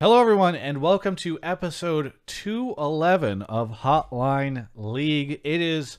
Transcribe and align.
Hello, 0.00 0.20
everyone, 0.20 0.54
and 0.54 0.80
welcome 0.80 1.16
to 1.16 1.40
episode 1.42 2.12
211 2.26 3.42
of 3.42 3.80
Hotline 3.80 4.68
League. 4.76 5.40
It 5.42 5.60
is 5.60 5.98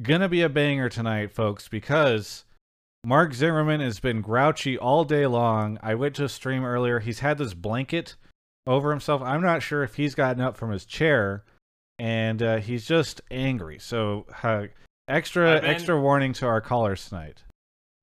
going 0.00 0.22
to 0.22 0.30
be 0.30 0.40
a 0.40 0.48
banger 0.48 0.88
tonight, 0.88 1.30
folks, 1.30 1.68
because 1.68 2.46
Mark 3.04 3.34
Zimmerman 3.34 3.82
has 3.82 4.00
been 4.00 4.22
grouchy 4.22 4.78
all 4.78 5.04
day 5.04 5.26
long. 5.26 5.78
I 5.82 5.94
went 5.94 6.14
to 6.16 6.24
a 6.24 6.28
stream 6.30 6.64
earlier. 6.64 7.00
He's 7.00 7.18
had 7.18 7.36
this 7.36 7.52
blanket 7.52 8.16
over 8.66 8.88
himself. 8.90 9.20
I'm 9.20 9.42
not 9.42 9.62
sure 9.62 9.82
if 9.82 9.96
he's 9.96 10.14
gotten 10.14 10.40
up 10.40 10.56
from 10.56 10.70
his 10.70 10.86
chair, 10.86 11.44
and 11.98 12.42
uh, 12.42 12.56
he's 12.60 12.86
just 12.86 13.20
angry. 13.30 13.78
So, 13.78 14.24
uh, 14.42 14.68
extra 15.06 15.60
been- 15.60 15.70
extra 15.70 16.00
warning 16.00 16.32
to 16.34 16.46
our 16.46 16.62
callers 16.62 17.10
tonight. 17.10 17.42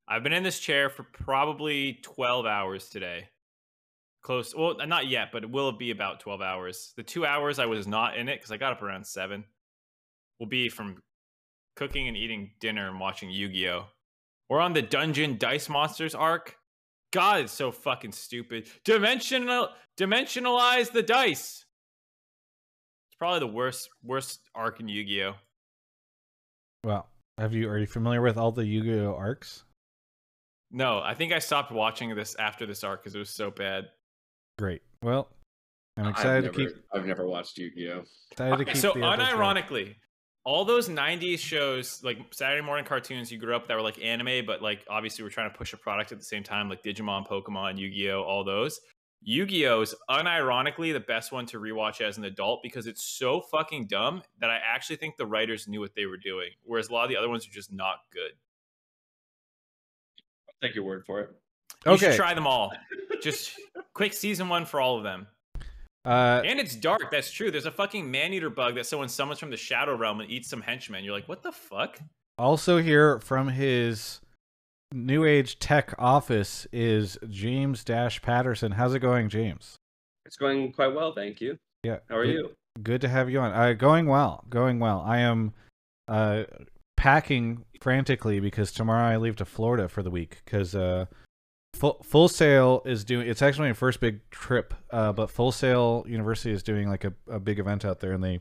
I've 0.07 0.21
been 0.21 0.33
in 0.33 0.43
this 0.43 0.59
chair 0.59 0.91
for 0.91 1.01
probably 1.01 1.97
12 2.03 2.45
hours 2.45 2.89
today. 2.89 3.29
Close. 4.21 4.53
Well, 4.55 4.75
not 4.85 5.07
yet, 5.07 5.29
but 5.31 5.43
it 5.43 5.49
will 5.49 5.71
be 5.71 5.91
about 5.91 6.19
12 6.19 6.41
hours. 6.41 6.93
The 6.95 7.03
two 7.03 7.25
hours 7.25 7.57
I 7.59 7.65
was 7.65 7.87
not 7.87 8.17
in 8.17 8.29
it 8.29 8.37
because 8.37 8.51
I 8.51 8.57
got 8.57 8.73
up 8.73 8.81
around 8.81 9.05
7 9.05 9.43
will 10.39 10.47
be 10.47 10.69
from 10.69 11.01
cooking 11.75 12.07
and 12.07 12.17
eating 12.17 12.51
dinner 12.59 12.87
and 12.87 12.99
watching 12.99 13.31
Yu 13.31 13.49
Gi 13.49 13.69
Oh! 13.69 13.85
We're 14.49 14.59
on 14.59 14.73
the 14.73 14.81
Dungeon 14.81 15.37
Dice 15.37 15.69
Monsters 15.69 16.13
arc. 16.13 16.57
God, 17.11 17.41
it's 17.41 17.53
so 17.53 17.71
fucking 17.71 18.11
stupid. 18.11 18.67
Dimensional, 18.85 19.69
dimensionalize 19.97 20.91
the 20.91 21.03
dice. 21.03 21.65
It's 23.09 23.17
probably 23.17 23.39
the 23.39 23.47
worst, 23.47 23.89
worst 24.03 24.41
arc 24.53 24.79
in 24.79 24.87
Yu 24.87 25.03
Gi 25.03 25.23
Oh! 25.23 25.33
Well, 26.83 27.07
have 27.37 27.53
you 27.53 27.69
are 27.69 27.77
you 27.77 27.87
familiar 27.87 28.21
with 28.21 28.37
all 28.37 28.51
the 28.51 28.65
Yu-Gi-Oh 28.65 29.15
arcs? 29.15 29.63
No, 30.71 30.99
I 30.99 31.13
think 31.13 31.33
I 31.33 31.39
stopped 31.39 31.71
watching 31.71 32.15
this 32.15 32.35
after 32.35 32.65
this 32.65 32.83
arc 32.83 33.03
because 33.03 33.15
it 33.15 33.19
was 33.19 33.29
so 33.29 33.51
bad. 33.51 33.89
Great. 34.61 34.83
Well, 35.01 35.27
I'm 35.97 36.05
I've 36.05 36.11
excited 36.11 36.43
never, 36.43 36.53
to 36.53 36.67
keep 36.67 36.83
I've 36.93 37.07
never 37.07 37.25
watched 37.25 37.57
Yu-Gi-Oh. 37.57 38.03
excited 38.29 38.57
to 38.57 38.61
Okay, 38.61 38.73
keep 38.73 38.75
so 38.79 38.93
the 38.93 38.99
episodes 39.03 39.31
going. 39.33 39.55
unironically, 39.55 39.95
all 40.43 40.65
those 40.65 40.87
'90s 40.87 41.39
shows, 41.39 42.03
like 42.03 42.19
Saturday 42.29 42.61
morning 42.63 42.85
cartoons, 42.85 43.31
you 43.31 43.39
grew 43.39 43.55
up 43.55 43.67
that 43.67 43.73
were 43.73 43.81
like 43.81 43.99
anime, 44.03 44.45
but 44.45 44.61
like 44.61 44.85
obviously 44.87 45.23
we're 45.23 45.31
trying 45.31 45.51
to 45.51 45.57
push 45.57 45.73
a 45.73 45.77
product 45.77 46.11
at 46.11 46.19
the 46.19 46.23
same 46.23 46.43
time, 46.43 46.69
like 46.69 46.83
Digimon, 46.83 47.27
Pokemon, 47.27 47.79
Yu-Gi-Oh, 47.79 48.21
all 48.21 48.43
those. 48.43 48.79
Yu-Gi-Oh 49.23 49.81
is 49.81 49.95
unironically 50.11 50.93
the 50.93 50.99
best 50.99 51.31
one 51.31 51.47
to 51.47 51.59
rewatch 51.59 51.99
as 51.99 52.19
an 52.19 52.25
adult 52.25 52.59
because 52.61 52.85
it's 52.85 53.03
so 53.03 53.41
fucking 53.41 53.87
dumb 53.87 54.21
that 54.41 54.51
I 54.51 54.57
actually 54.63 54.97
think 54.97 55.17
the 55.17 55.25
writers 55.25 55.67
knew 55.67 55.79
what 55.79 55.95
they 55.95 56.05
were 56.05 56.17
doing, 56.17 56.51
whereas 56.65 56.89
a 56.89 56.93
lot 56.93 57.05
of 57.05 57.09
the 57.09 57.17
other 57.17 57.29
ones 57.29 57.47
are 57.47 57.51
just 57.51 57.73
not 57.73 57.95
good. 58.13 58.33
I'll 60.47 60.67
take 60.67 60.75
your 60.75 60.83
word 60.83 61.03
for 61.07 61.19
it. 61.21 61.40
You 61.85 61.93
Okay. 61.93 62.07
should 62.07 62.15
try 62.15 62.33
them 62.33 62.47
all. 62.47 62.73
just 63.21 63.51
quick 63.93 64.13
season 64.13 64.49
one 64.49 64.65
for 64.65 64.79
all 64.81 64.97
of 64.97 65.03
them. 65.03 65.27
Uh, 66.05 66.41
And 66.43 66.59
it's 66.59 66.75
dark. 66.75 67.11
That's 67.11 67.31
true. 67.31 67.51
There's 67.51 67.67
a 67.67 67.71
fucking 67.71 68.09
man 68.09 68.33
eater 68.33 68.49
bug 68.49 68.75
that 68.75 68.87
someone 68.87 69.09
summons 69.09 69.37
from 69.39 69.51
the 69.51 69.57
shadow 69.57 69.95
realm 69.95 70.19
and 70.21 70.29
eats 70.31 70.49
some 70.49 70.61
henchmen. 70.61 71.03
You're 71.03 71.13
like, 71.13 71.27
what 71.29 71.43
the 71.43 71.51
fuck? 71.51 71.99
also 72.37 72.79
here 72.79 73.19
from 73.19 73.49
his 73.49 74.19
new 74.91 75.23
age 75.25 75.59
tech 75.59 75.93
office 75.99 76.65
is 76.71 77.19
James 77.29 77.83
Dash 77.83 78.19
Patterson. 78.21 78.71
How's 78.71 78.95
it 78.95 78.99
going, 78.99 79.29
James? 79.29 79.75
It's 80.25 80.37
going 80.37 80.71
quite 80.71 80.95
well, 80.95 81.13
thank 81.13 81.39
you. 81.39 81.57
Yeah. 81.83 81.99
How 82.09 82.17
are 82.17 82.25
good, 82.25 82.33
you? 82.33 82.51
Good 82.81 83.01
to 83.01 83.07
have 83.09 83.29
you 83.29 83.39
on. 83.41 83.51
Uh, 83.53 83.73
going 83.73 84.07
well. 84.07 84.43
Going 84.49 84.79
well. 84.79 85.03
I 85.05 85.19
am 85.19 85.53
uh, 86.07 86.45
packing 86.97 87.63
frantically 87.79 88.39
because 88.39 88.71
tomorrow 88.71 89.07
I 89.07 89.17
leave 89.17 89.35
to 89.35 89.45
Florida 89.45 89.87
for 89.87 90.01
the 90.01 90.09
week 90.11 90.41
because 90.43 90.73
uh, 90.73 91.05
full 91.73 92.01
Full 92.03 92.27
Sail 92.27 92.81
is 92.85 93.03
doing. 93.03 93.27
It's 93.27 93.41
actually 93.41 93.69
my 93.69 93.73
first 93.73 93.99
big 93.99 94.27
trip, 94.29 94.73
uh, 94.91 95.11
but 95.11 95.31
Full 95.31 95.51
Sail 95.51 96.05
University 96.07 96.51
is 96.51 96.63
doing 96.63 96.89
like 96.89 97.03
a, 97.03 97.13
a 97.27 97.39
big 97.39 97.59
event 97.59 97.85
out 97.85 97.99
there, 97.99 98.13
and 98.13 98.23
they 98.23 98.39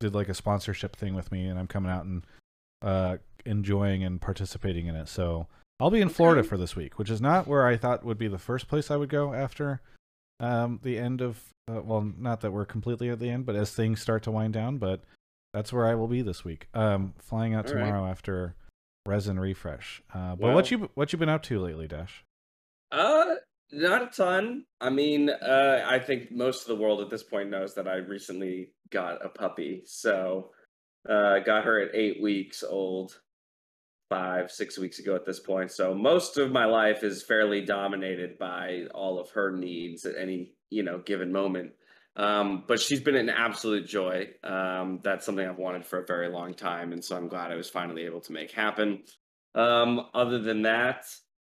did 0.00 0.14
like 0.14 0.28
a 0.28 0.34
sponsorship 0.34 0.94
thing 0.94 1.14
with 1.14 1.32
me, 1.32 1.46
and 1.46 1.58
I'm 1.58 1.66
coming 1.66 1.90
out 1.90 2.04
and 2.04 2.24
uh, 2.82 3.16
enjoying 3.44 4.04
and 4.04 4.20
participating 4.20 4.86
in 4.86 4.94
it. 4.94 5.08
So 5.08 5.46
I'll 5.80 5.90
be 5.90 6.00
in 6.00 6.08
Florida 6.08 6.42
for 6.42 6.56
this 6.56 6.76
week, 6.76 6.98
which 6.98 7.10
is 7.10 7.20
not 7.20 7.46
where 7.46 7.66
I 7.66 7.76
thought 7.76 8.04
would 8.04 8.18
be 8.18 8.28
the 8.28 8.38
first 8.38 8.68
place 8.68 8.90
I 8.90 8.96
would 8.96 9.08
go 9.08 9.32
after 9.32 9.80
um, 10.40 10.80
the 10.82 10.98
end 10.98 11.20
of. 11.20 11.42
Uh, 11.70 11.82
well, 11.82 12.12
not 12.18 12.40
that 12.40 12.52
we're 12.52 12.64
completely 12.64 13.10
at 13.10 13.18
the 13.18 13.28
end, 13.28 13.44
but 13.44 13.54
as 13.54 13.72
things 13.72 14.00
start 14.00 14.22
to 14.22 14.30
wind 14.30 14.54
down, 14.54 14.78
but 14.78 15.02
that's 15.52 15.72
where 15.72 15.86
I 15.86 15.94
will 15.94 16.08
be 16.08 16.22
this 16.22 16.44
week. 16.44 16.66
Um, 16.72 17.14
flying 17.18 17.54
out 17.54 17.68
All 17.68 17.74
right. 17.74 17.84
tomorrow 17.84 18.06
after 18.06 18.54
resin 19.06 19.38
refresh. 19.38 20.02
Uh, 20.14 20.36
but 20.36 20.54
what 20.54 20.70
you 20.70 20.90
what 20.94 21.12
you 21.12 21.18
been 21.18 21.28
up 21.28 21.42
to 21.44 21.58
lately, 21.60 21.88
Dash? 21.88 22.24
Uh, 22.90 23.34
not 23.70 24.02
a 24.02 24.06
ton. 24.06 24.64
I 24.80 24.90
mean, 24.90 25.30
uh, 25.30 25.84
I 25.86 25.98
think 25.98 26.32
most 26.32 26.62
of 26.62 26.68
the 26.68 26.82
world 26.82 27.00
at 27.00 27.10
this 27.10 27.22
point 27.22 27.50
knows 27.50 27.74
that 27.74 27.88
I 27.88 27.96
recently 27.96 28.70
got 28.90 29.24
a 29.24 29.28
puppy. 29.28 29.82
So, 29.84 30.50
uh, 31.08 31.40
got 31.40 31.64
her 31.64 31.80
at 31.80 31.94
eight 31.94 32.22
weeks 32.22 32.62
old, 32.62 33.18
five, 34.08 34.50
six 34.50 34.78
weeks 34.78 34.98
ago 34.98 35.14
at 35.14 35.26
this 35.26 35.40
point. 35.40 35.70
So 35.70 35.94
most 35.94 36.38
of 36.38 36.50
my 36.50 36.64
life 36.64 37.02
is 37.04 37.22
fairly 37.22 37.60
dominated 37.64 38.38
by 38.38 38.84
all 38.94 39.18
of 39.18 39.30
her 39.30 39.52
needs 39.52 40.06
at 40.06 40.16
any, 40.16 40.52
you 40.70 40.82
know, 40.82 40.98
given 40.98 41.32
moment. 41.32 41.72
Um, 42.16 42.64
but 42.66 42.80
she's 42.80 43.00
been 43.00 43.14
an 43.14 43.28
absolute 43.28 43.86
joy. 43.86 44.30
Um, 44.42 45.00
that's 45.04 45.24
something 45.24 45.46
I've 45.46 45.58
wanted 45.58 45.86
for 45.86 46.00
a 46.00 46.06
very 46.06 46.28
long 46.28 46.52
time, 46.52 46.92
and 46.92 47.04
so 47.04 47.16
I'm 47.16 47.28
glad 47.28 47.52
I 47.52 47.54
was 47.54 47.70
finally 47.70 48.06
able 48.06 48.20
to 48.22 48.32
make 48.32 48.50
happen. 48.50 49.04
Um, 49.54 50.06
other 50.14 50.40
than 50.40 50.62
that, 50.62 51.04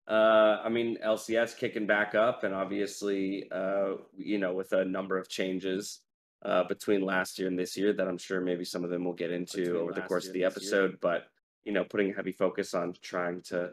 uh, 0.08 0.62
I 0.64 0.70
mean, 0.70 0.98
LCS 1.04 1.58
kicking 1.58 1.88
back 1.88 2.14
up, 2.14 2.44
and 2.44 2.54
obviously, 2.54 3.50
uh, 3.52 3.94
you 4.16 4.38
know, 4.38 4.54
with 4.54 4.72
a 4.74 4.86
number 4.86 5.18
of 5.18 5.28
changes 5.30 6.02
uh, 6.44 6.64
between 6.66 7.02
last 7.02 7.40
year 7.40 7.48
and 7.48 7.58
this 7.58 7.76
year 7.76 7.92
that 7.94 8.08
I'm 8.08 8.18
sure 8.18 8.40
maybe 8.40 8.66
some 8.66 8.84
of 8.84 8.92
them 8.92 9.04
we'll 9.04 9.14
get 9.14 9.32
into 9.32 9.58
Between 9.58 9.76
over 9.78 9.94
the 9.94 10.02
course 10.02 10.28
of 10.28 10.34
the 10.34 10.42
this 10.42 10.72
year. 10.72 10.84
episode. 10.84 10.98
But 11.02 11.26
you 11.64 11.72
know, 11.72 11.84
putting 11.84 12.12
a 12.12 12.16
heavy 12.16 12.32
focus 12.32 12.76
on 12.76 12.94
trying 13.02 13.42
to 13.44 13.72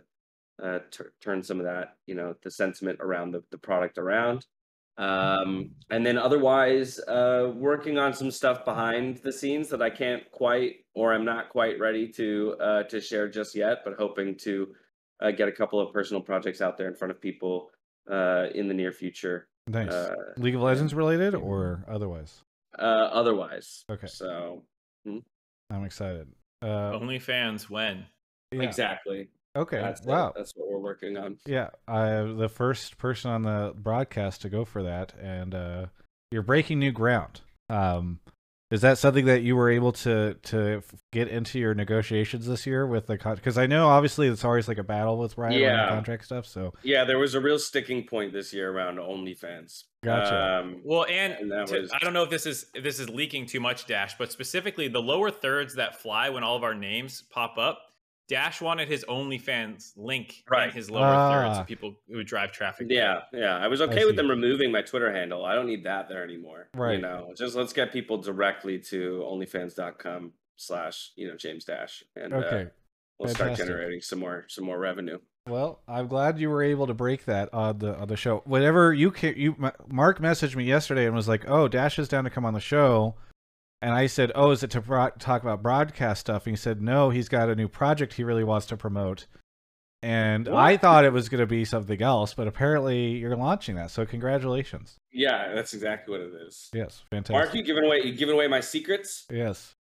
uh, 0.62 0.78
tur 0.90 1.12
turn 1.20 1.42
some 1.42 1.58
of 1.60 1.66
that, 1.66 1.96
you 2.06 2.14
know, 2.14 2.34
the 2.42 2.50
sentiment 2.50 2.98
around 3.00 3.32
the, 3.32 3.42
the 3.50 3.58
product 3.58 3.98
around. 3.98 4.46
Um, 4.98 5.70
and 5.90 6.04
then 6.04 6.18
otherwise, 6.18 6.98
uh, 7.00 7.52
working 7.54 7.98
on 7.98 8.12
some 8.12 8.30
stuff 8.30 8.64
behind 8.64 9.18
the 9.18 9.32
scenes 9.32 9.68
that 9.70 9.82
I 9.82 9.90
can't 9.90 10.30
quite 10.30 10.76
or 10.94 11.12
I'm 11.12 11.24
not 11.24 11.48
quite 11.48 11.78
ready 11.78 12.08
to 12.08 12.56
uh, 12.60 12.82
to 12.84 13.00
share 13.00 13.28
just 13.28 13.54
yet, 13.54 13.78
but 13.84 13.94
hoping 13.98 14.34
to 14.36 14.74
uh, 15.22 15.30
get 15.30 15.48
a 15.48 15.52
couple 15.52 15.80
of 15.80 15.92
personal 15.92 16.20
projects 16.22 16.60
out 16.60 16.76
there 16.76 16.88
in 16.88 16.94
front 16.94 17.10
of 17.10 17.20
people 17.20 17.70
uh, 18.10 18.46
in 18.54 18.68
the 18.68 18.74
near 18.74 18.92
future. 18.92 19.46
Nice. 19.68 19.88
Uh, 19.90 20.14
League 20.36 20.56
of 20.56 20.60
Legends 20.62 20.92
related 20.94 21.34
or 21.34 21.84
otherwise? 21.88 22.42
uh, 22.78 22.82
otherwise, 22.82 23.84
Okay. 23.90 24.06
So 24.08 24.62
I'm 25.06 25.84
excited. 25.84 26.28
Uh, 26.62 26.92
OnlyFans 26.92 27.70
when? 27.70 28.06
yeah. 28.52 28.62
exactly. 28.62 29.28
Okay. 29.56 29.78
That's 29.78 30.00
it. 30.00 30.06
wow. 30.06 30.32
That's 30.34 30.52
what 30.56 30.70
we're 30.70 30.78
working 30.78 31.16
on. 31.16 31.36
Yeah, 31.46 31.68
I'm 31.86 32.38
the 32.38 32.48
first 32.48 32.98
person 32.98 33.30
on 33.30 33.42
the 33.42 33.74
broadcast 33.76 34.42
to 34.42 34.48
go 34.48 34.64
for 34.64 34.82
that, 34.84 35.12
and 35.20 35.54
uh, 35.54 35.86
you're 36.30 36.42
breaking 36.42 36.78
new 36.78 36.92
ground. 36.92 37.40
Um, 37.68 38.20
is 38.72 38.80
that 38.80 38.96
something 38.98 39.26
that 39.26 39.42
you 39.42 39.54
were 39.54 39.70
able 39.70 39.92
to 39.92 40.34
to 40.42 40.82
get 41.12 41.28
into 41.28 41.58
your 41.58 41.74
negotiations 41.74 42.46
this 42.46 42.66
year 42.66 42.86
with 42.86 43.06
the 43.06 43.16
because 43.34 43.58
I 43.58 43.66
know 43.66 43.88
obviously 43.88 44.28
it's 44.28 44.44
always 44.44 44.66
like 44.66 44.78
a 44.78 44.82
battle 44.82 45.18
with 45.18 45.36
Riot 45.36 45.54
on 45.54 45.60
Yeah. 45.60 45.84
the 45.86 45.90
contract 45.92 46.24
stuff. 46.24 46.46
So 46.46 46.72
Yeah, 46.82 47.04
there 47.04 47.18
was 47.18 47.34
a 47.34 47.40
real 47.40 47.58
sticking 47.58 48.04
point 48.06 48.32
this 48.32 48.52
year 48.52 48.70
around 48.72 48.96
OnlyFans. 48.98 49.84
Gotcha. 50.02 50.60
Um, 50.64 50.80
Well, 50.84 51.04
and, 51.08 51.34
And 51.34 51.68
to- 51.68 51.80
was- 51.82 51.92
I 51.92 51.98
don't 51.98 52.12
know 52.14 52.22
if 52.24 52.30
this 52.30 52.46
is 52.46 52.66
if 52.74 52.82
this 52.82 52.98
is 52.98 53.08
leaking 53.08 53.46
too 53.46 53.60
much, 53.60 53.86
Dash, 53.86 54.16
but 54.18 54.32
specifically 54.32 54.88
the 54.88 55.02
lower 55.02 55.30
thirds 55.30 55.74
that 55.74 56.00
fly 56.00 56.30
when 56.30 56.42
all 56.42 56.56
of 56.56 56.64
our 56.64 56.74
names 56.74 57.22
pop 57.30 57.58
up. 57.58 57.91
Dash 58.32 58.60
wanted 58.62 58.88
his 58.88 59.04
OnlyFans 59.08 59.92
link 59.96 60.42
Right. 60.50 60.68
in 60.70 60.74
his 60.74 60.90
lower 60.90 61.02
thirds, 61.32 61.58
Ah. 61.58 61.60
so 61.60 61.64
people 61.64 61.94
it 62.08 62.16
would 62.16 62.26
drive 62.26 62.50
traffic. 62.52 62.88
there. 62.88 62.96
Yeah, 63.32 63.38
yeah. 63.38 63.56
I 63.58 63.68
was 63.68 63.80
I 63.80 63.84
okay 63.84 64.04
with 64.06 64.16
them 64.16 64.28
removing 64.28 64.72
my 64.72 64.82
Twitter 64.82 65.12
handle. 65.12 65.44
I 65.44 65.54
don't 65.54 65.66
need 65.66 65.84
that 65.84 66.08
there 66.08 66.24
anymore. 66.24 66.68
Right. 66.74 66.94
You 66.96 67.02
know, 67.02 67.32
just 67.36 67.54
let's 67.54 67.72
get 67.72 67.92
people 67.92 68.18
directly 68.18 68.78
to 68.90 69.22
onlyfans.com 69.30 70.32
slash, 70.56 71.12
you 71.16 71.28
know, 71.28 71.36
James 71.36 71.64
Dash. 71.64 72.02
And 72.16 72.32
okay, 72.32 72.62
uh, 72.62 72.68
we'll 73.18 73.34
start 73.34 73.54
generating 73.56 74.00
some 74.00 74.18
more 74.20 74.44
some 74.48 74.64
more 74.64 74.78
revenue. 74.78 75.18
well 75.48 75.82
I'm 75.88 76.06
glad 76.06 76.38
you 76.38 76.48
were 76.50 76.62
able 76.62 76.86
to 76.86 76.94
break 76.94 77.24
that 77.24 77.52
on 77.52 77.78
the 77.80 77.96
on 77.96 78.08
the 78.08 78.16
show. 78.16 78.42
Whenever 78.46 78.92
you 78.94 79.10
can, 79.10 79.34
you 79.36 79.56
Mark 79.88 80.20
messaged 80.20 80.54
me 80.56 80.64
yesterday 80.64 81.04
and 81.06 81.14
was 81.14 81.28
like, 81.28 81.44
"Oh, 81.48 81.68
Dash 81.68 81.98
is 81.98 82.08
down 82.08 82.24
to 82.24 82.30
come 82.30 82.44
on 82.44 82.54
the 82.54 82.60
show." 82.60 83.16
And 83.82 83.92
I 83.92 84.06
said, 84.06 84.30
"Oh, 84.34 84.52
is 84.52 84.62
it 84.62 84.70
to 84.70 84.80
bro- 84.80 85.10
talk 85.18 85.42
about 85.42 85.62
broadcast 85.62 86.20
stuff?" 86.20 86.46
And 86.46 86.52
he 86.52 86.56
said, 86.56 86.80
"No, 86.80 87.10
he's 87.10 87.28
got 87.28 87.48
a 87.50 87.56
new 87.56 87.68
project 87.68 88.14
he 88.14 88.24
really 88.24 88.44
wants 88.44 88.66
to 88.66 88.76
promote." 88.76 89.26
And 90.04 90.48
I 90.48 90.76
thought 90.76 91.04
it 91.04 91.12
was 91.12 91.28
going 91.28 91.40
to 91.40 91.46
be 91.46 91.64
something 91.64 92.02
else, 92.02 92.34
but 92.34 92.48
apparently 92.48 93.10
you're 93.18 93.36
launching 93.36 93.76
that. 93.76 93.92
So 93.92 94.04
congratulations. 94.04 94.96
Yeah, 95.12 95.52
that's 95.54 95.74
exactly 95.74 96.10
what 96.10 96.20
it 96.26 96.32
is. 96.46 96.70
Yes, 96.72 97.04
fantastic. 97.10 97.34
Mark, 97.34 97.54
you 97.54 97.62
giving 97.62 97.84
away 97.84 98.00
you 98.04 98.12
giving 98.14 98.34
away 98.34 98.48
my 98.48 98.60
secrets? 98.60 99.26
yes, 99.30 99.74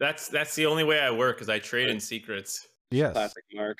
That's 0.00 0.28
that's 0.28 0.54
the 0.54 0.66
only 0.66 0.84
way 0.84 0.98
I 1.00 1.10
work 1.12 1.40
is 1.40 1.48
I 1.48 1.58
trade 1.58 1.88
in 1.90 2.00
secrets. 2.00 2.66
yes. 2.90 3.12
Classic 3.12 3.44
Mark. 3.54 3.78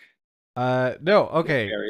Uh, 0.55 0.95
no, 1.03 1.27
okay. 1.29 1.69
There. 1.69 1.85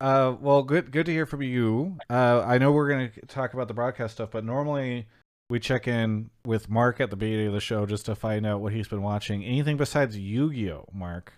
Uh, 0.00 0.36
well, 0.40 0.62
good 0.62 0.92
good 0.92 1.06
to 1.06 1.12
hear 1.12 1.26
from 1.26 1.42
you. 1.42 1.98
Uh, 2.08 2.42
I 2.46 2.58
know 2.58 2.70
we're 2.72 2.88
gonna 2.88 3.10
talk 3.26 3.52
about 3.52 3.66
the 3.68 3.74
broadcast 3.74 4.14
stuff, 4.14 4.30
but 4.30 4.44
normally 4.44 5.08
we 5.50 5.58
check 5.58 5.88
in 5.88 6.30
with 6.44 6.68
Mark 6.68 7.00
at 7.00 7.10
the 7.10 7.16
beginning 7.16 7.46
of 7.48 7.52
the 7.54 7.60
show 7.60 7.86
just 7.86 8.06
to 8.06 8.14
find 8.14 8.46
out 8.46 8.60
what 8.60 8.72
he's 8.72 8.88
been 8.88 9.02
watching. 9.02 9.44
Anything 9.44 9.76
besides 9.76 10.16
Yu-Gi-Oh, 10.16 10.86
Mark? 10.92 11.32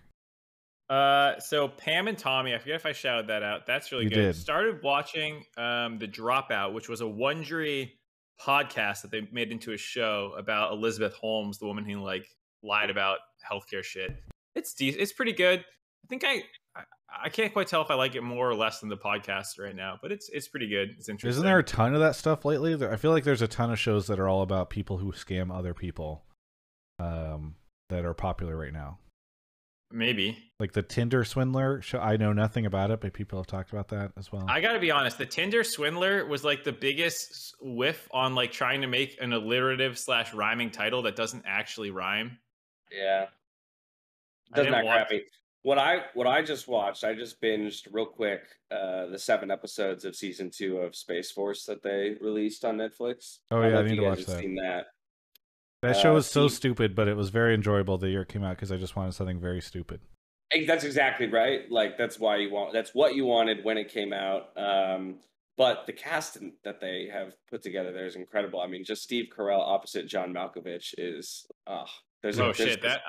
Uh, 0.88 1.38
so 1.38 1.68
Pam 1.68 2.08
and 2.08 2.18
Tommy, 2.18 2.52
I 2.52 2.58
forget 2.58 2.74
if 2.74 2.86
I 2.86 2.90
shouted 2.92 3.28
that 3.28 3.44
out. 3.44 3.64
That's 3.66 3.92
really 3.92 4.04
You 4.04 4.10
good. 4.10 4.16
did. 4.16 4.36
Started 4.36 4.82
watching 4.82 5.44
um 5.56 5.98
the 5.98 6.08
Dropout, 6.08 6.72
which 6.74 6.88
was 6.88 7.00
a 7.00 7.04
Wondery 7.04 7.92
podcast 8.44 9.02
that 9.02 9.12
they 9.12 9.28
made 9.30 9.52
into 9.52 9.72
a 9.72 9.76
show 9.76 10.34
about 10.36 10.72
Elizabeth 10.72 11.14
Holmes, 11.14 11.58
the 11.58 11.66
woman 11.66 11.84
who 11.84 12.00
like 12.02 12.26
lied 12.64 12.90
about 12.90 13.18
healthcare 13.48 13.84
shit. 13.84 14.16
It's 14.56 14.74
de- 14.74 14.88
it's 14.88 15.12
pretty 15.12 15.32
good. 15.32 15.60
I 15.60 16.06
think 16.08 16.24
I, 16.26 16.42
I 17.12 17.26
I 17.26 17.28
can't 17.28 17.52
quite 17.52 17.66
tell 17.66 17.82
if 17.82 17.90
I 17.90 17.94
like 17.94 18.14
it 18.14 18.22
more 18.22 18.48
or 18.48 18.54
less 18.54 18.80
than 18.80 18.88
the 18.88 18.96
podcast 18.96 19.58
right 19.58 19.74
now, 19.76 19.98
but 20.00 20.10
it's 20.12 20.28
it's 20.30 20.48
pretty 20.48 20.68
good. 20.68 20.90
It's 20.98 21.08
interesting. 21.08 21.30
Isn't 21.30 21.44
there 21.44 21.58
a 21.58 21.62
ton 21.64 21.94
of 21.94 22.00
that 22.00 22.16
stuff 22.16 22.44
lately? 22.44 22.74
I 22.86 22.96
feel 22.96 23.10
like 23.10 23.24
there's 23.24 23.42
a 23.42 23.48
ton 23.48 23.70
of 23.70 23.78
shows 23.78 24.06
that 24.06 24.18
are 24.18 24.28
all 24.28 24.42
about 24.42 24.70
people 24.70 24.98
who 24.98 25.12
scam 25.12 25.54
other 25.56 25.74
people, 25.74 26.24
um, 26.98 27.56
that 27.88 28.04
are 28.04 28.14
popular 28.14 28.56
right 28.56 28.72
now. 28.72 28.98
Maybe. 29.92 30.38
Like 30.60 30.72
the 30.72 30.82
Tinder 30.82 31.24
swindler 31.24 31.82
show. 31.82 31.98
I 31.98 32.16
know 32.16 32.32
nothing 32.32 32.64
about 32.64 32.92
it, 32.92 33.00
but 33.00 33.12
people 33.12 33.40
have 33.40 33.48
talked 33.48 33.72
about 33.72 33.88
that 33.88 34.12
as 34.16 34.30
well. 34.30 34.46
I 34.48 34.60
got 34.60 34.74
to 34.74 34.78
be 34.78 34.92
honest. 34.92 35.18
The 35.18 35.26
Tinder 35.26 35.64
swindler 35.64 36.24
was 36.26 36.44
like 36.44 36.62
the 36.62 36.72
biggest 36.72 37.56
whiff 37.60 38.08
on 38.12 38.36
like 38.36 38.52
trying 38.52 38.82
to 38.82 38.86
make 38.86 39.18
an 39.20 39.32
alliterative 39.32 39.98
slash 39.98 40.32
rhyming 40.32 40.70
title 40.70 41.02
that 41.02 41.16
doesn't 41.16 41.42
actually 41.44 41.90
rhyme. 41.90 42.38
Yeah. 42.92 43.26
Doesn't 44.54 44.72
didn't 44.72 44.84
that 44.84 44.84
watch- 44.84 45.08
crappy? 45.08 45.22
What 45.62 45.78
I 45.78 46.04
what 46.14 46.26
I 46.26 46.40
just 46.42 46.68
watched, 46.68 47.04
I 47.04 47.14
just 47.14 47.40
binged 47.42 47.86
real 47.92 48.06
quick 48.06 48.40
uh 48.70 49.06
the 49.06 49.18
seven 49.18 49.50
episodes 49.50 50.04
of 50.06 50.16
season 50.16 50.50
two 50.50 50.78
of 50.78 50.96
Space 50.96 51.30
Force 51.30 51.64
that 51.66 51.82
they 51.82 52.16
released 52.20 52.64
on 52.64 52.78
Netflix. 52.78 53.38
Oh, 53.50 53.60
yeah, 53.62 53.68
know 53.70 53.80
I 53.80 53.82
need 53.82 53.96
to 53.96 54.02
watch 54.02 54.24
that. 54.24 54.38
Seen 54.38 54.54
that? 54.56 54.86
that 55.82 55.96
show 55.96 56.12
uh, 56.12 56.14
was 56.14 56.26
so 56.26 56.48
Steve- 56.48 56.56
stupid, 56.56 56.94
but 56.94 57.08
it 57.08 57.16
was 57.16 57.28
very 57.30 57.54
enjoyable 57.54 57.98
the 57.98 58.08
year 58.08 58.22
it 58.22 58.28
came 58.28 58.42
out 58.42 58.56
because 58.56 58.72
I 58.72 58.76
just 58.78 58.96
wanted 58.96 59.12
something 59.14 59.38
very 59.40 59.60
stupid. 59.60 60.00
That's 60.66 60.82
exactly 60.84 61.26
right. 61.28 61.70
Like 61.70 61.96
that's 61.98 62.18
why 62.18 62.36
you 62.36 62.50
want. 62.50 62.72
That's 62.72 62.94
what 62.94 63.14
you 63.14 63.26
wanted 63.26 63.62
when 63.62 63.76
it 63.78 63.88
came 63.92 64.12
out. 64.14 64.48
Um, 64.56 65.16
but 65.58 65.84
the 65.86 65.92
cast 65.92 66.38
that 66.64 66.80
they 66.80 67.08
have 67.12 67.34
put 67.50 67.62
together 67.62 67.92
there 67.92 68.06
is 68.06 68.16
incredible. 68.16 68.60
I 68.60 68.66
mean, 68.66 68.82
just 68.84 69.02
Steve 69.02 69.26
Carell 69.36 69.60
opposite 69.60 70.06
John 70.08 70.32
Malkovich 70.32 70.94
is. 70.96 71.46
Oh, 71.66 71.84
there's 72.22 72.38
a- 72.38 72.44
Oh 72.46 72.52
there's- 72.52 72.72
shit! 72.72 72.82
That 72.82 73.02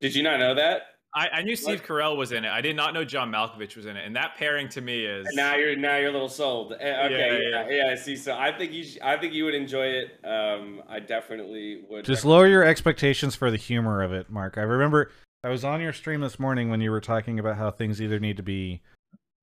Did 0.00 0.14
you 0.14 0.22
not 0.22 0.40
know 0.40 0.54
that? 0.54 0.82
I, 1.16 1.28
I 1.28 1.42
knew 1.42 1.54
Steve 1.54 1.84
Carell 1.84 2.16
was 2.16 2.32
in 2.32 2.44
it. 2.44 2.50
I 2.50 2.60
did 2.60 2.74
not 2.74 2.92
know 2.92 3.04
John 3.04 3.30
Malkovich 3.30 3.76
was 3.76 3.86
in 3.86 3.96
it, 3.96 4.04
and 4.04 4.16
that 4.16 4.34
pairing 4.36 4.68
to 4.70 4.80
me 4.80 5.04
is 5.04 5.26
Now 5.34 5.54
you're 5.54 5.76
now 5.76 5.96
you're 5.96 6.08
a 6.08 6.12
little 6.12 6.28
sold. 6.28 6.72
Eh, 6.80 7.06
Okay, 7.06 7.50
Yeah, 7.52 7.66
yeah, 7.68 7.90
yeah. 7.90 7.94
See, 7.94 8.16
so 8.16 8.36
I 8.36 8.50
think 8.50 8.72
you 8.72 8.82
sh- 8.82 8.98
I 9.02 9.16
think 9.16 9.32
you 9.32 9.44
would 9.44 9.54
enjoy 9.54 9.86
it. 9.86 10.18
Um, 10.24 10.82
I 10.88 10.98
definitely 11.00 11.84
would. 11.88 12.04
Just 12.04 12.24
lower 12.24 12.48
your 12.48 12.64
expectations 12.64 13.36
for 13.36 13.50
the 13.50 13.56
humor 13.56 14.02
of 14.02 14.12
it, 14.12 14.28
Mark. 14.28 14.58
I 14.58 14.62
remember 14.62 15.12
I 15.44 15.50
was 15.50 15.64
on 15.64 15.80
your 15.80 15.92
stream 15.92 16.20
this 16.20 16.40
morning 16.40 16.68
when 16.68 16.80
you 16.80 16.90
were 16.90 17.00
talking 17.00 17.38
about 17.38 17.56
how 17.56 17.70
things 17.70 18.02
either 18.02 18.18
need 18.18 18.36
to 18.38 18.42
be 18.42 18.80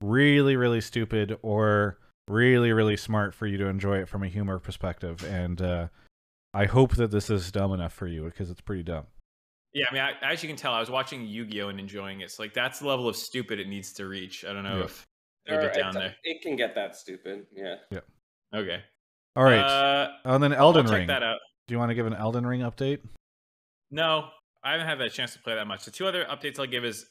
really, 0.02 0.56
really 0.58 0.82
stupid 0.82 1.38
or 1.42 2.00
really, 2.28 2.74
really 2.74 2.98
smart 2.98 3.34
for 3.34 3.48
you 3.48 3.58
to 3.58 3.68
enjoy 3.68 4.00
it 4.00 4.10
from 4.10 4.24
a 4.24 4.28
humor 4.28 4.60
perspective. 4.60 5.24
And 5.24 5.62
uh, 5.62 5.88
I 6.54 6.66
hope 6.66 6.96
that 6.96 7.12
this 7.12 7.30
is 7.30 7.52
dumb 7.52 7.72
enough 7.72 7.94
for 7.94 8.08
you 8.08 8.24
because 8.26 8.50
it's 8.50 8.62
pretty 8.62 8.84
dumb. 8.84 9.06
Yeah, 9.74 9.86
I 9.90 9.94
mean, 9.94 10.04
I, 10.04 10.32
as 10.34 10.44
you 10.44 10.50
can 10.50 10.58
tell, 10.58 10.74
I 10.74 10.80
was 10.82 10.90
watching 10.90 11.26
Yu-Gi-Oh 11.26 11.70
and 11.70 11.80
enjoying 11.80 12.22
it. 12.22 12.30
So 12.32 12.44
like, 12.44 12.54
that's 12.54 12.80
the 12.80 12.88
level 12.88 13.08
of 13.08 13.16
stupid 13.16 13.60
it 13.60 13.68
needs 13.68 13.94
to 13.94 14.06
reach. 14.08 14.44
I 14.44 14.52
don't 14.54 14.64
know 14.64 14.80
Yeah. 14.80 14.84
if 14.86 15.08
it'll 15.48 15.62
get 15.62 15.74
down 15.76 15.94
there. 15.94 16.16
It 16.24 16.42
can 16.42 16.56
get 16.58 16.76
that 16.76 16.96
stupid. 16.96 17.46
Yeah. 17.54 17.76
Yeah. 17.90 18.00
Okay. 18.54 18.82
All 19.38 19.44
right. 19.44 19.60
Uh, 19.60 20.10
and 20.26 20.44
then 20.44 20.52
I'll 20.54 20.60
Elden 20.60 20.86
check 20.88 20.96
Ring. 20.98 21.08
that 21.08 21.24
out. 21.24 21.40
Do 21.68 21.74
you 21.74 21.80
want 21.80 21.90
to 21.90 21.96
give 21.96 22.06
an 22.06 22.14
Elden 22.14 22.46
Ring 22.46 22.62
update? 22.62 23.00
No, 23.92 24.28
I 24.64 24.72
haven't 24.74 24.88
had 24.88 25.00
that 25.00 25.14
chance 25.14 25.34
to 25.34 25.40
play 25.40 25.56
that 25.56 25.68
much. 25.68 25.86
The 25.86 25.92
two 25.92 26.06
other 26.06 26.26
updates 26.26 26.60
I'll 26.60 26.66
give 26.68 26.84
is 26.86 27.06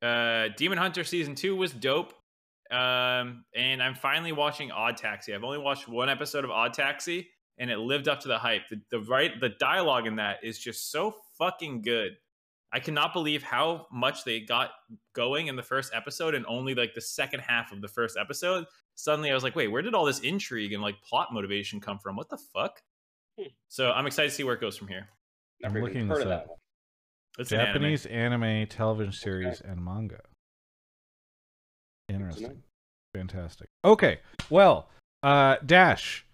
uh 0.00 0.48
Demon 0.56 0.78
Hunter 0.78 1.02
season 1.02 1.34
two 1.34 1.56
was 1.56 1.72
dope. 1.72 2.14
Um, 2.70 3.44
and 3.56 3.82
I'm 3.82 3.94
finally 3.94 4.30
watching 4.32 4.70
Odd 4.70 4.96
Taxi. 4.98 5.34
I've 5.34 5.42
only 5.42 5.58
watched 5.58 5.88
one 5.88 6.08
episode 6.08 6.44
of 6.44 6.50
Odd 6.50 6.74
Taxi, 6.74 7.28
and 7.58 7.70
it 7.70 7.78
lived 7.78 8.08
up 8.08 8.20
to 8.20 8.28
the 8.28 8.38
hype. 8.38 8.68
The, 8.68 8.80
the 8.90 9.00
right 9.00 9.38
the 9.40 9.50
dialogue 9.50 10.06
in 10.06 10.16
that 10.16 10.38
is 10.42 10.58
just 10.58 10.90
so 10.90 11.14
fucking 11.36 11.82
good. 11.82 12.16
I 12.72 12.80
cannot 12.80 13.14
believe 13.14 13.42
how 13.42 13.86
much 13.90 14.24
they 14.24 14.40
got 14.40 14.70
going 15.14 15.46
in 15.46 15.56
the 15.56 15.62
first 15.62 15.92
episode 15.94 16.34
and 16.34 16.44
only 16.46 16.74
like 16.74 16.94
the 16.94 17.00
second 17.00 17.40
half 17.40 17.72
of 17.72 17.80
the 17.80 17.88
first 17.88 18.18
episode. 18.20 18.66
Suddenly 18.94 19.30
I 19.30 19.34
was 19.34 19.42
like, 19.42 19.56
wait, 19.56 19.68
where 19.68 19.80
did 19.80 19.94
all 19.94 20.04
this 20.04 20.20
intrigue 20.20 20.72
and 20.72 20.82
like 20.82 21.00
plot 21.02 21.28
motivation 21.32 21.80
come 21.80 21.98
from? 21.98 22.16
What 22.16 22.28
the 22.28 22.36
fuck? 22.36 22.82
Hmm. 23.38 23.46
So 23.68 23.90
I'm 23.90 24.06
excited 24.06 24.28
to 24.28 24.34
see 24.34 24.44
where 24.44 24.54
it 24.54 24.60
goes 24.60 24.76
from 24.76 24.88
here. 24.88 25.08
I'm 25.64 25.72
Never 25.72 25.86
looking 25.86 26.08
heard 26.08 26.18
this 26.18 26.24
of 26.24 26.30
up. 26.30 26.40
that 26.42 26.48
one. 26.48 26.58
It's 27.38 27.52
an 27.52 27.60
anime. 27.60 27.72
Japanese 27.72 28.06
anime, 28.06 28.66
television 28.66 29.12
series, 29.12 29.60
and 29.60 29.82
manga. 29.82 30.20
Interesting. 32.08 32.62
Fantastic. 33.14 33.68
Okay. 33.84 34.18
Well, 34.50 34.88
uh, 35.22 35.56
Dash, 35.64 36.26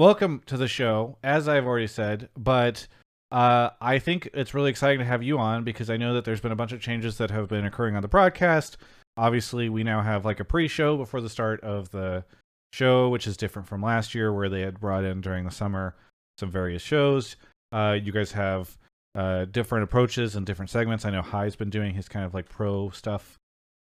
welcome 0.00 0.40
to 0.46 0.56
the 0.56 0.66
show, 0.66 1.18
as 1.22 1.46
I've 1.46 1.66
already 1.66 1.86
said, 1.86 2.30
but 2.34 2.86
uh, 3.30 3.68
I 3.82 3.98
think 3.98 4.30
it's 4.32 4.54
really 4.54 4.70
exciting 4.70 5.00
to 5.00 5.04
have 5.04 5.22
you 5.22 5.38
on 5.38 5.62
because 5.62 5.90
I 5.90 5.98
know 5.98 6.14
that 6.14 6.24
there's 6.24 6.40
been 6.40 6.52
a 6.52 6.56
bunch 6.56 6.72
of 6.72 6.80
changes 6.80 7.18
that 7.18 7.30
have 7.30 7.48
been 7.48 7.66
occurring 7.66 7.96
on 7.96 8.00
the 8.00 8.08
broadcast. 8.08 8.78
Obviously, 9.18 9.68
we 9.68 9.84
now 9.84 10.00
have 10.00 10.24
like 10.24 10.40
a 10.40 10.44
pre 10.44 10.68
show 10.68 10.96
before 10.96 11.20
the 11.20 11.28
start 11.28 11.60
of 11.60 11.90
the 11.90 12.24
show, 12.72 13.10
which 13.10 13.26
is 13.26 13.36
different 13.36 13.68
from 13.68 13.82
last 13.82 14.14
year 14.14 14.32
where 14.32 14.48
they 14.48 14.62
had 14.62 14.80
brought 14.80 15.04
in 15.04 15.20
during 15.20 15.44
the 15.44 15.50
summer 15.50 15.94
some 16.38 16.50
various 16.50 16.80
shows. 16.80 17.36
Uh, 17.70 17.98
you 18.02 18.10
guys 18.10 18.32
have 18.32 18.78
uh, 19.14 19.44
different 19.44 19.84
approaches 19.84 20.34
and 20.34 20.46
different 20.46 20.70
segments. 20.70 21.04
I 21.04 21.10
know 21.10 21.20
Hai's 21.20 21.56
been 21.56 21.68
doing 21.68 21.94
his 21.94 22.08
kind 22.08 22.24
of 22.24 22.32
like 22.32 22.48
pro 22.48 22.88
stuff. 22.88 23.36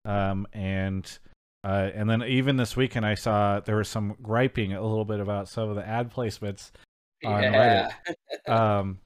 Um, 0.05 0.47
and 0.53 1.19
uh, 1.65 1.91
and 1.95 2.09
then 2.09 2.23
even 2.23 2.57
this 2.57 2.77
weekend, 2.77 3.07
I 3.07 3.15
saw 3.15 3.59
there 3.61 3.77
was 3.77 3.89
some 3.89 4.17
griping 4.23 4.75
a 4.75 4.83
little 4.83 5.07
bit 5.07 5.19
about 5.19 5.49
some 5.49 5.71
of 5.71 5.77
the 5.77 5.87
ad 5.87 6.13
placements. 6.13 6.71
On 7.25 7.43
yeah. 7.43 7.91
Um, 8.47 8.99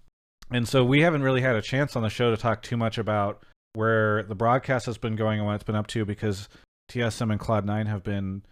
and 0.51 0.67
so 0.67 0.85
we 0.85 1.03
haven't 1.03 1.23
really 1.23 1.41
had 1.41 1.55
a 1.55 1.63
chance 1.63 1.95
on 1.95 2.03
the 2.03 2.11
show 2.11 2.31
to 2.31 2.37
talk 2.37 2.63
too 2.63 2.77
much 2.77 2.99
about 2.99 3.45
where 3.75 4.25
the 4.25 4.35
broadcast 4.35 4.87
has 4.87 4.99
been 4.99 5.15
going 5.15 5.39
and 5.39 5.47
what 5.47 5.55
it's 5.55 5.63
been 5.63 5.77
up 5.77 5.87
to 5.89 6.05
because 6.05 6.49
TSM 6.91 7.31
and 7.31 7.39
Cloud9 7.39 7.87
have 7.87 8.03
been 8.03 8.43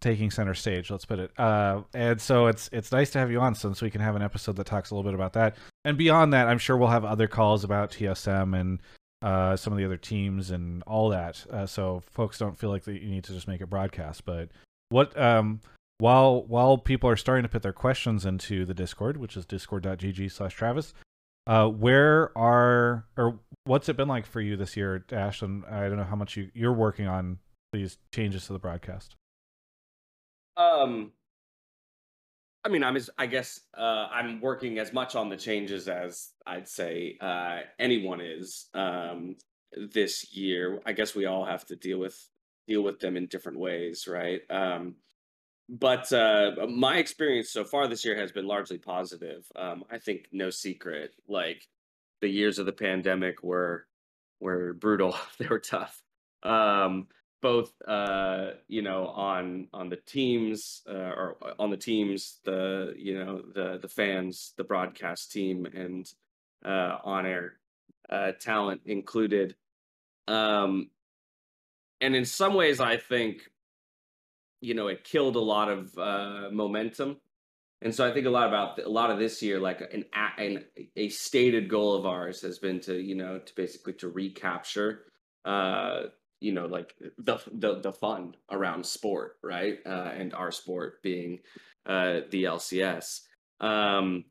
taking 0.00 0.30
center 0.30 0.52
stage. 0.52 0.90
Let's 0.90 1.06
put 1.06 1.18
it. 1.18 1.30
Uh, 1.38 1.82
and 1.94 2.20
so 2.20 2.46
it's 2.46 2.68
it's 2.72 2.92
nice 2.92 3.10
to 3.12 3.18
have 3.18 3.30
you 3.30 3.40
on 3.40 3.54
since 3.54 3.80
we 3.80 3.90
can 3.90 4.02
have 4.02 4.16
an 4.16 4.22
episode 4.22 4.56
that 4.56 4.66
talks 4.66 4.90
a 4.90 4.94
little 4.94 5.10
bit 5.10 5.14
about 5.14 5.32
that. 5.34 5.56
And 5.84 5.96
beyond 5.96 6.34
that, 6.34 6.48
I'm 6.48 6.58
sure 6.58 6.76
we'll 6.76 6.88
have 6.88 7.04
other 7.04 7.28
calls 7.28 7.64
about 7.64 7.92
TSM 7.92 8.58
and 8.60 8.80
uh, 9.22 9.56
some 9.56 9.72
of 9.72 9.78
the 9.78 9.84
other 9.84 9.96
teams 9.96 10.50
and 10.50 10.82
all 10.82 11.08
that. 11.10 11.46
Uh, 11.50 11.66
so 11.66 12.02
folks 12.10 12.38
don't 12.38 12.58
feel 12.58 12.70
like 12.70 12.84
that 12.84 13.00
you 13.00 13.08
need 13.08 13.24
to 13.24 13.32
just 13.32 13.48
make 13.48 13.60
a 13.60 13.66
broadcast. 13.66 14.24
But 14.24 14.48
what 14.88 15.18
um, 15.18 15.60
while 15.98 16.42
while 16.42 16.78
people 16.78 17.08
are 17.08 17.16
starting 17.16 17.44
to 17.44 17.48
put 17.48 17.62
their 17.62 17.72
questions 17.72 18.26
into 18.26 18.64
the 18.64 18.74
Discord, 18.74 19.16
which 19.16 19.36
is 19.36 19.46
discord.gg/slash 19.46 20.54
Travis, 20.54 20.94
uh, 21.46 21.68
where 21.68 22.36
are 22.36 23.06
or 23.16 23.38
what's 23.64 23.88
it 23.88 23.96
been 23.96 24.08
like 24.08 24.26
for 24.26 24.40
you 24.40 24.56
this 24.56 24.76
year? 24.76 25.04
And 25.10 25.64
I 25.66 25.88
don't 25.88 25.96
know 25.96 26.04
how 26.04 26.16
much 26.16 26.36
you 26.36 26.50
you're 26.54 26.72
working 26.72 27.06
on 27.06 27.38
these 27.72 27.98
changes 28.12 28.46
to 28.46 28.52
the 28.52 28.58
broadcast. 28.58 29.16
Um, 30.56 31.12
I 32.64 32.68
mean, 32.68 32.84
I'm 32.84 32.96
as 32.96 33.10
I 33.18 33.26
guess 33.26 33.60
uh, 33.76 34.08
I'm 34.12 34.40
working 34.40 34.78
as 34.78 34.92
much 34.92 35.16
on 35.16 35.28
the 35.28 35.36
changes 35.36 35.88
as 35.88 36.30
I'd 36.46 36.68
say 36.68 37.16
uh, 37.20 37.60
anyone 37.78 38.20
is 38.20 38.68
um, 38.74 39.36
this 39.92 40.32
year. 40.32 40.80
I 40.86 40.92
guess 40.92 41.14
we 41.14 41.26
all 41.26 41.44
have 41.44 41.66
to 41.66 41.76
deal 41.76 41.98
with 41.98 42.18
deal 42.68 42.82
with 42.82 43.00
them 43.00 43.16
in 43.16 43.26
different 43.26 43.58
ways, 43.58 44.06
right? 44.06 44.42
Um, 44.48 44.94
but 45.68 46.12
uh, 46.12 46.66
my 46.68 46.98
experience 46.98 47.50
so 47.50 47.64
far 47.64 47.88
this 47.88 48.04
year 48.04 48.16
has 48.16 48.30
been 48.30 48.46
largely 48.46 48.78
positive. 48.78 49.44
Um, 49.56 49.84
I 49.90 49.98
think 49.98 50.28
no 50.30 50.50
secret, 50.50 51.12
like 51.28 51.66
the 52.20 52.28
years 52.28 52.58
of 52.58 52.66
the 52.66 52.72
pandemic 52.72 53.42
were 53.42 53.86
were 54.40 54.74
brutal. 54.74 55.16
they 55.38 55.46
were 55.46 55.58
tough. 55.58 56.00
Um, 56.44 57.08
both 57.42 57.72
uh 57.88 58.52
you 58.68 58.82
know 58.82 59.08
on 59.08 59.68
on 59.74 59.90
the 59.90 59.96
teams 59.96 60.82
uh, 60.88 60.92
or 60.92 61.36
on 61.58 61.70
the 61.70 61.76
teams 61.76 62.40
the 62.44 62.94
you 62.96 63.18
know 63.18 63.42
the 63.54 63.78
the 63.82 63.88
fans 63.88 64.54
the 64.56 64.64
broadcast 64.64 65.32
team 65.32 65.66
and 65.66 66.14
uh 66.64 66.98
on 67.04 67.26
air 67.26 67.58
uh 68.10 68.32
talent 68.40 68.82
included. 68.86 69.56
Um 70.28 70.90
and 72.00 72.14
in 72.16 72.24
some 72.24 72.54
ways 72.54 72.80
i 72.80 72.96
think 72.96 73.50
you 74.60 74.74
know 74.74 74.88
it 74.88 75.04
killed 75.04 75.36
a 75.36 75.40
lot 75.40 75.68
of 75.68 75.96
uh 75.98 76.48
momentum. 76.52 77.20
And 77.82 77.94
so 77.94 78.08
i 78.08 78.12
think 78.12 78.26
a 78.26 78.30
lot 78.30 78.48
about 78.48 78.78
a 78.78 78.88
lot 78.88 79.10
of 79.10 79.18
this 79.18 79.42
year 79.42 79.58
like 79.60 79.80
an, 79.80 80.04
a- 80.14 80.40
an 80.40 80.64
a 80.96 81.08
stated 81.10 81.68
goal 81.68 81.94
of 81.94 82.06
ours 82.06 82.40
has 82.42 82.58
been 82.58 82.80
to 82.80 83.00
you 83.00 83.14
know 83.16 83.38
to 83.40 83.54
basically 83.56 83.94
to 83.94 84.08
recapture 84.08 85.06
uh 85.44 86.04
you 86.42 86.52
know 86.52 86.66
like 86.66 86.94
the 87.18 87.38
the 87.52 87.80
the 87.80 87.92
fun 87.92 88.34
around 88.50 88.84
sport, 88.84 89.36
right? 89.42 89.78
Uh, 89.86 90.10
and 90.16 90.34
our 90.34 90.50
sport 90.50 91.02
being 91.02 91.40
uh, 91.86 92.20
the 92.30 92.44
LCS, 92.44 93.20
um, 93.60 94.24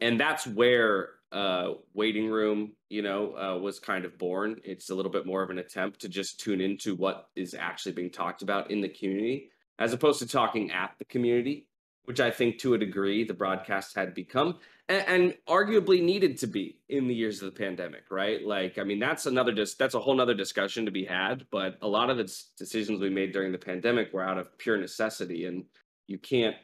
and 0.00 0.18
that's 0.18 0.46
where 0.46 1.10
uh, 1.32 1.74
waiting 1.94 2.28
room, 2.28 2.72
you 2.88 3.02
know, 3.02 3.36
uh, 3.36 3.58
was 3.58 3.78
kind 3.78 4.04
of 4.04 4.18
born. 4.18 4.60
It's 4.64 4.90
a 4.90 4.94
little 4.94 5.12
bit 5.12 5.26
more 5.26 5.42
of 5.42 5.50
an 5.50 5.58
attempt 5.58 6.00
to 6.00 6.08
just 6.08 6.40
tune 6.40 6.60
into 6.60 6.96
what 6.96 7.28
is 7.36 7.54
actually 7.54 7.92
being 7.92 8.10
talked 8.10 8.42
about 8.42 8.70
in 8.70 8.80
the 8.80 8.88
community, 8.88 9.50
as 9.78 9.92
opposed 9.92 10.18
to 10.20 10.26
talking 10.26 10.72
at 10.72 10.94
the 10.98 11.04
community, 11.04 11.68
which 12.04 12.18
I 12.20 12.30
think 12.30 12.58
to 12.58 12.74
a 12.74 12.78
degree 12.78 13.22
the 13.22 13.34
broadcast 13.34 13.94
had 13.94 14.14
become 14.14 14.58
and, 14.90 15.06
and 15.06 15.34
arguably 15.48 16.02
needed 16.02 16.36
to 16.38 16.48
be 16.48 16.80
in 16.88 17.06
the 17.06 17.14
years 17.14 17.40
of 17.40 17.46
the 17.46 17.58
pandemic, 17.58 18.10
right? 18.10 18.44
Like, 18.44 18.76
I 18.76 18.82
mean, 18.82 18.98
that's 18.98 19.26
another 19.26 19.52
dis- 19.52 19.76
that's 19.76 19.94
a 19.94 20.00
whole 20.00 20.14
nother 20.14 20.34
discussion 20.34 20.84
to 20.84 20.90
be 20.90 21.04
had. 21.04 21.46
But 21.52 21.78
a 21.80 21.88
lot 21.88 22.10
of 22.10 22.16
the 22.16 22.30
decisions 22.58 23.00
we 23.00 23.08
made 23.08 23.32
during 23.32 23.52
the 23.52 23.58
pandemic 23.58 24.12
were 24.12 24.24
out 24.24 24.36
of 24.36 24.58
pure 24.58 24.76
necessity, 24.76 25.46
and 25.46 25.64
you 26.08 26.18
can't 26.18 26.56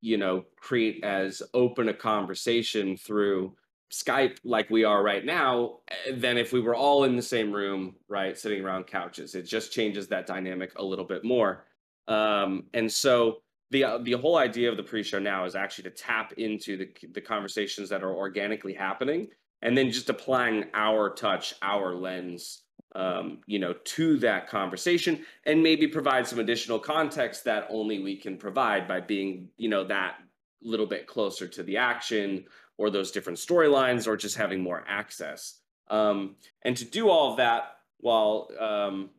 you 0.00 0.16
know 0.16 0.44
create 0.56 1.04
as 1.04 1.42
open 1.52 1.90
a 1.90 1.94
conversation 1.94 2.96
through 2.96 3.54
Skype 3.92 4.38
like 4.42 4.70
we 4.70 4.84
are 4.84 5.02
right 5.02 5.24
now 5.24 5.80
eh, 5.88 6.12
than 6.14 6.38
if 6.38 6.52
we 6.52 6.60
were 6.60 6.74
all 6.74 7.04
in 7.04 7.16
the 7.16 7.22
same 7.22 7.52
room, 7.52 7.96
right, 8.08 8.38
sitting 8.38 8.64
around 8.64 8.86
couches. 8.86 9.34
It 9.34 9.42
just 9.42 9.72
changes 9.72 10.08
that 10.08 10.26
dynamic 10.26 10.72
a 10.78 10.84
little 10.84 11.04
bit 11.04 11.22
more. 11.24 11.66
Um, 12.08 12.64
and 12.72 12.90
so 12.90 13.42
the 13.70 13.84
the 14.02 14.12
whole 14.12 14.36
idea 14.36 14.70
of 14.70 14.76
the 14.76 14.82
pre-show 14.82 15.18
now 15.18 15.44
is 15.44 15.54
actually 15.54 15.84
to 15.84 15.90
tap 15.90 16.32
into 16.34 16.76
the 16.76 16.88
the 17.12 17.20
conversations 17.20 17.88
that 17.88 18.02
are 18.02 18.14
organically 18.14 18.74
happening, 18.74 19.28
and 19.62 19.76
then 19.76 19.90
just 19.90 20.10
applying 20.10 20.64
our 20.74 21.10
touch, 21.10 21.54
our 21.62 21.94
lens 21.94 22.62
um, 22.94 23.38
you 23.46 23.58
know, 23.58 23.74
to 23.84 24.18
that 24.18 24.48
conversation 24.48 25.24
and 25.46 25.62
maybe 25.62 25.86
provide 25.86 26.26
some 26.26 26.38
additional 26.38 26.78
context 26.78 27.44
that 27.44 27.66
only 27.70 28.00
we 28.00 28.16
can 28.16 28.36
provide 28.36 28.88
by 28.88 29.00
being, 29.00 29.48
you 29.56 29.68
know, 29.68 29.84
that 29.84 30.16
little 30.62 30.86
bit 30.86 31.06
closer 31.06 31.46
to 31.46 31.62
the 31.62 31.76
action 31.76 32.44
or 32.78 32.90
those 32.90 33.10
different 33.10 33.38
storylines 33.38 34.06
or 34.06 34.16
just 34.16 34.36
having 34.36 34.62
more 34.62 34.84
access. 34.88 35.60
Um, 35.88 36.36
and 36.62 36.76
to 36.76 36.84
do 36.84 37.08
all 37.08 37.30
of 37.30 37.36
that 37.38 37.76
while 37.98 38.48
um, 38.58 39.10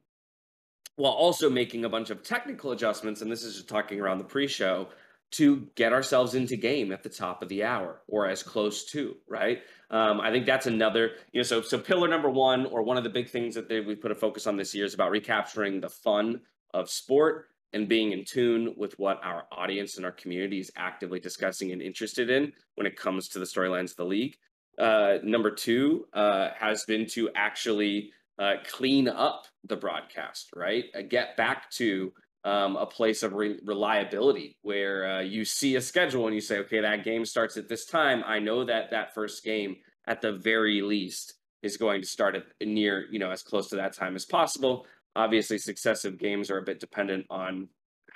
while 0.95 1.11
also 1.11 1.49
making 1.49 1.85
a 1.85 1.89
bunch 1.89 2.09
of 2.09 2.23
technical 2.23 2.71
adjustments, 2.71 3.21
and 3.21 3.31
this 3.31 3.43
is 3.43 3.55
just 3.55 3.69
talking 3.69 3.99
around 3.99 4.17
the 4.17 4.23
pre-show, 4.23 4.87
to 5.31 5.67
get 5.75 5.93
ourselves 5.93 6.35
into 6.35 6.57
game 6.57 6.91
at 6.91 7.03
the 7.03 7.09
top 7.09 7.41
of 7.41 7.47
the 7.47 7.63
hour 7.63 8.01
or 8.07 8.27
as 8.27 8.43
close 8.43 8.83
to, 8.91 9.15
right? 9.29 9.59
Um, 9.89 10.19
I 10.19 10.29
think 10.29 10.45
that's 10.45 10.67
another, 10.67 11.11
you 11.31 11.39
know, 11.39 11.43
so 11.43 11.61
so 11.61 11.77
pillar 11.77 12.07
number 12.07 12.29
one, 12.29 12.65
or 12.65 12.83
one 12.83 12.97
of 12.97 13.03
the 13.03 13.09
big 13.09 13.29
things 13.29 13.55
that 13.55 13.69
they, 13.69 13.79
we 13.79 13.95
put 13.95 14.11
a 14.11 14.15
focus 14.15 14.45
on 14.45 14.57
this 14.57 14.75
year 14.75 14.85
is 14.85 14.93
about 14.93 15.11
recapturing 15.11 15.79
the 15.79 15.89
fun 15.89 16.41
of 16.73 16.89
sport 16.89 17.47
and 17.73 17.87
being 17.87 18.11
in 18.11 18.25
tune 18.25 18.73
with 18.75 18.97
what 18.99 19.19
our 19.23 19.45
audience 19.51 19.95
and 19.95 20.05
our 20.05 20.11
community 20.11 20.59
is 20.59 20.71
actively 20.75 21.19
discussing 21.19 21.71
and 21.71 21.81
interested 21.81 22.29
in 22.29 22.51
when 22.75 22.85
it 22.85 22.97
comes 22.97 23.29
to 23.29 23.39
the 23.39 23.45
storylines 23.45 23.91
of 23.91 23.97
the 23.97 24.05
league. 24.05 24.35
Uh, 24.77 25.17
number 25.23 25.51
two 25.51 26.05
uh, 26.13 26.49
has 26.57 26.83
been 26.85 27.05
to 27.05 27.29
actually 27.35 28.11
uh, 28.41 28.55
clean 28.67 29.07
up 29.07 29.45
the 29.65 29.75
broadcast, 29.75 30.49
right? 30.55 30.85
Uh, 30.95 31.01
get 31.07 31.37
back 31.37 31.69
to 31.69 32.11
um, 32.43 32.75
a 32.75 32.87
place 32.87 33.21
of 33.21 33.33
re- 33.33 33.59
reliability 33.63 34.57
where 34.63 35.17
uh, 35.17 35.21
you 35.21 35.45
see 35.45 35.75
a 35.75 35.81
schedule 35.81 36.25
and 36.25 36.33
you 36.33 36.41
say, 36.41 36.57
okay, 36.57 36.81
that 36.81 37.03
game 37.03 37.23
starts 37.23 37.55
at 37.55 37.69
this 37.69 37.85
time. 37.85 38.23
I 38.25 38.39
know 38.39 38.63
that 38.65 38.89
that 38.89 39.13
first 39.13 39.43
game, 39.43 39.75
at 40.07 40.21
the 40.21 40.31
very 40.31 40.81
least, 40.81 41.35
is 41.61 41.77
going 41.77 42.01
to 42.01 42.07
start 42.07 42.35
at 42.35 42.67
near, 42.67 43.05
you 43.11 43.19
know, 43.19 43.29
as 43.29 43.43
close 43.43 43.69
to 43.69 43.75
that 43.75 43.93
time 43.93 44.15
as 44.15 44.25
possible. 44.25 44.87
Obviously, 45.15 45.59
successive 45.59 46.17
games 46.17 46.49
are 46.49 46.57
a 46.57 46.63
bit 46.63 46.79
dependent 46.79 47.27
on 47.29 47.67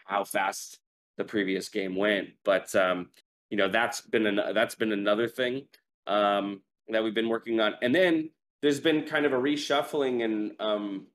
how 0.06 0.24
fast 0.24 0.80
the 1.18 1.24
previous 1.24 1.70
game 1.70 1.96
went, 1.96 2.30
but 2.44 2.74
um, 2.76 3.10
you 3.50 3.58
know 3.58 3.70
that's 3.70 4.02
been 4.02 4.26
an, 4.26 4.40
that's 4.54 4.76
been 4.76 4.92
another 4.92 5.28
thing 5.28 5.68
um, 6.08 6.62
that 6.90 7.04
we've 7.04 7.14
been 7.14 7.30
working 7.30 7.60
on. 7.60 7.76
And 7.82 7.94
then 7.94 8.32
there's 8.62 8.80
been 8.80 9.04
kind 9.04 9.26
of 9.26 9.34
a 9.34 9.38
reshuffling 9.38 10.24
and 10.24 10.54
um, 10.60 11.08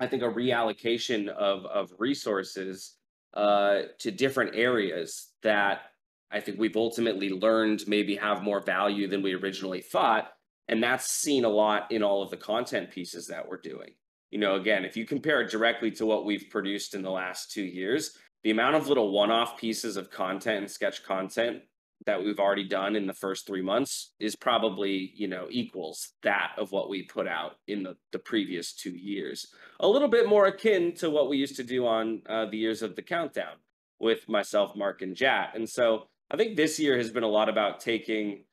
I 0.00 0.06
think, 0.06 0.22
a 0.22 0.28
reallocation 0.28 1.28
of 1.28 1.66
of 1.66 1.92
resources 1.98 2.96
uh, 3.34 3.82
to 3.98 4.10
different 4.10 4.56
areas 4.56 5.32
that 5.42 5.82
I 6.30 6.40
think 6.40 6.58
we've 6.58 6.76
ultimately 6.76 7.28
learned 7.28 7.84
maybe 7.86 8.16
have 8.16 8.42
more 8.42 8.60
value 8.60 9.06
than 9.06 9.22
we 9.22 9.34
originally 9.34 9.82
thought, 9.82 10.32
and 10.68 10.82
that's 10.82 11.10
seen 11.10 11.44
a 11.44 11.48
lot 11.48 11.92
in 11.92 12.02
all 12.02 12.22
of 12.22 12.30
the 12.30 12.36
content 12.36 12.90
pieces 12.90 13.26
that 13.26 13.46
we're 13.46 13.60
doing. 13.60 13.90
You 14.30 14.38
know, 14.38 14.54
again, 14.54 14.84
if 14.84 14.96
you 14.96 15.04
compare 15.04 15.42
it 15.42 15.50
directly 15.50 15.90
to 15.92 16.06
what 16.06 16.24
we've 16.24 16.48
produced 16.50 16.94
in 16.94 17.02
the 17.02 17.10
last 17.10 17.50
two 17.50 17.64
years, 17.64 18.16
the 18.42 18.52
amount 18.52 18.76
of 18.76 18.88
little 18.88 19.12
one-off 19.12 19.58
pieces 19.58 19.96
of 19.96 20.10
content 20.10 20.58
and 20.58 20.70
sketch 20.70 21.04
content 21.04 21.62
that 22.06 22.22
we've 22.24 22.38
already 22.38 22.66
done 22.66 22.96
in 22.96 23.06
the 23.06 23.12
first 23.14 23.46
three 23.46 23.62
months 23.62 24.12
is 24.18 24.34
probably 24.34 25.12
you 25.14 25.28
know 25.28 25.46
equals 25.50 26.12
that 26.22 26.52
of 26.56 26.72
what 26.72 26.88
we 26.88 27.02
put 27.02 27.28
out 27.28 27.56
in 27.68 27.82
the, 27.82 27.96
the 28.12 28.18
previous 28.18 28.72
two 28.72 28.90
years. 28.90 29.46
A 29.80 29.88
little 29.88 30.08
bit 30.08 30.28
more 30.28 30.46
akin 30.46 30.94
to 30.96 31.10
what 31.10 31.28
we 31.28 31.36
used 31.36 31.56
to 31.56 31.64
do 31.64 31.86
on 31.86 32.22
uh, 32.28 32.46
the 32.46 32.56
years 32.56 32.82
of 32.82 32.96
the 32.96 33.02
countdown 33.02 33.56
with 33.98 34.28
myself 34.28 34.74
mark 34.74 35.02
and 35.02 35.14
Jatt. 35.14 35.52
And 35.54 35.68
so 35.68 36.08
i 36.30 36.36
think 36.36 36.56
this 36.56 36.78
year 36.78 36.96
has 36.96 37.10
been 37.10 37.22
a 37.22 37.28
lot 37.28 37.48
about 37.48 37.80
taking 37.80 38.44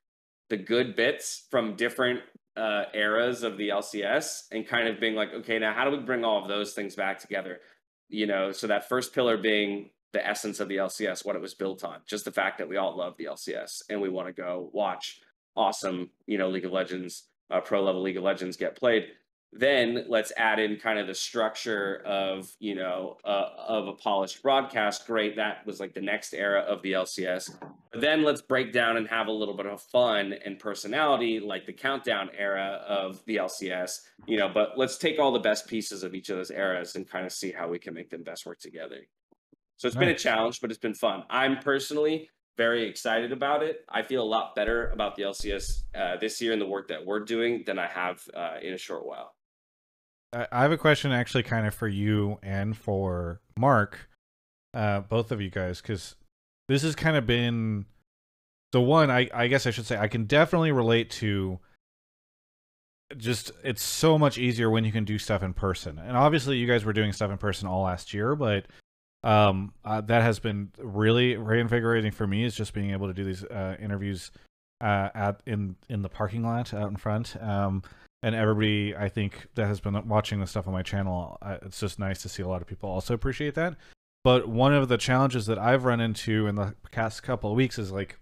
the 0.50 0.58
good 0.58 0.96
bits 0.96 1.46
from 1.52 1.76
different 1.76 2.22
uh, 2.56 2.86
eras 2.94 3.44
of 3.44 3.56
the 3.58 3.70
lcs 3.70 4.46
and 4.52 4.68
kind 4.68 4.88
of 4.88 5.00
being 5.00 5.14
like 5.14 5.32
okay 5.32 5.60
now 5.60 5.74
how 5.74 5.86
do 5.86 5.92
we 5.92 6.04
bring 6.04 6.26
all 6.26 6.42
of 6.42 6.48
those 6.48 6.74
things 6.74 6.96
back 6.96 7.20
together? 7.20 7.60
You 8.10 8.26
know 8.26 8.52
so 8.52 8.68
that 8.68 8.90
first 8.90 9.14
pillar 9.14 9.38
being 9.38 9.92
the 10.14 10.26
essence 10.26 10.60
of 10.60 10.70
the 10.70 10.78
LCS, 10.78 11.26
what 11.26 11.36
it 11.36 11.42
was 11.42 11.54
built 11.54 11.84
on. 11.84 12.00
Just 12.06 12.26
the 12.26 12.32
fact 12.32 12.58
that 12.58 12.70
we 12.70 12.78
all 12.78 12.96
love 12.96 13.16
the 13.18 13.26
LCS 13.26 13.84
and 13.90 14.02
we 14.02 14.10
want 14.10 14.28
to 14.28 14.34
go 14.34 14.70
watch 14.74 15.20
awesome, 15.56 16.10
you 16.28 16.38
know, 16.38 16.50
League 16.50 16.66
of 16.66 16.72
Legends, 16.72 17.24
uh, 17.50 17.60
pro 17.60 17.84
level 17.84 18.02
League 18.02 18.18
of 18.18 18.24
Legends 18.24 18.58
get 18.58 18.78
played. 18.78 19.08
Then 19.54 20.06
let's 20.10 20.34
add 20.36 20.60
in 20.60 20.76
kind 20.78 21.00
of 21.00 21.08
the 21.08 21.16
structure 21.16 22.02
of, 22.06 22.54
you 22.60 22.76
know, 22.76 23.18
uh, 23.24 23.50
of 23.68 23.88
a 23.88 23.94
polished 23.94 24.44
broadcast. 24.44 25.08
Great. 25.08 25.38
That 25.38 25.66
was 25.66 25.80
like 25.80 25.94
the 25.94 26.02
next 26.02 26.34
era 26.34 26.62
of 26.62 26.82
the 26.82 26.92
LCS. 26.92 27.58
But 27.92 28.02
then 28.02 28.24
let's 28.24 28.42
break 28.42 28.74
down 28.74 28.98
and 28.98 29.08
have 29.08 29.28
a 29.28 29.32
little 29.32 29.56
bit 29.56 29.66
of 29.66 29.82
fun 29.82 30.36
and 30.46 30.60
personality 30.60 31.40
like 31.40 31.66
the 31.66 31.74
countdown 31.74 32.30
era 32.38 32.84
of 32.88 33.24
the 33.26 33.38
LCS, 33.38 34.02
you 34.26 34.38
know, 34.38 34.50
but 34.50 34.78
let's 34.78 34.98
take 34.98 35.18
all 35.18 35.32
the 35.32 35.40
best 35.40 35.66
pieces 35.68 36.04
of 36.04 36.14
each 36.14 36.30
of 36.30 36.38
those 36.38 36.52
eras 36.52 36.96
and 36.96 37.10
kind 37.10 37.26
of 37.26 37.32
see 37.32 37.52
how 37.52 37.70
we 37.70 37.80
can 37.80 37.94
make 37.94 38.10
them 38.10 38.24
best 38.24 38.46
work 38.46 38.60
together. 38.60 39.08
So 39.78 39.88
it's 39.88 39.96
nice. 39.96 40.06
been 40.06 40.10
a 40.10 40.18
challenge, 40.18 40.62
but 40.62 40.72
it's 40.72 40.80
been 40.80 40.94
fun. 40.94 41.24
I'm 41.30 41.60
personally 41.60 42.30
very 42.58 42.90
excited 42.90 43.32
about 43.32 43.62
it. 43.64 43.86
I 43.88 44.02
feel 44.02 44.24
a 44.24 44.26
lot 44.26 44.56
better 44.56 44.90
about 44.90 45.16
the 45.16 45.24
LCS 45.24 45.84
uh, 45.96 46.18
this 46.18 46.42
year 46.42 46.52
and 46.52 46.62
the 46.62 46.68
work 46.68 46.88
that 46.88 47.06
we're 47.06 47.20
doing 47.20 47.64
than 47.66 47.78
I 47.78 47.88
have 47.88 48.24
uh, 48.34 48.56
in 48.62 48.74
a 48.74 48.78
short 48.78 49.06
while. 49.06 49.36
I 50.34 50.62
have 50.64 50.72
a 50.72 50.78
question 50.78 51.12
actually 51.12 51.44
kind 51.44 51.66
of 51.66 51.74
for 51.74 51.88
you 51.88 52.38
and 52.44 52.76
for 52.76 53.40
Mark, 53.58 54.10
uh, 54.74 55.02
both 55.02 55.32
of 55.32 55.40
you 55.40 55.50
guys, 55.50 55.82
because 55.82 56.16
this 56.68 56.82
has 56.82 56.96
kind 56.96 57.16
of 57.16 57.26
been 57.26 57.86
the 58.74 58.82
one 58.82 59.10
I, 59.10 59.30
I 59.34 59.48
guess 59.48 59.66
I 59.66 59.72
should 59.72 59.86
say 59.86 59.98
I 59.98 60.10
can 60.10 60.26
definitely 60.26 60.72
relate 60.72 61.10
to 61.12 61.60
just 63.16 63.52
it's 63.64 63.82
so 63.82 64.18
much 64.18 64.38
easier 64.38 64.70
when 64.70 64.84
you 64.84 64.92
can 64.92 65.06
do 65.06 65.18
stuff 65.18 65.44
in 65.44 65.54
person. 65.54 65.98
And 65.98 66.18
obviously 66.18 66.58
you 66.58 66.68
guys 66.68 66.84
were 66.84 66.94
doing 66.94 67.14
stuff 67.14 67.32
in 67.32 67.38
person 67.38 67.68
all 67.68 67.84
last 67.84 68.14
year, 68.14 68.36
but 68.36 68.66
um, 69.24 69.74
uh, 69.84 70.02
that 70.02 70.22
has 70.22 70.40
been 70.40 70.72
really 70.78 71.36
reinvigorating 71.36 72.12
for 72.12 72.28
me 72.28 72.44
is 72.44 72.56
just 72.56 72.74
being 72.74 72.92
able 72.92 73.08
to 73.08 73.14
do 73.14 73.24
these 73.24 73.44
uh, 73.44 73.76
interviews 73.80 74.32
uh, 74.82 75.10
at 75.14 75.42
in 75.46 75.76
in 75.90 76.02
the 76.02 76.10
parking 76.10 76.44
lot 76.44 76.74
out 76.74 76.90
in 76.90 76.98
front. 76.98 77.36
Um, 77.42 77.84
and 78.24 78.34
everybody, 78.34 78.96
I 78.96 79.10
think, 79.10 79.48
that 79.56 79.68
has 79.68 79.80
been 79.80 80.08
watching 80.08 80.40
the 80.40 80.48
stuff 80.48 80.68
on 80.68 80.74
my 80.74 80.82
channel, 80.82 81.38
uh, 81.42 81.58
it's 81.62 81.80
just 81.80 82.00
nice 82.00 82.22
to 82.24 82.30
see 82.30 82.42
a 82.42 82.48
lot 82.48 82.62
of 82.62 82.68
people 82.68 82.90
also 82.90 83.14
appreciate 83.14 83.54
that. 83.56 83.76
But 84.24 84.50
one 84.50 84.74
of 84.74 84.90
the 84.90 84.98
challenges 84.98 85.46
that 85.46 85.60
I've 85.60 85.86
run 85.86 86.02
into 86.02 86.48
in 86.48 86.56
the 86.56 86.74
past 86.92 87.22
couple 87.22 87.52
of 87.52 87.56
weeks 87.56 87.78
is 87.78 87.92
like 87.92 88.20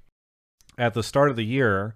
at 0.77 0.93
the 0.93 1.01
start 1.01 1.29
of 1.29 1.37
the 1.37 1.45
year, 1.45 1.95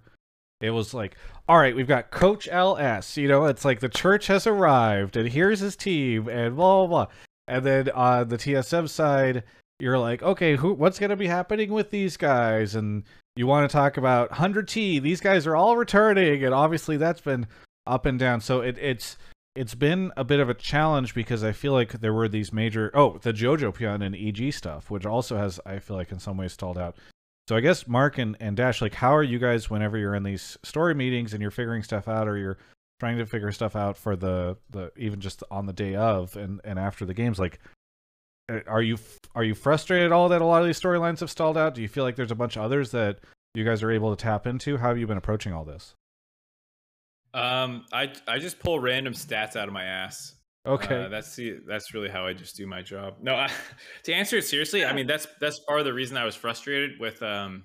it 0.60 0.70
was 0.70 0.94
like, 0.94 1.16
all 1.48 1.58
right, 1.58 1.76
we've 1.76 1.86
got 1.86 2.10
Coach 2.10 2.48
LS. 2.50 3.16
You 3.16 3.28
know, 3.28 3.44
it's 3.46 3.64
like 3.64 3.80
the 3.80 3.88
church 3.88 4.26
has 4.28 4.46
arrived, 4.46 5.16
and 5.16 5.28
here's 5.28 5.60
his 5.60 5.76
team, 5.76 6.28
and 6.28 6.56
blah 6.56 6.86
blah 6.86 7.04
blah. 7.04 7.14
And 7.50 7.66
then 7.66 7.90
on 7.90 8.28
the 8.28 8.38
TSM 8.38 8.88
side, 8.88 9.42
you're 9.80 9.98
like, 9.98 10.22
okay, 10.22 10.54
who, 10.54 10.72
what's 10.72 11.00
going 11.00 11.10
to 11.10 11.16
be 11.16 11.26
happening 11.26 11.72
with 11.72 11.90
these 11.90 12.16
guys? 12.16 12.76
And 12.76 13.02
you 13.34 13.48
want 13.48 13.68
to 13.68 13.72
talk 13.76 13.96
about 13.96 14.30
100T. 14.30 15.02
These 15.02 15.20
guys 15.20 15.48
are 15.48 15.56
all 15.56 15.76
returning, 15.76 16.44
and 16.44 16.54
obviously 16.54 16.96
that's 16.96 17.20
been 17.20 17.48
up 17.88 18.06
and 18.06 18.20
down. 18.20 18.40
So 18.40 18.60
it, 18.60 18.78
it's 18.78 19.18
it's 19.56 19.74
been 19.74 20.12
a 20.16 20.22
bit 20.22 20.38
of 20.38 20.48
a 20.48 20.54
challenge 20.54 21.12
because 21.12 21.42
I 21.42 21.50
feel 21.50 21.72
like 21.72 22.00
there 22.00 22.14
were 22.14 22.28
these 22.28 22.52
major 22.52 22.92
oh 22.94 23.18
the 23.20 23.32
Jojopyun 23.32 24.04
and 24.04 24.14
EG 24.14 24.52
stuff, 24.52 24.88
which 24.88 25.04
also 25.04 25.36
has 25.36 25.58
I 25.66 25.80
feel 25.80 25.96
like 25.96 26.12
in 26.12 26.20
some 26.20 26.36
ways 26.36 26.52
stalled 26.52 26.78
out. 26.78 26.96
So 27.48 27.56
I 27.56 27.60
guess 27.60 27.88
Mark 27.88 28.16
and, 28.18 28.36
and 28.38 28.56
Dash, 28.56 28.80
like 28.80 28.94
how 28.94 29.12
are 29.16 29.24
you 29.24 29.40
guys 29.40 29.68
whenever 29.68 29.98
you're 29.98 30.14
in 30.14 30.22
these 30.22 30.56
story 30.62 30.94
meetings 30.94 31.32
and 31.32 31.42
you're 31.42 31.50
figuring 31.50 31.82
stuff 31.82 32.06
out 32.06 32.28
or 32.28 32.36
you're 32.36 32.58
trying 33.00 33.18
to 33.18 33.26
figure 33.26 33.50
stuff 33.50 33.74
out 33.74 33.96
for 33.96 34.14
the 34.14 34.56
the 34.70 34.92
even 34.96 35.20
just 35.20 35.42
on 35.50 35.66
the 35.66 35.72
day 35.72 35.96
of 35.96 36.36
and 36.36 36.60
and 36.64 36.78
after 36.78 37.04
the 37.04 37.14
games 37.14 37.38
like 37.38 37.58
uh, 38.50 38.60
are 38.66 38.82
you 38.82 38.98
are 39.34 39.42
you 39.42 39.54
frustrated 39.54 40.06
at 40.06 40.12
all 40.12 40.28
that 40.28 40.42
a 40.42 40.44
lot 40.44 40.60
of 40.60 40.66
these 40.66 40.80
storylines 40.80 41.20
have 41.20 41.30
stalled 41.30 41.56
out? 41.56 41.74
Do 41.74 41.82
you 41.82 41.88
feel 41.88 42.04
like 42.04 42.14
there's 42.14 42.30
a 42.30 42.36
bunch 42.36 42.56
of 42.56 42.62
others 42.62 42.90
that 42.92 43.18
you 43.54 43.64
guys 43.64 43.82
are 43.82 43.90
able 43.90 44.14
to 44.14 44.22
tap 44.22 44.46
into? 44.46 44.76
How 44.76 44.88
have 44.88 44.98
you 44.98 45.06
been 45.06 45.18
approaching 45.18 45.52
all 45.52 45.64
this? 45.64 45.94
Um 47.32 47.86
i 47.92 48.12
i 48.28 48.38
just 48.38 48.58
pull 48.58 48.78
random 48.80 49.14
stats 49.14 49.56
out 49.56 49.66
of 49.66 49.72
my 49.72 49.84
ass. 49.84 50.34
Okay. 50.66 51.04
Uh, 51.04 51.08
that's 51.08 51.34
the 51.36 51.58
that's 51.66 51.94
really 51.94 52.10
how 52.10 52.26
i 52.26 52.34
just 52.34 52.56
do 52.56 52.66
my 52.66 52.82
job. 52.82 53.14
No 53.22 53.34
I, 53.36 53.50
to 54.02 54.12
answer 54.12 54.36
it 54.36 54.44
seriously 54.44 54.84
i 54.84 54.92
mean 54.92 55.06
that's 55.06 55.26
that's 55.40 55.60
part 55.60 55.78
of 55.78 55.86
the 55.86 55.94
reason 55.94 56.16
i 56.16 56.24
was 56.24 56.34
frustrated 56.34 57.00
with 57.00 57.22
um 57.22 57.64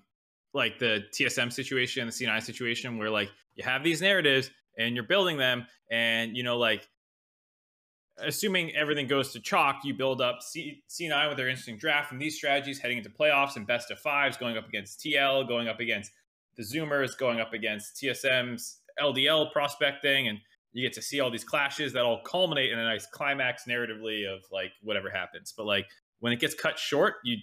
like 0.53 0.79
the 0.79 1.03
tsm 1.13 1.51
situation 1.51 2.05
the 2.07 2.13
c9 2.13 2.41
situation 2.41 2.97
where 2.97 3.09
like 3.09 3.29
you 3.55 3.63
have 3.63 3.83
these 3.83 4.01
narratives 4.01 4.49
and 4.77 4.96
you're 4.96 5.03
building 5.03 5.38
them 5.38 5.65
and 5.89 6.36
you 6.36 6.44
know 6.44 6.58
like 6.58 6.88
assuming 8.20 8.74
everything 8.75 9.08
goes 9.08 9.34
to 9.34 9.39
chalk 9.39 9.82
you 9.84 9.94
build 9.94 10.22
up 10.22 10.41
C- 10.41 10.84
c9 10.89 11.27
with 11.27 11.38
their 11.38 11.50
interesting 11.50 11.77
draft 11.77 12.12
and 12.12 12.22
these 12.22 12.36
strategies 12.36 12.79
heading 12.79 12.98
into 12.98 13.10
playoffs 13.10 13.55
and 13.58 13.67
best 13.67 13.91
of 13.91 14.00
fives 14.00 14.38
going 14.38 14.58
up 14.58 14.67
against 14.67 15.00
tl 15.00 15.48
going 15.48 15.67
up 15.67 15.79
against 15.79 16.12
the 16.55 16.63
zoomers 16.63 17.17
going 17.17 17.39
up 17.39 17.53
against 17.53 18.01
tsm's 18.01 18.77
ldl 19.01 19.51
prospecting 19.51 20.29
and 20.29 20.39
you 20.75 20.86
get 20.86 20.94
to 20.94 21.01
see 21.01 21.22
all 21.22 21.32
these 21.32 21.46
clashes 21.46 21.94
that 21.94 22.03
all 22.03 22.22
culminate 22.22 22.70
in 22.70 22.77
a 22.77 22.84
nice 22.84 23.05
climax 23.05 23.63
narratively 23.63 24.27
of 24.27 24.44
like 24.51 24.74
whatever 24.84 25.10
happens. 25.10 25.53
But 25.55 25.65
like 25.65 25.88
when 26.20 26.34
it 26.34 26.39
gets 26.41 26.53
cut 26.53 26.77
short 26.77 27.15
you 27.24 27.38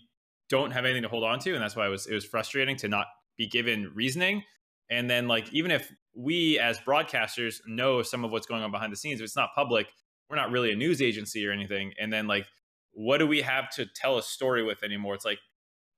don't 0.50 0.70
have 0.70 0.84
anything 0.84 1.02
to 1.02 1.08
hold 1.08 1.24
on 1.24 1.38
to 1.40 1.54
and 1.54 1.62
that's 1.62 1.74
why 1.74 1.86
it 1.86 1.90
was 1.90 2.06
it 2.06 2.14
was 2.14 2.26
frustrating 2.26 2.76
to 2.76 2.88
not 2.88 3.06
be 3.38 3.48
given 3.48 3.90
reasoning. 3.94 4.42
And 4.90 5.08
then 5.08 5.28
like 5.28 5.50
even 5.52 5.70
if 5.70 5.90
we 6.14 6.58
as 6.58 6.78
broadcasters 6.80 7.60
know 7.66 8.02
some 8.02 8.24
of 8.24 8.30
what's 8.30 8.46
going 8.46 8.62
on 8.62 8.70
behind 8.70 8.92
the 8.92 8.96
scenes. 8.96 9.20
If 9.20 9.24
it's 9.24 9.36
not 9.36 9.50
public 9.54 9.88
we're 10.28 10.36
not 10.36 10.50
really 10.50 10.72
a 10.72 10.76
news 10.76 11.02
agency 11.02 11.46
or 11.46 11.52
anything. 11.52 11.92
And 12.00 12.10
then 12.10 12.26
like 12.26 12.46
what 12.92 13.18
do 13.18 13.26
we 13.26 13.42
have 13.42 13.70
to 13.70 13.86
tell 13.86 14.16
a 14.18 14.22
story 14.22 14.62
with 14.62 14.82
anymore? 14.82 15.14
It's 15.14 15.24
like 15.24 15.38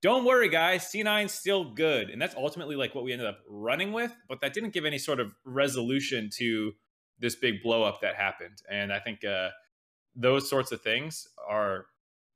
don't 0.01 0.25
worry 0.25 0.49
guys 0.49 0.83
c9's 0.93 1.33
still 1.33 1.73
good. 1.73 2.09
And 2.09 2.21
that's 2.21 2.35
ultimately 2.35 2.75
like 2.75 2.93
what 2.93 3.03
we 3.03 3.13
ended 3.13 3.27
up 3.27 3.39
running 3.49 3.93
with 3.93 4.15
but 4.27 4.41
that 4.41 4.53
didn't 4.53 4.73
give 4.73 4.85
any 4.85 4.97
sort 4.97 5.19
of 5.19 5.33
resolution 5.45 6.29
to 6.37 6.73
this 7.19 7.35
big 7.35 7.63
blow 7.63 7.83
up 7.83 8.01
that 8.01 8.15
happened. 8.15 8.61
And 8.69 8.91
i 8.91 8.99
think 8.99 9.23
uh, 9.23 9.49
those 10.15 10.49
sorts 10.49 10.71
of 10.71 10.81
things 10.81 11.27
are 11.49 11.85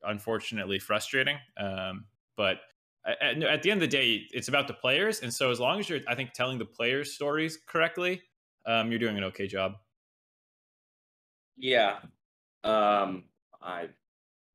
unfortunately 0.04 0.80
frustrating 0.80 1.38
um, 1.58 2.06
but 2.38 2.60
at, 3.06 3.42
at, 3.44 3.64
the 3.64 3.72
end 3.72 3.82
of 3.82 3.90
the 3.90 3.98
day, 3.98 4.24
it's 4.32 4.48
about 4.48 4.68
the 4.68 4.74
players, 4.74 5.22
and 5.22 5.34
so 5.34 5.52
as 5.52 5.60
long 5.60 5.80
as 5.80 5.90
you're, 5.90 6.00
I 6.08 6.16
think, 6.16 6.34
telling 6.34 6.58
the 6.58 6.66
players' 6.66 7.14
stories 7.14 7.58
correctly, 7.68 8.22
um, 8.66 8.92
you're 8.92 9.00
doing 9.00 9.18
an 9.18 9.24
okay 9.26 9.48
job. 9.48 9.74
Yeah, 11.58 11.98
um, 12.64 13.24
I 13.62 13.88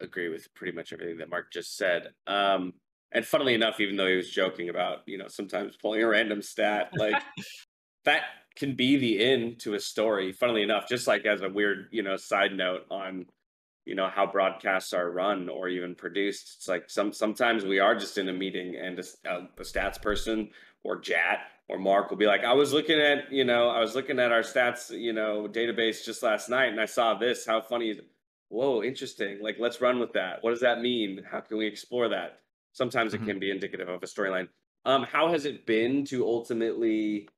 agree 0.00 0.28
with 0.28 0.52
pretty 0.54 0.76
much 0.76 0.92
everything 0.92 1.18
that 1.18 1.30
Mark 1.30 1.52
just 1.52 1.76
said. 1.76 2.10
Um, 2.26 2.74
and 3.12 3.24
funnily 3.24 3.54
enough, 3.54 3.80
even 3.80 3.96
though 3.96 4.06
he 4.06 4.16
was 4.16 4.30
joking 4.30 4.68
about, 4.68 4.98
you 5.06 5.18
know, 5.18 5.28
sometimes 5.28 5.76
pulling 5.76 6.02
a 6.02 6.08
random 6.08 6.42
stat, 6.42 6.90
like 6.96 7.22
that 8.04 8.22
can 8.56 8.74
be 8.74 8.96
the 8.96 9.24
end 9.24 9.60
to 9.60 9.74
a 9.74 9.80
story. 9.80 10.32
Funnily 10.32 10.62
enough, 10.62 10.88
just 10.88 11.06
like 11.06 11.24
as 11.24 11.42
a 11.42 11.48
weird, 11.48 11.88
you 11.90 12.02
know, 12.02 12.16
side 12.16 12.54
note 12.56 12.82
on 12.90 13.26
you 13.84 13.94
know 13.94 14.08
how 14.08 14.26
broadcasts 14.26 14.92
are 14.92 15.10
run 15.10 15.48
or 15.48 15.68
even 15.68 15.94
produced. 15.94 16.54
It's 16.56 16.68
like 16.68 16.88
some 16.88 17.12
sometimes 17.12 17.64
we 17.64 17.78
are 17.78 17.94
just 17.94 18.18
in 18.18 18.28
a 18.28 18.32
meeting 18.32 18.76
and 18.76 18.98
a, 18.98 19.30
uh, 19.30 19.46
a, 19.58 19.62
stats 19.62 20.00
person 20.00 20.50
or 20.82 21.00
Jatt 21.00 21.40
or 21.68 21.78
mark 21.78 22.10
will 22.10 22.18
be 22.18 22.26
like 22.26 22.44
i 22.44 22.52
was 22.52 22.74
looking 22.74 23.00
at 23.00 23.32
you 23.32 23.42
know 23.42 23.70
i 23.70 23.80
was 23.80 23.94
looking 23.94 24.18
at 24.20 24.30
our 24.30 24.42
stats 24.42 24.90
you 24.90 25.14
know 25.14 25.48
database 25.50 26.04
just 26.04 26.22
last 26.22 26.50
night 26.50 26.66
and 26.66 26.78
i 26.78 26.84
saw 26.84 27.14
this. 27.14 27.46
How 27.46 27.62
funny 27.62 27.88
is 27.88 27.98
it? 27.98 28.04
whoa 28.54 28.82
interesting. 28.82 29.38
Like 29.42 29.56
let's 29.58 29.80
run 29.80 29.98
with 29.98 30.12
that. 30.12 30.42
What 30.42 30.50
does 30.50 30.60
that 30.60 30.80
mean? 30.80 31.22
How 31.28 31.40
can 31.40 31.58
we 31.58 31.66
explore 31.66 32.08
that? 32.08 32.40
Sometimes 32.72 33.12
mm-hmm. 33.12 33.24
it 33.24 33.26
can 33.26 33.38
be 33.38 33.50
indicative 33.50 33.88
of 33.88 34.02
a 34.02 34.06
storyline. 34.06 34.48
Um 34.84 35.04
how 35.04 35.30
has 35.30 35.44
it 35.44 35.66
been 35.66 36.04
to 36.06 36.24
ultimately 36.24 37.28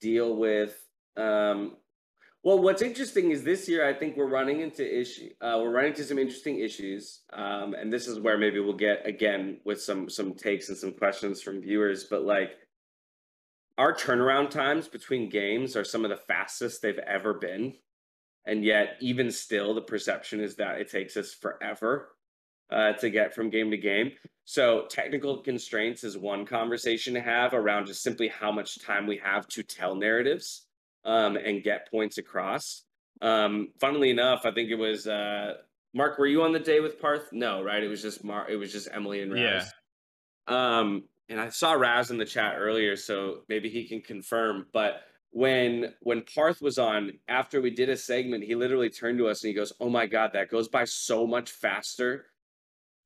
deal 0.00 0.36
with 0.36 0.76
um 1.16 1.76
well, 2.42 2.58
what's 2.58 2.80
interesting 2.80 3.32
is 3.32 3.44
this 3.44 3.68
year 3.68 3.86
I 3.86 3.92
think 3.92 4.16
we're 4.16 4.26
running 4.26 4.62
into 4.62 4.82
issue. 4.82 5.28
Uh, 5.42 5.58
we're 5.60 5.70
running 5.70 5.90
into 5.90 6.04
some 6.04 6.18
interesting 6.18 6.60
issues, 6.60 7.20
um, 7.34 7.74
and 7.74 7.92
this 7.92 8.08
is 8.08 8.18
where 8.18 8.38
maybe 8.38 8.60
we'll 8.60 8.72
get 8.72 9.06
again 9.06 9.58
with 9.64 9.82
some 9.82 10.08
some 10.08 10.32
takes 10.32 10.70
and 10.70 10.78
some 10.78 10.92
questions 10.92 11.42
from 11.42 11.60
viewers. 11.60 12.04
But 12.04 12.22
like, 12.22 12.52
our 13.76 13.94
turnaround 13.94 14.48
times 14.48 14.88
between 14.88 15.28
games 15.28 15.76
are 15.76 15.84
some 15.84 16.02
of 16.04 16.10
the 16.10 16.16
fastest 16.16 16.80
they've 16.80 16.98
ever 16.98 17.34
been, 17.34 17.74
and 18.46 18.64
yet 18.64 18.96
even 19.00 19.30
still, 19.30 19.74
the 19.74 19.82
perception 19.82 20.40
is 20.40 20.56
that 20.56 20.80
it 20.80 20.90
takes 20.90 21.18
us 21.18 21.34
forever 21.34 22.12
uh, 22.70 22.94
to 22.94 23.10
get 23.10 23.34
from 23.34 23.50
game 23.50 23.70
to 23.70 23.76
game. 23.76 24.12
So 24.46 24.86
technical 24.88 25.42
constraints 25.42 26.04
is 26.04 26.16
one 26.16 26.46
conversation 26.46 27.12
to 27.14 27.20
have 27.20 27.52
around 27.52 27.86
just 27.86 28.02
simply 28.02 28.28
how 28.28 28.50
much 28.50 28.80
time 28.82 29.06
we 29.06 29.18
have 29.18 29.46
to 29.48 29.62
tell 29.62 29.94
narratives 29.94 30.68
um, 31.04 31.36
and 31.36 31.62
get 31.62 31.90
points 31.90 32.18
across. 32.18 32.84
Um, 33.22 33.68
funnily 33.80 34.10
enough, 34.10 34.42
I 34.44 34.52
think 34.52 34.70
it 34.70 34.76
was 34.76 35.06
uh, 35.06 35.54
Mark. 35.94 36.18
Were 36.18 36.26
you 36.26 36.42
on 36.42 36.52
the 36.52 36.58
day 36.58 36.80
with 36.80 37.00
Parth? 37.00 37.28
No, 37.32 37.62
right? 37.62 37.82
It 37.82 37.88
was 37.88 38.02
just 38.02 38.24
Mark. 38.24 38.48
It 38.50 38.56
was 38.56 38.72
just 38.72 38.88
Emily 38.92 39.22
and 39.22 39.32
Raz. 39.32 39.70
Yeah. 40.48 40.78
Um, 40.78 41.04
and 41.28 41.40
I 41.40 41.48
saw 41.50 41.72
Raz 41.72 42.10
in 42.10 42.18
the 42.18 42.24
chat 42.24 42.56
earlier, 42.58 42.96
so 42.96 43.42
maybe 43.48 43.68
he 43.68 43.86
can 43.86 44.00
confirm. 44.00 44.66
But 44.72 45.02
when 45.30 45.94
when 46.00 46.22
Parth 46.22 46.60
was 46.60 46.78
on, 46.78 47.12
after 47.28 47.60
we 47.60 47.70
did 47.70 47.88
a 47.88 47.96
segment, 47.96 48.44
he 48.44 48.54
literally 48.54 48.90
turned 48.90 49.18
to 49.18 49.28
us 49.28 49.42
and 49.42 49.48
he 49.48 49.54
goes, 49.54 49.72
"Oh 49.80 49.88
my 49.88 50.06
god, 50.06 50.32
that 50.32 50.50
goes 50.50 50.68
by 50.68 50.84
so 50.84 51.26
much 51.26 51.50
faster." 51.52 52.26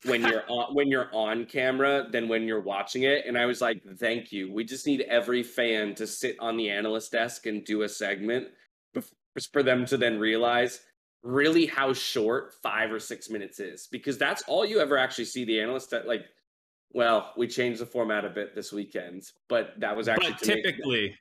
When 0.04 0.22
you're 0.22 0.44
on 0.48 0.74
when 0.74 0.88
you're 0.88 1.08
on 1.12 1.46
camera 1.46 2.06
than 2.10 2.28
when 2.28 2.44
you're 2.44 2.60
watching 2.60 3.04
it. 3.04 3.24
And 3.26 3.38
i 3.38 3.46
was 3.46 3.60
like 3.60 3.82
thank 3.98 4.32
you. 4.32 4.52
We 4.52 4.64
just 4.64 4.86
need 4.86 5.02
every 5.02 5.42
fan 5.42 5.94
to 5.96 6.06
sit 6.06 6.36
on 6.40 6.56
the 6.56 6.70
analyst 6.70 7.12
desk 7.12 7.46
and 7.46 7.64
do 7.64 7.82
a 7.82 7.88
segment 7.88 8.48
for 9.52 9.62
them 9.62 9.84
to 9.86 9.96
then 9.96 10.18
realize 10.18 10.80
really 11.22 11.66
how 11.66 11.92
short 11.92 12.54
five 12.62 12.92
or 12.92 13.00
six 13.00 13.30
minutes 13.30 13.58
is. 13.58 13.88
Because 13.90 14.18
that's 14.18 14.42
all 14.46 14.64
you 14.64 14.80
ever 14.80 14.96
actually 14.96 15.24
see 15.24 15.44
the 15.44 15.60
analyst 15.60 15.90
that 15.90 16.06
like 16.06 16.26
well 16.94 17.32
we 17.36 17.46
changed 17.46 17.80
the 17.80 17.86
format 17.86 18.24
a 18.24 18.30
bit 18.30 18.54
this 18.54 18.72
weekend 18.72 19.24
but 19.48 19.74
that 19.78 19.94
was 19.94 20.08
actually 20.08 20.34
typically 20.34 21.14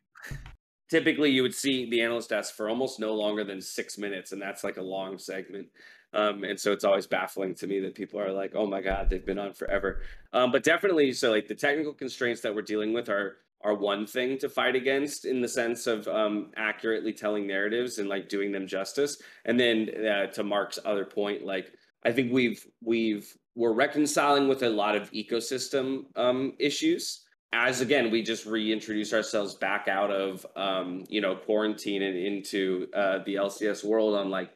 typically 0.89 1.31
you 1.31 1.41
would 1.41 1.53
see 1.53 1.89
the 1.89 1.99
analyst 1.99 2.29
desk 2.29 2.55
for 2.55 2.69
almost 2.69 2.99
no 2.99 3.13
longer 3.13 3.43
than 3.43 3.59
six 3.59 3.97
minutes 3.97 4.31
and 4.31 4.41
that's 4.41 4.63
like 4.63 4.77
a 4.77 4.81
long 4.81 5.17
segment 5.17 5.67
um, 6.13 6.43
and 6.43 6.59
so 6.59 6.71
it's 6.71 6.83
always 6.83 7.07
baffling 7.07 7.55
to 7.55 7.67
me 7.67 7.79
that 7.81 7.95
people 7.95 8.19
are 8.19 8.31
like, 8.31 8.53
oh 8.55 8.65
my 8.65 8.81
God, 8.81 9.09
they've 9.09 9.25
been 9.25 9.39
on 9.39 9.53
forever. 9.53 10.01
Um, 10.31 10.51
but 10.51 10.63
definitely, 10.63 11.13
so 11.13 11.31
like 11.31 11.47
the 11.47 11.55
technical 11.55 11.93
constraints 11.93 12.41
that 12.41 12.53
we're 12.53 12.61
dealing 12.61 12.93
with 12.93 13.09
are 13.09 13.37
are 13.63 13.73
one 13.73 14.05
thing 14.05 14.37
to 14.37 14.49
fight 14.49 14.75
against 14.75 15.23
in 15.23 15.39
the 15.39 15.47
sense 15.47 15.87
of 15.87 16.05
um, 16.09 16.51
accurately 16.57 17.13
telling 17.13 17.47
narratives 17.47 17.97
and 17.97 18.09
like 18.09 18.27
doing 18.27 18.51
them 18.51 18.67
justice. 18.67 19.21
And 19.45 19.57
then 19.57 19.89
uh, 20.05 20.27
to 20.33 20.43
Mark's 20.43 20.79
other 20.83 21.05
point, 21.05 21.45
like 21.45 21.71
I 22.03 22.11
think 22.11 22.33
we've 22.33 22.65
we've 22.83 23.33
we're 23.55 23.73
reconciling 23.73 24.47
with 24.47 24.63
a 24.63 24.69
lot 24.69 24.95
of 24.95 25.11
ecosystem 25.11 26.05
um, 26.15 26.53
issues 26.59 27.23
as 27.53 27.81
again 27.81 28.09
we 28.09 28.21
just 28.23 28.45
reintroduce 28.45 29.13
ourselves 29.13 29.53
back 29.53 29.87
out 29.87 30.11
of 30.11 30.45
um, 30.55 31.03
you 31.07 31.21
know 31.21 31.35
quarantine 31.35 32.01
and 32.01 32.17
into 32.17 32.87
uh, 32.93 33.19
the 33.25 33.35
LCS 33.35 33.83
world 33.83 34.15
on 34.15 34.29
like 34.29 34.51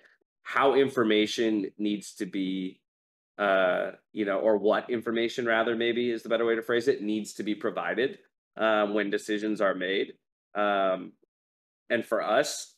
how 0.48 0.76
information 0.76 1.70
needs 1.78 2.14
to 2.14 2.26
be 2.26 2.80
uh, 3.38 3.92
you 4.14 4.24
know, 4.24 4.40
or 4.40 4.58
what 4.58 4.90
information 4.90 5.46
rather 5.46 5.76
maybe 5.76 6.10
is 6.10 6.24
the 6.24 6.30
better 6.30 6.46
way 6.46 6.56
to 6.56 6.62
phrase 6.62 6.88
it 6.88 7.04
needs 7.04 7.34
to 7.34 7.44
be 7.44 7.54
provided 7.54 8.18
um, 8.56 8.94
when 8.94 9.10
decisions 9.10 9.60
are 9.60 9.76
made. 9.76 10.14
Um, 10.56 11.12
and 11.90 12.04
for 12.06 12.24
us, 12.24 12.76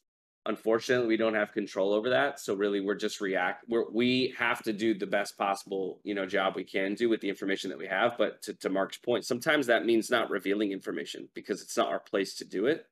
unfortunately, 0.48 1.08
we 1.08 1.16
don't 1.16 1.36
have 1.36 1.52
control 1.52 1.94
over 1.94 2.10
that. 2.10 2.40
So 2.40 2.56
really, 2.56 2.82
we're 2.82 2.96
just 2.96 3.22
react. 3.22 3.66
We're, 3.70 3.90
we 3.90 4.34
have 4.38 4.64
to 4.64 4.74
do 4.74 4.96
the 4.96 5.08
best 5.08 5.38
possible 5.38 6.02
you 6.04 6.16
know 6.16 6.26
job 6.26 6.56
we 6.56 6.64
can 6.64 6.96
do 6.96 7.08
with 7.08 7.22
the 7.22 7.30
information 7.30 7.70
that 7.70 7.80
we 7.80 7.88
have. 7.88 8.18
But 8.18 8.42
to, 8.44 8.54
to 8.56 8.70
Mark's 8.70 8.98
point, 8.98 9.26
sometimes 9.26 9.68
that 9.68 9.86
means 9.86 10.10
not 10.10 10.32
revealing 10.32 10.72
information 10.72 11.30
because 11.36 11.62
it's 11.62 11.78
not 11.78 11.90
our 11.90 12.00
place 12.00 12.36
to 12.38 12.46
do 12.46 12.66
it. 12.66 12.86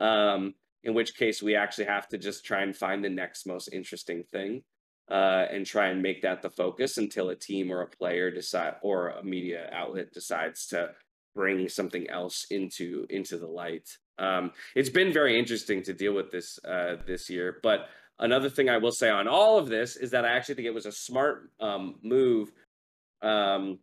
Um, 0.00 0.54
in 0.84 0.94
which 0.94 1.16
case 1.16 1.42
we 1.42 1.54
actually 1.54 1.84
have 1.84 2.08
to 2.08 2.18
just 2.18 2.44
try 2.44 2.62
and 2.62 2.76
find 2.76 3.04
the 3.04 3.10
next 3.10 3.46
most 3.46 3.68
interesting 3.72 4.24
thing 4.32 4.62
uh, 5.10 5.46
and 5.50 5.66
try 5.66 5.88
and 5.88 6.02
make 6.02 6.22
that 6.22 6.40
the 6.42 6.50
focus 6.50 6.96
until 6.96 7.30
a 7.30 7.34
team 7.34 7.70
or 7.70 7.82
a 7.82 7.88
player 7.88 8.30
decide 8.30 8.74
or 8.82 9.08
a 9.08 9.24
media 9.24 9.68
outlet 9.72 10.12
decides 10.12 10.66
to 10.68 10.90
bring 11.34 11.68
something 11.68 12.08
else 12.08 12.46
into 12.50 13.06
into 13.10 13.36
the 13.38 13.46
light. 13.46 13.88
Um, 14.18 14.52
it's 14.74 14.90
been 14.90 15.12
very 15.12 15.38
interesting 15.38 15.82
to 15.84 15.92
deal 15.92 16.12
with 16.12 16.30
this 16.30 16.58
uh, 16.64 16.96
this 17.06 17.28
year, 17.28 17.58
but 17.62 17.88
another 18.18 18.48
thing 18.48 18.68
I 18.68 18.78
will 18.78 18.92
say 18.92 19.10
on 19.10 19.26
all 19.26 19.58
of 19.58 19.68
this 19.68 19.96
is 19.96 20.10
that 20.12 20.24
I 20.24 20.32
actually 20.32 20.56
think 20.56 20.66
it 20.66 20.74
was 20.74 20.86
a 20.86 20.92
smart 20.92 21.50
um, 21.60 21.96
move. 22.02 22.52
Um, 23.22 23.78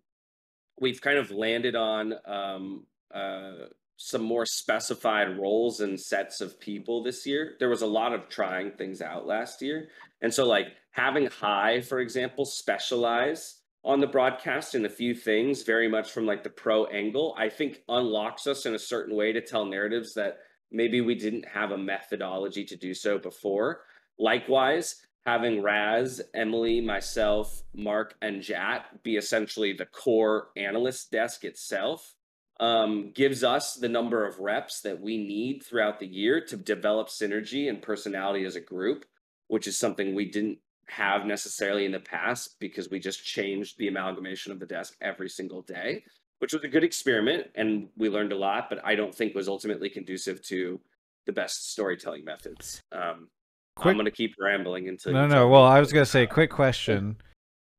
we've 0.79 1.01
kind 1.01 1.17
of 1.17 1.31
landed 1.31 1.75
on 1.75 2.13
um, 2.25 2.85
uh, 3.13 3.67
some 3.97 4.21
more 4.21 4.45
specified 4.45 5.37
roles 5.37 5.81
and 5.81 5.99
sets 5.99 6.39
of 6.39 6.59
people 6.59 7.01
this 7.01 7.25
year. 7.25 7.55
There 7.59 7.69
was 7.69 7.81
a 7.81 7.87
lot 7.87 8.13
of 8.13 8.29
trying 8.29 8.71
things 8.71 9.01
out 9.01 9.25
last 9.25 9.61
year. 9.61 9.89
And 10.21 10.31
so 10.31 10.45
like 10.45 10.67
having 10.91 11.25
Hai, 11.25 11.81
for 11.81 11.99
example, 11.99 12.45
specialize 12.45 13.55
on 13.83 13.99
the 13.99 14.07
broadcast 14.07 14.75
in 14.75 14.85
a 14.85 14.89
few 14.89 15.15
things, 15.15 15.63
very 15.63 15.87
much 15.87 16.11
from 16.11 16.27
like 16.27 16.43
the 16.43 16.49
pro 16.49 16.85
angle, 16.85 17.35
I 17.39 17.49
think 17.49 17.81
unlocks 17.89 18.45
us 18.45 18.65
in 18.67 18.75
a 18.75 18.79
certain 18.79 19.15
way 19.15 19.31
to 19.33 19.41
tell 19.41 19.65
narratives 19.65 20.13
that 20.13 20.39
maybe 20.71 21.01
we 21.01 21.15
didn't 21.15 21.47
have 21.47 21.71
a 21.71 21.77
methodology 21.77 22.65
to 22.65 22.75
do 22.75 22.93
so 22.93 23.17
before. 23.17 23.81
Likewise, 24.19 25.07
having 25.25 25.63
Raz, 25.63 26.21
Emily, 26.35 26.81
myself, 26.81 27.63
Mark, 27.73 28.15
and 28.21 28.41
Jatt 28.41 29.03
be 29.03 29.17
essentially 29.17 29.73
the 29.73 29.85
core 29.85 30.49
analyst 30.55 31.11
desk 31.11 31.43
itself 31.43 32.13
um, 32.59 33.11
gives 33.13 33.43
us 33.43 33.75
the 33.75 33.89
number 33.89 34.25
of 34.25 34.39
reps 34.39 34.81
that 34.81 34.99
we 34.99 35.17
need 35.17 35.63
throughout 35.63 35.99
the 35.99 36.07
year 36.07 36.41
to 36.41 36.57
develop 36.57 37.09
synergy 37.09 37.69
and 37.69 37.81
personality 37.81 38.45
as 38.45 38.55
a 38.55 38.61
group, 38.61 39.05
which 39.47 39.67
is 39.67 39.77
something 39.77 40.15
we 40.15 40.29
didn't 40.29 40.57
have 40.89 41.25
necessarily 41.25 41.85
in 41.85 41.91
the 41.91 41.99
past 41.99 42.55
because 42.59 42.89
we 42.89 42.99
just 42.99 43.23
changed 43.23 43.77
the 43.77 43.87
amalgamation 43.87 44.51
of 44.51 44.59
the 44.59 44.65
desk 44.65 44.95
every 45.01 45.29
single 45.29 45.61
day, 45.61 46.03
which 46.39 46.53
was 46.53 46.63
a 46.63 46.67
good 46.67 46.83
experiment 46.83 47.47
and 47.55 47.89
we 47.97 48.09
learned 48.09 48.31
a 48.31 48.37
lot, 48.37 48.69
but 48.69 48.83
I 48.83 48.95
don't 48.95 49.13
think 49.13 49.35
was 49.35 49.49
ultimately 49.49 49.89
conducive 49.89 50.41
to 50.43 50.79
the 51.25 51.33
best 51.33 51.71
storytelling 51.71 52.23
methods. 52.23 52.81
Um, 52.91 53.27
quick, 53.75 53.91
I'm 53.91 53.97
going 53.97 54.05
to 54.05 54.11
keep 54.11 54.35
rambling 54.39 54.87
until 54.87 55.13
no, 55.13 55.27
no. 55.27 55.47
Well, 55.47 55.63
I 55.63 55.79
was 55.79 55.91
going 55.91 56.05
to 56.05 56.09
say, 56.09 56.25
quick 56.25 56.49
question 56.49 57.17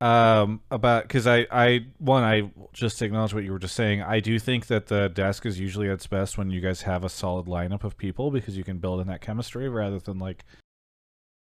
um 0.01 0.61
about 0.71 1.03
because 1.03 1.27
i 1.27 1.45
i 1.51 1.85
one 1.99 2.23
i 2.23 2.49
just 2.73 3.03
acknowledge 3.03 3.35
what 3.35 3.43
you 3.43 3.51
were 3.51 3.59
just 3.59 3.75
saying. 3.75 4.03
I 4.03 4.21
do 4.21 4.39
think 4.39 4.67
that 4.69 4.87
the 4.87 5.09
desk 5.09 5.45
is 5.45 5.59
usually 5.59 5.89
at 5.89 5.95
its 5.95 6.07
best 6.07 6.39
when 6.39 6.51
you 6.51 6.61
guys 6.61 6.83
have 6.83 7.03
a 7.03 7.09
solid 7.09 7.47
lineup 7.47 7.83
of 7.83 7.97
people 7.97 8.31
because 8.31 8.57
you 8.57 8.63
can 8.63 8.79
build 8.79 9.01
in 9.01 9.09
that 9.09 9.21
chemistry 9.21 9.69
rather 9.69 9.99
than 9.99 10.21
like 10.21 10.45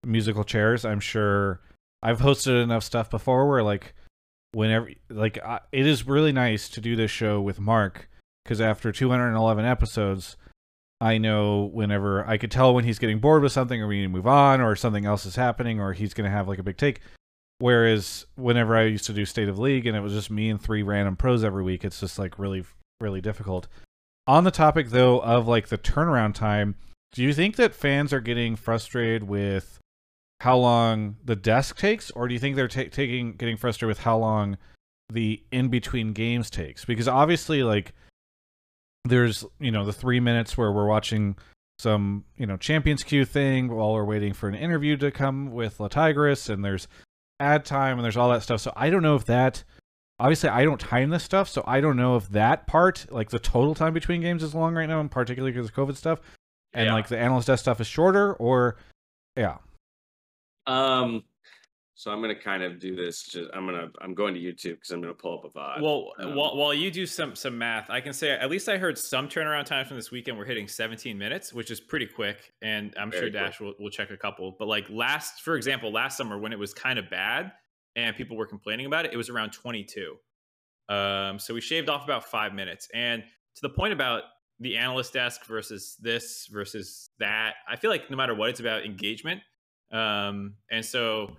musical 0.03 0.43
chairs. 0.43 0.83
I'm 0.83 0.99
sure 0.99 1.61
i've 2.03 2.19
hosted 2.19 2.63
enough 2.63 2.83
stuff 2.83 3.09
before 3.09 3.47
where 3.47 3.63
like 3.63 3.93
whenever 4.53 4.89
like 5.09 5.37
I, 5.43 5.59
it 5.71 5.85
is 5.85 6.07
really 6.07 6.31
nice 6.31 6.69
to 6.69 6.81
do 6.81 6.95
this 6.95 7.11
show 7.11 7.39
with 7.39 7.59
mark 7.59 8.09
because 8.43 8.59
after 8.59 8.91
211 8.91 9.65
episodes 9.65 10.35
i 10.99 11.17
know 11.17 11.69
whenever 11.71 12.27
i 12.27 12.37
could 12.37 12.51
tell 12.51 12.73
when 12.73 12.85
he's 12.85 12.99
getting 12.99 13.19
bored 13.19 13.43
with 13.43 13.51
something 13.51 13.81
or 13.81 13.87
we 13.87 13.97
need 13.97 14.03
to 14.03 14.09
move 14.09 14.27
on 14.27 14.61
or 14.61 14.75
something 14.75 15.05
else 15.05 15.25
is 15.25 15.35
happening 15.35 15.79
or 15.79 15.93
he's 15.93 16.13
going 16.13 16.25
to 16.25 16.35
have 16.35 16.47
like 16.47 16.59
a 16.59 16.63
big 16.63 16.77
take 16.77 17.01
Whereas 17.61 18.25
whenever 18.35 18.75
I 18.75 18.85
used 18.85 19.05
to 19.05 19.13
do 19.13 19.23
State 19.23 19.47
of 19.47 19.59
League 19.59 19.85
and 19.85 19.95
it 19.95 20.01
was 20.01 20.13
just 20.13 20.31
me 20.31 20.49
and 20.49 20.59
three 20.59 20.81
random 20.81 21.15
pros 21.15 21.43
every 21.43 21.61
week, 21.63 21.85
it's 21.85 21.99
just 21.99 22.17
like 22.17 22.39
really, 22.39 22.65
really 22.99 23.21
difficult. 23.21 23.67
On 24.25 24.43
the 24.43 24.51
topic 24.51 24.89
though 24.89 25.19
of 25.21 25.47
like 25.47 25.67
the 25.67 25.77
turnaround 25.77 26.33
time, 26.33 26.73
do 27.13 27.21
you 27.21 27.33
think 27.33 27.57
that 27.57 27.75
fans 27.75 28.13
are 28.13 28.19
getting 28.19 28.55
frustrated 28.55 29.23
with 29.23 29.77
how 30.39 30.57
long 30.57 31.17
the 31.23 31.35
desk 31.35 31.77
takes, 31.77 32.09
or 32.11 32.27
do 32.27 32.33
you 32.33 32.39
think 32.39 32.55
they're 32.55 32.67
ta- 32.67 32.89
taking 32.89 33.33
getting 33.33 33.57
frustrated 33.57 33.89
with 33.89 34.05
how 34.05 34.17
long 34.17 34.57
the 35.11 35.43
in 35.51 35.67
between 35.67 36.13
games 36.13 36.49
takes? 36.49 36.83
Because 36.83 37.07
obviously, 37.07 37.61
like 37.61 37.93
there's 39.05 39.45
you 39.59 39.69
know 39.69 39.85
the 39.85 39.93
three 39.93 40.19
minutes 40.19 40.57
where 40.57 40.71
we're 40.71 40.87
watching 40.87 41.35
some 41.77 42.25
you 42.37 42.47
know 42.47 42.57
champions 42.57 43.03
queue 43.03 43.23
thing 43.23 43.67
while 43.67 43.93
we're 43.93 44.03
waiting 44.03 44.33
for 44.33 44.49
an 44.49 44.55
interview 44.55 44.97
to 44.97 45.11
come 45.11 45.51
with 45.51 45.79
La 45.79 45.89
Tigress, 45.89 46.49
and 46.49 46.65
there's 46.65 46.87
ad 47.41 47.65
time 47.65 47.97
and 47.97 48.05
there's 48.05 48.17
all 48.17 48.29
that 48.29 48.43
stuff. 48.43 48.61
So 48.61 48.71
I 48.75 48.89
don't 48.89 49.03
know 49.03 49.15
if 49.15 49.25
that 49.25 49.63
obviously 50.19 50.49
I 50.49 50.63
don't 50.63 50.79
time 50.79 51.09
this 51.09 51.23
stuff, 51.23 51.49
so 51.49 51.63
I 51.65 51.81
don't 51.81 51.97
know 51.97 52.15
if 52.15 52.29
that 52.29 52.67
part, 52.67 53.07
like 53.09 53.31
the 53.31 53.39
total 53.39 53.73
time 53.73 53.93
between 53.93 54.21
games 54.21 54.43
is 54.43 54.53
long 54.53 54.75
right 54.75 54.87
now, 54.87 54.99
and 54.99 55.09
particularly 55.09 55.51
because 55.51 55.67
of 55.67 55.75
COVID 55.75 55.97
stuff. 55.97 56.21
And 56.73 56.85
yeah. 56.85 56.93
like 56.93 57.07
the 57.07 57.17
analyst 57.17 57.47
desk 57.47 57.61
stuff 57.61 57.81
is 57.81 57.87
shorter 57.87 58.33
or 58.33 58.77
yeah. 59.35 59.57
Um 60.67 61.23
so 62.01 62.09
I'm 62.09 62.19
gonna 62.19 62.33
kind 62.33 62.63
of 62.63 62.79
do 62.79 62.95
this. 62.95 63.21
Just 63.21 63.51
I'm 63.53 63.67
gonna 63.67 63.89
I'm 64.01 64.15
going 64.15 64.33
to 64.33 64.39
YouTube 64.39 64.71
because 64.71 64.89
I'm 64.89 65.01
gonna 65.01 65.13
pull 65.13 65.37
up 65.37 65.45
a 65.45 65.49
VOD. 65.55 65.81
Well, 65.83 66.13
um, 66.17 66.33
while, 66.33 66.57
while 66.57 66.73
you 66.73 66.89
do 66.89 67.05
some 67.05 67.35
some 67.35 67.59
math, 67.59 67.91
I 67.91 68.01
can 68.01 68.11
say 68.11 68.31
at 68.31 68.49
least 68.49 68.67
I 68.67 68.79
heard 68.79 68.97
some 68.97 69.29
turnaround 69.29 69.65
times 69.65 69.87
from 69.87 69.97
this 69.97 70.09
weekend. 70.09 70.35
We're 70.35 70.45
hitting 70.45 70.67
17 70.67 71.15
minutes, 71.15 71.53
which 71.53 71.69
is 71.69 71.79
pretty 71.79 72.07
quick, 72.07 72.53
and 72.63 72.91
I'm 72.99 73.11
sure 73.11 73.29
Dash 73.29 73.59
will, 73.59 73.75
will 73.79 73.91
check 73.91 74.09
a 74.09 74.17
couple. 74.17 74.55
But 74.57 74.67
like 74.67 74.89
last, 74.89 75.43
for 75.43 75.55
example, 75.55 75.91
last 75.91 76.17
summer 76.17 76.39
when 76.39 76.51
it 76.51 76.57
was 76.57 76.73
kind 76.73 76.97
of 76.97 77.07
bad 77.07 77.51
and 77.95 78.15
people 78.15 78.35
were 78.35 78.47
complaining 78.47 78.87
about 78.87 79.05
it, 79.05 79.13
it 79.13 79.17
was 79.17 79.29
around 79.29 79.51
22. 79.51 80.15
Um, 80.89 81.37
so 81.37 81.53
we 81.53 81.61
shaved 81.61 81.87
off 81.87 82.03
about 82.03 82.25
five 82.25 82.55
minutes. 82.55 82.87
And 82.95 83.21
to 83.21 83.61
the 83.61 83.69
point 83.69 83.93
about 83.93 84.23
the 84.59 84.75
analyst 84.75 85.13
desk 85.13 85.45
versus 85.45 85.97
this 86.01 86.47
versus 86.51 87.11
that, 87.19 87.57
I 87.69 87.75
feel 87.75 87.91
like 87.91 88.09
no 88.09 88.17
matter 88.17 88.33
what, 88.33 88.49
it's 88.49 88.59
about 88.59 88.85
engagement. 88.85 89.41
Um, 89.91 90.55
and 90.71 90.83
so 90.83 91.37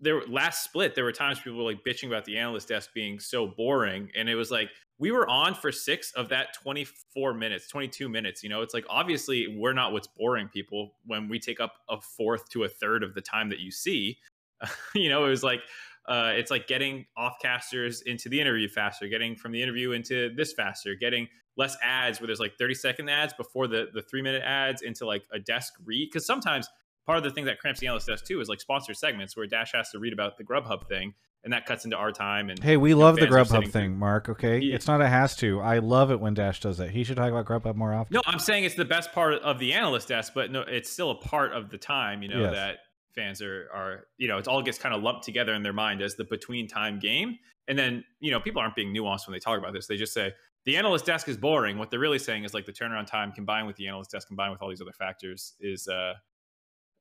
there 0.00 0.22
last 0.26 0.64
split 0.64 0.94
there 0.94 1.04
were 1.04 1.12
times 1.12 1.38
people 1.38 1.58
were 1.58 1.70
like 1.70 1.84
bitching 1.84 2.08
about 2.08 2.24
the 2.24 2.36
analyst 2.36 2.68
desk 2.68 2.90
being 2.94 3.18
so 3.18 3.46
boring 3.46 4.10
and 4.14 4.28
it 4.28 4.34
was 4.34 4.50
like 4.50 4.70
we 4.98 5.10
were 5.10 5.28
on 5.28 5.54
for 5.54 5.72
six 5.72 6.12
of 6.12 6.28
that 6.28 6.54
24 6.54 7.34
minutes 7.34 7.68
22 7.68 8.08
minutes 8.08 8.42
you 8.42 8.48
know? 8.48 8.62
It's 8.62 8.74
like 8.74 8.84
obviously 8.88 9.56
we're 9.58 9.72
not 9.72 9.92
what's 9.92 10.06
boring 10.06 10.48
people 10.48 10.94
when 11.06 11.28
we 11.28 11.38
take 11.38 11.60
up 11.60 11.74
a 11.88 12.00
fourth 12.00 12.48
to 12.50 12.64
a 12.64 12.68
third 12.68 13.02
of 13.02 13.14
the 13.14 13.20
time 13.20 13.48
that 13.50 13.60
you 13.60 13.70
see. 13.70 14.18
You 14.94 15.08
know 15.08 15.24
it 15.24 15.28
was 15.30 15.42
like 15.42 15.60
uh, 16.06 16.32
it's 16.34 16.50
like 16.50 16.66
getting 16.66 17.06
off 17.16 17.36
casters 17.40 18.02
into 18.02 18.28
the 18.28 18.40
interview 18.40 18.68
faster 18.68 19.06
getting 19.08 19.36
from 19.36 19.52
the 19.52 19.62
interview 19.62 19.92
into 19.92 20.34
this 20.34 20.52
faster 20.52 20.94
getting 20.94 21.28
less 21.56 21.76
ads 21.82 22.20
where 22.20 22.26
there's 22.26 22.40
like 22.40 22.58
30 22.58 22.74
second 22.74 23.08
ads 23.08 23.32
before 23.32 23.66
the 23.66 23.88
the 23.94 24.02
three 24.02 24.20
minute 24.20 24.42
ads 24.44 24.82
into 24.82 25.06
like 25.06 25.22
a 25.32 25.38
desk 25.38 25.74
read 25.84 26.08
because 26.10 26.26
sometimes 26.26 26.68
part 27.06 27.18
of 27.18 27.24
the 27.24 27.30
thing 27.30 27.44
that 27.46 27.58
cramps 27.58 27.80
the 27.80 27.86
analyst 27.86 28.06
does 28.06 28.22
too 28.22 28.40
is 28.40 28.48
like 28.48 28.60
sponsored 28.60 28.96
segments 28.96 29.36
where 29.36 29.46
Dash 29.46 29.72
has 29.72 29.90
to 29.90 29.98
read 29.98 30.12
about 30.12 30.38
the 30.38 30.44
Grubhub 30.44 30.88
thing, 30.88 31.14
and 31.44 31.52
that 31.52 31.66
cuts 31.66 31.84
into 31.84 31.96
our 31.96 32.12
time. 32.12 32.50
And 32.50 32.62
hey, 32.62 32.76
we 32.76 32.94
love 32.94 33.16
the 33.16 33.26
Grubhub 33.26 33.70
thing, 33.70 33.98
Mark. 33.98 34.28
Okay, 34.28 34.60
it's 34.60 34.86
not 34.86 35.00
a 35.00 35.08
has 35.08 35.36
to. 35.36 35.60
I 35.60 35.78
love 35.78 36.10
it 36.10 36.20
when 36.20 36.34
Dash 36.34 36.60
does 36.60 36.78
that. 36.78 36.90
He 36.90 37.04
should 37.04 37.16
talk 37.16 37.30
about 37.30 37.46
Grubhub 37.46 37.74
more 37.74 37.94
often. 37.94 38.14
No, 38.14 38.22
I'm 38.26 38.38
saying 38.38 38.64
it's 38.64 38.74
the 38.74 38.84
best 38.84 39.12
part 39.12 39.34
of 39.34 39.58
the 39.58 39.72
analyst 39.72 40.08
desk, 40.08 40.32
but 40.34 40.50
no, 40.50 40.60
it's 40.62 40.90
still 40.90 41.10
a 41.10 41.16
part 41.16 41.52
of 41.52 41.70
the 41.70 41.78
time. 41.78 42.22
You 42.22 42.28
know 42.28 42.40
yes. 42.40 42.54
that 42.54 42.78
fans 43.14 43.42
are 43.42 43.68
are 43.74 44.06
you 44.18 44.28
know 44.28 44.38
it 44.38 44.48
all 44.48 44.62
gets 44.62 44.78
kind 44.78 44.94
of 44.94 45.02
lumped 45.02 45.24
together 45.24 45.54
in 45.54 45.62
their 45.62 45.72
mind 45.72 46.02
as 46.02 46.16
the 46.16 46.24
between 46.24 46.68
time 46.68 46.98
game, 46.98 47.38
and 47.68 47.78
then 47.78 48.04
you 48.20 48.30
know 48.30 48.40
people 48.40 48.60
aren't 48.60 48.74
being 48.74 48.94
nuanced 48.94 49.26
when 49.26 49.32
they 49.32 49.40
talk 49.40 49.58
about 49.58 49.72
this. 49.72 49.86
They 49.86 49.96
just 49.96 50.12
say 50.12 50.32
the 50.64 50.76
analyst 50.76 51.06
desk 51.06 51.28
is 51.28 51.36
boring. 51.36 51.78
What 51.78 51.90
they're 51.90 52.00
really 52.00 52.18
saying 52.18 52.44
is 52.44 52.54
like 52.54 52.66
the 52.66 52.72
turnaround 52.72 53.06
time 53.06 53.32
combined 53.32 53.66
with 53.66 53.76
the 53.76 53.88
analyst 53.88 54.10
desk 54.10 54.28
combined 54.28 54.52
with 54.52 54.62
all 54.62 54.68
these 54.68 54.80
other 54.80 54.92
factors 54.92 55.54
is 55.60 55.88
uh 55.88 56.14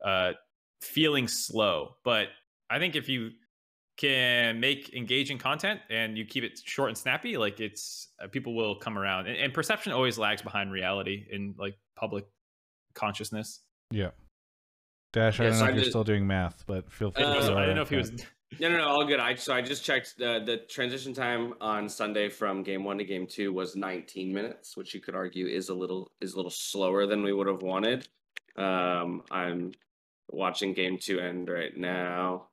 uh 0.04 0.34
feeling 0.82 1.28
slow. 1.28 1.96
But 2.04 2.28
I 2.70 2.80
think 2.80 2.96
if 2.96 3.10
you 3.10 3.32
can 3.98 4.60
make 4.62 4.94
engaging 4.94 5.38
content 5.38 5.82
and 5.90 6.18
you 6.18 6.26
keep 6.26 6.44
it 6.44 6.60
short 6.64 6.90
and 6.90 6.98
snappy, 6.98 7.38
like 7.38 7.60
it's 7.60 8.08
uh, 8.24 8.28
people 8.28 8.56
will 8.56 8.76
come 8.76 8.98
around. 8.98 9.28
And, 9.28 9.36
and, 9.36 9.54
perception 9.54 9.92
always 9.92 10.18
lags 10.18 10.42
behind 10.42 10.72
reality 10.72 11.26
in 11.30 11.54
like 11.58 11.76
public 11.98 12.26
consciousness. 12.94 13.60
Yeah. 13.92 14.12
Dash, 15.12 15.40
I 15.40 15.50
don't 15.50 15.60
know 15.60 15.66
if 15.66 15.76
you're 15.76 15.84
still 15.84 16.04
doing 16.04 16.26
math, 16.26 16.64
but 16.66 16.90
feel 16.92 17.12
free. 17.12 17.24
Uh, 17.24 17.48
to 17.48 17.56
I 17.56 17.66
don't 17.66 17.76
know 17.76 17.82
if 17.82 17.90
he 17.90 17.98
was. 17.98 18.12
No, 18.60 18.68
no, 18.68 18.78
no, 18.78 18.88
all 18.88 19.06
good. 19.06 19.20
I 19.20 19.36
so 19.36 19.54
I 19.54 19.62
just 19.62 19.86
checked 19.86 20.16
uh, 20.20 20.40
the 20.40 20.62
transition 20.68 21.14
time 21.14 21.54
on 21.62 21.88
Sunday 21.88 22.30
from 22.30 22.64
game 22.64 22.84
one 22.84 22.98
to 22.98 23.04
game 23.04 23.28
two 23.28 23.54
was 23.54 23.76
19 23.76 24.34
minutes, 24.34 24.76
which 24.76 24.96
you 24.96 25.00
could 25.00 25.14
argue 25.14 25.46
is 25.46 25.70
a 25.70 25.74
little 25.76 26.10
is 26.20 26.34
a 26.34 26.36
little 26.36 26.50
slower 26.50 27.06
than 27.06 27.22
we 27.22 27.32
would 27.32 27.46
have 27.46 27.62
wanted. 27.62 28.08
Um, 28.56 29.22
I'm 29.30 29.72
watching 30.34 30.74
game 30.74 30.98
two 31.00 31.20
end 31.20 31.50
right 31.50 31.76
now. 31.76 32.48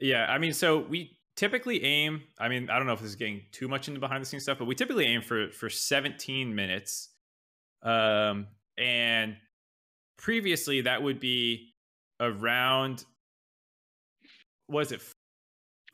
Yeah, 0.00 0.26
I 0.28 0.38
mean, 0.38 0.52
so 0.52 0.78
we 0.78 1.18
typically 1.36 1.84
aim. 1.84 2.22
I 2.38 2.48
mean, 2.48 2.70
I 2.70 2.78
don't 2.78 2.86
know 2.86 2.92
if 2.92 3.00
this 3.00 3.10
is 3.10 3.16
getting 3.16 3.42
too 3.52 3.68
much 3.68 3.88
into 3.88 4.00
behind 4.00 4.22
the 4.22 4.26
scenes 4.26 4.44
stuff, 4.44 4.58
but 4.58 4.66
we 4.66 4.74
typically 4.74 5.06
aim 5.06 5.22
for 5.22 5.50
for 5.50 5.70
17 5.70 6.54
minutes. 6.54 7.10
Um, 7.82 8.48
and 8.76 9.36
previously 10.16 10.82
that 10.82 11.02
would 11.02 11.20
be 11.20 11.74
around 12.20 13.04
was 14.68 14.92
it 14.92 15.00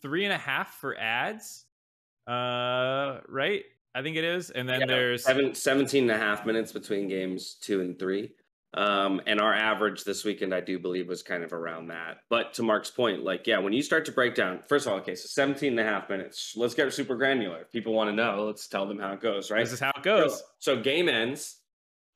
three 0.02 0.24
and 0.24 0.32
a 0.32 0.38
half 0.38 0.74
for 0.74 0.98
ads? 0.98 1.66
Uh, 2.26 3.20
right. 3.28 3.62
I 3.94 4.02
think 4.02 4.16
it 4.16 4.24
is. 4.24 4.50
And 4.50 4.68
then 4.68 4.80
yeah, 4.80 4.86
there's 4.86 5.24
seven, 5.24 5.54
17 5.54 6.10
and 6.10 6.10
a 6.10 6.18
half 6.18 6.44
minutes 6.44 6.72
between 6.72 7.06
games 7.06 7.56
two 7.60 7.80
and 7.80 7.98
three. 7.98 8.32
Um, 8.74 9.20
and 9.26 9.40
our 9.40 9.54
average 9.54 10.02
this 10.04 10.24
weekend, 10.24 10.52
I 10.52 10.60
do 10.60 10.78
believe, 10.78 11.08
was 11.08 11.22
kind 11.22 11.44
of 11.44 11.52
around 11.52 11.88
that. 11.88 12.18
But 12.28 12.54
to 12.54 12.62
Mark's 12.62 12.90
point, 12.90 13.22
like, 13.22 13.46
yeah, 13.46 13.58
when 13.58 13.72
you 13.72 13.82
start 13.82 14.04
to 14.06 14.12
break 14.12 14.34
down, 14.34 14.60
first 14.68 14.86
of 14.86 14.92
all, 14.92 14.98
okay, 14.98 15.14
so 15.14 15.26
17 15.28 15.78
and 15.78 15.80
a 15.80 15.90
half 15.90 16.10
minutes. 16.10 16.54
Let's 16.56 16.74
get 16.74 16.92
super 16.92 17.16
granular. 17.16 17.60
If 17.60 17.70
people 17.70 17.92
want 17.92 18.10
to 18.10 18.16
know, 18.16 18.44
let's 18.46 18.66
tell 18.66 18.86
them 18.86 18.98
how 18.98 19.12
it 19.12 19.20
goes, 19.20 19.50
right? 19.50 19.64
This 19.64 19.72
is 19.72 19.80
how 19.80 19.92
it 19.96 20.02
goes. 20.02 20.38
So, 20.58 20.74
so 20.74 20.82
game 20.82 21.08
ends. 21.08 21.60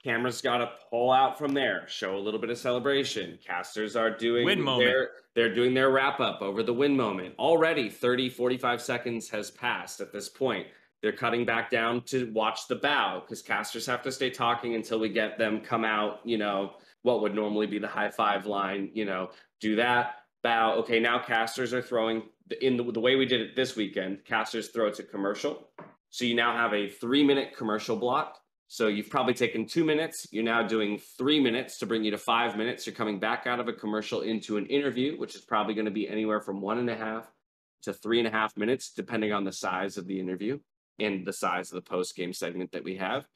Cameras 0.02 0.40
got 0.40 0.58
to 0.58 0.70
pull 0.90 1.10
out 1.10 1.38
from 1.38 1.54
there, 1.54 1.84
show 1.88 2.16
a 2.16 2.20
little 2.20 2.38
bit 2.38 2.50
of 2.50 2.58
celebration. 2.58 3.36
Casters 3.44 3.96
are 3.96 4.16
doing 4.16 4.44
win 4.44 4.60
moment. 4.60 4.90
Their, 4.90 5.10
they're 5.34 5.54
doing 5.54 5.74
their 5.74 5.90
wrap 5.90 6.20
up 6.20 6.40
over 6.40 6.62
the 6.62 6.72
win 6.72 6.96
moment. 6.96 7.34
Already 7.36 7.90
30, 7.90 8.30
45 8.30 8.80
seconds 8.80 9.28
has 9.30 9.50
passed 9.50 10.00
at 10.00 10.12
this 10.12 10.28
point. 10.28 10.68
They're 11.02 11.12
cutting 11.12 11.44
back 11.44 11.70
down 11.70 12.02
to 12.06 12.30
watch 12.32 12.66
the 12.66 12.76
bow 12.76 13.22
because 13.24 13.40
casters 13.40 13.86
have 13.86 14.02
to 14.02 14.10
stay 14.10 14.30
talking 14.30 14.74
until 14.74 14.98
we 14.98 15.08
get 15.08 15.38
them 15.38 15.60
come 15.60 15.84
out, 15.84 16.20
you 16.24 16.38
know, 16.38 16.72
what 17.02 17.22
would 17.22 17.34
normally 17.34 17.66
be 17.66 17.78
the 17.78 17.86
high 17.86 18.10
five 18.10 18.46
line, 18.46 18.90
you 18.92 19.04
know, 19.04 19.30
do 19.60 19.76
that, 19.76 20.16
bow. 20.42 20.74
Okay, 20.74 20.98
now 20.98 21.18
casters 21.18 21.72
are 21.72 21.82
throwing 21.82 22.22
in 22.60 22.76
the, 22.76 22.82
the 22.90 23.00
way 23.00 23.14
we 23.14 23.26
did 23.26 23.40
it 23.40 23.54
this 23.54 23.76
weekend, 23.76 24.24
casters 24.24 24.68
throw 24.68 24.90
to 24.90 25.02
commercial. 25.04 25.68
So 26.10 26.24
you 26.24 26.34
now 26.34 26.56
have 26.56 26.72
a 26.72 26.88
three 26.88 27.22
minute 27.22 27.56
commercial 27.56 27.96
block. 27.96 28.38
So 28.70 28.88
you've 28.88 29.08
probably 29.08 29.34
taken 29.34 29.66
two 29.66 29.84
minutes. 29.84 30.26
You're 30.30 30.44
now 30.44 30.62
doing 30.62 31.00
three 31.16 31.40
minutes 31.40 31.78
to 31.78 31.86
bring 31.86 32.04
you 32.04 32.10
to 32.10 32.18
five 32.18 32.56
minutes. 32.56 32.86
You're 32.86 32.94
coming 32.94 33.18
back 33.18 33.46
out 33.46 33.60
of 33.60 33.68
a 33.68 33.72
commercial 33.72 34.22
into 34.22 34.56
an 34.58 34.66
interview, 34.66 35.18
which 35.18 35.34
is 35.34 35.40
probably 35.42 35.74
going 35.74 35.86
to 35.86 35.90
be 35.90 36.08
anywhere 36.08 36.40
from 36.40 36.60
one 36.60 36.78
and 36.78 36.90
a 36.90 36.96
half 36.96 37.30
to 37.82 37.94
three 37.94 38.18
and 38.18 38.28
a 38.28 38.30
half 38.30 38.54
minutes, 38.56 38.92
depending 38.92 39.32
on 39.32 39.44
the 39.44 39.52
size 39.52 39.96
of 39.96 40.06
the 40.06 40.18
interview 40.18 40.58
and 40.98 41.26
the 41.26 41.32
size 41.32 41.70
of 41.70 41.76
the 41.76 41.90
post 41.90 42.16
game 42.16 42.32
segment 42.32 42.72
that 42.72 42.84
we 42.84 42.96
have. 42.96 43.26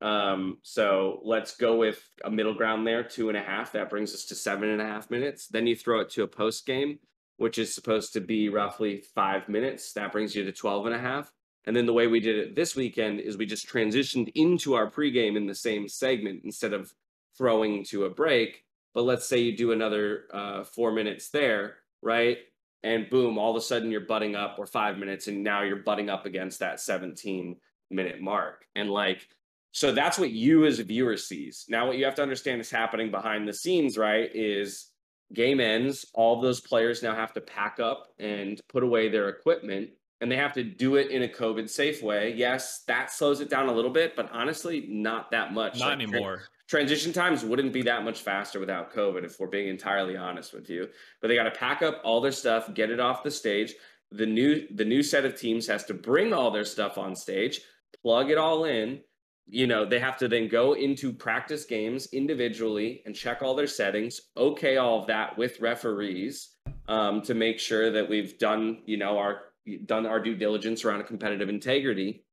Um, 0.00 0.58
so 0.62 1.20
let's 1.24 1.56
go 1.56 1.76
with 1.76 2.02
a 2.24 2.30
middle 2.30 2.54
ground 2.54 2.86
there, 2.86 3.02
two 3.02 3.28
and 3.28 3.38
a 3.38 3.42
half. 3.42 3.72
That 3.72 3.90
brings 3.90 4.12
us 4.12 4.24
to 4.26 4.34
seven 4.34 4.68
and 4.68 4.82
a 4.82 4.86
half 4.86 5.10
minutes. 5.10 5.46
Then 5.46 5.66
you 5.66 5.76
throw 5.76 6.00
it 6.00 6.10
to 6.10 6.24
a 6.24 6.28
post 6.28 6.66
game, 6.66 6.98
which 7.38 7.58
is 7.58 7.74
supposed 7.74 8.12
to 8.12 8.20
be 8.20 8.48
roughly 8.48 9.02
five 9.14 9.48
minutes. 9.48 9.92
That 9.92 10.12
brings 10.12 10.34
you 10.34 10.44
to 10.44 10.52
12 10.52 10.86
and 10.86 10.94
a 10.94 10.98
half. 10.98 11.32
And 11.66 11.74
then 11.74 11.86
the 11.86 11.92
way 11.92 12.06
we 12.06 12.20
did 12.20 12.36
it 12.36 12.54
this 12.54 12.76
weekend 12.76 13.20
is 13.20 13.36
we 13.36 13.46
just 13.46 13.66
transitioned 13.66 14.30
into 14.34 14.74
our 14.74 14.90
pregame 14.90 15.36
in 15.36 15.46
the 15.46 15.54
same 15.54 15.88
segment 15.88 16.42
instead 16.44 16.74
of 16.74 16.92
throwing 17.36 17.84
to 17.84 18.04
a 18.04 18.10
break. 18.10 18.64
But 18.92 19.04
let's 19.04 19.26
say 19.26 19.38
you 19.38 19.56
do 19.56 19.72
another 19.72 20.24
uh, 20.32 20.64
four 20.64 20.92
minutes 20.92 21.30
there, 21.30 21.76
right? 22.02 22.38
And 22.84 23.08
boom, 23.08 23.38
all 23.38 23.50
of 23.50 23.56
a 23.56 23.60
sudden 23.60 23.90
you're 23.90 24.02
butting 24.02 24.36
up 24.36 24.56
or 24.58 24.66
five 24.66 24.98
minutes, 24.98 25.26
and 25.26 25.42
now 25.42 25.62
you're 25.62 25.82
butting 25.82 26.10
up 26.10 26.26
against 26.26 26.60
that 26.60 26.78
17 26.78 27.56
minute 27.90 28.20
mark. 28.20 28.66
And 28.76 28.90
like, 28.90 29.26
so 29.72 29.90
that's 29.90 30.18
what 30.18 30.30
you 30.30 30.66
as 30.66 30.78
a 30.78 30.84
viewer 30.84 31.16
sees. 31.16 31.64
Now, 31.68 31.86
what 31.86 31.96
you 31.96 32.04
have 32.04 32.14
to 32.16 32.22
understand 32.22 32.60
is 32.60 32.70
happening 32.70 33.10
behind 33.10 33.48
the 33.48 33.54
scenes, 33.54 33.98
right? 33.98 34.30
Is 34.32 34.90
game 35.32 35.58
ends, 35.58 36.04
all 36.14 36.40
those 36.40 36.60
players 36.60 37.02
now 37.02 37.14
have 37.14 37.32
to 37.32 37.40
pack 37.40 37.80
up 37.80 38.08
and 38.18 38.60
put 38.68 38.84
away 38.84 39.08
their 39.08 39.30
equipment 39.30 39.90
and 40.20 40.30
they 40.30 40.36
have 40.36 40.52
to 40.52 40.62
do 40.62 40.94
it 40.94 41.10
in 41.10 41.24
a 41.24 41.28
COVID 41.28 41.68
safe 41.68 42.02
way. 42.02 42.32
Yes, 42.34 42.84
that 42.86 43.10
slows 43.10 43.40
it 43.40 43.50
down 43.50 43.68
a 43.68 43.72
little 43.72 43.90
bit, 43.90 44.14
but 44.14 44.30
honestly, 44.32 44.86
not 44.88 45.30
that 45.32 45.52
much. 45.52 45.80
Not 45.80 45.98
like, 45.98 46.02
anymore 46.02 46.44
transition 46.74 47.12
times 47.12 47.44
wouldn't 47.44 47.72
be 47.72 47.82
that 47.82 48.02
much 48.02 48.22
faster 48.22 48.58
without 48.58 48.92
COVID, 48.92 49.22
if 49.22 49.38
we're 49.38 49.46
being 49.46 49.68
entirely 49.68 50.16
honest 50.16 50.52
with 50.52 50.68
you. 50.68 50.88
But 51.20 51.28
they 51.28 51.36
got 51.36 51.44
to 51.44 51.52
pack 51.52 51.82
up 51.82 52.00
all 52.02 52.20
their 52.20 52.32
stuff, 52.32 52.74
get 52.74 52.90
it 52.90 52.98
off 52.98 53.22
the 53.22 53.30
stage. 53.30 53.74
The 54.10 54.26
new 54.26 54.66
the 54.74 54.84
new 54.84 55.00
set 55.00 55.24
of 55.24 55.38
teams 55.38 55.68
has 55.68 55.84
to 55.84 55.94
bring 55.94 56.32
all 56.32 56.50
their 56.50 56.64
stuff 56.64 56.98
on 56.98 57.14
stage, 57.14 57.60
plug 58.02 58.28
it 58.28 58.38
all 58.38 58.64
in. 58.64 59.02
You 59.46 59.68
know, 59.68 59.84
they 59.84 60.00
have 60.00 60.16
to 60.16 60.26
then 60.26 60.48
go 60.48 60.72
into 60.72 61.12
practice 61.12 61.64
games 61.64 62.08
individually 62.12 63.02
and 63.06 63.14
check 63.14 63.40
all 63.40 63.54
their 63.54 63.68
settings, 63.68 64.20
okay, 64.36 64.76
all 64.76 64.98
of 64.98 65.06
that 65.06 65.38
with 65.38 65.60
referees 65.60 66.56
um, 66.88 67.22
to 67.22 67.34
make 67.34 67.60
sure 67.60 67.92
that 67.92 68.08
we've 68.08 68.36
done, 68.38 68.82
you 68.84 68.96
know, 68.96 69.16
our 69.18 69.42
done 69.86 70.06
our 70.06 70.18
due 70.18 70.34
diligence 70.34 70.84
around 70.84 71.04
competitive 71.04 71.48
integrity. 71.48 72.24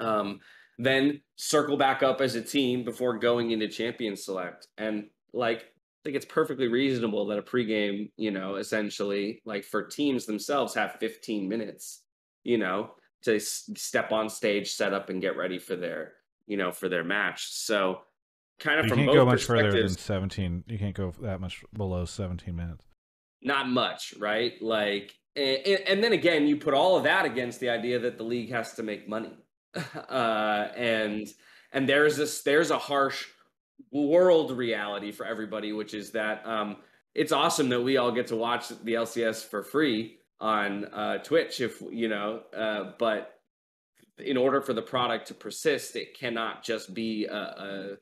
Um, 0.00 0.40
then 0.84 1.20
circle 1.36 1.76
back 1.76 2.02
up 2.02 2.20
as 2.20 2.34
a 2.34 2.42
team 2.42 2.84
before 2.84 3.18
going 3.18 3.50
into 3.50 3.68
champion 3.68 4.16
select. 4.16 4.68
And 4.78 5.08
like, 5.32 5.58
I 5.60 6.02
think 6.04 6.16
it's 6.16 6.26
perfectly 6.26 6.68
reasonable 6.68 7.26
that 7.26 7.38
a 7.38 7.42
pregame, 7.42 8.10
you 8.16 8.30
know, 8.30 8.56
essentially 8.56 9.42
like 9.44 9.64
for 9.64 9.82
teams 9.82 10.26
themselves 10.26 10.74
have 10.74 10.96
15 11.00 11.48
minutes, 11.48 12.02
you 12.42 12.56
know, 12.58 12.92
to 13.24 13.36
s- 13.36 13.68
step 13.76 14.10
on 14.12 14.28
stage, 14.30 14.72
set 14.72 14.94
up 14.94 15.10
and 15.10 15.20
get 15.20 15.36
ready 15.36 15.58
for 15.58 15.76
their, 15.76 16.14
you 16.46 16.56
know, 16.56 16.72
for 16.72 16.88
their 16.88 17.04
match. 17.04 17.48
So 17.52 18.00
kind 18.58 18.78
of 18.80 18.86
you 18.86 18.88
from 18.90 18.98
can't 18.98 19.08
both 19.08 19.16
go 19.16 19.24
much 19.26 19.44
further 19.44 19.70
than 19.70 19.88
17. 19.88 20.64
You 20.66 20.78
can't 20.78 20.94
go 20.96 21.12
that 21.20 21.40
much 21.40 21.62
below 21.74 22.04
17 22.06 22.56
minutes. 22.56 22.84
not 23.42 23.68
much, 23.68 24.14
right? 24.18 24.54
Like, 24.62 25.14
and, 25.36 25.66
and 25.86 26.04
then 26.04 26.12
again, 26.12 26.46
you 26.46 26.56
put 26.56 26.74
all 26.74 26.96
of 26.96 27.04
that 27.04 27.24
against 27.26 27.60
the 27.60 27.68
idea 27.70 27.98
that 28.00 28.16
the 28.16 28.24
league 28.24 28.50
has 28.50 28.72
to 28.74 28.82
make 28.82 29.08
money. 29.08 29.32
Uh, 30.08 30.68
and 30.76 31.28
and 31.72 31.88
there's 31.88 32.16
this 32.16 32.42
there's 32.42 32.70
a 32.70 32.78
harsh 32.78 33.26
world 33.92 34.52
reality 34.52 35.12
for 35.12 35.26
everybody, 35.26 35.72
which 35.72 35.94
is 35.94 36.12
that 36.12 36.46
um, 36.46 36.76
it's 37.14 37.32
awesome 37.32 37.68
that 37.70 37.80
we 37.80 37.96
all 37.96 38.12
get 38.12 38.28
to 38.28 38.36
watch 38.36 38.68
the 38.68 38.94
LCS 38.94 39.44
for 39.44 39.62
free 39.62 40.18
on 40.40 40.84
uh, 40.86 41.18
Twitch, 41.18 41.60
if 41.60 41.82
you 41.90 42.08
know, 42.08 42.42
uh, 42.56 42.92
but 42.98 43.34
in 44.18 44.36
order 44.36 44.60
for 44.60 44.72
the 44.72 44.82
product 44.82 45.28
to 45.28 45.34
persist, 45.34 45.96
it 45.96 46.18
cannot 46.18 46.62
just 46.62 46.92
be 46.94 47.26
a, 47.26 47.34
a, 47.34 47.96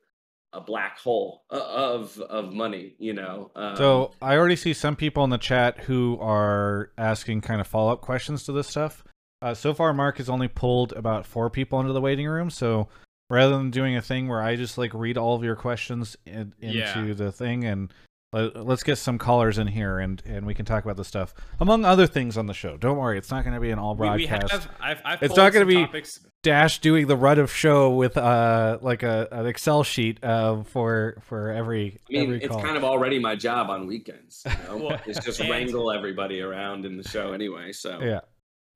a 0.53 0.61
black 0.61 0.99
hole 0.99 1.45
of 1.51 2.19
of 2.21 2.53
money, 2.53 2.95
you 2.99 3.13
know. 3.13 3.51
Um, 3.55 3.77
So 3.77 4.13
I 4.21 4.37
already 4.37 4.57
see 4.57 4.73
some 4.73 4.97
people 4.97 5.25
in 5.25 5.31
the 5.31 5.39
chat 5.39 5.81
who 5.81 6.19
are 6.21 6.91
asking 6.99 7.43
kind 7.43 7.61
of 7.61 7.67
follow 7.67 7.93
up 7.93 8.01
questions 8.01 8.45
to 8.45 8.53
this 8.53 8.69
stuff. 8.69 9.05
Uh, 9.41 9.55
so 9.55 9.73
far, 9.75 9.93
Mark 9.93 10.19
has 10.19 10.29
only 10.29 10.49
pulled 10.49 10.93
about 10.93 11.27
four 11.27 11.49
people 11.51 11.81
into 11.81 11.93
the 11.93 12.01
waiting 12.01 12.27
room. 12.27 12.51
So 12.51 12.89
rather 13.31 13.57
than 13.57 13.71
doing 13.71 13.97
a 13.97 14.03
thing 14.03 14.27
where 14.29 14.43
I 14.43 14.57
just 14.57 14.79
like 14.79 14.93
read 14.95 15.17
all 15.19 15.35
of 15.37 15.45
your 15.45 15.57
questions 15.57 16.17
in, 16.27 16.55
into 16.61 16.77
Yeah. 16.79 17.13
the 17.15 17.31
thing 17.31 17.65
and 17.65 17.93
let, 18.33 18.57
let's 18.67 18.83
get 18.83 18.97
some 18.97 19.17
callers 19.17 19.57
in 19.59 19.67
here 19.69 19.99
and 20.01 20.23
and 20.27 20.45
we 20.47 20.53
can 20.55 20.67
talk 20.67 20.85
about 20.85 20.97
the 20.99 21.05
stuff 21.05 21.33
among 21.61 21.85
other 21.87 22.07
things 22.07 22.37
on 22.37 22.47
the 22.47 22.53
show. 22.53 22.77
Don't 22.77 22.99
worry, 22.99 23.17
it's 23.17 23.31
not 23.31 23.43
going 23.45 23.55
to 23.55 23.61
be 23.61 23.71
an 23.71 23.79
all 23.79 23.95
We, 23.95 24.11
we 24.11 24.27
broadcast. 24.27 24.53
have. 24.53 24.69
I've, 24.81 25.01
I've 25.05 25.23
It's 25.23 25.37
not 25.37 25.53
gonna 25.53 25.65
be- 25.67 25.77
topics. 25.87 26.21
Dash 26.43 26.79
doing 26.81 27.07
the 27.07 27.17
run 27.17 27.39
of 27.39 27.51
show 27.53 27.91
with 27.95 28.17
uh 28.17 28.79
like 28.81 29.03
a 29.03 29.29
an 29.33 29.47
Excel 29.47 29.83
sheet 29.83 30.23
uh 30.23 30.63
for 30.65 31.19
for 31.23 31.51
every 31.51 31.99
I 32.09 32.13
mean, 32.13 32.23
every 32.25 32.43
it's 32.43 32.57
kind 32.57 32.77
of 32.77 32.85
already 32.85 33.19
my 33.19 33.35
job 33.35 33.71
on 33.71 33.87
weekends. 33.87 34.43
You 34.47 34.53
know? 34.69 34.77
Well, 34.89 35.01
it's 35.07 35.25
just 35.25 35.41
and- 35.41 35.49
wrangle 35.51 35.91
everybody 35.91 36.41
around 36.41 36.85
in 36.87 36.97
the 36.97 37.09
show 37.09 37.33
anyway. 37.33 37.73
So 37.73 37.99
yeah. 38.03 38.21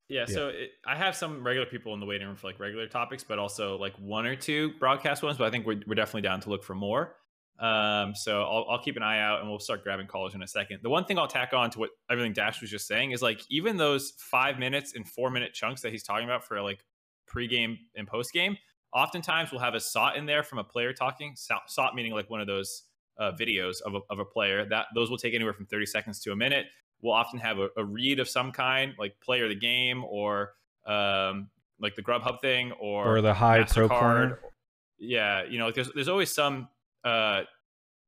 Yeah, 0.09 0.25
Yeah. 0.27 0.33
so 0.33 0.47
it, 0.49 0.71
I 0.85 0.95
have 0.95 1.15
some 1.15 1.45
regular 1.45 1.65
people 1.65 1.93
in 1.93 1.99
the 1.99 2.05
waiting 2.05 2.27
room 2.27 2.35
for 2.35 2.47
like 2.47 2.59
regular 2.59 2.87
topics, 2.87 3.23
but 3.23 3.39
also 3.39 3.77
like 3.77 3.95
one 3.97 4.25
or 4.25 4.35
two 4.35 4.71
broadcast 4.79 5.23
ones. 5.23 5.37
But 5.37 5.47
I 5.47 5.51
think 5.51 5.65
we're, 5.65 5.81
we're 5.87 5.95
definitely 5.95 6.21
down 6.21 6.41
to 6.41 6.49
look 6.49 6.63
for 6.63 6.75
more. 6.75 7.15
Um, 7.59 8.13
so 8.15 8.41
I'll, 8.41 8.65
I'll 8.69 8.81
keep 8.83 8.97
an 8.97 9.03
eye 9.03 9.19
out 9.21 9.39
and 9.39 9.49
we'll 9.49 9.59
start 9.59 9.83
grabbing 9.83 10.07
callers 10.07 10.33
in 10.33 10.41
a 10.43 10.47
second. 10.47 10.79
The 10.81 10.89
one 10.89 11.05
thing 11.05 11.17
I'll 11.19 11.27
tack 11.27 11.53
on 11.53 11.69
to 11.71 11.79
what 11.79 11.91
everything 12.09 12.33
Dash 12.33 12.59
was 12.61 12.69
just 12.69 12.87
saying 12.87 13.11
is 13.11 13.21
like 13.21 13.41
even 13.49 13.77
those 13.77 14.13
five 14.17 14.59
minutes 14.59 14.93
and 14.95 15.07
four 15.07 15.29
minute 15.29 15.53
chunks 15.53 15.81
that 15.81 15.91
he's 15.91 16.03
talking 16.03 16.25
about 16.25 16.43
for 16.43 16.61
like 16.61 16.83
pregame 17.33 17.77
and 17.95 18.09
postgame, 18.09 18.57
oftentimes 18.93 19.51
we'll 19.51 19.61
have 19.61 19.75
a 19.75 19.79
SOT 19.79 20.17
in 20.17 20.25
there 20.25 20.43
from 20.43 20.57
a 20.59 20.63
player 20.63 20.93
talking. 20.93 21.33
So- 21.35 21.55
SOT 21.67 21.95
meaning 21.95 22.11
like 22.11 22.29
one 22.29 22.41
of 22.41 22.47
those 22.47 22.83
uh, 23.19 23.31
videos 23.39 23.75
of 23.85 23.93
a, 23.93 23.99
of 24.09 24.19
a 24.19 24.25
player 24.25 24.65
that 24.65 24.87
those 24.95 25.09
will 25.09 25.17
take 25.19 25.35
anywhere 25.35 25.53
from 25.53 25.67
30 25.67 25.85
seconds 25.85 26.19
to 26.21 26.31
a 26.31 26.35
minute. 26.35 26.65
We'll 27.03 27.13
often 27.13 27.37
have 27.39 27.59
a, 27.59 27.67
a 27.77 27.83
read 27.85 28.19
of 28.19 28.27
some 28.27 28.51
kind, 28.51 28.93
like 28.97 29.19
player 29.19 29.43
of 29.43 29.49
the 29.49 29.55
game 29.55 30.03
or 30.05 30.53
um, 30.87 31.49
like 31.79 31.95
the 31.95 32.01
Grubhub 32.01 32.39
thing 32.41 32.71
or, 32.79 33.17
Or 33.17 33.21
the 33.21 33.33
Hai 33.33 33.63
pro 33.63 33.87
MasterCard. 33.87 33.99
corner. 33.99 34.39
Yeah, 34.97 35.43
you 35.43 35.59
know, 35.59 35.65
like 35.65 35.75
there's 35.75 35.91
there's 35.93 36.07
always 36.07 36.31
some. 36.31 36.69
Uh, 37.03 37.41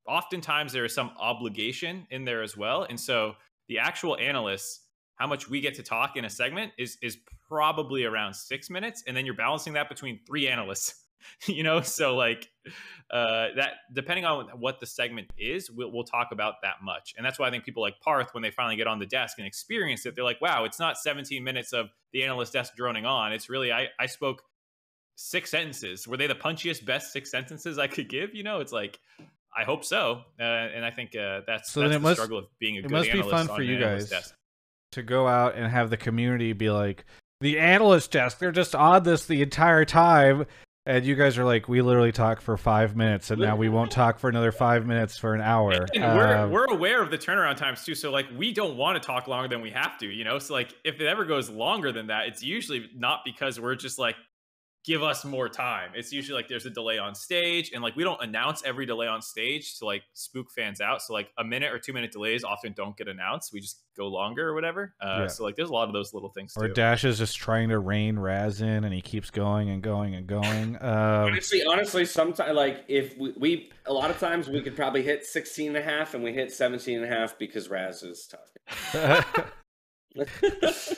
oftentimes 0.08 0.72
there 0.72 0.86
is 0.86 0.94
some 0.94 1.12
obligation 1.20 2.08
in 2.10 2.24
there 2.24 2.42
as 2.42 2.56
well, 2.56 2.84
and 2.90 3.00
so 3.00 3.34
the 3.68 3.80
actual 3.80 4.16
analysts, 4.18 4.82
how 5.16 5.28
much 5.28 5.50
we 5.50 5.60
get 5.60 5.74
to 5.76 5.84
talk 5.84 6.16
in 6.16 6.26
a 6.26 6.30
segment 6.30 6.72
is 6.78 6.98
is 7.02 7.18
probably 7.50 8.06
around 8.06 8.34
six 8.34 8.70
minutes, 8.70 9.04
and 9.08 9.18
then 9.18 9.26
you're 9.26 9.36
balancing 9.36 9.74
that 9.74 9.90
between 9.90 10.20
three 10.26 10.48
analysts. 10.48 11.05
you 11.48 11.64
know, 11.64 11.82
so 11.82 12.16
like 12.16 12.50
uh, 13.12 13.48
that 13.56 13.74
depending 13.94 14.26
on 14.26 14.48
what 14.60 14.80
the 14.80 14.86
segment 14.86 15.28
is, 15.38 15.70
we'll, 15.72 15.92
we'll 15.92 16.04
talk 16.04 16.30
about 16.32 16.56
that 16.64 16.76
much, 16.84 17.14
and 17.18 17.26
that's 17.26 17.38
why 17.40 17.48
I 17.48 17.52
think 17.52 17.64
people 17.66 17.82
like 17.84 18.00
Parth, 18.00 18.34
when 18.34 18.44
they 18.44 18.52
finally 18.52 18.76
get 18.76 18.88
on 18.88 19.00
the 19.00 19.06
desk 19.06 19.38
and 19.38 19.46
experience 19.48 20.06
it, 20.06 20.16
they're 20.16 20.24
like, 20.24 20.42
"Wow, 20.42 20.64
it's 20.66 20.80
not 20.80 20.98
17 20.98 21.44
minutes 21.44 21.74
of 21.74 21.88
the 22.14 22.24
analyst 22.24 22.54
desk 22.54 22.74
droning 22.76 23.06
on. 23.06 23.34
It's 23.34 23.50
really 23.50 23.72
I 23.72 23.88
I 24.00 24.06
spoke." 24.08 24.42
six 25.18 25.50
sentences 25.52 26.06
were 26.06 26.18
they 26.18 26.28
the 26.28 26.36
punchiest 26.36 26.84
best 26.86 27.14
six 27.14 27.32
sentences 27.32 27.80
i 27.80 27.88
could 27.88 28.10
give 28.10 28.36
you 28.36 28.44
know 28.44 28.60
it's 28.60 28.74
like 28.74 29.00
i 29.56 29.64
hope 29.64 29.86
so 29.86 30.22
uh, 30.42 30.44
and 30.44 30.84
i 30.84 30.92
think 30.92 31.16
uh, 31.16 31.40
that's, 31.48 31.72
So 31.72 31.80
that's 31.80 31.94
the 31.94 32.00
must- 32.02 32.18
struggle 32.18 32.40
of 32.40 32.48
being 32.60 32.76
a 32.76 32.80
it 32.80 32.82
good 32.82 32.92
must 32.92 33.10
be 33.10 33.22
fun 33.22 33.48
for 33.48 33.62
you 33.62 33.80
guys. 33.80 34.10
desk. 34.10 34.36
to 34.92 35.04
go 35.04 35.26
out 35.26 35.56
and 35.56 35.72
have 35.72 35.90
the 35.90 35.96
community 35.96 36.52
be 36.52 36.70
like 36.70 37.06
the 37.40 37.58
analyst 37.60 38.12
desk 38.12 38.40
they're 38.40 38.52
just 38.52 38.76
on 38.76 39.04
this 39.04 39.26
the 39.26 39.42
entire 39.42 39.86
time 39.86 40.46
and 40.86 41.06
you 41.06 41.16
guys 41.16 41.38
are 41.38 41.46
like 41.46 41.68
we 41.68 41.82
literally 41.82 42.12
talk 42.12 42.42
for 42.42 42.58
five 42.58 42.96
minutes 42.96 43.32
and 43.32 43.42
now 43.42 43.56
we 43.56 43.70
won't 43.70 43.92
talk 43.92 44.20
for 44.20 44.30
another 44.30 44.52
five 44.52 44.86
minutes 44.86 45.18
for 45.18 45.34
an 45.34 45.42
hour. 45.42 45.86
And 45.94 46.04
we're, 46.16 46.38
Um, 46.38 46.52
we're 46.52 46.66
aware 46.66 47.02
of 47.02 47.10
the 47.12 47.18
turnaround 47.18 47.58
times 47.58 47.84
too 47.84 47.96
so 47.96 48.12
like 48.12 48.28
we 48.36 48.54
don't 48.54 48.78
want 48.78 49.02
to 49.02 49.06
talk 49.06 49.28
longer 49.28 49.48
than 49.48 49.62
we 49.62 49.72
have 49.72 49.98
to 50.00 50.08
you 50.08 50.24
know? 50.24 50.40
So 50.40 50.54
like 50.54 50.74
if 50.84 51.00
it 51.00 51.08
ever 51.08 51.26
goes 51.26 51.50
longer 51.50 51.92
than 51.92 52.08
that 52.08 52.28
it's 52.28 52.44
usually 52.44 52.90
not 52.96 53.22
because 53.26 53.60
we're 53.60 53.76
just 53.76 53.98
like 53.98 54.16
give 54.86 55.02
us 55.02 55.26
more 55.26 55.50
time. 55.50 55.92
It's 55.96 56.12
usually 56.12 56.36
like 56.38 56.48
there's 56.48 56.66
a 56.66 56.70
delay 56.70 57.00
on 57.00 57.16
stage, 57.16 57.72
and 57.74 57.82
like 57.82 57.96
we 57.96 58.04
don't 58.04 58.22
announce 58.22 58.64
every 58.64 58.86
delay 58.86 59.08
on 59.08 59.22
stage 59.22 59.80
to 59.80 59.86
like 59.86 60.04
spook 60.14 60.52
fans 60.52 60.80
out. 60.80 61.02
So 61.02 61.14
like 61.14 61.32
a 61.38 61.44
minute 61.44 61.74
or 61.74 61.80
two 61.80 61.92
minute 61.92 62.12
delays 62.12 62.44
often 62.44 62.74
don't 62.74 62.96
get 62.96 63.08
announced. 63.08 63.52
We 63.52 63.60
just 63.60 63.82
go 63.98 64.08
longer 64.08 64.48
or 64.48 64.54
whatever. 64.54 64.94
Uh, 65.02 65.22
Yeah. 65.22 65.28
So 65.28 65.44
like 65.44 65.56
there's 65.56 65.70
a 65.70 65.74
lot 65.74 65.88
of 65.88 65.94
those 65.94 66.14
little 66.14 66.30
things 66.30 66.54
Or 66.56 66.68
too. 66.68 66.74
Dash 66.74 67.04
is 67.04 67.18
just 67.18 67.36
trying 67.36 67.70
to 67.70 67.80
rein 67.80 68.20
Raz 68.20 68.62
in, 68.62 68.84
and 68.84 68.94
he 68.94 69.02
keeps 69.02 69.32
going 69.32 69.70
and 69.70 69.82
going 69.82 70.16
and 70.16 70.28
going. 70.28 70.78
Um, 70.86 71.32
Honestly, 71.32 71.64
honestly, 71.64 72.06
sometimes 72.06 72.56
like 72.56 72.86
if 72.88 73.18
we, 73.18 73.34
we 73.38 73.72
a 73.88 73.94
lot 73.94 74.12
of 74.12 74.20
times 74.20 74.48
we 74.48 74.62
could 74.62 74.76
probably 74.76 75.02
hit 75.02 75.26
16 75.26 75.70
and 75.70 75.78
a 75.78 75.82
half 75.82 76.14
and 76.14 76.24
we 76.24 76.32
hit 76.32 76.52
17 76.52 76.98
and 77.02 77.06
a 77.06 77.08
half 77.08 77.40
because 77.40 77.70
Raz 77.70 78.04
is 78.04 78.28
talking. 78.28 79.24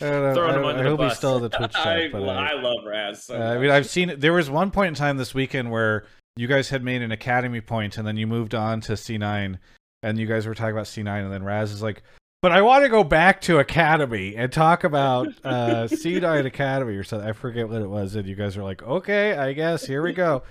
I, 0.00 0.04
don't 0.10 0.22
know. 0.22 0.34
Throwing 0.34 0.54
him 0.54 0.64
I- 0.64 0.68
under 0.70 0.80
I 0.80 0.82
the 0.84 0.88
hope 0.90 1.00
he's 1.00 1.08
bus. 1.10 1.18
still 1.18 1.38
the 1.40 1.48
Twitch 1.48 1.72
chat. 1.74 1.86
I, 1.86 2.08
but 2.10 2.28
I- 2.28 2.52
I 2.52 2.54
love 2.54 2.84
Raz. 2.86 3.24
So 3.26 3.36
Uh, 3.40 3.54
I 3.54 3.58
mean, 3.58 3.70
I've 3.70 3.86
seen 3.88 4.14
there 4.18 4.32
was 4.32 4.48
one 4.50 4.70
point 4.70 4.88
in 4.88 4.94
time 4.94 5.16
this 5.18 5.34
weekend 5.34 5.70
where 5.70 6.06
you 6.36 6.46
guys 6.48 6.70
had 6.70 6.82
made 6.82 7.02
an 7.02 7.12
academy 7.12 7.60
point, 7.60 7.98
and 7.98 8.06
then 8.06 8.16
you 8.16 8.26
moved 8.26 8.54
on 8.54 8.80
to 8.82 8.92
C9, 8.92 9.58
and 10.02 10.18
you 10.18 10.26
guys 10.26 10.46
were 10.46 10.54
talking 10.54 10.72
about 10.72 10.86
C9, 10.86 11.24
and 11.24 11.32
then 11.32 11.42
Raz 11.44 11.70
is 11.72 11.82
like, 11.82 12.02
"But 12.40 12.52
I 12.52 12.62
want 12.62 12.84
to 12.84 12.88
go 12.88 13.04
back 13.04 13.42
to 13.42 13.58
academy 13.58 14.34
and 14.34 14.50
talk 14.50 14.82
about 14.84 15.28
uh, 15.44 15.84
C9 15.90 16.46
academy 16.46 16.94
or 16.96 17.04
something." 17.04 17.28
I 17.28 17.32
forget 17.32 17.68
what 17.68 17.82
it 17.82 17.88
was, 17.90 18.14
and 18.16 18.26
you 18.26 18.34
guys 18.34 18.56
are 18.56 18.62
like, 18.62 18.82
"Okay, 18.82 19.34
I 19.36 19.52
guess 19.52 19.84
here 19.84 20.00
we 20.02 20.14
go." 20.14 20.42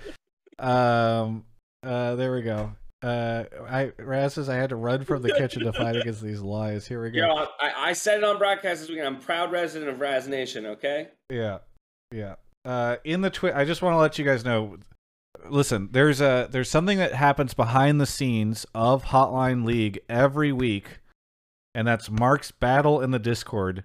Um, 0.60 1.44
uh, 1.82 2.14
there 2.14 2.32
we 2.32 2.42
go. 2.42 2.72
Uh, 3.02 3.44
I 3.68 3.92
Raz 3.98 4.34
says 4.34 4.48
I 4.48 4.54
had 4.54 4.70
to 4.70 4.76
run 4.76 5.04
from 5.04 5.22
the 5.22 5.32
kitchen 5.32 5.64
to 5.64 5.72
fight 5.72 5.96
against 5.96 6.22
these 6.22 6.40
lies. 6.40 6.86
Here 6.86 7.02
we 7.02 7.10
go. 7.10 7.18
Yo, 7.18 7.46
I, 7.60 7.88
I 7.88 7.92
said 7.94 8.18
it 8.18 8.24
on 8.24 8.38
broadcast 8.38 8.80
this 8.80 8.88
weekend. 8.88 9.08
I'm 9.08 9.18
proud 9.18 9.50
resident 9.50 9.90
of 9.90 10.00
Raz 10.00 10.28
Nation. 10.28 10.66
Okay. 10.66 11.08
Yeah, 11.28 11.58
yeah. 12.12 12.36
Uh, 12.64 12.96
in 13.02 13.20
the 13.20 13.30
twit, 13.30 13.54
I 13.56 13.64
just 13.64 13.82
want 13.82 13.94
to 13.94 13.98
let 13.98 14.18
you 14.18 14.24
guys 14.24 14.44
know. 14.44 14.76
Listen, 15.48 15.88
there's 15.90 16.20
a 16.20 16.46
there's 16.50 16.70
something 16.70 16.98
that 16.98 17.14
happens 17.14 17.54
behind 17.54 18.00
the 18.00 18.06
scenes 18.06 18.64
of 18.72 19.06
Hotline 19.06 19.64
League 19.64 19.98
every 20.08 20.52
week, 20.52 21.00
and 21.74 21.88
that's 21.88 22.08
Mark's 22.08 22.52
battle 22.52 23.00
in 23.00 23.10
the 23.10 23.18
Discord. 23.18 23.82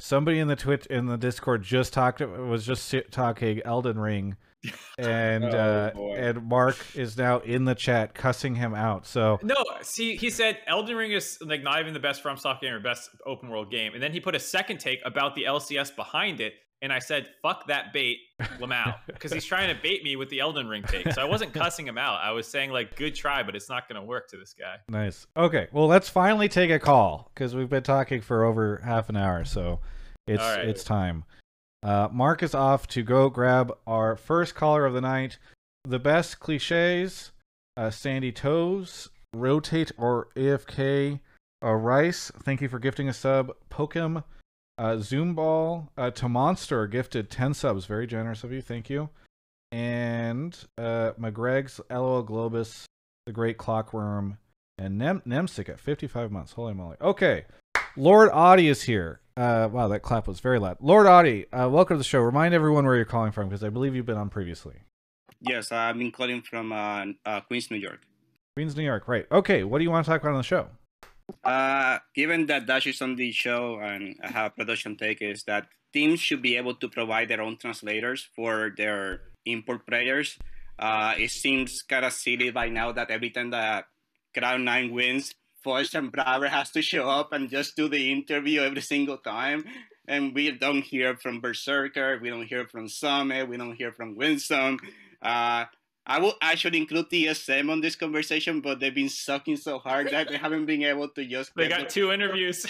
Somebody 0.00 0.38
in 0.38 0.48
the 0.48 0.56
Twitch 0.56 0.84
in 0.86 1.06
the 1.06 1.16
Discord 1.16 1.62
just 1.62 1.94
talked 1.94 2.20
was 2.20 2.66
just 2.66 2.94
talking 3.10 3.62
Elden 3.64 3.98
Ring, 3.98 4.36
and 4.98 5.44
Oh, 5.44 5.48
uh, 5.48 6.14
and 6.16 6.44
Mark 6.44 6.76
is 6.94 7.16
now 7.16 7.38
in 7.40 7.64
the 7.64 7.74
chat 7.74 8.14
cussing 8.14 8.54
him 8.54 8.74
out. 8.74 9.06
So 9.06 9.38
No, 9.42 9.56
see, 9.82 10.16
he 10.16 10.30
said 10.30 10.58
Elden 10.66 10.96
Ring 10.96 11.12
is 11.12 11.38
like 11.40 11.62
not 11.62 11.80
even 11.80 11.94
the 11.94 12.00
best 12.00 12.22
FromSoft 12.22 12.60
game 12.60 12.74
or 12.74 12.80
best 12.80 13.08
open 13.26 13.48
world 13.48 13.70
game, 13.70 13.94
and 13.94 14.02
then 14.02 14.12
he 14.12 14.20
put 14.20 14.34
a 14.34 14.40
second 14.40 14.78
take 14.78 15.00
about 15.04 15.34
the 15.34 15.44
LCS 15.44 15.96
behind 15.96 16.40
it, 16.40 16.54
and 16.82 16.92
I 16.92 16.98
said, 16.98 17.26
"Fuck 17.42 17.68
that 17.68 17.92
bait, 17.92 18.18
Lamau," 18.58 18.96
because 19.06 19.32
he's 19.32 19.44
trying 19.44 19.74
to 19.74 19.80
bait 19.80 20.02
me 20.04 20.16
with 20.16 20.28
the 20.28 20.40
Elden 20.40 20.68
Ring 20.68 20.82
take. 20.82 21.10
So 21.12 21.22
I 21.22 21.26
wasn't 21.26 21.52
cussing 21.54 21.86
him 21.86 21.98
out. 21.98 22.20
I 22.20 22.32
was 22.32 22.46
saying 22.46 22.70
like, 22.70 22.96
"Good 22.96 23.14
try, 23.14 23.42
but 23.42 23.56
it's 23.56 23.68
not 23.70 23.88
going 23.88 24.00
to 24.00 24.06
work 24.06 24.28
to 24.28 24.36
this 24.36 24.54
guy." 24.58 24.76
Nice. 24.88 25.26
Okay. 25.36 25.68
Well, 25.72 25.86
let's 25.86 26.08
finally 26.08 26.48
take 26.48 26.70
a 26.70 26.78
call 26.78 27.30
because 27.34 27.54
we've 27.54 27.70
been 27.70 27.82
talking 27.82 28.20
for 28.20 28.44
over 28.44 28.80
half 28.84 29.08
an 29.08 29.16
hour, 29.16 29.44
so 29.44 29.80
it's 30.26 30.42
All 30.42 30.56
right. 30.56 30.68
it's 30.68 30.84
time. 30.84 31.24
Uh, 31.82 32.08
Mark 32.12 32.42
is 32.42 32.54
off 32.54 32.86
to 32.88 33.02
go 33.02 33.30
grab 33.30 33.72
our 33.86 34.16
first 34.16 34.54
caller 34.54 34.84
of 34.84 34.94
the 34.94 35.00
night. 35.00 35.38
The 35.84 35.98
best 35.98 36.40
cliches: 36.40 37.32
uh, 37.76 37.90
Sandy 37.90 38.32
Toes, 38.32 39.08
rotate 39.34 39.92
or 39.96 40.28
AFK. 40.36 41.20
Uh, 41.62 41.72
Rice, 41.72 42.30
thank 42.42 42.60
you 42.60 42.68
for 42.68 42.78
gifting 42.78 43.08
a 43.08 43.12
sub. 43.12 43.52
Pokem, 43.70 44.24
uh, 44.78 44.96
Zoom 44.98 45.34
Ball, 45.34 45.90
uh, 45.96 46.10
to 46.10 46.28
Monster 46.28 46.86
gifted 46.86 47.30
ten 47.30 47.54
subs. 47.54 47.86
Very 47.86 48.06
generous 48.06 48.44
of 48.44 48.52
you. 48.52 48.62
Thank 48.62 48.90
you. 48.90 49.10
And 49.72 50.56
uh, 50.78 51.12
McGreg's 51.18 51.80
LOL 51.90 52.24
Globus, 52.24 52.84
the 53.26 53.32
Great 53.32 53.56
Clockworm, 53.56 54.36
and 54.76 54.98
Nem- 54.98 55.22
Nemsic 55.26 55.68
at 55.68 55.78
55 55.78 56.32
months. 56.32 56.52
Holy 56.52 56.74
moly. 56.74 56.96
Okay. 57.00 57.44
Lord 57.96 58.30
Audie 58.32 58.68
is 58.68 58.82
here. 58.82 59.20
Uh, 59.40 59.70
wow, 59.72 59.88
that 59.88 60.02
clap 60.02 60.28
was 60.28 60.38
very 60.38 60.58
loud. 60.58 60.76
Lord 60.80 61.06
Audie, 61.06 61.50
uh, 61.50 61.66
welcome 61.66 61.94
to 61.94 61.98
the 61.98 62.04
show. 62.04 62.20
Remind 62.20 62.52
everyone 62.52 62.84
where 62.84 62.94
you're 62.94 63.06
calling 63.06 63.32
from 63.32 63.48
because 63.48 63.64
I 63.64 63.70
believe 63.70 63.94
you've 63.94 64.04
been 64.04 64.18
on 64.18 64.28
previously. 64.28 64.74
Yes, 65.40 65.72
I've 65.72 65.96
been 65.96 66.12
calling 66.12 66.42
from 66.42 66.72
uh, 66.72 67.06
uh, 67.24 67.40
Queens, 67.40 67.70
New 67.70 67.78
York. 67.78 68.02
Queens, 68.54 68.76
New 68.76 68.84
York. 68.84 69.08
Right. 69.08 69.26
Okay. 69.32 69.64
What 69.64 69.78
do 69.78 69.84
you 69.84 69.90
want 69.90 70.04
to 70.04 70.10
talk 70.10 70.20
about 70.20 70.32
on 70.32 70.36
the 70.36 70.42
show? 70.42 70.68
Uh, 71.42 72.00
given 72.14 72.44
that 72.46 72.66
Dash 72.66 72.86
is 72.86 73.00
on 73.00 73.16
the 73.16 73.32
show 73.32 73.80
and 73.80 74.14
I 74.22 74.28
have 74.28 74.56
production 74.56 74.96
take 74.98 75.22
is 75.22 75.44
that 75.44 75.68
teams 75.94 76.20
should 76.20 76.42
be 76.42 76.58
able 76.58 76.74
to 76.74 76.88
provide 76.90 77.28
their 77.28 77.40
own 77.40 77.56
translators 77.56 78.28
for 78.36 78.74
their 78.76 79.22
import 79.46 79.86
players. 79.86 80.36
Uh, 80.78 81.14
it 81.16 81.30
seems 81.30 81.80
kind 81.80 82.04
of 82.04 82.12
silly 82.12 82.50
by 82.50 82.68
now 82.68 82.92
that 82.92 83.10
every 83.10 83.30
time 83.30 83.48
that 83.50 83.86
Cloud 84.34 84.60
9 84.60 84.92
wins, 84.92 85.34
And 85.66 86.10
Braver 86.10 86.48
has 86.48 86.70
to 86.70 86.82
show 86.82 87.08
up 87.08 87.32
and 87.32 87.50
just 87.50 87.76
do 87.76 87.88
the 87.88 88.10
interview 88.10 88.62
every 88.62 88.80
single 88.80 89.18
time. 89.18 89.64
And 90.08 90.34
we 90.34 90.50
don't 90.52 90.82
hear 90.82 91.16
from 91.16 91.40
Berserker, 91.40 92.18
we 92.20 92.30
don't 92.30 92.46
hear 92.46 92.66
from 92.66 92.88
Summit, 92.88 93.48
we 93.48 93.56
don't 93.56 93.76
hear 93.76 93.92
from 93.92 94.16
Winsome. 94.16 94.78
Uh, 95.22 95.66
I 96.06 96.18
will 96.18 96.34
actually 96.40 96.78
include 96.78 97.10
TSM 97.10 97.70
on 97.70 97.80
this 97.80 97.94
conversation, 97.94 98.60
but 98.60 98.80
they've 98.80 98.94
been 98.94 99.08
sucking 99.10 99.58
so 99.58 99.78
hard 99.78 100.10
that 100.10 100.28
they 100.28 100.38
haven't 100.38 100.66
been 100.66 100.82
able 100.82 101.08
to 101.10 101.24
just. 101.26 101.52
They 101.54 101.68
got 101.68 101.90
two 101.90 102.10
interviews. 102.10 102.66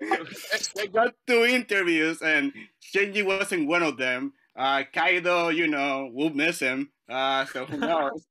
they 0.74 0.86
got 0.86 1.14
two 1.26 1.44
interviews, 1.44 2.22
and 2.22 2.52
Shinji 2.80 3.24
wasn't 3.24 3.68
one 3.68 3.82
of 3.82 3.98
them. 3.98 4.32
Uh, 4.56 4.84
Kaido, 4.94 5.48
you 5.48 5.66
know, 5.66 6.08
we'll 6.12 6.30
miss 6.30 6.60
him. 6.60 6.90
Uh, 7.10 7.44
so 7.46 7.66
who 7.66 7.76
knows? 7.76 8.24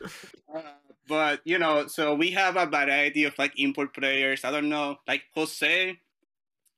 but 1.08 1.40
you 1.44 1.58
know, 1.58 1.86
so 1.86 2.14
we 2.14 2.30
have 2.32 2.56
a 2.56 2.66
variety 2.66 3.24
of 3.24 3.38
like 3.38 3.52
import 3.58 3.94
players. 3.94 4.44
I 4.44 4.50
don't 4.50 4.68
know, 4.68 4.98
like 5.06 5.22
Jose 5.34 5.98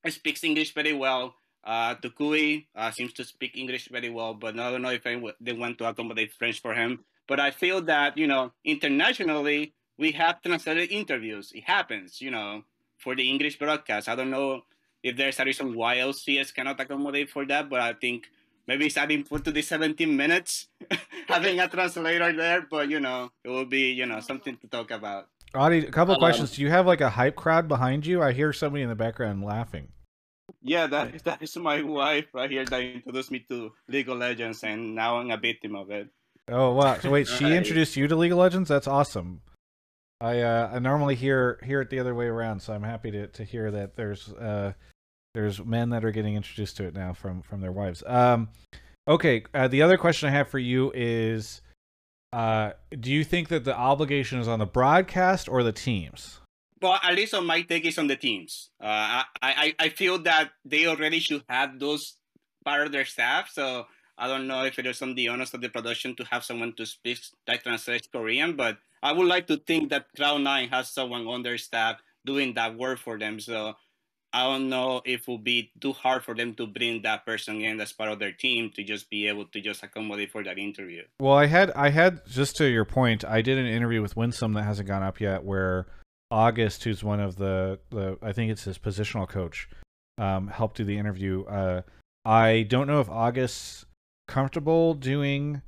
speaks 0.09 0.45
English 0.45 0.75
very 0.75 0.93
well. 0.93 1.35
Uh, 1.64 1.95
Tukui 1.97 2.67
uh, 2.75 2.91
seems 2.91 3.12
to 3.14 3.25
speak 3.25 3.57
English 3.57 3.88
very 3.91 4.09
well, 4.09 4.33
but 4.35 4.59
I 4.59 4.71
don't 4.71 4.83
know 4.83 4.91
if 4.91 5.03
they 5.03 5.53
want 5.53 5.79
to 5.79 5.88
accommodate 5.88 6.33
French 6.33 6.61
for 6.62 6.75
him. 6.75 7.05
But 7.27 7.41
I 7.41 7.51
feel 7.51 7.83
that 7.83 8.17
you 8.17 8.27
know, 8.27 8.53
internationally, 8.64 9.75
we 9.99 10.12
have 10.12 10.41
translated 10.43 10.91
interviews. 10.91 11.53
It 11.55 11.64
happens, 11.64 12.21
you 12.21 12.31
know, 12.31 12.62
for 12.97 13.14
the 13.14 13.29
English 13.29 13.59
broadcast. 13.59 14.09
I 14.09 14.14
don't 14.14 14.31
know 14.31 14.62
if 15.03 15.17
there's 15.17 15.38
a 15.38 15.45
reason 15.45 15.75
why 15.75 15.97
LCS 15.97 16.55
cannot 16.55 16.81
accommodate 16.81 17.31
for 17.31 17.45
that, 17.47 17.69
but 17.69 17.81
I 17.81 17.93
think 17.93 18.25
maybe 18.68 18.87
it's 18.87 18.96
adding 18.96 19.24
put 19.24 19.44
to 19.44 19.50
the 19.50 19.62
17 19.62 20.14
minutes, 20.14 20.68
having 21.26 21.59
a 21.59 21.66
translator 21.66 22.33
there. 22.33 22.66
But 22.70 22.90
you 22.90 23.00
know, 23.00 23.33
it 23.42 23.48
will 23.48 23.64
be 23.64 23.90
you 23.90 24.07
know 24.07 24.20
something 24.20 24.57
to 24.59 24.68
talk 24.68 24.92
about. 24.92 25.26
Audie, 25.54 25.87
a 25.87 25.90
couple 25.90 26.14
of 26.14 26.20
questions. 26.20 26.52
Do 26.52 26.62
you 26.62 26.68
have 26.68 26.87
like 26.87 27.00
a 27.00 27.11
hype 27.11 27.35
crowd 27.35 27.66
behind 27.66 28.07
you? 28.07 28.22
I 28.22 28.33
hear 28.33 28.52
somebody 28.52 28.83
in 28.83 28.90
the 28.90 28.94
background 28.94 29.42
laughing. 29.42 29.88
Yeah, 30.62 30.87
that 30.87 31.14
is, 31.14 31.22
that 31.28 31.42
is 31.42 31.57
my 31.57 31.83
wife 31.83 32.26
right 32.35 32.50
here 32.50 32.64
that 32.64 32.81
introduced 32.81 33.31
me 33.31 33.44
to 33.48 33.72
League 33.88 34.09
of 34.09 34.18
Legends, 34.18 34.62
and 34.62 34.94
now 34.94 35.18
I'm 35.18 35.31
a 35.31 35.38
victim 35.38 35.74
of 35.74 35.90
it. 35.90 36.09
Oh 36.46 36.74
wow! 36.74 36.98
So 37.00 37.11
wait, 37.11 37.26
she 37.26 37.57
introduced 37.57 37.96
you 37.96 38.07
to 38.07 38.14
League 38.14 38.33
of 38.33 38.38
Legends. 38.38 38.68
That's 38.68 38.87
awesome. 38.87 39.40
I 40.20 40.40
uh, 40.40 40.70
I 40.74 40.78
normally 40.78 41.14
hear 41.14 41.59
hear 41.64 41.81
it 41.81 41.90
the 41.90 42.00
other 42.00 42.14
way 42.14 42.26
around, 42.26 42.61
so 42.61 42.72
I'm 42.74 42.83
happy 42.83 43.11
to, 43.12 43.26
to 43.28 43.44
hear 43.44 43.70
that 43.70 43.96
there's 43.96 44.28
uh 44.33 44.72
there's 45.35 45.64
men 45.64 45.91
that 45.91 46.05
are 46.05 46.11
getting 46.11 46.37
introduced 46.37 46.77
to 46.79 46.85
it 46.85 46.95
now 46.95 47.12
from 47.12 47.43
from 47.43 47.61
their 47.61 47.73
wives. 47.73 48.03
Um, 48.07 48.49
okay. 49.07 49.45
Uh, 49.55 49.69
the 49.69 49.83
other 49.83 49.97
question 49.97 50.29
I 50.29 50.33
have 50.33 50.49
for 50.49 50.59
you 50.59 50.93
is, 50.95 51.61
uh, 52.33 52.73
do 52.99 53.12
you 53.12 53.25
think 53.25 53.49
that 53.49 53.64
the 53.64 53.77
obligation 53.77 54.41
is 54.41 54.49
on 54.49 54.59
the 54.59 54.67
broadcast 54.67 55.49
or 55.49 55.62
the 55.62 55.73
teams? 55.73 56.41
Well, 56.81 56.99
at 57.03 57.14
least 57.14 57.35
on 57.35 57.47
my 57.47 57.62
take 57.62 57.85
is 57.85 57.99
on 57.99 58.07
the 58.07 58.17
teams. 58.17 58.71
Uh, 58.81 58.87
I, 58.87 59.25
I 59.43 59.75
I 59.79 59.88
feel 59.91 60.19
that 60.21 60.51
they 60.64 60.87
already 60.87 61.19
should 61.19 61.43
have 61.49 61.79
those 61.79 62.14
part 62.64 62.87
of 62.87 62.93
their 62.93 63.05
staff. 63.05 63.51
So 63.51 63.87
I 64.17 64.27
don't 64.27 64.47
know 64.47 64.64
if 64.64 64.79
it 64.79 64.87
is 64.87 65.03
on 65.03 65.14
the 65.14 65.29
honest 65.29 65.55
of 65.55 65.61
the 65.61 65.69
production 65.69 66.14
to 66.17 66.25
have 66.25 66.45
someone 66.45 66.75
to 66.75 66.87
speak 66.87 67.19
that 67.47 67.62
translates 67.62 68.09
Korean, 68.11 68.57
but 68.57 68.79
I 69.03 69.12
would 69.12 69.29
like 69.29 69.47
to 69.47 69.57
think 69.57 69.91
that 69.91 70.07
Cloud 70.17 70.43
Nine 70.43 70.69
has 70.71 70.91
someone 70.91 71.27
on 71.27 71.43
their 71.43 71.59
staff 71.59 72.03
doing 72.27 72.55
that 72.55 72.77
work 72.77 72.99
for 72.99 73.19
them. 73.19 73.38
So 73.38 73.75
I 74.33 74.45
don't 74.45 74.69
know 74.69 75.01
if 75.05 75.23
it 75.23 75.29
will 75.29 75.38
be 75.38 75.73
too 75.81 75.93
hard 75.93 76.23
for 76.23 76.35
them 76.35 76.55
to 76.55 76.67
bring 76.67 77.03
that 77.03 77.25
person 77.25 77.62
in 77.62 77.81
as 77.81 77.93
part 77.93 78.11
of 78.11 78.19
their 78.19 78.33
team 78.33 78.71
to 78.77 78.85
just 78.85 79.09
be 79.09 79.27
able 79.27 79.47
to 79.47 79.61
just 79.61 79.83
accommodate 79.83 80.31
for 80.31 80.45
that 80.45 80.59
interview. 80.59 81.05
Well, 81.19 81.35
I 81.35 81.47
had 81.47 81.71
I 81.73 81.91
had 81.91 82.27
just 82.27 82.57
to 82.57 82.67
your 82.67 82.85
point, 82.85 83.25
I 83.25 83.41
did 83.41 83.59
an 83.59 83.67
interview 83.67 84.03
with 84.03 84.17
Winsome 84.17 84.53
that 84.55 84.64
hasn't 84.64 84.88
gone 84.88 85.03
up 85.03 85.21
yet, 85.21 85.45
where 85.45 85.87
August, 86.31 86.85
who's 86.85 87.02
one 87.02 87.21
of 87.21 87.37
the 87.37 87.79
the 87.90 88.19
I 88.21 88.33
think 88.33 88.50
it's 88.52 88.65
his 88.65 88.79
positional 88.79 89.29
coach, 89.29 89.69
um, 90.19 90.48
helped 90.48 90.77
do 90.77 90.85
the 90.85 90.98
interview. 90.98 91.44
Uh, 91.44 91.83
I 92.25 92.67
don't 92.69 92.87
know 92.87 93.00
if 93.00 93.09
August's 93.09 93.87
comfortable 94.27 94.92
doing 94.92 95.63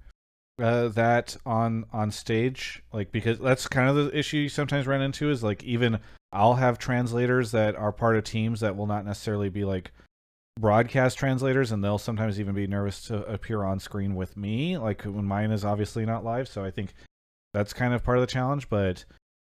uh, 0.61 0.89
that 0.89 1.37
on 1.47 1.87
on 1.93 2.11
stage, 2.11 2.82
like 2.93 3.11
because 3.11 3.39
that's 3.39 3.66
kind 3.68 3.89
of 3.89 3.97
the 3.97 4.16
issue 4.16 4.37
you 4.37 4.49
sometimes 4.51 4.87
run 4.87 5.01
into 5.01 5.30
is 5.30 5.43
like 5.43 5.64
even 5.64 5.99
I'll 6.33 6.55
have 6.55 6.78
translators 6.78 7.51
that 7.53 7.74
are 7.76 7.93
part 7.93 8.16
of 8.16 8.24
teams 8.24 8.61
that 8.61 8.76
will 8.76 8.87
not 8.87 9.05
necessarily 9.05 9.49
be 9.49 9.64
like 9.64 9.93
broadcast 10.59 11.18
translators, 11.18 11.72
and 11.72 11.83
they'll 11.83 11.99
sometimes 11.99 12.39
even 12.39 12.55
be 12.55 12.66
nervous 12.66 13.03
to 13.07 13.24
appear 13.24 13.64
on 13.64 13.81
screen 13.81 14.14
with 14.14 14.37
me. 14.37 14.78
Like 14.78 15.03
when 15.03 15.24
mine 15.24 15.51
is 15.51 15.64
obviously 15.64 16.05
not 16.07 16.24
live, 16.24 16.49
so 16.49 16.64
I 16.64 16.70
think 16.70 16.95
that's 17.53 17.72
kind 17.72 17.95
of 17.95 18.05
part 18.05 18.18
of 18.18 18.22
the 18.22 18.33
challenge. 18.33 18.68
But 18.68 19.05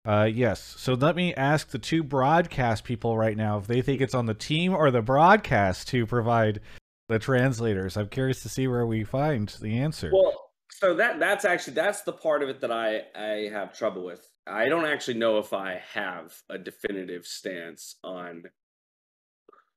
uh, 0.06 0.30
yes, 0.32 0.76
so 0.78 0.94
let 0.94 1.16
me 1.16 1.34
ask 1.34 1.70
the 1.70 1.80
two 1.80 2.04
broadcast 2.04 2.84
people 2.84 3.18
right 3.18 3.36
now 3.36 3.58
if 3.58 3.68
they 3.68 3.82
think 3.82 4.02
it's 4.02 4.16
on 4.16 4.26
the 4.26 4.34
team 4.34 4.74
or 4.74 4.92
the 4.92 5.02
broadcast 5.02 5.90
to 5.90 6.06
provide 6.06 6.62
the 7.10 7.20
translators. 7.20 7.98
I'm 7.98 8.08
curious 8.08 8.42
to 8.44 8.50
see 8.50 8.68
where 8.68 8.86
we 8.86 9.04
find 9.04 9.50
the 9.62 9.78
answer. 9.80 10.12
Well, 10.14 10.52
so 10.70 10.96
that 10.96 11.20
that's 11.20 11.44
actually 11.44 11.74
that's 11.74 12.04
the 12.04 12.14
part 12.14 12.42
of 12.42 12.50
it 12.50 12.62
that 12.62 12.72
I 12.72 13.02
I 13.16 13.50
have 13.52 13.78
trouble 13.78 14.06
with. 14.06 14.26
I 14.50 14.70
don't 14.70 14.86
actually 14.86 15.18
know 15.18 15.38
if 15.38 15.54
I 15.54 15.82
have 15.94 16.34
a 16.50 16.58
definitive 16.58 17.26
stance 17.26 17.96
on 18.04 18.44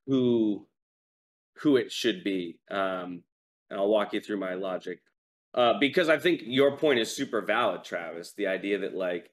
who 0.07 0.67
who 1.59 1.77
it 1.77 1.93
should 1.93 2.25
be. 2.25 2.59
Um, 2.71 3.23
and 3.71 3.79
I'll 3.79 3.89
walk 3.89 4.13
you 4.13 4.21
through 4.21 4.39
my 4.39 4.55
logic. 4.55 5.01
Uh, 5.55 5.75
because 5.79 6.09
I 6.09 6.19
think 6.19 6.43
your 6.45 6.77
point 6.77 6.99
is 6.99 7.15
super 7.15 7.43
valid, 7.43 7.85
Travis. 7.85 8.33
The 8.33 8.47
idea 8.47 8.79
that 8.79 8.95
like 8.95 9.31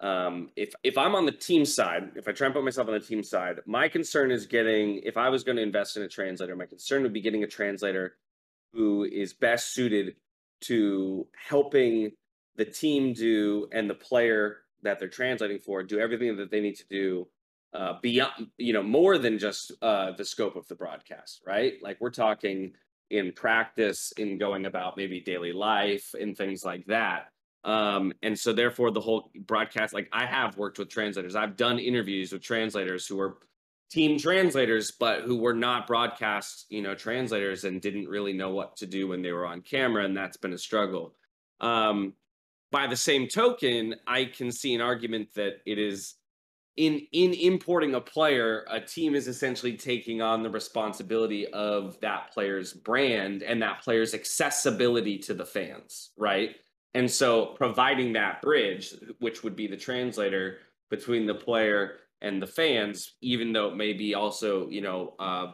um, 0.00 0.50
if 0.56 0.72
if 0.82 0.98
I'm 0.98 1.14
on 1.14 1.26
the 1.26 1.32
team 1.32 1.64
side, 1.64 2.10
if 2.16 2.26
I 2.26 2.32
try 2.32 2.46
and 2.46 2.54
put 2.54 2.64
myself 2.64 2.88
on 2.88 2.94
the 2.94 3.00
team 3.00 3.22
side, 3.22 3.60
my 3.66 3.88
concern 3.88 4.30
is 4.30 4.46
getting. 4.46 5.00
If 5.04 5.16
I 5.16 5.28
was 5.28 5.44
going 5.44 5.56
to 5.56 5.62
invest 5.62 5.96
in 5.96 6.02
a 6.02 6.08
translator, 6.08 6.56
my 6.56 6.66
concern 6.66 7.02
would 7.02 7.12
be 7.12 7.20
getting 7.20 7.44
a 7.44 7.48
translator 7.48 8.16
who 8.72 9.04
is 9.04 9.32
best 9.32 9.74
suited 9.74 10.16
to 10.62 11.26
helping 11.48 12.12
the 12.56 12.64
team 12.64 13.12
do 13.12 13.68
and 13.72 13.88
the 13.88 13.94
player 13.94 14.58
that 14.82 14.98
they're 14.98 15.08
translating 15.08 15.58
for 15.58 15.82
do 15.82 15.98
everything 15.98 16.36
that 16.36 16.50
they 16.50 16.60
need 16.60 16.76
to 16.76 16.86
do 16.88 17.28
uh, 17.72 17.94
beyond, 18.02 18.48
you 18.58 18.72
know, 18.72 18.82
more 18.82 19.18
than 19.18 19.38
just 19.38 19.72
uh, 19.82 20.12
the 20.12 20.24
scope 20.24 20.56
of 20.56 20.66
the 20.68 20.74
broadcast, 20.74 21.42
right? 21.46 21.74
Like 21.82 21.98
we're 22.00 22.10
talking 22.10 22.72
in 23.10 23.32
practice, 23.32 24.12
in 24.16 24.38
going 24.38 24.66
about 24.66 24.96
maybe 24.96 25.20
daily 25.20 25.52
life 25.52 26.14
and 26.20 26.36
things 26.36 26.64
like 26.64 26.84
that. 26.86 27.28
Um, 27.64 28.12
and 28.22 28.38
so 28.38 28.52
therefore 28.52 28.90
the 28.90 29.00
whole 29.00 29.30
broadcast, 29.46 29.92
like 29.92 30.08
I 30.12 30.26
have 30.26 30.56
worked 30.56 30.78
with 30.78 30.88
translators. 30.88 31.36
I've 31.36 31.56
done 31.56 31.78
interviews 31.78 32.32
with 32.32 32.42
translators 32.42 33.06
who 33.06 33.16
were 33.16 33.38
team 33.90 34.18
translators, 34.18 34.92
but 34.92 35.22
who 35.22 35.36
were 35.36 35.54
not 35.54 35.86
broadcast, 35.86 36.66
you 36.70 36.80
know, 36.80 36.94
translators 36.94 37.64
and 37.64 37.82
didn't 37.82 38.08
really 38.08 38.32
know 38.32 38.50
what 38.50 38.76
to 38.78 38.86
do 38.86 39.08
when 39.08 39.20
they 39.20 39.32
were 39.32 39.46
on 39.46 39.60
camera. 39.60 40.04
And 40.04 40.16
that's 40.16 40.36
been 40.36 40.52
a 40.52 40.58
struggle. 40.58 41.14
Um, 41.60 42.14
by 42.70 42.86
the 42.86 42.96
same 42.96 43.28
token, 43.28 43.96
I 44.06 44.26
can 44.26 44.52
see 44.52 44.74
an 44.74 44.80
argument 44.80 45.34
that 45.34 45.60
it 45.66 45.78
is 45.78 46.14
in 46.76 47.06
in 47.12 47.34
importing 47.34 47.94
a 47.94 48.00
player, 48.00 48.64
a 48.70 48.80
team 48.80 49.14
is 49.14 49.28
essentially 49.28 49.76
taking 49.76 50.22
on 50.22 50.42
the 50.42 50.50
responsibility 50.50 51.46
of 51.48 51.98
that 52.00 52.32
player's 52.32 52.72
brand 52.72 53.42
and 53.42 53.60
that 53.60 53.82
player's 53.82 54.14
accessibility 54.14 55.18
to 55.18 55.34
the 55.34 55.44
fans, 55.44 56.10
right? 56.16 56.56
And 56.94 57.10
so 57.10 57.54
providing 57.56 58.12
that 58.14 58.42
bridge, 58.42 58.94
which 59.18 59.42
would 59.42 59.56
be 59.56 59.66
the 59.66 59.76
translator 59.76 60.58
between 60.90 61.26
the 61.26 61.34
player 61.34 61.98
and 62.20 62.42
the 62.42 62.46
fans, 62.46 63.14
even 63.20 63.52
though 63.52 63.68
it 63.68 63.76
may 63.76 63.92
be 63.92 64.14
also, 64.14 64.68
you 64.68 64.80
know, 64.80 65.14
uh, 65.18 65.52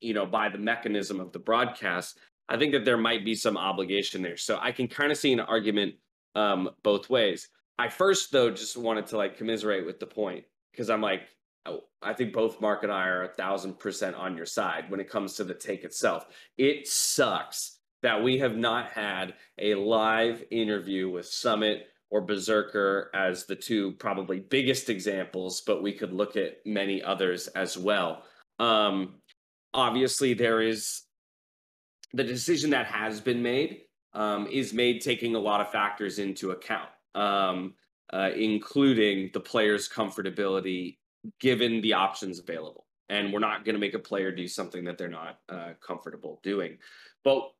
you 0.00 0.14
know, 0.14 0.26
by 0.26 0.48
the 0.48 0.58
mechanism 0.58 1.20
of 1.20 1.32
the 1.32 1.38
broadcast, 1.38 2.18
I 2.48 2.56
think 2.56 2.72
that 2.72 2.84
there 2.84 2.98
might 2.98 3.24
be 3.24 3.34
some 3.34 3.56
obligation 3.56 4.22
there. 4.22 4.36
So 4.36 4.58
I 4.60 4.72
can 4.72 4.88
kind 4.88 5.10
of 5.10 5.18
see 5.18 5.32
an 5.32 5.40
argument 5.40 5.94
um, 6.34 6.70
both 6.82 7.10
ways. 7.10 7.48
I 7.78 7.88
first 7.88 8.30
though 8.30 8.50
just 8.50 8.76
wanted 8.76 9.06
to 9.08 9.16
like 9.16 9.36
commiserate 9.36 9.86
with 9.86 9.98
the 9.98 10.06
point 10.06 10.44
because 10.70 10.90
I'm 10.90 11.00
like, 11.00 11.22
oh, 11.66 11.80
I 12.02 12.12
think 12.12 12.32
both 12.32 12.60
Mark 12.60 12.82
and 12.82 12.92
I 12.92 13.06
are 13.08 13.24
a 13.24 13.28
thousand 13.28 13.78
percent 13.78 14.16
on 14.16 14.36
your 14.36 14.46
side 14.46 14.90
when 14.90 15.00
it 15.00 15.10
comes 15.10 15.34
to 15.34 15.44
the 15.44 15.54
take 15.54 15.84
itself. 15.84 16.26
It 16.56 16.86
sucks 16.86 17.78
that 18.02 18.22
we 18.22 18.38
have 18.38 18.56
not 18.56 18.90
had 18.90 19.34
a 19.58 19.74
live 19.74 20.44
interview 20.50 21.08
with 21.08 21.26
Summit 21.26 21.86
or 22.10 22.20
Berserker 22.20 23.10
as 23.14 23.46
the 23.46 23.56
two 23.56 23.92
probably 23.92 24.38
biggest 24.38 24.90
examples, 24.90 25.62
but 25.62 25.82
we 25.82 25.92
could 25.92 26.12
look 26.12 26.36
at 26.36 26.58
many 26.64 27.02
others 27.02 27.48
as 27.48 27.76
well. 27.76 28.24
Um, 28.58 29.14
obviously, 29.72 30.34
there 30.34 30.60
is 30.60 31.02
the 32.12 32.22
decision 32.22 32.70
that 32.70 32.86
has 32.86 33.20
been 33.20 33.42
made 33.42 33.80
um, 34.14 34.46
is 34.46 34.72
made 34.72 35.00
taking 35.00 35.34
a 35.34 35.38
lot 35.38 35.60
of 35.60 35.70
factors 35.70 36.18
into 36.18 36.52
account 36.52 36.88
um, 37.14 37.74
uh, 38.12 38.30
including 38.36 39.30
the 39.32 39.40
player's 39.40 39.88
comfortability 39.88 40.98
given 41.40 41.80
the 41.80 41.92
options 41.92 42.38
available. 42.38 42.86
And 43.08 43.32
we're 43.32 43.40
not 43.40 43.64
going 43.64 43.74
to 43.74 43.80
make 43.80 43.94
a 43.94 43.98
player 43.98 44.32
do 44.32 44.48
something 44.48 44.84
that 44.84 44.98
they're 44.98 45.08
not 45.08 45.38
uh, 45.48 45.72
comfortable 45.80 46.40
doing. 46.42 46.78
But 47.22 47.50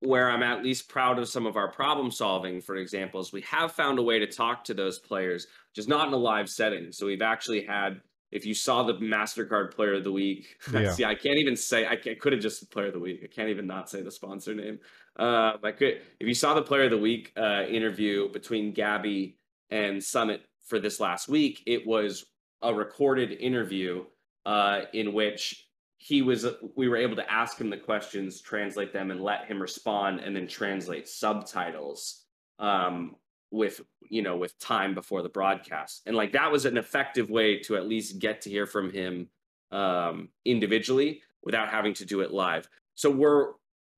where 0.00 0.30
I'm 0.30 0.42
at 0.42 0.62
least 0.62 0.88
proud 0.88 1.18
of 1.18 1.28
some 1.28 1.46
of 1.46 1.56
our 1.56 1.70
problem 1.70 2.10
solving, 2.10 2.60
for 2.60 2.76
example, 2.76 3.20
is 3.20 3.32
we 3.32 3.40
have 3.42 3.72
found 3.72 3.98
a 3.98 4.02
way 4.02 4.18
to 4.18 4.26
talk 4.26 4.64
to 4.64 4.74
those 4.74 4.98
players, 4.98 5.46
just 5.74 5.88
not 5.88 6.06
in 6.06 6.14
a 6.14 6.18
live 6.18 6.48
setting. 6.48 6.92
So 6.92 7.06
we've 7.06 7.22
actually 7.22 7.64
had, 7.64 8.00
if 8.30 8.46
you 8.46 8.54
saw 8.54 8.84
the 8.84 8.94
MasterCard 8.94 9.74
Player 9.74 9.94
of 9.94 10.04
the 10.04 10.12
Week, 10.12 10.56
yeah. 10.72 10.92
see, 10.92 11.04
I 11.04 11.14
can't 11.14 11.38
even 11.38 11.56
say, 11.56 11.86
I, 11.86 11.92
I 11.92 12.14
could 12.14 12.32
have 12.32 12.42
just 12.42 12.70
Player 12.70 12.88
of 12.88 12.92
the 12.92 13.00
Week. 13.00 13.20
I 13.24 13.26
can't 13.26 13.48
even 13.48 13.66
not 13.66 13.90
say 13.90 14.02
the 14.02 14.10
sponsor 14.10 14.54
name. 14.54 14.78
Uh, 15.18 15.54
I 15.62 15.72
could, 15.72 16.00
if 16.20 16.28
you 16.28 16.34
saw 16.34 16.54
the 16.54 16.62
Player 16.62 16.84
of 16.84 16.90
the 16.90 16.98
Week 16.98 17.32
uh, 17.36 17.64
interview 17.68 18.30
between 18.30 18.72
Gabby 18.72 19.36
and 19.70 20.02
Summit 20.02 20.42
for 20.66 20.78
this 20.78 21.00
last 21.00 21.28
week, 21.28 21.62
it 21.66 21.86
was 21.86 22.26
a 22.62 22.72
recorded 22.72 23.32
interview 23.32 24.04
uh, 24.46 24.82
in 24.92 25.12
which 25.12 25.68
he 25.96 26.22
was. 26.22 26.46
We 26.76 26.88
were 26.88 26.96
able 26.96 27.16
to 27.16 27.32
ask 27.32 27.60
him 27.60 27.70
the 27.70 27.76
questions, 27.76 28.40
translate 28.40 28.92
them, 28.92 29.10
and 29.10 29.20
let 29.20 29.46
him 29.46 29.60
respond, 29.60 30.20
and 30.20 30.34
then 30.34 30.46
translate 30.46 31.08
subtitles 31.08 32.24
um, 32.60 33.16
with 33.50 33.80
you 34.08 34.22
know 34.22 34.36
with 34.36 34.58
time 34.60 34.94
before 34.94 35.22
the 35.22 35.28
broadcast, 35.28 36.02
and 36.06 36.16
like 36.16 36.32
that 36.32 36.52
was 36.52 36.64
an 36.64 36.76
effective 36.76 37.28
way 37.28 37.58
to 37.60 37.76
at 37.76 37.88
least 37.88 38.20
get 38.20 38.40
to 38.42 38.50
hear 38.50 38.66
from 38.66 38.92
him 38.92 39.28
um, 39.72 40.28
individually 40.44 41.22
without 41.42 41.68
having 41.68 41.94
to 41.94 42.04
do 42.04 42.20
it 42.20 42.30
live. 42.30 42.68
So 42.94 43.10
we're 43.10 43.52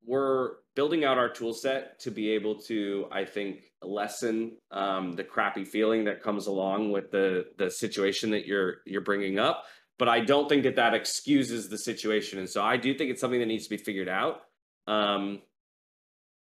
we're 0.04 0.52
building 0.80 1.04
out 1.04 1.18
our 1.18 1.28
tool 1.28 1.52
set 1.52 2.00
to 2.00 2.10
be 2.10 2.30
able 2.30 2.54
to, 2.54 3.06
I 3.12 3.26
think, 3.26 3.64
lessen 3.82 4.56
um, 4.70 5.12
the 5.12 5.22
crappy 5.22 5.62
feeling 5.62 6.04
that 6.04 6.22
comes 6.22 6.46
along 6.46 6.90
with 6.90 7.10
the 7.10 7.48
the 7.58 7.70
situation 7.70 8.30
that 8.30 8.46
you're 8.46 8.76
you're 8.86 9.02
bringing 9.02 9.38
up. 9.38 9.64
But 9.98 10.08
I 10.08 10.20
don't 10.20 10.48
think 10.48 10.62
that 10.62 10.76
that 10.76 10.94
excuses 10.94 11.68
the 11.68 11.76
situation, 11.76 12.38
and 12.38 12.48
so 12.48 12.62
I 12.62 12.78
do 12.78 12.94
think 12.94 13.10
it's 13.10 13.20
something 13.20 13.40
that 13.40 13.46
needs 13.46 13.64
to 13.64 13.70
be 13.70 13.76
figured 13.76 14.08
out. 14.08 14.40
Um, 14.86 15.42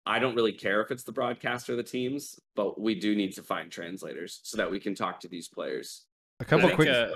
I 0.04 0.18
don't 0.18 0.34
really 0.34 0.52
care 0.52 0.82
if 0.82 0.90
it's 0.90 1.04
the 1.04 1.12
broadcast 1.12 1.70
or 1.70 1.76
the 1.76 1.84
teams, 1.84 2.34
but 2.56 2.80
we 2.80 2.96
do 2.96 3.14
need 3.14 3.34
to 3.34 3.42
find 3.44 3.70
translators 3.70 4.40
so 4.42 4.56
that 4.56 4.68
we 4.68 4.80
can 4.80 4.96
talk 4.96 5.20
to 5.20 5.28
these 5.28 5.46
players. 5.46 6.06
A 6.40 6.44
couple 6.44 6.70
quick, 6.70 6.88
uh, 6.88 7.10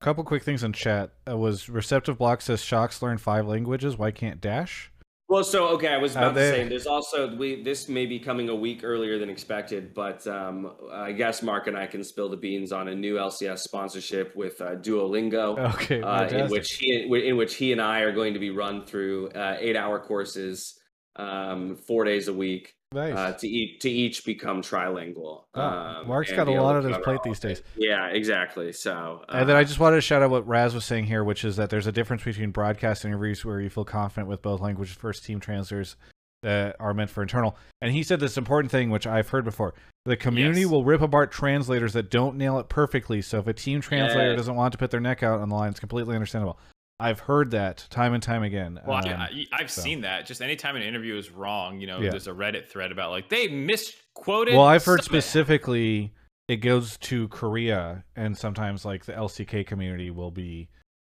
couple 0.00 0.24
quick 0.24 0.42
things 0.42 0.64
in 0.64 0.72
chat. 0.72 1.10
Uh, 1.28 1.36
was 1.36 1.68
receptive 1.68 2.16
block 2.16 2.40
says 2.40 2.62
Shocks 2.62 3.02
learn 3.02 3.18
five 3.18 3.46
languages. 3.46 3.98
Why 3.98 4.12
can't 4.12 4.40
Dash? 4.40 4.90
Well, 5.26 5.42
so 5.42 5.68
okay, 5.68 5.88
I 5.88 5.96
was 5.96 6.14
about 6.16 6.34
to 6.34 6.40
say 6.40 6.68
there's 6.68 6.86
also 6.86 7.34
we 7.34 7.62
this 7.62 7.88
may 7.88 8.04
be 8.04 8.18
coming 8.18 8.50
a 8.50 8.54
week 8.54 8.84
earlier 8.84 9.18
than 9.18 9.30
expected, 9.30 9.94
but 9.94 10.26
um, 10.26 10.72
I 10.92 11.12
guess 11.12 11.42
Mark 11.42 11.66
and 11.66 11.76
I 11.76 11.86
can 11.86 12.04
spill 12.04 12.28
the 12.28 12.36
beans 12.36 12.72
on 12.72 12.88
a 12.88 12.94
new 12.94 13.14
LCS 13.14 13.60
sponsorship 13.60 14.36
with 14.36 14.60
uh, 14.60 14.76
Duolingo. 14.76 15.54
Okay, 15.74 16.02
uh, 16.02 16.28
in 16.28 16.50
which 16.50 16.72
he 16.74 17.08
in 17.26 17.36
which 17.36 17.56
he 17.56 17.72
and 17.72 17.80
I 17.80 18.00
are 18.00 18.12
going 18.12 18.34
to 18.34 18.40
be 18.40 18.50
run 18.50 18.84
through 18.84 19.30
uh, 19.30 19.56
eight 19.58 19.76
hour 19.76 19.98
courses, 19.98 20.78
um, 21.16 21.76
four 21.76 22.04
days 22.04 22.28
a 22.28 22.32
week. 22.32 22.74
Nice. 22.94 23.16
Uh, 23.16 23.32
to 23.32 23.48
each 23.48 23.80
to 23.80 23.90
each 23.90 24.24
become 24.24 24.62
trilingual. 24.62 25.42
Oh, 25.54 25.60
um, 25.60 26.06
Mark's 26.06 26.30
got 26.30 26.46
a 26.46 26.52
lot 26.52 26.76
on 26.76 26.84
his 26.84 26.96
plate 26.98 27.20
these 27.24 27.40
days. 27.40 27.60
Yeah, 27.76 28.06
exactly. 28.06 28.72
So, 28.72 29.24
uh, 29.28 29.38
and 29.38 29.48
then 29.48 29.56
I 29.56 29.64
just 29.64 29.80
wanted 29.80 29.96
to 29.96 30.00
shout 30.00 30.22
out 30.22 30.30
what 30.30 30.46
Raz 30.46 30.76
was 30.76 30.84
saying 30.84 31.06
here, 31.06 31.24
which 31.24 31.44
is 31.44 31.56
that 31.56 31.70
there's 31.70 31.88
a 31.88 31.92
difference 31.92 32.22
between 32.22 32.52
broadcast 32.52 33.04
interviews 33.04 33.44
where 33.44 33.60
you 33.60 33.68
feel 33.68 33.84
confident 33.84 34.28
with 34.28 34.42
both 34.42 34.60
languages 34.60 34.94
first 34.94 35.24
team 35.24 35.40
translators 35.40 35.96
that 36.44 36.76
are 36.78 36.94
meant 36.94 37.10
for 37.10 37.22
internal. 37.22 37.56
And 37.80 37.90
he 37.90 38.04
said 38.04 38.20
this 38.20 38.36
important 38.36 38.70
thing, 38.70 38.90
which 38.90 39.08
I've 39.08 39.28
heard 39.30 39.44
before: 39.44 39.74
the 40.04 40.16
community 40.16 40.60
yes. 40.60 40.70
will 40.70 40.84
rip 40.84 41.00
apart 41.00 41.32
translators 41.32 41.94
that 41.94 42.10
don't 42.12 42.36
nail 42.36 42.60
it 42.60 42.68
perfectly. 42.68 43.22
So 43.22 43.40
if 43.40 43.48
a 43.48 43.52
team 43.52 43.80
translator 43.80 44.36
doesn't 44.36 44.54
want 44.54 44.70
to 44.70 44.78
put 44.78 44.92
their 44.92 45.00
neck 45.00 45.24
out 45.24 45.40
on 45.40 45.48
the 45.48 45.54
line, 45.56 45.70
it's 45.70 45.80
completely 45.80 46.14
understandable. 46.14 46.60
I've 47.04 47.20
heard 47.20 47.50
that 47.50 47.86
time 47.90 48.14
and 48.14 48.22
time 48.22 48.42
again. 48.42 48.80
Well, 48.86 48.96
um, 48.96 49.20
I, 49.20 49.46
have 49.58 49.70
so. 49.70 49.82
seen 49.82 50.00
that. 50.00 50.24
Just 50.24 50.40
anytime 50.40 50.74
an 50.74 50.80
interview 50.80 51.18
is 51.18 51.30
wrong, 51.30 51.78
you 51.78 51.86
know, 51.86 52.00
yeah. 52.00 52.08
there's 52.08 52.28
a 52.28 52.32
Reddit 52.32 52.66
thread 52.66 52.90
about 52.90 53.10
like 53.10 53.28
they 53.28 53.46
misquoted. 53.46 54.54
Well, 54.54 54.64
I've 54.64 54.86
heard 54.86 55.04
specifically 55.04 56.14
it 56.48 56.56
goes 56.56 56.96
to 56.98 57.28
Korea, 57.28 58.02
and 58.16 58.34
sometimes 58.34 58.86
like 58.86 59.04
the 59.04 59.12
LCK 59.12 59.66
community 59.66 60.10
will 60.10 60.30
be 60.30 60.70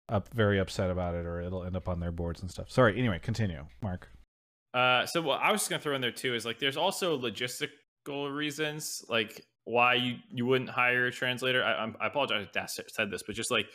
up 0.10 0.32
very 0.32 0.60
upset 0.60 0.92
about 0.92 1.16
it, 1.16 1.26
or 1.26 1.42
it'll 1.42 1.64
end 1.64 1.76
up 1.76 1.88
on 1.88 2.00
their 2.00 2.12
boards 2.12 2.44
and 2.44 2.52
stuff. 2.52 2.70
Sorry. 2.70 2.96
Anyway, 2.96 3.18
continue, 3.18 3.66
Mark. 3.82 4.10
Uh, 4.76 5.08
so 5.08 5.24
what 5.24 5.42
I 5.42 5.52
was 5.52 5.62
just 5.62 5.72
gonna 5.72 5.82
throw 5.82 5.96
in 5.96 6.02
there 6.02 6.12
too 6.12 6.36
is 6.36 6.46
like 6.46 6.60
there's 6.60 6.78
also 6.78 7.18
logistical 7.18 8.32
reasons 8.32 9.04
like 9.10 9.44
why 9.64 9.96
you 9.96 10.18
you 10.30 10.46
wouldn't 10.46 10.70
hire 10.70 11.08
a 11.08 11.12
translator. 11.12 11.64
I, 11.64 11.92
I 12.00 12.06
apologize 12.06 12.46
if 12.54 12.56
I 12.56 12.68
said 12.68 13.10
this, 13.10 13.24
but 13.26 13.34
just 13.34 13.50
like 13.50 13.66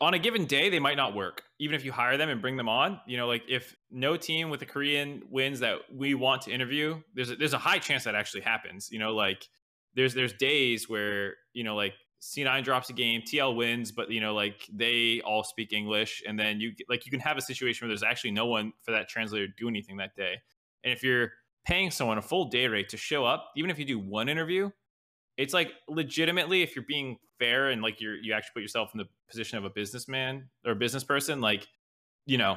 on 0.00 0.14
a 0.14 0.18
given 0.18 0.46
day 0.46 0.68
they 0.70 0.78
might 0.78 0.96
not 0.96 1.14
work 1.14 1.42
even 1.58 1.74
if 1.74 1.84
you 1.84 1.92
hire 1.92 2.16
them 2.16 2.28
and 2.28 2.40
bring 2.40 2.56
them 2.56 2.68
on. 2.68 3.00
You 3.06 3.16
know 3.16 3.26
like 3.26 3.42
if 3.48 3.76
no 3.90 4.16
team 4.16 4.50
with 4.50 4.62
a 4.62 4.66
korean 4.66 5.22
wins 5.30 5.60
that 5.60 5.78
we 5.94 6.14
want 6.14 6.42
to 6.42 6.50
interview 6.50 7.00
there's 7.14 7.30
a, 7.30 7.36
there's 7.36 7.52
a 7.52 7.58
high 7.58 7.78
chance 7.78 8.04
that 8.04 8.14
actually 8.14 8.42
happens 8.42 8.90
you 8.90 8.98
know 8.98 9.14
like 9.14 9.46
there's 9.94 10.14
there's 10.14 10.32
days 10.32 10.88
where 10.88 11.34
you 11.52 11.64
know 11.64 11.76
like 11.76 11.94
c9 12.22 12.62
drops 12.62 12.88
a 12.88 12.92
game 12.92 13.20
tl 13.20 13.56
wins 13.56 13.90
but 13.92 14.10
you 14.10 14.20
know 14.20 14.34
like 14.34 14.68
they 14.72 15.20
all 15.24 15.42
speak 15.42 15.72
english 15.72 16.22
and 16.26 16.38
then 16.38 16.60
you 16.60 16.72
like 16.88 17.04
you 17.04 17.10
can 17.10 17.20
have 17.20 17.36
a 17.36 17.42
situation 17.42 17.84
where 17.84 17.90
there's 17.90 18.02
actually 18.02 18.30
no 18.30 18.46
one 18.46 18.72
for 18.82 18.92
that 18.92 19.08
translator 19.08 19.46
to 19.46 19.52
do 19.58 19.68
anything 19.68 19.96
that 19.96 20.14
day. 20.14 20.36
And 20.84 20.92
if 20.92 21.02
you're 21.02 21.32
paying 21.66 21.90
someone 21.90 22.18
a 22.18 22.22
full 22.22 22.46
day 22.46 22.66
rate 22.66 22.88
to 22.90 22.96
show 22.96 23.24
up 23.24 23.50
even 23.56 23.70
if 23.70 23.78
you 23.78 23.84
do 23.84 23.98
one 23.98 24.28
interview 24.28 24.70
it's 25.36 25.54
like 25.54 25.72
legitimately 25.88 26.62
if 26.62 26.76
you're 26.76 26.84
being 26.86 27.16
fair 27.38 27.70
and 27.70 27.82
like 27.82 28.00
you're 28.00 28.16
you 28.16 28.32
actually 28.32 28.52
put 28.54 28.62
yourself 28.62 28.90
in 28.94 28.98
the 28.98 29.06
position 29.28 29.58
of 29.58 29.64
a 29.64 29.70
businessman 29.70 30.48
or 30.64 30.72
a 30.72 30.76
business 30.76 31.04
person 31.04 31.40
like 31.40 31.66
you 32.26 32.38
know 32.38 32.56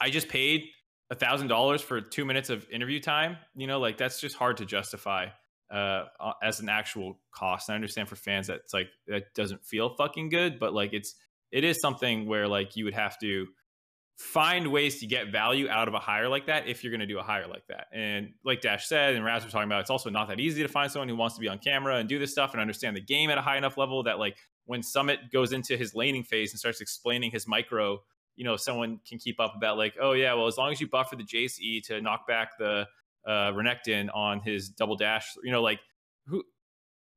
i 0.00 0.08
just 0.08 0.28
paid 0.28 0.64
a 1.10 1.14
thousand 1.14 1.48
dollars 1.48 1.82
for 1.82 2.00
two 2.00 2.24
minutes 2.24 2.50
of 2.50 2.68
interview 2.70 3.00
time 3.00 3.36
you 3.54 3.66
know 3.66 3.80
like 3.80 3.96
that's 3.96 4.20
just 4.20 4.36
hard 4.36 4.56
to 4.56 4.64
justify 4.64 5.26
uh 5.70 6.04
as 6.42 6.60
an 6.60 6.68
actual 6.70 7.20
cost. 7.30 7.68
I 7.68 7.74
understand 7.74 8.08
for 8.08 8.16
fans 8.16 8.46
that 8.46 8.60
it's 8.64 8.72
like 8.72 8.88
that 9.06 9.34
doesn't 9.34 9.62
feel 9.64 9.90
fucking 9.96 10.30
good 10.30 10.58
but 10.58 10.72
like 10.72 10.94
it's 10.94 11.14
it 11.52 11.64
is 11.64 11.78
something 11.80 12.26
where 12.26 12.48
like 12.48 12.74
you 12.76 12.84
would 12.84 12.94
have 12.94 13.18
to 13.18 13.46
find 14.18 14.66
ways 14.72 14.98
to 14.98 15.06
get 15.06 15.30
value 15.30 15.68
out 15.68 15.86
of 15.86 15.94
a 15.94 15.98
hire 15.98 16.28
like 16.28 16.46
that 16.46 16.66
if 16.66 16.82
you're 16.82 16.90
going 16.90 17.00
to 17.00 17.06
do 17.06 17.20
a 17.20 17.22
hire 17.22 17.46
like 17.46 17.64
that. 17.68 17.86
And 17.92 18.32
like 18.44 18.60
Dash 18.60 18.88
said, 18.88 19.14
and 19.14 19.24
Raz 19.24 19.44
was 19.44 19.52
talking 19.52 19.68
about, 19.68 19.80
it's 19.80 19.90
also 19.90 20.10
not 20.10 20.28
that 20.28 20.40
easy 20.40 20.60
to 20.62 20.68
find 20.68 20.90
someone 20.90 21.08
who 21.08 21.14
wants 21.14 21.36
to 21.36 21.40
be 21.40 21.46
on 21.48 21.58
camera 21.58 21.96
and 21.96 22.08
do 22.08 22.18
this 22.18 22.32
stuff 22.32 22.52
and 22.52 22.60
understand 22.60 22.96
the 22.96 23.00
game 23.00 23.30
at 23.30 23.38
a 23.38 23.40
high 23.40 23.56
enough 23.56 23.78
level 23.78 24.02
that 24.02 24.18
like 24.18 24.36
when 24.66 24.82
Summit 24.82 25.20
goes 25.32 25.52
into 25.52 25.76
his 25.76 25.94
laning 25.94 26.24
phase 26.24 26.52
and 26.52 26.58
starts 26.58 26.80
explaining 26.80 27.30
his 27.30 27.46
micro, 27.46 28.02
you 28.34 28.44
know, 28.44 28.56
someone 28.56 28.98
can 29.08 29.18
keep 29.18 29.38
up 29.38 29.54
about 29.56 29.78
like, 29.78 29.94
oh 30.00 30.12
yeah, 30.12 30.34
well 30.34 30.48
as 30.48 30.58
long 30.58 30.72
as 30.72 30.80
you 30.80 30.88
buffer 30.88 31.14
the 31.14 31.22
Jace 31.22 31.60
E 31.60 31.80
to 31.82 32.00
knock 32.00 32.26
back 32.26 32.58
the 32.58 32.88
uh, 33.24 33.52
Renekton 33.52 34.08
on 34.12 34.40
his 34.40 34.68
double 34.68 34.96
dash, 34.96 35.28
you 35.44 35.52
know, 35.52 35.62
like 35.62 35.78
who 36.26 36.42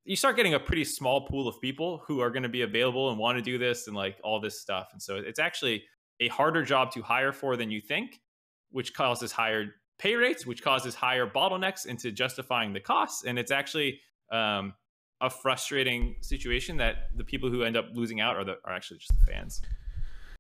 you 0.06 0.16
start 0.16 0.36
getting 0.36 0.54
a 0.54 0.60
pretty 0.60 0.84
small 0.84 1.26
pool 1.28 1.47
of 1.47 1.60
people 1.62 2.04
who 2.06 2.20
are 2.20 2.30
going 2.30 2.43
to 2.43 2.49
be 2.49 2.62
available 2.62 3.10
and 3.10 3.18
want 3.18 3.39
to 3.39 3.41
do 3.41 3.58
this 3.58 3.88
and 3.88 3.95
like 3.95 4.18
all 4.24 4.39
this 4.39 4.62
stuff. 4.62 4.89
And 4.93 5.02
so 5.02 5.16
it's 5.16 5.39
actually 5.39 5.84
a 6.22 6.30
harder 6.30 6.63
job 6.63 6.91
to 6.91 7.01
hire 7.01 7.34
for 7.34 7.57
than 7.57 7.69
you 7.69 7.82
think, 7.82 8.22
which 8.69 8.93
causes 8.93 9.34
higher 9.34 9.76
pay 9.99 10.15
rates, 10.15 10.45
which 10.45 10.63
causes 10.63 10.95
higher 10.95 11.28
bottlenecks 11.28 11.86
into 11.86 12.11
justifying 12.11 12.72
the 12.72 12.80
costs. 12.80 13.26
And 13.26 13.38
it's 13.38 13.51
actually 13.51 13.99
um, 14.32 14.74
a 15.19 15.30
frustrating 15.30 16.15
situation 16.22 16.78
that 16.78 17.09
the 17.15 17.24
people 17.24 17.49
who 17.49 17.63
end 17.63 17.76
up 17.76 17.88
losing 17.93 18.22
out 18.22 18.38
are, 18.38 18.45
the, 18.45 18.55
are 18.63 18.74
actually 18.74 18.97
just 18.97 19.11
the 19.19 19.32
fans. 19.32 19.61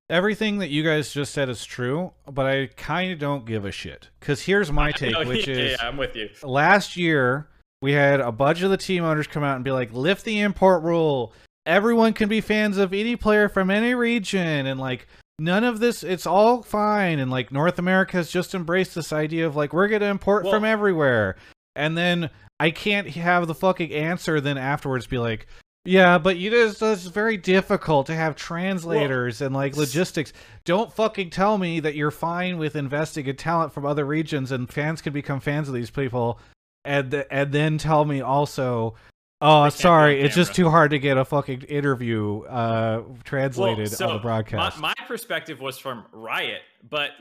Everything 0.09 0.57
that 0.59 0.69
you 0.69 0.83
guys 0.83 1.13
just 1.13 1.33
said 1.33 1.47
is 1.49 1.63
true, 1.63 2.11
but 2.29 2.45
I 2.45 2.67
kind 2.75 3.11
of 3.11 3.19
don't 3.19 3.45
give 3.45 3.65
a 3.65 3.71
shit. 3.71 4.09
Because 4.19 4.41
here's 4.41 4.71
my 4.71 4.91
take, 4.91 5.17
which 5.25 5.47
yeah, 5.47 5.55
is 5.55 5.77
yeah, 5.79 5.87
I'm 5.87 5.97
with 5.97 6.15
you. 6.15 6.29
last 6.43 6.97
year 6.97 7.47
we 7.81 7.93
had 7.93 8.19
a 8.19 8.31
bunch 8.31 8.61
of 8.61 8.69
the 8.69 8.77
team 8.77 9.03
owners 9.03 9.27
come 9.27 9.43
out 9.43 9.55
and 9.55 9.63
be 9.63 9.71
like, 9.71 9.93
lift 9.93 10.25
the 10.25 10.39
import 10.41 10.83
rule. 10.83 11.33
Everyone 11.65 12.13
can 12.13 12.29
be 12.29 12.41
fans 12.41 12.77
of 12.77 12.93
any 12.93 13.15
player 13.15 13.47
from 13.47 13.69
any 13.69 13.93
region, 13.93 14.65
and 14.65 14.79
like 14.79 15.07
none 15.41 15.63
of 15.63 15.79
this 15.79 16.03
it's 16.03 16.27
all 16.27 16.61
fine 16.61 17.17
and 17.19 17.31
like 17.31 17.51
north 17.51 17.79
america 17.79 18.15
has 18.15 18.29
just 18.29 18.53
embraced 18.53 18.93
this 18.93 19.11
idea 19.11 19.45
of 19.47 19.55
like 19.55 19.73
we're 19.73 19.87
gonna 19.87 20.05
import 20.05 20.43
Well- 20.43 20.53
from 20.53 20.63
everywhere. 20.65 21.35
And 21.75 21.97
then 21.97 22.29
i 22.59 22.69
can't 22.69 23.07
have 23.09 23.47
the 23.47 23.55
fucking 23.55 23.91
answer 23.91 24.39
then 24.39 24.57
afterwards 24.57 25.07
be 25.07 25.17
like 25.17 25.47
yeah 25.83 26.19
but 26.19 26.37
you 26.37 26.51
just 26.51 26.81
it's 26.81 27.05
very 27.07 27.37
difficult 27.37 28.05
to 28.07 28.13
have 28.15 28.35
translators 28.35 29.41
and 29.41 29.55
like 29.55 29.75
logistics. 29.75 30.31
Don't 30.63 30.93
fucking 30.93 31.31
tell 31.31 31.57
me 31.57 31.79
that 31.79 31.95
you're 31.95 32.11
fine 32.11 32.57
with 32.59 32.75
investing 32.75 33.25
in 33.25 33.35
talent 33.35 33.73
from 33.73 33.85
other 33.85 34.05
regions 34.05 34.51
and 34.51 34.71
fans 34.71 35.01
can 35.01 35.11
become 35.11 35.39
fans 35.39 35.67
of 35.67 35.73
these 35.73 35.89
people 35.89 36.39
and 36.85 37.09
th- 37.11 37.25
and 37.31 37.51
then 37.51 37.77
tell 37.79 38.05
me 38.05 38.21
also 38.21 38.93
oh 39.41 39.63
They 39.63 39.69
can't 39.69 39.77
be 39.77 39.81
sorry 39.81 40.21
it's 40.21 40.35
just 40.35 40.55
too 40.55 40.69
hard 40.69 40.91
to 40.91 40.99
get 40.99 41.17
a 41.17 41.25
fucking 41.25 41.63
interview 41.63 42.41
uh 42.43 43.03
translated 43.23 43.89
so 43.91 44.07
on 44.09 44.15
the 44.15 44.21
broadcast 44.21 44.79
My, 44.79 44.93
my 44.97 45.07
perspective 45.07 45.59
was 45.59 45.77
from 45.77 46.05
Riot, 46.13 46.61
but 46.87 47.11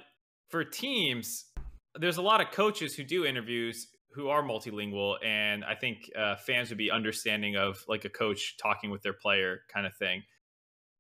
for 0.51 0.65
teams, 0.65 1.47
there's 1.99 2.17
a 2.17 2.23
lot 2.23 2.41
of 2.41 2.51
coaches 2.51 2.95
who 2.95 3.05
do 3.05 3.25
interviews 3.25 3.87
who 4.13 4.29
are 4.29 4.43
multilingual, 4.43 5.15
and 5.25 5.65
I 5.65 5.77
think 5.77 6.11
uh, 6.19 6.37
fans 6.37 6.69
would 6.71 6.79
be 6.79 6.91
understanding 6.91 7.57
of 7.57 7.79
like 7.89 8.05
a 8.05 8.09
coach 8.09 8.57
talking 8.61 8.91
with 8.91 9.03
their 9.03 9.13
player 9.13 9.61
kind 9.73 9.87
of 9.87 9.95
thing. 9.95 10.25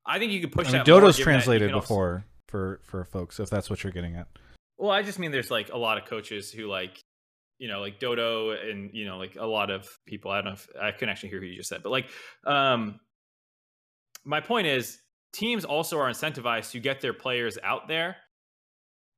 I 0.06 0.18
think 0.18 0.32
you 0.32 0.40
could 0.40 0.52
push 0.52 0.68
I 0.68 0.72
mean, 0.72 0.84
that. 0.84 0.88
more, 0.88 1.00
Dodo's 1.00 1.18
you 1.18 1.24
translated 1.24 1.68
can 1.68 1.74
also- 1.74 1.86
before 1.86 2.24
for 2.46 2.80
for 2.84 3.04
folks, 3.04 3.40
if 3.40 3.50
that's 3.50 3.68
what 3.68 3.82
you're 3.82 3.92
getting 3.92 4.16
at. 4.16 4.28
Well, 4.78 4.90
I 4.90 5.02
just 5.02 5.18
mean 5.18 5.30
there's 5.30 5.50
like 5.50 5.70
a 5.72 5.76
lot 5.76 5.98
of 5.98 6.06
coaches 6.06 6.50
who 6.50 6.66
like, 6.66 6.99
you 7.60 7.68
know, 7.68 7.80
like 7.80 8.00
Dodo 8.00 8.50
and 8.50 8.90
you 8.94 9.04
know, 9.04 9.18
like 9.18 9.36
a 9.38 9.44
lot 9.44 9.70
of 9.70 9.86
people. 10.06 10.30
I 10.30 10.36
don't 10.36 10.46
know 10.46 10.52
if 10.52 10.68
I 10.80 10.90
couldn't 10.92 11.10
actually 11.10 11.28
hear 11.28 11.40
who 11.40 11.46
you 11.46 11.58
just 11.58 11.68
said, 11.68 11.82
but 11.82 11.90
like, 11.90 12.06
um, 12.46 12.98
my 14.24 14.40
point 14.40 14.66
is 14.66 14.98
teams 15.32 15.66
also 15.66 15.98
are 15.98 16.10
incentivized 16.10 16.70
to 16.72 16.80
get 16.80 17.02
their 17.02 17.12
players 17.12 17.58
out 17.62 17.86
there. 17.86 18.16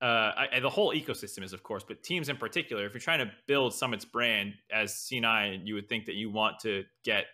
Uh, 0.03 0.33
I, 0.53 0.59
the 0.59 0.69
whole 0.69 0.93
ecosystem 0.93 1.45
is, 1.45 1.53
of 1.53 1.63
course, 1.63 1.85
but 1.87 2.03
teams 2.03 2.29
in 2.29 2.37
particular. 2.37 2.85
If 2.85 2.93
you're 2.93 3.01
trying 3.01 3.21
to 3.21 3.31
build 3.47 3.73
Summit's 3.73 4.05
brand 4.05 4.55
as 4.73 4.93
C9, 4.93 5.65
you 5.65 5.77
would 5.77 5.89
think 5.89 6.07
that 6.07 6.17
you 6.17 6.29
want 6.29 6.59
to 6.63 6.83
get 7.05 7.27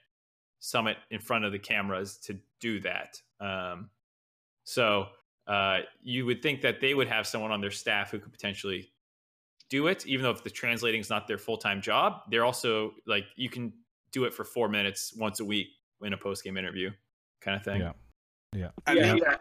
Summit 0.60 0.98
in 1.10 1.20
front 1.20 1.46
of 1.46 1.52
the 1.52 1.58
cameras 1.58 2.18
to 2.24 2.38
do 2.60 2.80
that. 2.80 3.18
Um, 3.40 3.88
so 4.64 5.06
uh, 5.46 5.78
you 6.02 6.26
would 6.26 6.42
think 6.42 6.60
that 6.60 6.82
they 6.82 6.92
would 6.92 7.08
have 7.08 7.26
someone 7.26 7.50
on 7.50 7.62
their 7.62 7.70
staff 7.70 8.10
who 8.10 8.18
could 8.18 8.32
potentially 8.32 8.90
do 9.70 9.86
it, 9.88 10.06
even 10.06 10.22
though 10.24 10.30
if 10.30 10.42
the 10.42 10.50
translating 10.50 11.00
is 11.00 11.10
not 11.10 11.26
their 11.26 11.38
full 11.38 11.56
time 11.58 11.80
job. 11.82 12.22
They're 12.30 12.44
also 12.44 12.94
like 13.06 13.24
you 13.36 13.48
can 13.50 13.72
do 14.12 14.24
it 14.24 14.32
for 14.34 14.44
four 14.44 14.68
minutes 14.68 15.12
once 15.16 15.40
a 15.40 15.44
week 15.44 15.68
in 16.02 16.12
a 16.12 16.16
post 16.16 16.44
game 16.44 16.56
interview, 16.56 16.90
kind 17.40 17.56
of 17.56 17.64
thing. 17.64 17.80
Yeah. 18.54 18.70
I 18.86 18.92
Yeah. 18.94 19.14
mean, 19.14 19.24
uh, 19.24 19.36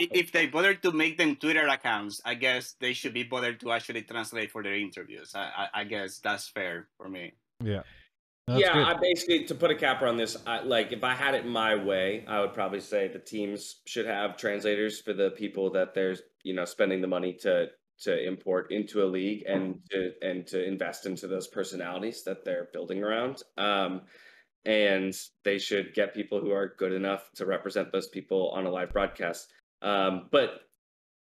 i- 0.00 0.08
if 0.12 0.30
they 0.32 0.46
bother 0.46 0.74
to 0.74 0.92
make 0.92 1.16
them 1.16 1.36
Twitter 1.36 1.66
accounts, 1.68 2.20
I 2.24 2.34
guess 2.34 2.74
they 2.80 2.92
should 2.92 3.14
be 3.14 3.22
bothered 3.22 3.60
to 3.60 3.72
actually 3.72 4.02
translate 4.02 4.50
for 4.50 4.62
their 4.62 4.74
interviews. 4.74 5.34
I, 5.34 5.68
I, 5.72 5.80
I 5.80 5.84
guess 5.84 6.18
that's 6.18 6.48
fair 6.48 6.88
for 6.98 7.08
me. 7.08 7.32
Yeah. 7.64 7.82
That's 8.46 8.60
yeah, 8.60 8.74
good. 8.74 8.84
I 8.84 8.94
basically 9.00 9.44
to 9.46 9.54
put 9.56 9.70
a 9.70 9.74
capper 9.74 10.06
on 10.06 10.16
this, 10.16 10.36
I, 10.46 10.60
like 10.60 10.92
if 10.92 11.02
I 11.02 11.14
had 11.14 11.34
it 11.34 11.46
my 11.46 11.74
way, 11.74 12.24
I 12.28 12.40
would 12.40 12.52
probably 12.54 12.80
say 12.80 13.08
the 13.08 13.18
teams 13.18 13.80
should 13.86 14.06
have 14.06 14.36
translators 14.36 15.00
for 15.00 15.12
the 15.14 15.30
people 15.30 15.70
that 15.70 15.94
they're 15.94 16.14
you 16.44 16.54
know 16.54 16.64
spending 16.64 17.00
the 17.00 17.08
money 17.08 17.32
to 17.40 17.70
to 18.02 18.26
import 18.26 18.70
into 18.70 19.02
a 19.02 19.06
league 19.06 19.44
and 19.46 19.80
to 19.90 20.12
and 20.22 20.46
to 20.46 20.62
invest 20.62 21.06
into 21.06 21.26
those 21.26 21.46
personalities 21.46 22.24
that 22.24 22.44
they're 22.44 22.68
building 22.72 23.02
around. 23.02 23.42
Um, 23.56 24.02
and 24.64 25.14
they 25.44 25.58
should 25.58 25.94
get 25.94 26.12
people 26.12 26.40
who 26.40 26.50
are 26.50 26.74
good 26.76 26.92
enough 26.92 27.30
to 27.36 27.46
represent 27.46 27.92
those 27.92 28.08
people 28.08 28.50
on 28.50 28.66
a 28.66 28.70
live 28.70 28.92
broadcast. 28.92 29.48
Um, 29.80 30.28
but 30.32 30.60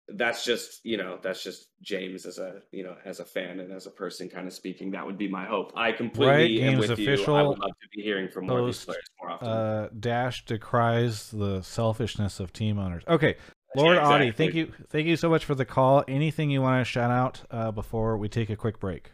that's 0.09 0.45
just 0.45 0.85
you 0.85 0.99
know 0.99 1.18
that's 1.22 1.43
just 1.43 1.68
James 1.81 2.27
as 2.27 2.39
a 2.39 2.61
you 2.72 2.83
know 2.83 2.95
as 3.07 3.20
a 3.20 3.25
fan 3.25 3.59
and 3.61 3.72
as 3.72 3.87
a 3.87 3.91
person 3.91 4.29
kind 4.29 4.47
of 4.47 4.53
speaking. 4.53 4.91
That 4.91 5.07
would 5.07 5.16
be 5.16 5.29
my 5.29 5.45
hope. 5.45 5.72
I 5.77 5.93
completely 5.93 6.62
am 6.62 6.79
Games 6.79 6.89
with 6.89 6.99
you. 6.99 7.11
I 7.11 7.14
official 7.14 7.49
would 7.49 7.59
love 7.59 7.70
to 7.70 7.89
be 7.97 8.03
hearing 8.03 8.29
from 8.29 8.47
more 8.47 8.61
of 8.61 8.66
these 8.66 8.85
players 8.85 9.05
more 9.20 9.31
often. 9.31 9.49
uh, 9.49 9.89
Dash 9.99 10.45
decries 10.45 11.31
the 11.31 11.62
selfishness 11.62 12.39
of 12.39 12.53
team 12.53 12.79
owners. 12.79 13.03
Okay, 13.09 13.37
Lord 13.77 13.97
Yeah, 13.97 14.07
Audie, 14.09 14.27
exactly. 14.29 14.33
thank 14.33 14.55
you, 14.55 14.72
thank 14.89 15.07
you 15.07 15.16
so 15.16 15.29
much 15.29 15.45
for 15.45 15.55
the 15.55 15.64
call. 15.64 16.05
Anything 16.07 16.51
you 16.51 16.62
want 16.62 16.81
to 16.81 16.85
shout 16.85 17.11
out 17.11 17.43
uh, 17.51 17.70
before 17.72 18.16
we 18.16 18.29
take 18.29 18.51
a 18.51 18.57
quick 18.57 18.79
break? 18.79 19.11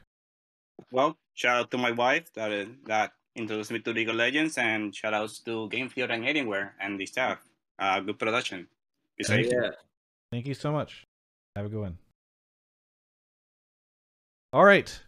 Well, 0.92 1.16
shout 1.34 1.56
out 1.60 1.70
to 1.72 1.78
my 1.78 1.90
wife 1.92 2.32
that 2.34 2.50
uh, 2.52 2.66
that 2.86 3.12
introduced 3.36 3.70
me 3.70 3.78
to 3.80 3.90
League 3.92 4.08
of 4.08 4.16
Legends, 4.16 4.58
and 4.58 4.94
shout 4.94 5.14
outs 5.14 5.38
to 5.40 5.68
Game 5.68 5.88
Field 5.88 6.10
and 6.10 6.24
Anywhere 6.26 6.74
and 6.80 6.98
the 6.98 7.06
staff. 7.06 7.38
Uh, 7.78 8.00
good 8.00 8.18
production. 8.18 8.66
Be 9.16 9.24
safe. 9.24 9.46
you. 9.46 9.52
yeah. 9.62 9.70
Thank 10.32 10.46
you 10.46 10.54
so 10.54 10.72
much. 10.72 11.04
Have 11.56 11.66
a 11.66 11.68
good 11.68 11.80
one. 11.80 11.98
All 14.52 14.64
right, 14.64 15.00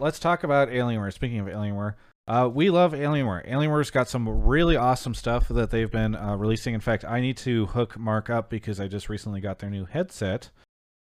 let's 0.00 0.18
talk 0.18 0.42
about 0.44 0.68
Alienware. 0.68 1.12
Speaking 1.12 1.38
of 1.38 1.46
Alienware, 1.46 1.94
uh, 2.28 2.48
we 2.52 2.68
love 2.68 2.92
Alienware. 2.92 3.48
Alienware's 3.48 3.90
got 3.90 4.08
some 4.08 4.28
really 4.28 4.76
awesome 4.76 5.14
stuff 5.14 5.48
that 5.48 5.70
they've 5.70 5.90
been 5.90 6.14
uh, 6.14 6.36
releasing. 6.36 6.74
In 6.74 6.80
fact, 6.80 7.04
I 7.04 7.20
need 7.20 7.38
to 7.38 7.66
hook 7.66 7.98
Mark 7.98 8.28
up 8.28 8.50
because 8.50 8.78
I 8.78 8.86
just 8.86 9.08
recently 9.08 9.40
got 9.40 9.58
their 9.60 9.70
new 9.70 9.86
headset, 9.86 10.50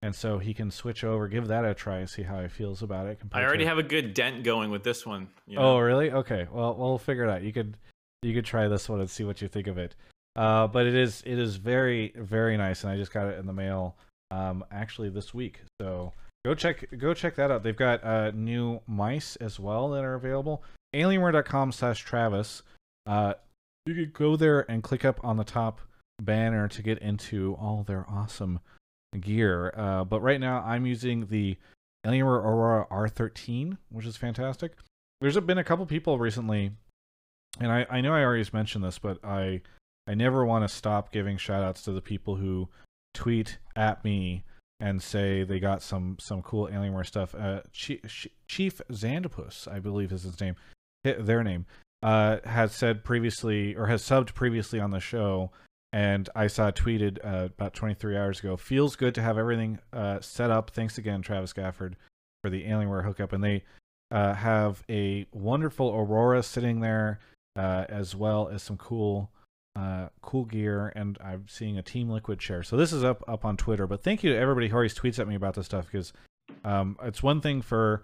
and 0.02 0.16
so 0.16 0.40
he 0.40 0.56
can 0.56 0.72
switch 0.72 1.04
over, 1.04 1.28
give 1.28 1.48
that 1.48 1.66
a 1.66 1.76
try, 1.76 2.00
and 2.00 2.10
see 2.10 2.24
how 2.24 2.42
he 2.42 2.48
feels 2.48 2.82
about 2.82 3.06
it. 3.06 3.20
I 3.32 3.44
already 3.44 3.64
to- 3.64 3.70
have 3.70 3.78
a 3.78 3.84
good 3.84 4.16
dent 4.16 4.44
going 4.44 4.72
with 4.72 4.84
this 4.84 5.06
one. 5.06 5.30
you 5.46 5.60
Oh, 5.60 5.78
really? 5.78 6.12
Okay. 6.12 6.48
Well, 6.52 6.76
we'll 6.76 6.98
figure 6.98 7.26
it 7.26 7.30
out. 7.30 7.44
You 7.44 7.54
could 7.54 7.78
you 8.24 8.34
could 8.34 8.46
try 8.46 8.68
this 8.68 8.90
one 8.90 9.00
and 9.00 9.10
see 9.10 9.24
what 9.24 9.42
you 9.42 9.48
think 9.48 9.68
of 9.68 9.78
it. 9.78 9.96
Uh, 10.36 10.66
but 10.66 10.88
it 10.88 10.96
is 10.96 11.22
it 11.28 11.38
is 11.38 11.58
very 11.58 12.12
very 12.16 12.58
nice, 12.58 12.84
and 12.84 12.92
I 12.92 12.98
just 12.98 13.14
got 13.14 13.28
it 13.28 13.38
in 13.38 13.46
the 13.46 13.54
mail 13.54 13.96
um, 14.32 14.66
actually 14.72 15.10
this 15.10 15.32
week. 15.32 15.62
So 15.80 16.14
go 16.44 16.56
check 16.56 16.88
go 16.98 17.14
check 17.14 17.36
that 17.36 17.52
out. 17.52 17.62
They've 17.62 17.76
got 17.76 18.04
uh, 18.04 18.32
new 18.32 18.82
mice 18.88 19.36
as 19.36 19.60
well 19.60 19.90
that 19.92 20.04
are 20.04 20.16
available. 20.16 20.64
Alienware.com 20.94 21.72
slash 21.72 22.04
Travis. 22.04 22.64
Uh, 23.06 23.34
you 23.86 23.96
could 23.96 24.14
go 24.14 24.36
there 24.36 24.70
and 24.70 24.84
click 24.84 25.04
up 25.04 25.20
on 25.24 25.38
the 25.38 25.44
top 25.44 25.82
banner 26.22 26.68
to 26.68 26.82
get 26.82 27.00
into 27.00 27.56
all 27.60 27.84
their 27.84 28.06
awesome 28.10 28.60
gear. 29.20 29.74
Uh, 29.76 30.04
but 30.04 30.22
right 30.22 30.40
now, 30.40 30.62
I'm 30.62 30.86
using 30.86 31.28
the 31.28 31.58
Alienware 32.06 32.44
Aurora 32.44 32.88
R13, 32.92 33.78
which 33.90 34.06
is 34.06 34.18
fantastic. 34.18 34.74
There's 35.22 35.40
been 35.40 35.58
a 35.58 35.64
couple 35.64 35.86
people 35.86 36.18
recently, 36.20 36.72
and 37.60 37.72
I, 37.72 37.86
I 37.90 38.02
know 38.02 38.14
I 38.14 38.24
already 38.24 38.48
mentioned 38.52 38.84
this, 38.84 39.00
but 39.00 39.24
I 39.24 39.62
I 40.06 40.16
never 40.16 40.46
want 40.46 40.68
to 40.68 40.76
stop 40.76 41.12
giving 41.12 41.38
shout 41.38 41.64
outs 41.64 41.82
to 41.84 41.94
the 41.94 42.02
people 42.02 42.36
who 42.36 42.68
tweet 43.14 43.58
at 43.76 44.04
me 44.04 44.44
and 44.80 45.02
say 45.02 45.44
they 45.44 45.60
got 45.60 45.82
some 45.82 46.18
some 46.20 46.42
cool 46.42 46.68
Alienware 46.68 47.06
stuff. 47.06 47.34
Uh, 47.34 47.62
Chief, 47.72 48.28
Chief 48.48 48.82
Xandopus, 48.92 49.72
I 49.72 49.80
believe 49.80 50.12
is 50.12 50.24
his 50.24 50.42
name, 50.42 50.56
their 51.04 51.44
name, 51.44 51.66
uh, 52.02 52.38
has 52.46 52.74
said 52.74 53.04
previously 53.04 53.76
or 53.76 53.88
has 53.88 54.02
subbed 54.02 54.34
previously 54.34 54.80
on 54.80 54.92
the 54.92 55.00
show, 55.00 55.52
and 55.92 56.30
I 56.36 56.48
saw 56.48 56.72
tweeted 56.72 57.20
uh, 57.24 57.46
about 57.46 57.74
23 57.74 58.18
hours 58.18 58.40
ago. 58.40 58.58
Feels 58.58 58.96
good 58.96 59.14
to 59.16 59.22
have 59.22 59.38
everything 59.38 59.80
uh, 59.92 60.20
set 60.22 60.50
up. 60.50 60.72
Thanks 60.72 60.98
again, 60.98 61.22
Travis 61.22 61.54
Gafford, 61.54 61.94
for 62.42 62.50
the 62.50 62.64
Alienware 62.64 63.04
hookup, 63.04 63.34
and 63.34 63.44
they 63.44 63.64
uh, 64.12 64.34
have 64.34 64.84
a 64.90 65.26
wonderful 65.32 65.90
Aurora 65.90 66.44
sitting 66.44 66.80
there, 66.80 67.20
uh, 67.56 67.86
as 67.90 68.16
well 68.16 68.50
as 68.50 68.64
some 68.64 68.78
cool 68.78 69.30
uh, 69.76 70.10
cool 70.22 70.46
gear, 70.46 70.94
and 70.96 71.18
I'm 71.24 71.46
seeing 71.48 71.78
a 71.78 71.82
Team 71.82 72.10
Liquid 72.10 72.40
chair. 72.40 72.64
So 72.64 72.78
this 72.78 72.94
is 72.94 73.04
up 73.04 73.24
up 73.28 73.44
on 73.44 73.58
Twitter. 73.58 73.88
But 73.88 74.04
thank 74.04 74.24
you 74.24 74.32
to 74.32 74.38
everybody 74.38 74.68
who 74.68 74.76
always 74.76 74.94
tweets 74.94 75.20
at 75.20 75.28
me 75.28 75.36
about 75.36 75.56
this 75.56 75.66
stuff 75.66 75.88
because 75.92 76.14
um, 76.64 76.98
it's 77.04 77.24
one 77.24 77.42
thing 77.42 77.62
for 77.62 78.04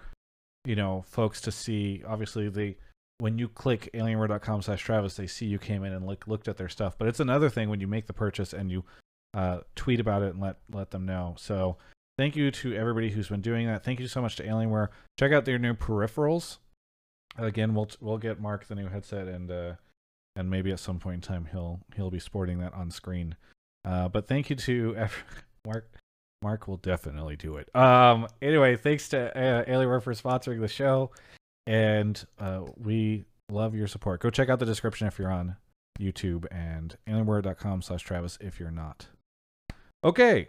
you 0.66 0.76
know 0.76 1.04
folks 1.08 1.42
to 1.42 1.52
see. 1.52 2.04
Obviously, 2.08 2.50
they 2.50 2.78
when 3.20 3.38
you 3.38 3.48
click 3.48 3.90
alienware.com 3.94 4.62
slash 4.62 4.84
Travis, 4.84 5.16
they 5.16 5.28
see 5.28 5.46
you 5.46 5.60
came 5.60 5.84
in 5.84 5.94
and 5.94 6.06
look, 6.06 6.28
looked 6.28 6.48
at 6.48 6.58
their 6.58 6.70
stuff. 6.70 6.98
But 6.98 7.08
it's 7.08 7.20
another 7.20 7.50
thing 7.50 7.70
when 7.70 7.80
you 7.80 7.88
make 7.88 8.08
the 8.08 8.14
purchase 8.14 8.54
and 8.54 8.72
you 8.72 8.84
uh, 9.34 9.60
tweet 9.76 10.00
about 10.00 10.24
it 10.24 10.34
and 10.34 10.42
let 10.42 10.58
let 10.72 10.92
them 10.92 11.06
know. 11.06 11.36
So 11.38 11.78
thank 12.18 12.36
you 12.36 12.50
to 12.52 12.76
everybody 12.76 13.12
who's 13.12 13.30
been 13.30 13.42
doing 13.42 13.68
that. 13.68 13.84
Thank 13.84 14.00
you 14.00 14.08
so 14.08 14.22
much 14.22 14.36
to 14.38 14.44
Alienware. 14.44 14.88
Check 15.20 15.32
out 15.32 15.46
their 15.46 15.60
new 15.60 15.74
peripherals. 15.74 16.58
Again, 17.38 17.76
we'll 17.76 17.90
we'll 18.02 18.18
get 18.18 18.42
Mark 18.42 18.68
the 18.68 18.76
new 18.76 18.88
headset 18.88 19.28
and. 19.28 19.52
Uh, 19.52 19.74
and 20.36 20.50
maybe 20.50 20.72
at 20.72 20.80
some 20.80 21.00
point 21.00 21.16
in 21.16 21.22
time 21.22 21.48
he'll 21.52 21.82
he'll 21.96 22.10
be 22.10 22.20
sporting 22.20 22.60
that 22.60 22.74
on 22.74 22.90
screen. 22.92 23.36
Uh, 23.84 24.08
but 24.08 24.28
thank 24.28 24.50
you 24.50 24.56
to 24.56 25.08
Mark. 25.66 25.92
Mark 26.42 26.70
will 26.70 26.78
definitely 26.78 27.36
do 27.36 27.58
it. 27.58 27.74
Um. 27.76 28.28
Anyway, 28.42 28.78
thanks 28.78 29.10
to 29.10 29.38
uh, 29.38 29.66
Alienware 29.66 30.02
for 30.02 30.14
sponsoring 30.14 30.62
the 30.62 30.70
show, 30.70 31.12
and 31.70 32.26
uh, 32.40 32.64
we 32.78 33.26
love 33.52 33.76
your 33.76 33.88
support. 33.88 34.22
Go 34.22 34.32
check 34.32 34.50
out 34.50 34.58
the 34.58 34.66
description 34.66 35.08
if 35.08 35.20
you're 35.20 35.32
on 35.32 35.56
YouTube 36.02 36.46
and 36.52 36.98
alienware.com 37.08 37.84
slash 37.84 38.02
Travis 38.02 38.40
if 38.42 38.60
you're 38.60 38.72
not. 38.72 39.08
Okay, 40.04 40.48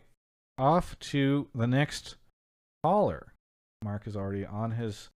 off 0.57 0.99
to 0.99 1.49
the 1.55 1.66
next 1.66 2.16
caller. 2.83 3.35
Mark 3.85 4.07
is 4.07 4.16
already 4.16 4.47
on 4.47 4.73
his 4.73 5.11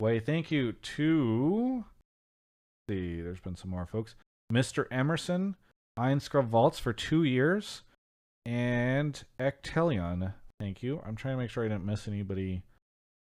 way. 0.00 0.20
Thank 0.20 0.50
you 0.50 0.72
to 0.72 1.84
see, 2.88 3.20
there's 3.20 3.40
been 3.40 3.56
some 3.56 3.70
more 3.70 3.86
folks. 3.86 4.14
Mr. 4.50 4.86
Emerson, 4.90 5.56
Iron 5.98 6.20
Scrub 6.20 6.48
Vaults 6.48 6.78
for 6.78 6.94
two 6.94 7.24
years, 7.24 7.82
and 8.46 9.22
Ectelion. 9.38 10.32
Thank 10.58 10.82
you. 10.82 11.02
I'm 11.04 11.16
trying 11.16 11.34
to 11.34 11.42
make 11.42 11.50
sure 11.50 11.64
I 11.64 11.68
didn't 11.68 11.84
miss 11.84 12.08
anybody 12.08 12.62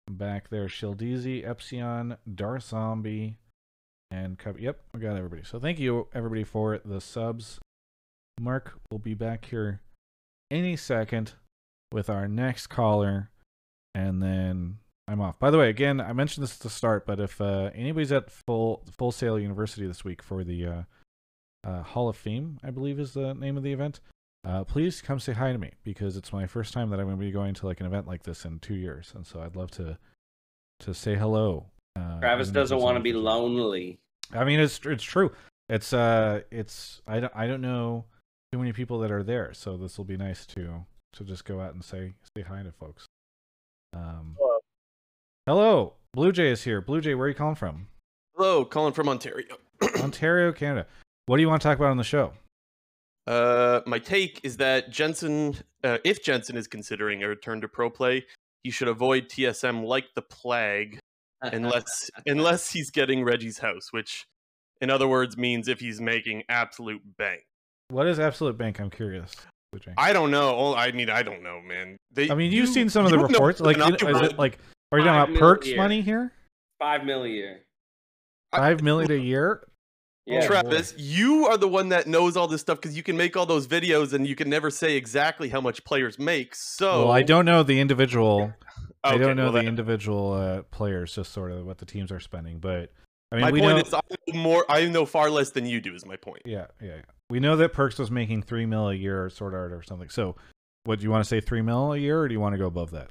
back 0.10 0.50
there. 0.50 0.68
Shildizi, 0.68 1.48
Epsilon, 1.48 2.18
Darth 2.34 2.64
Zombie, 2.64 3.38
and 4.12 4.38
Cub. 4.38 4.60
Yep, 4.60 4.82
we 4.94 5.00
got 5.00 5.18
everybody. 5.18 5.44
So 5.44 5.60
thank 5.60 5.80
you, 5.80 6.08
everybody, 6.14 6.44
for 6.44 6.80
the 6.84 7.02
subs. 7.02 7.60
Mark 8.40 8.74
will 8.92 9.00
be 9.00 9.14
back 9.14 9.46
here 9.46 9.82
any 10.52 10.76
second 10.76 11.34
with 11.92 12.10
our 12.10 12.28
next 12.28 12.68
caller, 12.68 13.32
and 13.94 14.22
then 14.22 14.78
I'm 15.08 15.22
off. 15.22 15.40
By 15.40 15.52
the 15.52 15.58
way, 15.58 15.70
again, 15.70 16.00
I 16.00 16.14
mentioned 16.14 16.44
this 16.44 16.56
at 16.56 16.62
the 16.62 16.70
start, 16.70 17.06
but 17.06 17.20
if 17.20 17.40
uh, 17.42 17.72
anybody's 17.76 18.12
at 18.12 18.32
Full 18.48 18.84
Full 18.98 19.12
Sail 19.12 19.40
University 19.40 19.86
this 19.86 20.04
week 20.04 20.22
for 20.22 20.44
the 20.44 20.66
uh, 20.66 20.82
uh, 21.64 21.84
Hall 21.84 22.10
of 22.10 22.18
Fame, 22.18 22.60
I 22.64 22.72
believe 22.72 23.00
is 23.00 23.14
the 23.14 23.34
name 23.34 23.58
of 23.58 23.64
the 23.64 23.74
event, 23.74 24.00
uh, 24.46 24.64
please 24.64 25.02
come 25.02 25.20
say 25.20 25.34
hi 25.34 25.52
to 25.52 25.58
me 25.58 25.72
because 25.84 26.18
it's 26.18 26.34
my 26.34 26.46
first 26.46 26.74
time 26.74 26.90
that 26.90 27.00
I'm 27.00 27.06
going 27.06 27.18
to 27.18 27.26
be 27.26 27.32
going 27.32 27.54
to 27.56 27.66
like 27.66 27.80
an 27.80 27.86
event 27.86 28.08
like 28.08 28.24
this 28.24 28.46
in 28.46 28.60
two 28.60 28.76
years, 28.76 29.12
and 29.16 29.26
so 29.26 29.42
I'd 29.42 29.56
love 29.56 29.72
to 29.72 29.98
to 30.82 30.94
say 30.94 31.16
hello. 31.16 31.68
Uh, 31.96 32.20
Travis 32.20 32.50
doesn't 32.50 32.80
want 32.80 32.98
to 32.98 33.02
be 33.02 33.14
lonely. 33.14 34.00
I 34.34 34.44
mean, 34.44 34.60
it's 34.60 34.80
it's 34.86 35.04
true. 35.04 35.32
It's 35.70 35.94
uh, 35.94 36.42
it's 36.52 37.02
I 37.08 37.20
don't 37.20 37.34
I 37.36 37.48
don't 37.48 37.62
know 37.62 38.06
too 38.52 38.60
many 38.60 38.74
people 38.74 39.00
that 39.00 39.12
are 39.12 39.24
there, 39.24 39.54
so 39.54 39.78
this 39.78 39.98
will 39.98 40.06
be 40.06 40.18
nice 40.18 40.46
to 40.48 40.86
to 41.14 41.24
just 41.24 41.46
go 41.46 41.62
out 41.62 41.74
and 41.74 41.84
say 41.84 42.14
say 42.36 42.44
hi 42.44 42.64
to 42.64 42.72
folks. 42.72 43.06
Um, 43.94 44.36
Hello, 45.46 45.96
Blue 46.14 46.32
Jay 46.32 46.52
is 46.52 46.64
here. 46.64 46.80
Blue 46.80 47.02
Jay, 47.02 47.16
where 47.16 47.26
are 47.26 47.30
you 47.30 47.36
calling 47.36 47.56
from? 47.56 47.88
Hello, 48.34 48.64
calling 48.64 48.94
from 48.94 49.10
Ontario. 49.10 49.58
Ontario, 50.02 50.54
Canada. 50.54 50.88
What 51.26 51.36
do 51.36 51.42
you 51.42 51.50
want 51.50 51.62
to 51.62 51.68
talk 51.68 51.78
about 51.78 51.92
on 51.92 51.98
the 51.98 52.04
show? 52.06 52.32
Uh, 53.26 53.82
my 53.86 54.00
take 54.00 54.40
is 54.44 54.58
that 54.58 54.90
Jensen, 54.90 55.56
uh, 55.84 55.98
if 56.04 56.24
Jensen 56.24 56.58
is 56.58 56.68
considering 56.68 57.24
a 57.24 57.28
return 57.28 57.62
to 57.62 57.68
pro 57.68 57.90
play, 57.90 58.26
he 58.64 58.72
should 58.72 58.88
avoid 58.88 59.30
TSM 59.30 59.86
like 59.86 60.06
the 60.16 60.22
plague, 60.22 61.00
unless 61.42 62.10
unless 62.26 62.72
he's 62.72 62.92
getting 62.92 63.24
Reggie's 63.24 63.60
house, 63.60 63.92
which, 63.92 64.26
in 64.82 64.90
other 64.90 65.08
words, 65.08 65.38
means 65.38 65.68
if 65.68 65.80
he's 65.80 66.02
making 66.02 66.44
absolute 66.50 67.02
bank. 67.18 67.44
What 67.90 68.08
is 68.08 68.20
absolute 68.20 68.58
bank? 68.58 68.80
I'm 68.80 68.90
curious. 68.90 69.36
I 69.98 70.14
don't 70.14 70.30
know. 70.30 70.76
I 70.76 70.92
mean, 70.92 71.10
I 71.10 71.24
don't 71.24 71.42
know, 71.42 71.60
man. 71.62 71.98
They, 72.12 72.30
I 72.30 72.36
mean, 72.36 72.52
you've 72.52 72.68
you, 72.68 72.74
seen 72.74 72.90
some 72.90 73.06
of 73.06 73.12
the 73.12 73.18
reports. 73.18 73.60
Like, 73.60 73.78
is 73.78 74.22
it 74.22 74.38
like 74.38 74.60
are 74.92 75.00
you 75.00 75.06
talking 75.06 75.36
about 75.36 75.42
Perkz 75.42 75.76
money 75.76 76.02
here? 76.02 76.32
Five 76.80 77.06
mil 77.06 77.24
a 77.24 77.28
year. 77.28 77.62
Five 78.56 78.84
million 78.84 79.12
a 79.12 79.16
year? 79.16 79.66
Yeah, 80.26 80.46
Travis, 80.48 80.94
boy. 80.94 80.98
you 81.02 81.46
are 81.48 81.58
the 81.58 81.68
one 81.68 81.90
that 81.90 82.08
knows 82.08 82.38
all 82.38 82.48
this 82.48 82.62
stuff 82.62 82.80
because 82.80 82.96
you 82.96 83.04
can 83.04 83.18
make 83.18 83.36
all 83.36 83.46
those 83.46 83.68
videos 83.68 84.14
and 84.14 84.26
you 84.26 84.36
can 84.36 84.50
never 84.50 84.70
say 84.70 84.96
exactly 84.96 85.50
how 85.50 85.60
much 85.60 85.84
players 85.84 86.18
make. 86.18 86.56
So, 86.56 87.06
well, 87.06 87.12
I 87.12 87.24
don't 87.24 87.46
know 87.46 87.62
the 87.64 87.80
individual. 87.82 88.42
okay, 88.42 88.54
I 89.04 89.18
don't 89.18 89.36
know 89.36 89.44
well, 89.44 89.52
the 89.54 89.60
that... 89.60 89.68
individual 89.68 90.34
uh, 90.34 90.62
players, 90.64 91.14
just 91.14 91.34
sort 91.34 91.52
of 91.52 91.66
what 91.66 91.78
the 91.78 91.86
teams 91.86 92.10
are 92.12 92.22
spending. 92.22 92.60
But 92.60 92.94
I 93.34 93.36
mean, 93.36 93.42
my 93.42 93.52
point 93.52 93.64
know... 93.64 93.78
is, 93.78 93.94
I 93.94 94.00
know 94.28 94.40
more. 94.40 94.66
I 94.70 94.86
know 94.86 95.06
far 95.06 95.30
less 95.30 95.52
than 95.52 95.66
you 95.66 95.82
do. 95.82 95.94
Is 95.94 96.06
my 96.06 96.16
point. 96.16 96.44
Yeah, 96.46 96.68
yeah, 96.82 96.96
yeah. 96.96 97.02
We 97.30 97.42
know 97.42 97.58
that 97.58 97.74
Perkz 97.74 98.00
was 98.00 98.10
making 98.10 98.44
three 98.44 98.66
mil 98.66 98.90
a 98.90 98.96
year, 98.96 99.30
Sword 99.30 99.54
Art, 99.54 99.74
or 99.74 99.84
something. 99.84 100.10
So, 100.10 100.38
what 100.86 101.00
do 101.00 101.04
you 101.04 101.12
want 101.12 101.26
to 101.26 101.28
say, 101.28 101.42
three 101.42 101.62
mil 101.62 101.92
a 101.92 101.98
year, 101.98 102.22
or 102.22 102.28
do 102.30 102.34
you 102.34 102.40
want 102.40 102.54
to 102.54 102.60
go 102.60 102.68
above 102.68 102.92
that? 102.92 103.10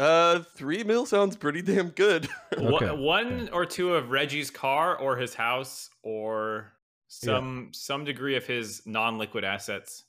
Uh, 0.00 0.40
three 0.54 0.84
mil 0.84 1.06
sounds 1.06 1.36
pretty 1.36 1.60
damn 1.60 1.88
good. 1.90 2.28
okay. 2.56 2.90
One 2.90 3.48
or 3.52 3.66
two 3.66 3.94
of 3.94 4.10
Reggie's 4.10 4.50
car 4.50 4.96
or 4.96 5.16
his 5.16 5.34
house 5.34 5.90
or 6.02 6.72
some 7.08 7.64
yeah. 7.66 7.68
some 7.72 8.04
degree 8.04 8.36
of 8.36 8.46
his 8.46 8.82
non-liquid 8.86 9.44
assets. 9.44 10.04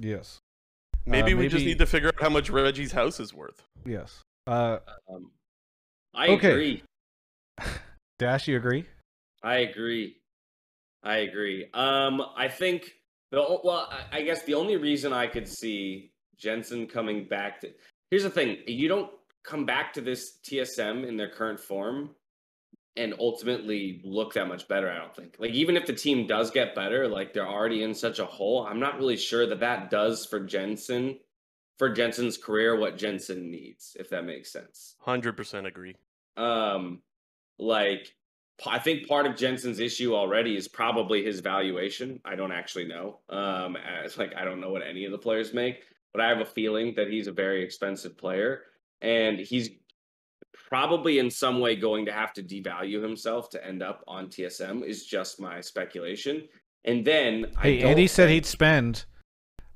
Yes. 0.00 0.38
Maybe 1.04 1.32
uh, 1.32 1.36
we 1.36 1.42
maybe... 1.42 1.48
just 1.48 1.64
need 1.66 1.78
to 1.78 1.86
figure 1.86 2.08
out 2.08 2.20
how 2.20 2.30
much 2.30 2.50
Reggie's 2.50 2.92
house 2.92 3.20
is 3.20 3.34
worth. 3.34 3.62
Yes. 3.84 4.22
Uh, 4.46 4.78
um, 5.12 5.30
I 6.14 6.28
okay. 6.28 6.50
agree. 6.50 6.82
Dash, 8.18 8.48
you 8.48 8.56
agree? 8.56 8.86
I 9.42 9.58
agree. 9.58 10.16
I 11.02 11.18
agree. 11.18 11.68
Um, 11.74 12.22
I 12.36 12.48
think 12.48 12.94
the 13.30 13.60
well, 13.62 13.92
I 14.10 14.22
guess 14.22 14.44
the 14.44 14.54
only 14.54 14.76
reason 14.76 15.12
I 15.12 15.26
could 15.26 15.46
see 15.46 16.10
Jensen 16.38 16.86
coming 16.86 17.24
back 17.24 17.60
to 17.60 17.70
here's 18.10 18.22
the 18.22 18.30
thing: 18.30 18.58
you 18.66 18.88
don't 18.88 19.10
come 19.46 19.64
back 19.64 19.94
to 19.94 20.00
this 20.00 20.38
TSM 20.44 21.06
in 21.06 21.16
their 21.16 21.30
current 21.30 21.60
form 21.60 22.10
and 22.96 23.14
ultimately 23.20 24.00
look 24.04 24.34
that 24.34 24.48
much 24.48 24.66
better. 24.68 24.90
I 24.90 24.98
don't 24.98 25.14
think. 25.14 25.36
Like 25.38 25.52
even 25.52 25.76
if 25.76 25.86
the 25.86 25.92
team 25.92 26.26
does 26.26 26.50
get 26.50 26.74
better, 26.74 27.06
like 27.06 27.32
they're 27.32 27.48
already 27.48 27.82
in 27.82 27.94
such 27.94 28.18
a 28.18 28.26
hole. 28.26 28.66
I'm 28.68 28.80
not 28.80 28.98
really 28.98 29.16
sure 29.16 29.46
that 29.46 29.60
that 29.60 29.90
does 29.90 30.26
for 30.26 30.40
Jensen, 30.40 31.18
for 31.78 31.90
Jensen's 31.90 32.36
career, 32.36 32.78
what 32.78 32.98
Jensen 32.98 33.50
needs, 33.50 33.96
if 34.00 34.10
that 34.10 34.24
makes 34.24 34.52
sense. 34.52 34.96
Hundred 35.00 35.36
percent 35.36 35.66
agree. 35.66 35.94
Um, 36.36 37.02
like 37.58 38.14
I 38.66 38.78
think 38.78 39.06
part 39.06 39.26
of 39.26 39.36
Jensen's 39.36 39.78
issue 39.78 40.14
already 40.14 40.56
is 40.56 40.66
probably 40.66 41.22
his 41.22 41.40
valuation. 41.40 42.20
I 42.24 42.34
don't 42.34 42.52
actually 42.52 42.88
know. 42.88 43.20
Um, 43.28 43.76
as 43.76 44.16
like 44.18 44.34
I 44.34 44.44
don't 44.44 44.60
know 44.60 44.70
what 44.70 44.82
any 44.82 45.04
of 45.04 45.12
the 45.12 45.18
players 45.18 45.52
make, 45.52 45.82
but 46.12 46.22
I 46.22 46.28
have 46.28 46.40
a 46.40 46.46
feeling 46.46 46.94
that 46.96 47.08
he's 47.08 47.26
a 47.26 47.32
very 47.32 47.62
expensive 47.62 48.16
player 48.16 48.62
and 49.02 49.38
he's 49.38 49.70
probably 50.68 51.18
in 51.18 51.30
some 51.30 51.60
way 51.60 51.76
going 51.76 52.06
to 52.06 52.12
have 52.12 52.32
to 52.32 52.42
devalue 52.42 53.02
himself 53.02 53.48
to 53.50 53.64
end 53.64 53.82
up 53.82 54.02
on 54.08 54.26
TSM 54.26 54.82
is 54.84 55.06
just 55.06 55.40
my 55.40 55.60
speculation. 55.60 56.48
And 56.84 57.04
then 57.04 57.46
hey, 57.60 57.80
Eddie 57.82 58.06
said 58.06 58.30
he'd 58.30 58.46
spend 58.46 59.04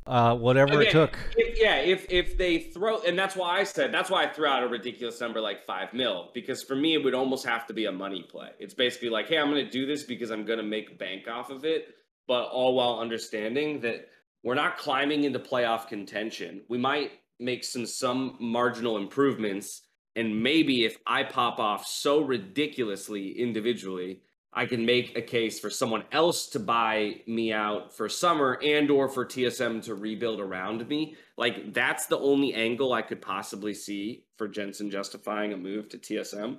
uh, 0.07 0.35
whatever 0.37 0.81
it 0.81 0.91
took. 0.91 1.19
If, 1.37 1.61
yeah, 1.61 1.77
if 1.77 2.07
if 2.11 2.39
they 2.39 2.59
throw, 2.59 3.01
and 3.03 3.19
that's 3.19 3.37
why 3.37 3.59
I 3.59 3.65
said 3.65 3.93
that's 3.93 4.11
why 4.11 4.25
I 4.25 4.29
threw 4.29 4.47
out 4.47 4.63
a 4.63 4.69
ridiculous 4.69 5.21
number 5.21 5.41
like 5.41 5.65
five 5.67 5.93
mil 5.93 6.31
because 6.35 6.63
for 6.63 6.75
me 6.75 6.95
it 6.95 7.05
would 7.05 7.15
almost 7.15 7.45
have 7.47 7.67
to 7.67 7.75
be 7.75 7.87
a 7.87 7.93
money 7.93 8.23
play. 8.23 8.51
It's 8.59 8.75
basically 8.75 9.11
like, 9.11 9.29
hey, 9.29 9.39
I'm 9.39 9.51
going 9.51 9.65
to 9.65 9.71
do 9.71 9.87
this 9.87 10.05
because 10.05 10.31
I'm 10.31 10.45
going 10.45 10.59
to 10.59 10.65
make 10.65 10.99
bank 10.99 11.29
off 11.29 11.51
of 11.51 11.65
it. 11.65 11.95
but 12.27 12.45
all 12.45 12.75
while 12.75 13.01
understanding 13.01 13.81
that 13.81 14.09
we're 14.43 14.55
not 14.55 14.79
climbing 14.79 15.25
into 15.25 15.39
playoff 15.39 15.89
contention. 15.89 16.63
We 16.69 16.79
might 16.79 17.11
make 17.41 17.65
some 17.65 17.87
some 17.87 18.37
marginal 18.39 18.97
improvements 18.97 19.83
and 20.17 20.43
maybe 20.43 20.85
if 20.85 20.99
I 21.07 21.23
pop 21.23 21.59
off 21.59 21.87
so 21.87 22.21
ridiculously 22.21 23.39
individually, 23.39 24.21
I 24.53 24.67
can 24.67 24.85
make 24.85 25.17
a 25.17 25.23
case 25.23 25.61
for 25.61 25.71
someone 25.71 26.03
else 26.11 26.49
to 26.49 26.59
buy 26.59 27.21
me 27.29 27.53
out 27.53 27.97
for 27.97 28.09
summer 28.09 28.59
and 28.63 28.91
or 28.91 29.09
for 29.09 29.25
TSM 29.25 29.83
to 29.85 29.95
rebuild 29.95 30.41
around 30.41 30.87
me. 30.89 31.17
Like 31.37 31.73
that's 31.73 32.07
the 32.07 32.19
only 32.19 32.53
angle 32.55 32.93
I 32.93 33.03
could 33.03 33.23
possibly 33.23 33.75
see 33.75 34.25
for 34.37 34.49
Jensen 34.49 34.91
justifying 34.91 35.53
a 35.53 35.57
move 35.57 35.89
to 35.91 35.99
TSM. 35.99 36.59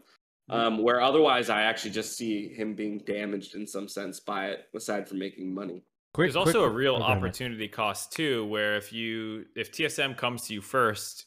Mm-hmm. 0.49 0.53
Um, 0.53 0.83
where 0.83 1.01
otherwise 1.01 1.49
I 1.49 1.63
actually 1.63 1.91
just 1.91 2.17
see 2.17 2.47
him 2.47 2.73
being 2.73 2.99
damaged 3.05 3.55
in 3.55 3.67
some 3.67 3.87
sense 3.87 4.19
by 4.19 4.47
it, 4.47 4.65
aside 4.73 5.07
from 5.07 5.19
making 5.19 5.53
money. 5.53 5.83
Quick, 6.13 6.33
There's 6.33 6.43
quick, 6.43 6.55
also 6.55 6.65
a 6.65 6.69
real 6.69 6.95
okay, 6.95 7.03
opportunity 7.03 7.65
man. 7.65 7.71
cost 7.71 8.11
too, 8.11 8.45
where 8.47 8.75
if 8.75 8.91
you 8.91 9.45
if 9.55 9.71
TSM 9.71 10.17
comes 10.17 10.43
to 10.47 10.53
you 10.53 10.61
first, 10.61 11.25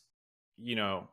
you 0.59 0.77
know 0.77 1.09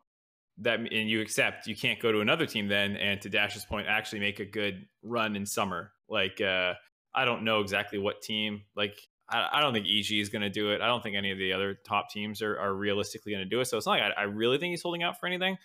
that 0.58 0.80
and 0.80 1.10
you 1.10 1.22
accept 1.22 1.68
you 1.68 1.76
can't 1.76 2.00
go 2.00 2.12
to 2.12 2.20
another 2.20 2.46
team 2.46 2.68
then 2.68 2.96
and 2.98 3.22
to 3.22 3.30
dash's 3.30 3.66
point 3.66 3.88
actually 3.88 4.20
make 4.20 4.40
a 4.40 4.46
good 4.46 4.86
run 5.04 5.36
in 5.36 5.46
summer. 5.46 5.92
Like 6.10 6.42
uh 6.42 6.74
i 7.14 7.26
don't 7.26 7.44
know 7.44 7.60
exactly 7.60 8.00
what 8.00 8.22
team 8.22 8.62
like 8.76 8.96
i, 9.30 9.50
I 9.54 9.62
don't 9.62 9.74
think 9.74 9.86
eg 9.86 10.12
is 10.12 10.30
going 10.30 10.42
to 10.42 10.50
do 10.50 10.72
it. 10.72 10.82
I 10.82 10.88
don't 10.88 11.02
think 11.02 11.16
any 11.16 11.32
of 11.32 11.38
the 11.38 11.54
other 11.54 11.78
top 11.86 12.10
teams 12.10 12.42
are, 12.42 12.60
are 12.60 12.74
realistically 12.74 13.32
going 13.32 13.44
to 13.44 13.50
do 13.50 13.60
it. 13.62 13.66
So 13.66 13.78
it's 13.78 13.86
not 13.86 14.00
like 14.00 14.14
I, 14.18 14.22
I 14.22 14.24
really 14.24 14.58
think 14.58 14.72
he's 14.72 14.82
holding 14.82 15.04
out 15.04 15.20
for 15.20 15.28
anything. 15.28 15.58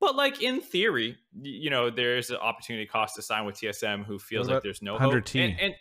But 0.00 0.16
like 0.16 0.42
in 0.42 0.60
theory 0.60 1.16
you 1.40 1.70
know 1.70 1.90
there's 1.90 2.30
an 2.30 2.36
opportunity 2.36 2.86
cost 2.86 3.14
to 3.16 3.22
sign 3.22 3.44
with 3.46 3.56
tsm 3.56 4.04
who 4.04 4.18
feels 4.18 4.48
like 4.48 4.62
there's 4.62 4.82
no 4.82 4.94
100 4.94 5.28
hope. 5.28 5.36
And, 5.36 5.60
and, 5.60 5.74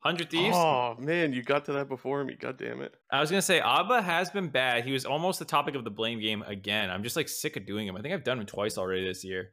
Hundred 0.00 0.30
Thieves. 0.30 0.56
Oh 0.56 0.96
man, 0.98 1.34
you 1.34 1.42
got 1.42 1.66
to 1.66 1.72
that 1.74 1.88
before 1.88 2.24
me. 2.24 2.34
God 2.34 2.56
damn 2.56 2.80
it. 2.80 2.94
I 3.10 3.20
was 3.20 3.30
gonna 3.30 3.42
say 3.42 3.60
Abba 3.60 4.00
has 4.00 4.30
been 4.30 4.48
bad. 4.48 4.84
He 4.84 4.92
was 4.92 5.04
almost 5.04 5.38
the 5.38 5.44
topic 5.44 5.74
of 5.74 5.84
the 5.84 5.90
blame 5.90 6.20
game 6.20 6.42
again. 6.42 6.90
I'm 6.90 7.02
just 7.02 7.16
like 7.16 7.28
sick 7.28 7.56
of 7.56 7.66
doing 7.66 7.86
him. 7.86 7.96
I 7.96 8.00
think 8.00 8.14
I've 8.14 8.24
done 8.24 8.40
him 8.40 8.46
twice 8.46 8.78
already 8.78 9.06
this 9.06 9.24
year. 9.24 9.50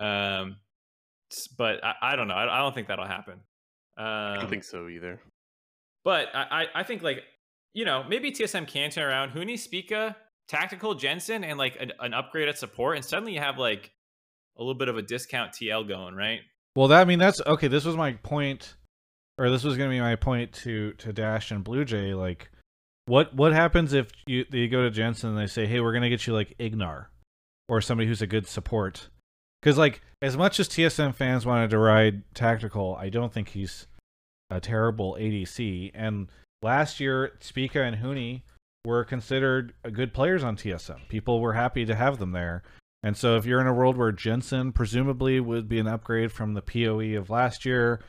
Um, 0.00 0.56
but 1.56 1.82
I, 1.84 1.94
I 2.02 2.16
don't 2.16 2.26
know. 2.26 2.34
I, 2.34 2.58
I, 2.58 2.58
don't 2.58 2.74
think 2.74 2.88
that'll 2.88 3.06
happen. 3.06 3.34
Um, 3.96 4.04
I 4.06 4.36
don't 4.40 4.50
think 4.50 4.64
so 4.64 4.88
either. 4.88 5.20
But 6.02 6.28
I, 6.34 6.66
I 6.74 6.82
think 6.82 7.02
like 7.02 7.22
you 7.72 7.84
know 7.84 8.02
maybe 8.08 8.32
TSM 8.32 8.66
can 8.66 8.90
turn 8.90 9.04
around 9.04 9.30
Huni 9.30 9.56
Spica, 9.56 10.16
tactical 10.48 10.96
Jensen, 10.96 11.44
and 11.44 11.56
like 11.56 11.76
an, 11.78 11.92
an 12.00 12.14
upgrade 12.14 12.48
at 12.48 12.58
support, 12.58 12.96
and 12.96 13.04
suddenly 13.04 13.34
you 13.34 13.40
have 13.40 13.58
like 13.58 13.92
a 14.56 14.60
little 14.60 14.74
bit 14.74 14.88
of 14.88 14.96
a 14.96 15.02
discount 15.02 15.52
TL 15.52 15.86
going, 15.86 16.16
right? 16.16 16.40
Well, 16.74 16.88
that 16.88 17.00
I 17.00 17.04
mean 17.04 17.20
that's 17.20 17.40
okay. 17.46 17.68
This 17.68 17.84
was 17.84 17.96
my 17.96 18.14
point 18.14 18.74
or 19.38 19.50
this 19.50 19.64
was 19.64 19.76
going 19.76 19.90
to 19.90 19.94
be 19.94 20.00
my 20.00 20.16
point 20.16 20.52
to 20.52 20.92
to 20.94 21.12
Dash 21.12 21.50
and 21.50 21.64
Blue 21.64 21.84
Jay. 21.84 22.14
Like, 22.14 22.50
what 23.06 23.34
what 23.34 23.52
happens 23.52 23.92
if 23.92 24.10
you 24.26 24.44
you 24.50 24.68
go 24.68 24.82
to 24.82 24.90
Jensen 24.90 25.30
and 25.30 25.38
they 25.38 25.46
say, 25.46 25.66
"Hey, 25.66 25.80
we're 25.80 25.92
going 25.92 26.02
to 26.02 26.08
get 26.08 26.26
you 26.26 26.32
like 26.32 26.56
Ignar 26.58 27.06
or 27.68 27.80
somebody 27.80 28.08
who's 28.08 28.22
a 28.22 28.26
good 28.26 28.46
support." 28.46 29.08
Because 29.60 29.78
like 29.78 30.02
as 30.22 30.36
much 30.36 30.60
as 30.60 30.68
TSM 30.68 31.14
fans 31.14 31.46
wanted 31.46 31.70
to 31.70 31.78
ride 31.78 32.22
tactical, 32.34 32.96
I 33.00 33.08
don't 33.08 33.32
think 33.32 33.48
he's 33.48 33.86
a 34.50 34.60
terrible 34.60 35.16
ADC. 35.18 35.90
And 35.94 36.28
last 36.62 37.00
year, 37.00 37.32
Spica 37.40 37.82
and 37.82 37.96
Huni 37.96 38.42
were 38.84 39.04
considered 39.04 39.72
good 39.92 40.12
players 40.12 40.44
on 40.44 40.56
TSM. 40.56 41.08
People 41.08 41.40
were 41.40 41.54
happy 41.54 41.84
to 41.86 41.94
have 41.94 42.18
them 42.18 42.32
there. 42.32 42.62
And 43.02 43.16
so 43.16 43.36
if 43.36 43.44
you're 43.44 43.60
in 43.60 43.66
a 43.66 43.72
world 43.72 43.96
where 43.96 44.12
Jensen 44.12 44.72
presumably 44.72 45.40
would 45.40 45.68
be 45.68 45.78
an 45.78 45.86
upgrade 45.86 46.32
from 46.32 46.54
the 46.54 46.62
PoE 46.62 47.18
of 47.18 47.30
last 47.30 47.64
year, 47.64 48.00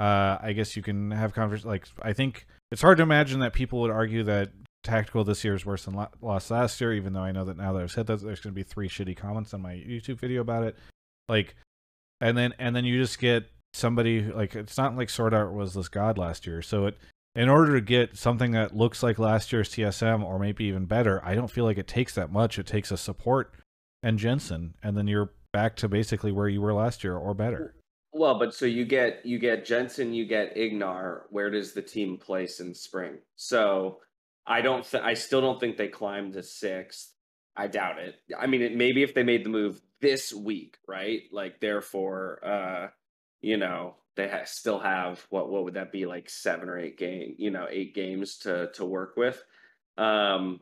uh, 0.00 0.38
I 0.40 0.54
guess 0.54 0.76
you 0.76 0.82
can 0.82 1.10
have 1.10 1.34
convers 1.34 1.64
like 1.64 1.86
I 2.00 2.14
think 2.14 2.46
it's 2.72 2.80
hard 2.80 2.96
to 2.96 3.02
imagine 3.02 3.40
that 3.40 3.52
people 3.52 3.80
would 3.82 3.90
argue 3.90 4.24
that 4.24 4.50
tactical 4.82 5.24
this 5.24 5.44
year 5.44 5.54
is 5.54 5.66
worse 5.66 5.84
than 5.84 6.06
lost 6.22 6.50
last 6.50 6.80
year. 6.80 6.94
Even 6.94 7.12
though 7.12 7.20
I 7.20 7.32
know 7.32 7.44
that 7.44 7.58
now 7.58 7.74
that 7.74 7.82
I've 7.82 7.90
said 7.90 8.06
that, 8.06 8.22
there's 8.22 8.40
going 8.40 8.54
to 8.54 8.58
be 8.58 8.62
three 8.62 8.88
shitty 8.88 9.14
comments 9.14 9.52
on 9.52 9.60
my 9.60 9.74
YouTube 9.74 10.18
video 10.18 10.40
about 10.40 10.64
it. 10.64 10.76
Like, 11.28 11.54
and 12.20 12.36
then 12.36 12.54
and 12.58 12.74
then 12.74 12.86
you 12.86 12.98
just 12.98 13.18
get 13.18 13.50
somebody 13.74 14.22
like 14.22 14.56
it's 14.56 14.78
not 14.78 14.96
like 14.96 15.10
Sword 15.10 15.34
Art 15.34 15.52
was 15.52 15.74
this 15.74 15.88
god 15.88 16.16
last 16.16 16.46
year. 16.46 16.62
So 16.62 16.86
it 16.86 16.96
in 17.34 17.50
order 17.50 17.74
to 17.74 17.80
get 17.82 18.16
something 18.16 18.52
that 18.52 18.74
looks 18.74 19.02
like 19.02 19.18
last 19.18 19.52
year's 19.52 19.68
TSM 19.68 20.24
or 20.24 20.38
maybe 20.38 20.64
even 20.64 20.86
better, 20.86 21.20
I 21.22 21.34
don't 21.34 21.50
feel 21.50 21.64
like 21.64 21.78
it 21.78 21.86
takes 21.86 22.14
that 22.14 22.32
much. 22.32 22.58
It 22.58 22.66
takes 22.66 22.90
a 22.90 22.96
support 22.96 23.54
and 24.02 24.18
Jensen, 24.18 24.74
and 24.82 24.96
then 24.96 25.06
you're 25.06 25.32
back 25.52 25.76
to 25.76 25.88
basically 25.88 26.32
where 26.32 26.48
you 26.48 26.62
were 26.62 26.72
last 26.72 27.04
year 27.04 27.16
or 27.16 27.34
better. 27.34 27.74
Well, 28.12 28.38
but 28.38 28.54
so 28.54 28.66
you 28.66 28.84
get 28.84 29.24
you 29.24 29.38
get 29.38 29.64
Jensen, 29.64 30.12
you 30.12 30.26
get 30.26 30.56
Ignar. 30.56 31.22
Where 31.30 31.50
does 31.50 31.72
the 31.72 31.82
team 31.82 32.16
place 32.18 32.60
in 32.60 32.74
spring? 32.74 33.18
So 33.36 33.98
I 34.46 34.62
don't. 34.62 34.84
Th- 34.84 35.02
I 35.02 35.14
still 35.14 35.40
don't 35.40 35.60
think 35.60 35.76
they 35.76 35.88
climb 35.88 36.32
to 36.32 36.42
sixth. 36.42 37.12
I 37.56 37.68
doubt 37.68 37.98
it. 37.98 38.16
I 38.38 38.46
mean, 38.46 38.62
it, 38.62 38.76
maybe 38.76 39.02
if 39.02 39.14
they 39.14 39.22
made 39.22 39.44
the 39.44 39.50
move 39.50 39.80
this 40.00 40.32
week, 40.32 40.78
right? 40.88 41.22
Like, 41.30 41.60
therefore, 41.60 42.40
uh, 42.44 42.88
you 43.42 43.56
know, 43.56 43.96
they 44.16 44.28
ha- 44.28 44.44
still 44.44 44.80
have 44.80 45.24
what? 45.30 45.48
What 45.50 45.64
would 45.64 45.74
that 45.74 45.92
be? 45.92 46.04
Like 46.06 46.28
seven 46.28 46.68
or 46.68 46.78
eight 46.78 46.98
game? 46.98 47.36
You 47.38 47.52
know, 47.52 47.66
eight 47.70 47.94
games 47.94 48.38
to 48.38 48.70
to 48.74 48.84
work 48.84 49.14
with. 49.16 49.40
Um, 49.96 50.60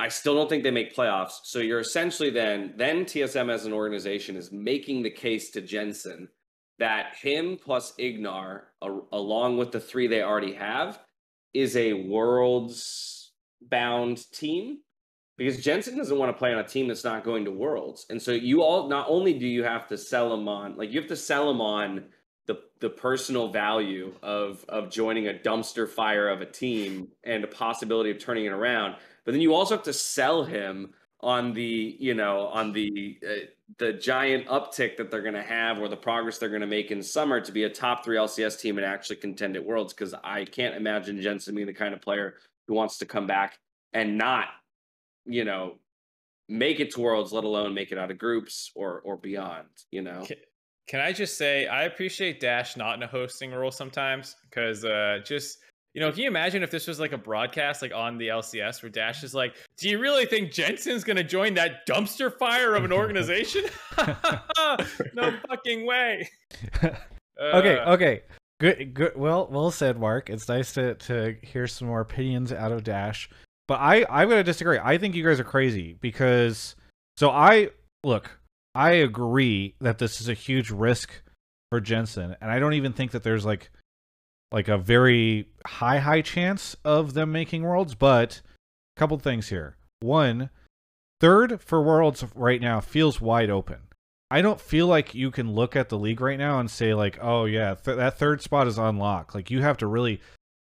I 0.00 0.08
still 0.08 0.34
don't 0.34 0.48
think 0.48 0.64
they 0.64 0.72
make 0.72 0.96
playoffs. 0.96 1.40
So 1.44 1.60
you're 1.60 1.78
essentially 1.78 2.30
then 2.30 2.74
then 2.76 3.04
TSM 3.04 3.52
as 3.52 3.64
an 3.64 3.72
organization 3.72 4.34
is 4.36 4.50
making 4.50 5.02
the 5.02 5.10
case 5.10 5.50
to 5.52 5.60
Jensen 5.60 6.28
that 6.78 7.16
him 7.16 7.58
plus 7.62 7.92
Ignar, 7.98 8.62
a, 8.82 8.98
along 9.12 9.58
with 9.58 9.72
the 9.72 9.80
three 9.80 10.06
they 10.06 10.22
already 10.22 10.54
have, 10.54 10.98
is 11.52 11.76
a 11.76 11.92
worlds 11.92 13.32
bound 13.62 14.30
team 14.32 14.78
because 15.36 15.62
Jensen 15.62 15.96
doesn't 15.96 16.18
want 16.18 16.30
to 16.30 16.38
play 16.38 16.52
on 16.52 16.58
a 16.60 16.66
team 16.66 16.88
that's 16.88 17.04
not 17.04 17.24
going 17.24 17.44
to 17.44 17.50
worlds. 17.50 18.06
And 18.10 18.20
so 18.20 18.32
you 18.32 18.62
all 18.62 18.88
not 18.88 19.06
only 19.08 19.38
do 19.38 19.46
you 19.46 19.64
have 19.64 19.86
to 19.88 19.98
sell 19.98 20.32
him 20.32 20.48
on 20.48 20.76
like 20.76 20.92
you 20.92 21.00
have 21.00 21.08
to 21.08 21.16
sell 21.16 21.50
him 21.50 21.60
on 21.60 22.04
the 22.46 22.60
the 22.80 22.90
personal 22.90 23.48
value 23.48 24.12
of 24.22 24.64
of 24.68 24.90
joining 24.90 25.28
a 25.28 25.32
dumpster 25.32 25.88
fire 25.88 26.28
of 26.28 26.40
a 26.40 26.46
team 26.46 27.08
and 27.24 27.42
a 27.42 27.48
possibility 27.48 28.10
of 28.10 28.18
turning 28.18 28.44
it 28.44 28.52
around, 28.52 28.96
but 29.24 29.32
then 29.32 29.40
you 29.40 29.54
also 29.54 29.74
have 29.74 29.84
to 29.84 29.92
sell 29.92 30.44
him 30.44 30.92
on 31.20 31.52
the 31.54 31.96
you 31.98 32.14
know 32.14 32.46
on 32.48 32.72
the 32.72 33.18
uh, 33.26 33.46
the 33.78 33.92
giant 33.92 34.46
uptick 34.46 34.96
that 34.96 35.10
they're 35.10 35.22
going 35.22 35.34
to 35.34 35.42
have 35.42 35.78
or 35.78 35.88
the 35.88 35.96
progress 35.96 36.38
they're 36.38 36.48
going 36.48 36.60
to 36.60 36.66
make 36.66 36.90
in 36.90 37.02
summer 37.02 37.40
to 37.40 37.52
be 37.52 37.64
a 37.64 37.68
top 37.68 38.04
three 38.04 38.16
LCS 38.16 38.60
team 38.60 38.78
and 38.78 38.86
actually 38.86 39.16
contend 39.16 39.56
at 39.56 39.64
Worlds 39.64 39.92
because 39.92 40.14
I 40.22 40.44
can't 40.44 40.74
imagine 40.74 41.20
Jensen 41.20 41.54
being 41.54 41.66
the 41.66 41.74
kind 41.74 41.94
of 41.94 42.00
player 42.00 42.34
who 42.68 42.74
wants 42.74 42.98
to 42.98 43.06
come 43.06 43.26
back 43.26 43.58
and 43.92 44.16
not, 44.16 44.46
you 45.24 45.44
know, 45.44 45.78
make 46.48 46.80
it 46.80 46.92
to 46.92 47.00
Worlds, 47.00 47.32
let 47.32 47.44
alone 47.44 47.74
make 47.74 47.90
it 47.90 47.98
out 47.98 48.10
of 48.10 48.18
groups 48.18 48.70
or 48.74 49.00
or 49.00 49.16
beyond. 49.16 49.68
You 49.90 50.02
know. 50.02 50.24
Can, 50.26 50.36
can 50.86 51.00
I 51.00 51.12
just 51.12 51.38
say 51.38 51.66
I 51.66 51.84
appreciate 51.84 52.40
Dash 52.40 52.76
not 52.76 52.96
in 52.96 53.02
a 53.02 53.06
hosting 53.06 53.52
role 53.52 53.70
sometimes 53.70 54.36
because 54.48 54.84
uh, 54.84 55.18
just 55.24 55.58
you 55.94 56.00
know, 56.00 56.10
can 56.10 56.22
you 56.22 56.28
imagine 56.28 56.64
if 56.64 56.72
this 56.72 56.88
was 56.88 56.98
like 56.98 57.12
a 57.12 57.18
broadcast, 57.18 57.80
like 57.80 57.94
on 57.94 58.18
the 58.18 58.26
LCS, 58.26 58.82
where 58.82 58.90
Dash 58.90 59.22
is 59.22 59.32
like, 59.32 59.54
"Do 59.78 59.88
you 59.88 60.00
really 60.00 60.26
think 60.26 60.50
Jensen's 60.50 61.04
going 61.04 61.16
to 61.16 61.24
join 61.24 61.54
that 61.54 61.86
dumpster 61.86 62.36
fire 62.36 62.74
of 62.74 62.84
an 62.84 62.92
organization? 62.92 63.64
no 65.14 65.32
fucking 65.48 65.86
way." 65.86 66.28
Uh, 66.82 66.88
okay, 67.40 67.78
okay, 67.78 68.22
good, 68.58 68.92
good. 68.92 69.16
Well, 69.16 69.46
well 69.48 69.70
said, 69.70 69.96
Mark. 69.96 70.30
It's 70.30 70.48
nice 70.48 70.72
to 70.72 70.94
to 70.94 71.36
hear 71.42 71.68
some 71.68 71.86
more 71.86 72.00
opinions 72.00 72.52
out 72.52 72.72
of 72.72 72.82
Dash, 72.82 73.30
but 73.68 73.76
I 73.76 74.04
I'm 74.10 74.28
going 74.28 74.40
to 74.40 74.44
disagree. 74.44 74.80
I 74.82 74.98
think 74.98 75.14
you 75.14 75.24
guys 75.24 75.38
are 75.38 75.44
crazy 75.44 75.96
because 76.00 76.74
so 77.16 77.30
I 77.30 77.70
look. 78.02 78.40
I 78.74 78.90
agree 78.90 79.76
that 79.80 79.98
this 79.98 80.20
is 80.20 80.28
a 80.28 80.34
huge 80.34 80.70
risk 80.70 81.22
for 81.70 81.80
Jensen, 81.80 82.34
and 82.40 82.50
I 82.50 82.58
don't 82.58 82.74
even 82.74 82.92
think 82.92 83.12
that 83.12 83.22
there's 83.22 83.44
like 83.44 83.70
like 84.54 84.68
a 84.68 84.78
very 84.78 85.48
high 85.66 85.98
high 85.98 86.22
chance 86.22 86.76
of 86.84 87.12
them 87.12 87.32
making 87.32 87.64
worlds 87.64 87.96
but 87.96 88.40
a 88.96 89.00
couple 89.00 89.18
things 89.18 89.48
here. 89.48 89.76
One 89.98 90.48
third 91.20 91.60
for 91.60 91.82
worlds 91.82 92.24
right 92.36 92.60
now 92.60 92.80
feels 92.80 93.20
wide 93.20 93.50
open. 93.50 93.78
I 94.30 94.42
don't 94.42 94.60
feel 94.60 94.86
like 94.86 95.12
you 95.12 95.32
can 95.32 95.52
look 95.52 95.74
at 95.74 95.88
the 95.88 95.98
league 95.98 96.20
right 96.20 96.38
now 96.38 96.60
and 96.60 96.70
say 96.70 96.94
like 96.94 97.18
oh 97.20 97.46
yeah 97.46 97.74
th- 97.74 97.96
that 97.96 98.16
third 98.16 98.42
spot 98.42 98.68
is 98.68 98.78
unlocked. 98.78 99.34
Like 99.34 99.50
you 99.50 99.60
have 99.62 99.76
to 99.78 99.88
really 99.88 100.20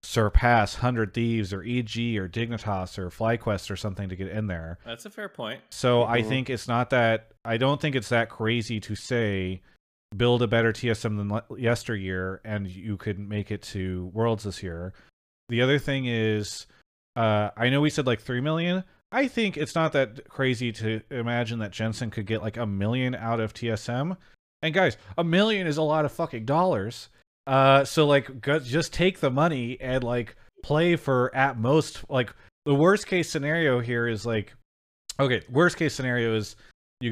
surpass 0.03 0.76
100 0.76 1.12
thieves 1.12 1.53
or 1.53 1.62
eg 1.62 2.16
or 2.16 2.28
dignitas 2.28 2.99
or 2.99 3.11
flyquest 3.11 3.70
or 3.70 3.76
something 3.76 4.09
to 4.09 4.16
get 4.16 4.28
in 4.28 4.47
there. 4.47 4.78
That's 4.87 5.05
a 5.05 5.11
fair 5.11 5.28
point. 5.28 5.61
So 5.68 6.01
mm-hmm. 6.01 6.12
i 6.12 6.22
think 6.22 6.49
it's 6.49 6.68
not 6.68 6.89
that 6.91 7.32
i 7.45 7.59
don't 7.59 7.82
think 7.82 7.95
it's 7.97 8.09
that 8.09 8.30
crazy 8.30 8.80
to 8.80 8.95
say 8.95 9.61
build 10.16 10.42
a 10.42 10.46
better 10.46 10.72
TSM 10.72 11.16
than 11.16 11.58
yesteryear, 11.60 12.40
and 12.44 12.68
you 12.68 12.96
could 12.96 13.18
make 13.18 13.50
it 13.50 13.62
to 13.62 14.10
Worlds 14.12 14.44
this 14.44 14.62
year. 14.62 14.92
The 15.48 15.62
other 15.62 15.78
thing 15.78 16.06
is, 16.06 16.66
uh, 17.16 17.50
I 17.56 17.68
know 17.68 17.80
we 17.80 17.90
said 17.90 18.06
like 18.06 18.20
three 18.20 18.40
million. 18.40 18.84
I 19.12 19.28
think 19.28 19.56
it's 19.56 19.74
not 19.74 19.92
that 19.92 20.28
crazy 20.28 20.72
to 20.72 21.00
imagine 21.10 21.60
that 21.60 21.70
Jensen 21.70 22.10
could 22.10 22.26
get 22.26 22.42
like 22.42 22.56
a 22.56 22.66
million 22.66 23.14
out 23.14 23.40
of 23.40 23.54
TSM. 23.54 24.16
And 24.62 24.74
guys, 24.74 24.96
a 25.16 25.22
million 25.22 25.66
is 25.66 25.76
a 25.76 25.82
lot 25.82 26.04
of 26.04 26.12
fucking 26.12 26.46
dollars. 26.46 27.10
Uh, 27.46 27.84
so 27.84 28.06
like, 28.06 28.40
go, 28.40 28.58
just 28.58 28.92
take 28.92 29.20
the 29.20 29.30
money 29.30 29.78
and 29.80 30.02
like 30.02 30.36
play 30.64 30.96
for 30.96 31.34
at 31.36 31.58
most 31.58 32.02
like 32.08 32.34
the 32.64 32.74
worst 32.74 33.06
case 33.06 33.30
scenario 33.30 33.80
here 33.80 34.08
is 34.08 34.24
like, 34.24 34.54
okay, 35.20 35.42
worst 35.50 35.76
case 35.76 35.94
scenario 35.94 36.34
is 36.34 36.56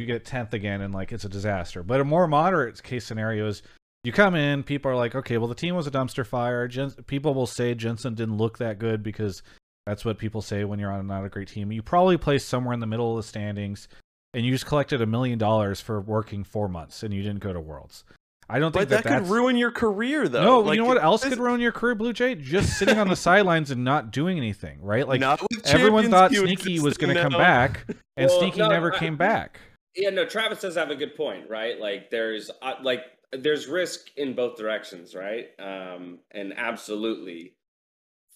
you 0.01 0.07
get 0.07 0.25
tenth 0.25 0.53
again 0.55 0.81
and 0.81 0.93
like 0.95 1.13
it's 1.13 1.25
a 1.25 1.29
disaster. 1.29 1.83
But 1.83 2.01
a 2.01 2.05
more 2.05 2.27
moderate 2.27 2.83
case 2.83 3.05
scenario 3.07 3.47
is 3.47 3.63
you 4.05 4.13
come 4.13 4.35
in, 4.35 4.63
people 4.65 4.91
are 4.91 4.97
like, 4.97 5.15
okay, 5.15 5.39
well 5.39 5.49
the 5.49 5.55
team 5.55 5.75
was 5.75 5.87
a 5.87 5.91
dumpster 5.91 6.27
fire. 6.27 6.69
People 7.07 7.35
will 7.35 7.47
say 7.47 7.75
Jensen 7.75 8.15
didn't 8.15 8.37
look 8.37 8.59
that 8.59 8.79
good 8.79 9.03
because 9.03 9.43
that's 9.87 10.05
what 10.05 10.19
people 10.19 10.43
say 10.43 10.65
when 10.65 10.79
you're 10.79 10.91
on 10.93 11.07
not 11.07 11.25
a 11.25 11.29
great 11.29 11.49
team. 11.49 11.73
You 11.73 11.83
probably 11.83 12.17
placed 12.17 12.49
somewhere 12.49 12.75
in 12.75 12.81
the 12.81 12.87
middle 12.87 13.11
of 13.11 13.17
the 13.25 13.29
standings, 13.29 13.89
and 14.33 14.45
you 14.47 14.53
just 14.53 14.67
collected 14.67 15.03
a 15.03 15.07
million 15.07 15.39
dollars 15.39 15.81
for 15.81 16.01
working 16.01 16.45
four 16.45 16.69
months, 16.69 17.03
and 17.03 17.13
you 17.13 17.23
didn't 17.23 17.41
go 17.41 17.53
to 17.53 17.61
Worlds. 17.61 18.05
I 18.49 18.59
don't 18.59 18.73
think 18.73 18.91
that, 18.91 19.05
that, 19.05 19.23
could 19.23 19.29
ruin 19.31 19.57
your 19.57 19.71
career, 19.71 20.29
though. 20.29 20.43
No, 20.43 20.61
Like, 20.61 20.77
you 20.77 20.83
know 20.83 20.89
what 20.89 21.03
else 21.03 21.25
could 21.25 21.39
ruin 21.39 21.61
your 21.61 21.73
career, 21.73 21.95
Blue 21.95 22.13
Jay? 22.13 22.35
Just 22.35 22.79
sitting 22.79 22.99
on 22.99 23.09
the 23.09 23.17
sidelines 23.29 23.71
and 23.71 23.83
not 23.83 24.11
doing 24.11 24.37
anything, 24.37 24.81
right? 24.83 25.07
Like 25.09 25.23
everyone 25.65 26.11
thought 26.11 26.33
Sneaky 26.33 26.79
was 26.81 26.97
going 26.97 27.15
to 27.15 27.23
come 27.23 27.33
back, 27.33 27.85
and 28.17 28.29
Well, 28.29 28.41
Sneaky 28.41 28.59
no, 28.61 28.69
never 28.69 28.95
I- 28.95 28.99
came 28.99 29.17
back. 29.29 29.59
Yeah, 29.95 30.11
no, 30.11 30.25
Travis 30.25 30.61
does 30.61 30.77
have 30.77 30.91
a 30.91 30.97
good 30.97 31.17
point, 31.17 31.51
right? 31.51 31.79
Like 31.79 32.11
there's 32.11 32.51
uh, 32.63 32.75
like 32.83 33.03
there's 33.33 33.67
risk 33.67 34.09
in 34.17 34.35
both 34.35 34.57
directions, 34.57 35.15
right? 35.15 35.49
Um, 35.59 36.21
and 36.31 36.55
absolutely 36.57 37.55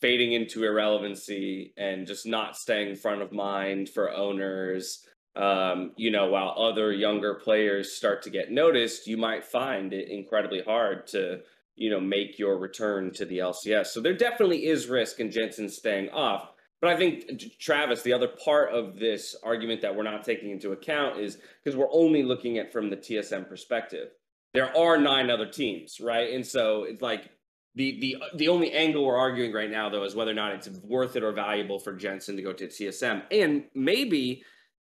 fading 0.01 0.33
into 0.33 0.65
irrelevancy 0.65 1.73
and 1.77 2.07
just 2.07 2.27
not 2.27 2.57
staying 2.57 2.97
front 2.97 3.23
of 3.23 3.33
mind 3.33 3.89
for 3.89 4.13
owners. 4.13 5.05
Um, 5.35 5.93
you 5.97 6.11
know, 6.11 6.29
while 6.29 6.55
other 6.59 6.93
younger 6.93 7.35
players 7.35 7.93
start 7.93 8.23
to 8.23 8.31
get 8.31 8.51
noticed, 8.51 9.07
you 9.07 9.17
might 9.17 9.45
find 9.45 9.93
it 9.93 10.09
incredibly 10.11 10.63
hard 10.63 11.07
to, 11.09 11.41
you 11.75 11.91
know, 11.91 12.01
make 12.01 12.39
your 12.39 12.59
return 12.59 13.13
to 13.15 13.25
the 13.25 13.39
LCS. 13.39 13.89
So 13.89 14.01
there 14.01 14.15
definitely 14.17 14.67
is 14.67 14.89
risk 14.89 15.21
in 15.21 15.31
Jensen 15.31 15.69
staying 15.69 16.11
off. 16.11 16.53
But 16.81 16.91
I 16.91 16.97
think 16.97 17.43
Travis, 17.59 18.03
the 18.03 18.13
other 18.13 18.29
part 18.29 18.73
of 18.73 18.99
this 18.99 19.35
argument 19.43 19.81
that 19.83 19.95
we're 19.95 20.03
not 20.03 20.25
taking 20.25 20.51
into 20.51 20.73
account 20.73 21.19
is 21.19 21.39
because 21.63 21.77
we're 21.77 21.91
only 21.91 22.23
looking 22.23 22.59
at 22.59 22.73
from 22.73 22.91
the 22.91 22.97
TSM 22.97 23.49
perspective. 23.49 24.09
There 24.53 24.77
are 24.77 24.99
nine 24.99 25.31
other 25.31 25.47
teams, 25.47 26.01
right? 26.01 26.33
And 26.33 26.47
so 26.47 26.85
it's 26.85 27.03
like 27.03 27.31
the 27.75 27.99
the 28.01 28.17
the 28.37 28.49
only 28.49 28.73
angle 28.73 29.05
we're 29.05 29.17
arguing 29.19 29.53
right 29.53 29.71
now, 29.71 29.89
though, 29.89 30.05
is 30.05 30.15
whether 30.15 30.31
or 30.31 30.35
not 30.35 30.55
it's 30.55 30.69
worth 30.83 31.17
it 31.17 31.23
or 31.23 31.33
valuable 31.33 31.79
for 31.79 31.93
Jensen 31.93 32.37
to 32.37 32.43
go 32.43 32.53
to 32.53 32.67
TSM, 32.67 33.23
and 33.31 33.65
maybe 33.75 34.43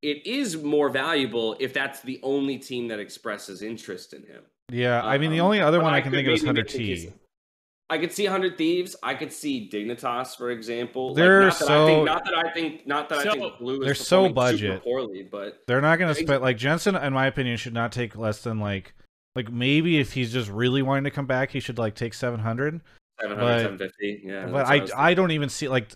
it 0.01 0.25
is 0.25 0.57
more 0.57 0.89
valuable 0.89 1.55
if 1.59 1.73
that's 1.73 2.01
the 2.01 2.19
only 2.21 2.59
team 2.59 2.87
that 2.89 2.99
expresses 2.99 3.63
interest 3.63 4.13
in 4.13 4.21
him. 4.21 4.43
Yeah, 4.71 5.01
I 5.03 5.17
mean 5.17 5.31
the 5.31 5.39
Um, 5.39 5.45
only 5.45 5.61
other 5.61 5.81
one 5.81 5.93
I, 5.93 5.97
I 5.97 6.01
can 6.01 6.11
think 6.11 6.27
of 6.27 6.33
is 6.33 6.43
Hunter 6.43 6.63
T. 6.63 7.11
case- 7.89 7.97
I 7.97 7.97
could 7.99 8.11
see 8.11 8.25
Hundred 8.25 8.57
Thieves. 8.57 8.95
I 9.03 9.13
could 9.13 9.31
see 9.31 9.69
Dignitas, 9.71 10.35
for 10.37 10.51
example. 10.51 11.13
They're 11.13 11.41
not 11.41 11.59
that 11.59 11.69
I 11.69 11.85
think, 11.85 12.07
so- 12.07 12.13
not 12.13 12.25
that 12.25 12.35
I 12.45 12.51
think, 12.53 12.87
not 12.87 13.09
that 13.09 13.27
I 13.27 13.31
think 13.31 13.57
Blue 13.59 13.79
is 13.81 13.85
they're 13.85 13.95
so 13.95 14.27
performing 14.27 14.57
super 14.57 14.69
budget. 14.73 14.83
poorly, 14.83 15.27
but 15.31 15.63
They're 15.67 15.81
not 15.81 15.99
going 15.99 16.13
to 16.13 16.19
spend 16.19 16.41
like 16.41 16.57
Jensen, 16.57 16.95
in 16.95 17.13
my 17.13 17.27
opinion, 17.27 17.57
should 17.57 17.73
not 17.73 17.91
take 17.91 18.15
less 18.15 18.41
than 18.41 18.59
like 18.59 18.93
like 19.35 19.51
maybe 19.51 19.99
if 19.99 20.13
he's 20.13 20.31
just 20.31 20.49
really 20.49 20.81
wanting 20.81 21.03
to 21.03 21.11
come 21.11 21.25
back, 21.25 21.51
he 21.51 21.59
should 21.59 21.77
like 21.77 21.95
take 21.95 22.13
seven 22.13 22.39
hundred. 22.39 22.81
700, 23.21 23.45
750. 23.61 24.21
Yeah, 24.25 24.47
but 24.47 24.67
that's 24.67 24.91
I 24.91 25.09
I 25.09 25.13
don't 25.13 25.31
even 25.31 25.47
see 25.47 25.69
like 25.69 25.89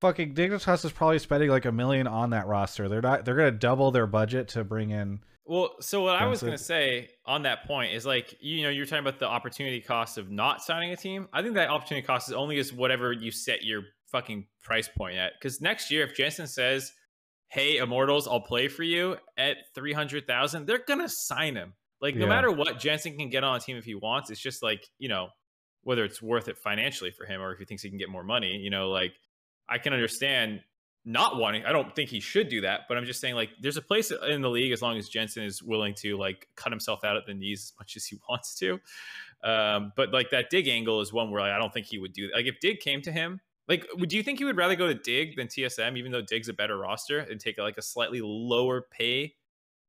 fucking 0.00 0.34
Dignitas 0.34 0.84
is 0.84 0.92
probably 0.92 1.18
spending 1.18 1.48
like 1.50 1.64
a 1.64 1.72
million 1.72 2.06
on 2.06 2.30
that 2.30 2.46
roster. 2.46 2.88
They're 2.88 3.00
not 3.00 3.24
they're 3.24 3.36
going 3.36 3.52
to 3.52 3.58
double 3.58 3.90
their 3.90 4.06
budget 4.06 4.48
to 4.48 4.64
bring 4.64 4.90
in. 4.90 5.20
Well, 5.48 5.76
so 5.80 6.02
what 6.02 6.14
I 6.16 6.26
was 6.26 6.42
going 6.42 6.52
to 6.52 6.62
say 6.62 7.08
on 7.24 7.42
that 7.44 7.64
point 7.66 7.94
is 7.94 8.04
like, 8.04 8.36
you 8.38 8.62
know, 8.62 8.68
you're 8.68 8.84
talking 8.84 8.98
about 9.06 9.18
the 9.18 9.26
opportunity 9.26 9.80
cost 9.80 10.18
of 10.18 10.30
not 10.30 10.60
signing 10.62 10.92
a 10.92 10.96
team. 10.96 11.26
I 11.32 11.40
think 11.40 11.54
that 11.54 11.70
opportunity 11.70 12.06
cost 12.06 12.28
is 12.28 12.34
only 12.34 12.58
as 12.58 12.70
whatever 12.70 13.12
you 13.12 13.30
set 13.30 13.64
your 13.64 13.82
fucking 14.12 14.46
price 14.62 14.88
point 14.88 15.16
at. 15.16 15.32
Because 15.40 15.62
next 15.62 15.90
year, 15.90 16.04
if 16.04 16.14
Jensen 16.14 16.46
says, 16.46 16.92
"Hey, 17.48 17.78
Immortals, 17.78 18.28
I'll 18.28 18.42
play 18.42 18.68
for 18.68 18.82
you 18.82 19.16
at 19.38 19.56
three 19.74 19.94
hundred 19.94 20.26
thousand, 20.26 20.66
they're 20.66 20.84
gonna 20.86 21.08
sign 21.08 21.56
him. 21.56 21.72
Like, 22.02 22.14
no 22.14 22.26
Yeah. 22.26 22.28
matter 22.28 22.50
what, 22.50 22.78
Jensen 22.78 23.16
can 23.16 23.30
get 23.30 23.42
on 23.42 23.56
a 23.56 23.60
team 23.60 23.78
if 23.78 23.86
he 23.86 23.94
wants. 23.94 24.28
It's 24.30 24.40
just 24.40 24.62
like, 24.62 24.86
you 24.98 25.08
know, 25.08 25.30
whether 25.82 26.04
it's 26.04 26.20
worth 26.20 26.48
it 26.48 26.58
financially 26.58 27.10
for 27.10 27.24
him 27.24 27.40
or 27.40 27.52
if 27.52 27.58
he 27.58 27.64
thinks 27.64 27.82
he 27.82 27.88
can 27.88 27.98
get 27.98 28.10
more 28.10 28.22
money. 28.22 28.58
You 28.58 28.68
know, 28.68 28.90
like 28.90 29.14
I 29.66 29.78
can 29.78 29.94
understand 29.94 30.60
not 31.08 31.38
wanting. 31.38 31.64
I 31.64 31.72
don't 31.72 31.96
think 31.96 32.10
he 32.10 32.20
should 32.20 32.50
do 32.50 32.60
that, 32.60 32.82
but 32.86 32.98
I'm 32.98 33.06
just 33.06 33.18
saying 33.18 33.34
like 33.34 33.48
there's 33.60 33.78
a 33.78 33.82
place 33.82 34.12
in 34.28 34.42
the 34.42 34.50
league 34.50 34.72
as 34.72 34.82
long 34.82 34.98
as 34.98 35.08
Jensen 35.08 35.42
is 35.42 35.62
willing 35.62 35.94
to 35.94 36.18
like 36.18 36.48
cut 36.54 36.70
himself 36.70 37.02
out 37.02 37.16
at 37.16 37.24
the 37.24 37.32
knees 37.32 37.72
as 37.72 37.80
much 37.80 37.96
as 37.96 38.04
he 38.04 38.18
wants 38.28 38.54
to. 38.56 38.78
Um, 39.42 39.92
but 39.96 40.12
like 40.12 40.30
that 40.30 40.50
dig 40.50 40.68
angle 40.68 41.00
is 41.00 41.10
one 41.10 41.30
where 41.30 41.40
like, 41.40 41.52
I 41.52 41.58
don't 41.58 41.72
think 41.72 41.86
he 41.86 41.98
would 41.98 42.12
do. 42.12 42.28
Like 42.34 42.44
if 42.44 42.60
Dig 42.60 42.80
came 42.80 43.00
to 43.02 43.12
him, 43.12 43.40
like 43.68 43.86
would 43.96 44.12
you 44.12 44.22
think 44.22 44.38
he 44.38 44.44
would 44.44 44.58
rather 44.58 44.76
go 44.76 44.86
to 44.86 44.94
Dig 44.94 45.36
than 45.36 45.46
TSM, 45.46 45.96
even 45.96 46.12
though 46.12 46.20
Dig's 46.20 46.50
a 46.50 46.52
better 46.52 46.76
roster 46.76 47.20
and 47.20 47.40
take 47.40 47.56
like 47.56 47.78
a 47.78 47.82
slightly 47.82 48.20
lower 48.22 48.82
pay 48.82 49.34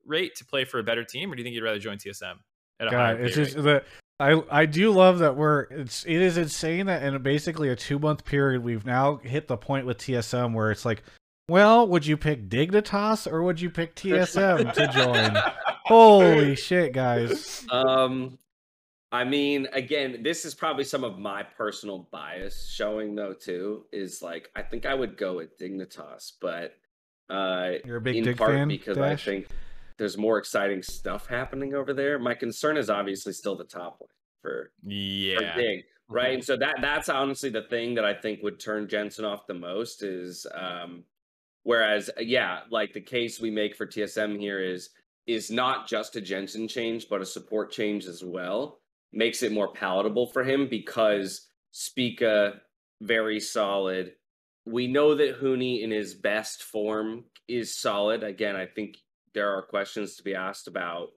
rate 0.06 0.36
to 0.36 0.46
play 0.46 0.64
for 0.64 0.80
a 0.80 0.84
better 0.84 1.04
team, 1.04 1.32
or 1.32 1.36
do 1.36 1.42
you 1.42 1.44
think 1.44 1.54
he'd 1.54 1.64
rather 1.64 1.80
join 1.80 1.98
TSM 1.98 2.36
at 2.80 2.88
a 2.88 2.92
higher 2.92 3.18
God, 3.18 3.26
it's 3.26 3.36
just 3.36 3.56
rate? 3.58 3.64
the 3.64 3.84
I 4.20 4.44
I 4.52 4.66
do 4.66 4.92
love 4.92 5.20
that 5.20 5.36
we're 5.36 5.62
it's 5.64 6.06
it 6.06 6.22
is 6.22 6.38
insane 6.38 6.88
that 6.88 7.04
in 7.04 7.22
basically 7.22 7.70
a 7.70 7.76
two 7.76 8.00
month 8.00 8.26
period 8.26 8.64
we've 8.64 8.86
now 8.86 9.18
hit 9.18 9.48
the 9.48 9.58
point 9.58 9.86
with 9.86 9.98
TSM 9.98 10.54
where 10.54 10.72
it's 10.72 10.86
like, 10.86 11.04
well, 11.48 11.88
would 11.88 12.06
you 12.06 12.18
pick 12.18 12.50
Dignitas 12.50 13.32
or 13.32 13.44
would 13.44 13.62
you 13.62 13.70
pick 13.70 13.96
TSM 13.96 14.74
to 14.74 14.88
join? 14.88 15.42
Holy 15.86 16.56
shit, 16.56 16.94
guys! 16.94 17.66
Um, 17.72 18.38
I 19.12 19.24
mean, 19.24 19.68
again, 19.74 20.22
this 20.22 20.46
is 20.46 20.54
probably 20.54 20.84
some 20.84 21.04
of 21.04 21.18
my 21.18 21.42
personal 21.42 22.08
bias 22.12 22.70
showing 22.70 23.16
though 23.16 23.34
too. 23.34 23.86
Is 23.94 24.22
like 24.22 24.52
I 24.56 24.62
think 24.62 24.86
I 24.86 24.94
would 24.94 25.18
go 25.18 25.38
with 25.38 25.58
Dignitas, 25.58 26.34
but 26.42 26.76
uh, 27.30 27.72
You're 27.86 27.98
a 27.98 28.02
big 28.02 28.18
in 28.18 28.24
Dig 28.26 28.38
part 28.38 28.52
fan, 28.52 28.68
because 28.68 28.98
Dash? 28.98 29.28
I 29.28 29.32
think 29.32 29.48
there's 30.00 30.18
more 30.18 30.40
exciting 30.40 30.82
stuff 30.82 31.28
happening 31.28 31.76
over 31.76 31.94
there. 31.94 32.18
My 32.18 32.34
concern 32.34 32.78
is 32.78 32.90
obviously 32.90 33.34
still 33.34 33.56
the 33.56 33.66
top 33.66 33.98
one 34.00 34.10
for, 34.42 34.72
for 34.82 34.90
yeah. 34.90 35.56
Dig, 35.56 35.84
right? 36.08 36.34
And 36.34 36.44
so 36.44 36.58
that 36.58 36.78
that's 36.82 37.10
honestly 37.10 37.50
the 37.50 37.64
thing 37.70 37.94
that 37.96 38.06
I 38.06 38.14
think 38.14 38.42
would 38.42 38.60
turn 38.60 38.88
Jensen 38.88 39.26
off 39.26 39.46
the 39.46 39.54
most 39.54 40.02
is 40.02 40.48
um 40.56 41.04
whereas 41.64 42.10
uh, 42.18 42.22
yeah, 42.22 42.62
like 42.72 42.94
the 42.94 43.02
case 43.02 43.40
we 43.40 43.52
make 43.52 43.76
for 43.76 43.86
TSM 43.86 44.40
here 44.40 44.64
is 44.64 44.90
is 45.28 45.52
not 45.52 45.88
just 45.88 46.16
a 46.16 46.22
Jensen 46.22 46.68
change, 46.68 47.08
but 47.08 47.22
a 47.22 47.26
support 47.26 47.72
change 47.72 48.06
as 48.06 48.24
well. 48.24 48.80
Makes 49.12 49.44
it 49.44 49.52
more 49.52 49.72
palatable 49.72 50.28
for 50.28 50.44
him 50.44 50.68
because 50.68 51.48
Spica 51.72 52.62
very 53.02 53.40
solid. 53.40 54.14
We 54.66 54.88
know 54.88 55.16
that 55.16 55.42
Huni 55.42 55.84
in 55.84 55.92
his 55.92 56.14
best 56.14 56.64
form 56.64 57.26
is 57.48 57.78
solid. 57.78 58.24
Again, 58.24 58.56
I 58.56 58.66
think 58.66 58.98
there 59.34 59.50
are 59.56 59.62
questions 59.62 60.16
to 60.16 60.24
be 60.24 60.36
asked 60.36 60.68
about 60.68 61.10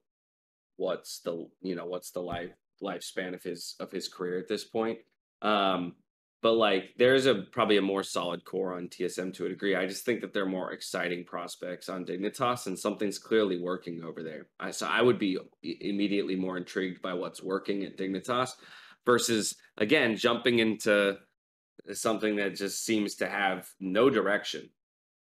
what's 0.76 1.20
the 1.20 1.46
you 1.60 1.74
know 1.74 1.86
what's 1.86 2.10
the 2.10 2.20
life 2.20 2.50
lifespan 2.82 3.34
of 3.34 3.42
his 3.42 3.76
of 3.80 3.90
his 3.92 4.08
career 4.08 4.38
at 4.38 4.48
this 4.48 4.64
point. 4.64 4.98
Um, 5.42 5.94
but 6.42 6.54
like 6.54 6.94
there's 6.98 7.26
a 7.26 7.34
probably 7.52 7.76
a 7.76 7.82
more 7.82 8.02
solid 8.02 8.44
core 8.44 8.74
on 8.74 8.88
TSM 8.88 9.32
to 9.34 9.46
a 9.46 9.48
degree. 9.48 9.76
I 9.76 9.86
just 9.86 10.04
think 10.04 10.20
that 10.22 10.32
they're 10.32 10.46
more 10.46 10.72
exciting 10.72 11.24
prospects 11.24 11.88
on 11.88 12.04
Dignitas, 12.04 12.66
and 12.66 12.76
something's 12.78 13.18
clearly 13.18 13.60
working 13.60 14.02
over 14.02 14.22
there. 14.24 14.48
I, 14.58 14.72
so 14.72 14.86
I 14.88 15.02
would 15.02 15.18
be 15.20 15.38
immediately 15.62 16.34
more 16.34 16.56
intrigued 16.56 17.00
by 17.00 17.14
what's 17.14 17.42
working 17.42 17.84
at 17.84 17.96
Dignitas 17.96 18.50
versus 19.06 19.54
again 19.78 20.16
jumping 20.16 20.58
into 20.58 21.16
something 21.92 22.36
that 22.36 22.54
just 22.56 22.84
seems 22.84 23.16
to 23.16 23.28
have 23.28 23.68
no 23.80 24.10
direction 24.10 24.68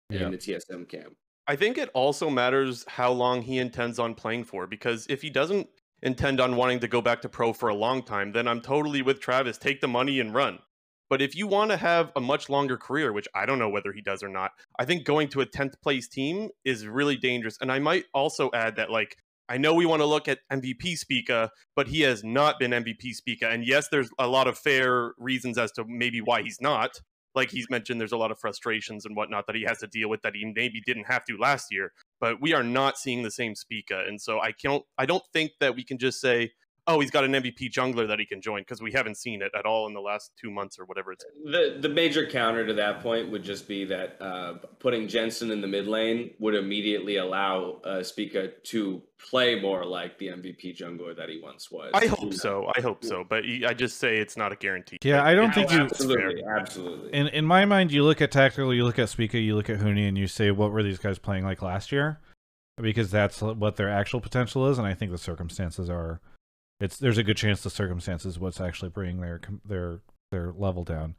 Yeah. 0.09 0.26
in 0.26 0.32
the 0.32 0.38
TSM 0.38 0.88
camp. 0.89 1.15
I 1.48 1.56
think 1.56 1.78
it 1.78 1.89
also 1.93 2.30
matters 2.30 2.86
how 2.88 3.12
long 3.12 3.43
he 3.43 3.60
intends 3.60 4.00
on 4.00 4.16
playing 4.16 4.46
for 4.46 4.66
because 4.66 5.06
if 5.10 5.22
he 5.22 5.30
doesn't 5.30 5.68
intend 6.02 6.39
on 6.39 6.56
wanting 6.56 6.80
to 6.80 6.88
go 6.88 7.02
back 7.02 7.22
to 7.22 7.30
pro 7.30 7.54
for 7.54 7.70
a 7.70 7.76
long 7.76 8.04
time, 8.04 8.32
then 8.32 8.48
I'm 8.48 8.62
totally 8.62 9.02
with 9.02 9.20
Travis. 9.20 9.58
Take 9.58 9.82
the 9.82 9.88
money 9.88 10.20
and 10.20 10.34
run. 10.34 10.60
But 11.08 11.22
if 11.22 11.36
you 11.36 11.46
want 11.46 11.70
to 11.70 11.78
have 11.78 12.12
a 12.16 12.22
much 12.22 12.50
longer 12.50 12.78
career, 12.78 13.14
which 13.14 13.28
I 13.36 13.46
don't 13.46 13.60
know 13.60 13.70
whether 13.70 13.93
he 13.93 14.02
does 14.02 14.24
or 14.24 14.30
not, 14.30 14.52
I 14.80 14.86
think 14.86 15.06
going 15.06 15.28
to 15.30 15.41
a 15.41 15.46
10th 15.46 15.80
place 15.84 16.08
team 16.08 16.50
is 16.64 16.88
really 16.88 17.16
dangerous. 17.16 17.58
And 17.62 17.72
I 17.72 17.78
might 17.78 18.06
also 18.14 18.50
add 18.54 18.76
that, 18.78 18.89
like, 18.89 19.16
I 19.48 19.58
know 19.58 19.76
we 19.76 19.86
want 19.86 20.02
to 20.02 20.08
look 20.08 20.28
at 20.28 20.39
MVP 20.52 20.98
Spica, 20.98 21.52
but 21.76 21.88
he 21.88 22.02
has 22.02 22.24
not 22.24 22.58
been 22.58 22.72
MVP 22.72 23.14
Spica. 23.14 23.50
And 23.50 23.66
yes, 23.66 23.88
there's 23.89 24.10
a 24.18 24.28
lot 24.28 24.48
of 24.48 24.58
fair 24.58 25.14
reasons 25.20 25.60
as 25.60 25.72
to 25.74 25.86
maybe 25.88 26.22
why 26.22 26.41
he's 26.41 26.60
not. 26.60 27.00
Like 27.36 27.51
he's 27.51 27.69
mentioned, 27.69 27.99
there's 27.99 28.11
a 28.11 28.17
lot 28.17 28.31
of 28.31 28.39
frustrations 28.39 29.05
and 29.05 29.15
whatnot 29.15 29.47
that 29.47 29.55
he 29.55 29.63
has 29.63 29.79
to 29.79 29.88
deal 29.88 30.09
with 30.09 30.21
that 30.21 30.36
he 30.36 30.45
maybe 30.55 30.81
didn't 30.86 31.05
have 31.05 31.25
to 31.25 31.38
last 31.38 31.67
year. 31.71 31.91
But 32.19 32.41
we 32.41 32.53
are 32.53 32.63
not 32.63 32.97
seeing 32.97 33.23
the 33.23 33.31
same 33.31 33.55
Spica, 33.55 34.03
and 34.07 34.21
so 34.21 34.39
I 34.39 34.51
can't. 34.51 34.83
I 34.97 35.05
don't 35.05 35.23
think 35.33 35.51
that 35.59 35.75
we 35.75 35.83
can 35.83 35.97
just 35.97 36.21
say, 36.21 36.53
oh, 36.88 36.99
he's 36.99 37.11
got 37.11 37.23
an 37.23 37.31
MVP 37.33 37.71
jungler 37.71 38.07
that 38.07 38.19
he 38.19 38.25
can 38.25 38.41
join 38.41 38.61
because 38.61 38.81
we 38.81 38.91
haven't 38.91 39.15
seen 39.17 39.41
it 39.41 39.51
at 39.57 39.65
all 39.65 39.88
in 39.88 39.93
the 39.93 39.99
last 40.01 40.31
two 40.39 40.51
months 40.51 40.77
or 40.79 40.86
whatever 40.86 41.11
it's. 41.11 41.25
The 41.45 41.77
the 41.79 41.89
major 41.89 42.27
counter 42.27 42.65
to 42.67 42.73
that 42.75 43.01
point 43.01 43.31
would 43.31 43.43
just 43.43 43.67
be 43.67 43.86
that 43.86 44.17
uh, 44.21 44.53
putting 44.79 45.07
Jensen 45.07 45.51
in 45.51 45.61
the 45.61 45.67
mid 45.67 45.88
lane 45.88 46.31
would 46.39 46.55
immediately 46.55 47.17
allow 47.17 47.81
uh, 47.83 48.03
Spica 48.03 48.49
to 48.65 49.01
play 49.17 49.59
more 49.59 49.86
like 49.86 50.17
the 50.17 50.27
MVP 50.27 50.77
jungler 50.77 51.15
that 51.15 51.29
he 51.29 51.39
once 51.41 51.71
was. 51.71 51.89
I 51.93 52.05
hope 52.07 52.33
so. 52.33 52.69
I 52.75 52.81
hope 52.81 53.03
so. 53.03 53.23
But 53.27 53.43
I 53.65 53.73
just 53.73 53.97
say 53.97 54.17
it's 54.17 54.38
not 54.38 54.51
a 54.51 54.55
guarantee. 54.55 54.97
Yeah, 55.03 55.23
I 55.23 55.33
don't 55.33 55.49
Oh, 55.51 55.53
think 55.53 55.71
you. 55.71 55.79
absolutely, 55.79 56.43
absolutely. 56.43 57.13
In 57.13 57.27
in 57.29 57.45
my 57.45 57.65
mind, 57.65 57.91
you 57.91 58.03
look 58.03 58.21
at 58.21 58.31
tactical, 58.31 58.73
you 58.73 58.83
look 58.83 58.99
at 58.99 59.09
Spica, 59.09 59.39
you 59.39 59.55
look 59.55 59.69
at 59.69 59.79
Huni, 59.79 60.07
and 60.07 60.17
you 60.17 60.27
say, 60.27 60.51
what 60.51 60.71
were 60.71 60.83
these 60.83 60.99
guys 60.99 61.17
playing 61.17 61.43
like 61.45 61.61
last 61.61 61.91
year? 61.91 62.19
Because 62.79 63.09
that's 63.09 63.41
what 63.41 63.77
their 63.77 63.89
actual 63.89 64.19
potential 64.19 64.67
is, 64.69 64.77
and 64.77 64.86
I 64.86 64.93
think 64.93 65.11
the 65.11 65.17
circumstances 65.17 65.89
are. 65.89 66.19
It's 66.80 66.97
there's 66.97 67.17
a 67.17 67.23
good 67.23 67.38
chance 67.38 67.61
the 67.63 67.69
circumstances 67.69 68.38
what's 68.39 68.59
actually 68.59 68.89
bringing 68.89 69.21
their 69.21 69.39
their 69.65 69.99
their 70.32 70.51
level 70.51 70.84
down. 70.84 71.15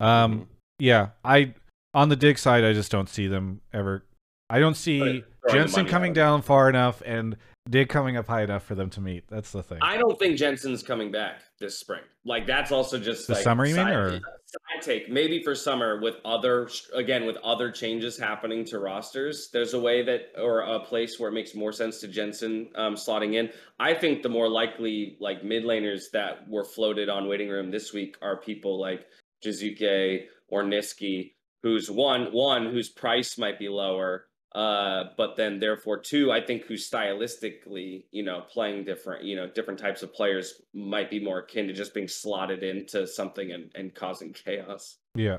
Um, 0.00 0.40
Mhm. 0.40 0.46
yeah, 0.80 1.08
I 1.24 1.54
on 1.94 2.08
the 2.08 2.16
dig 2.16 2.38
side, 2.38 2.64
I 2.64 2.72
just 2.72 2.90
don't 2.90 3.08
see 3.08 3.26
them 3.28 3.60
ever. 3.72 4.04
I 4.50 4.58
don't 4.60 4.74
see 4.76 5.22
Jensen 5.50 5.86
coming 5.86 6.10
out. 6.12 6.14
down 6.16 6.42
far 6.42 6.68
enough 6.68 7.02
and 7.04 7.36
dig 7.68 7.88
coming 7.88 8.16
up 8.16 8.26
high 8.26 8.42
enough 8.42 8.64
for 8.64 8.74
them 8.74 8.90
to 8.90 9.00
meet. 9.00 9.24
That's 9.28 9.52
the 9.52 9.62
thing. 9.62 9.78
I 9.82 9.96
don't 9.98 10.18
think 10.18 10.36
Jensen's 10.38 10.82
coming 10.82 11.10
back 11.12 11.42
this 11.60 11.78
spring. 11.78 12.02
Like 12.24 12.46
that's 12.46 12.72
also 12.72 12.98
just 12.98 13.26
The 13.26 13.34
like 13.34 13.42
summer, 13.42 13.66
you 13.66 13.76
mean, 13.76 13.88
or- 13.88 14.20
side 14.48 14.82
take. 14.82 15.10
Maybe 15.10 15.42
for 15.42 15.54
summer 15.54 16.00
with 16.00 16.16
other 16.24 16.68
again 16.94 17.26
with 17.26 17.36
other 17.38 17.70
changes 17.70 18.18
happening 18.18 18.64
to 18.66 18.78
rosters. 18.78 19.50
There's 19.52 19.74
a 19.74 19.80
way 19.80 20.02
that 20.04 20.32
or 20.36 20.60
a 20.60 20.80
place 20.80 21.18
where 21.18 21.30
it 21.30 21.34
makes 21.34 21.54
more 21.54 21.72
sense 21.72 22.00
to 22.00 22.08
Jensen 22.08 22.68
um, 22.74 22.94
slotting 22.94 23.34
in. 23.34 23.50
I 23.78 23.94
think 23.94 24.22
the 24.22 24.28
more 24.28 24.48
likely 24.48 25.16
like 25.20 25.44
mid 25.44 25.64
laners 25.64 26.10
that 26.12 26.48
were 26.48 26.64
floated 26.64 27.08
on 27.08 27.28
waiting 27.28 27.48
room 27.48 27.70
this 27.70 27.92
week 27.92 28.16
are 28.22 28.36
people 28.36 28.80
like 28.80 29.06
Jiizuke 29.44 30.24
or 30.48 30.62
Nisqy, 30.64 31.32
who's 31.62 31.90
one 31.90 32.32
one 32.32 32.66
whose 32.66 32.88
price 32.88 33.38
might 33.38 33.58
be 33.58 33.68
lower 33.68 34.27
uh 34.54 35.04
but 35.16 35.36
then 35.36 35.58
therefore 35.58 35.98
too, 35.98 36.32
i 36.32 36.40
think 36.40 36.62
who 36.64 36.74
stylistically 36.74 38.04
you 38.10 38.22
know 38.22 38.40
playing 38.50 38.84
different 38.84 39.24
you 39.24 39.36
know 39.36 39.46
different 39.46 39.78
types 39.78 40.02
of 40.02 40.12
players 40.14 40.62
might 40.72 41.10
be 41.10 41.22
more 41.22 41.40
akin 41.40 41.66
to 41.66 41.72
just 41.72 41.92
being 41.94 42.08
slotted 42.08 42.62
into 42.62 43.06
something 43.06 43.52
and, 43.52 43.70
and 43.74 43.94
causing 43.94 44.32
chaos 44.32 44.96
yeah. 45.14 45.38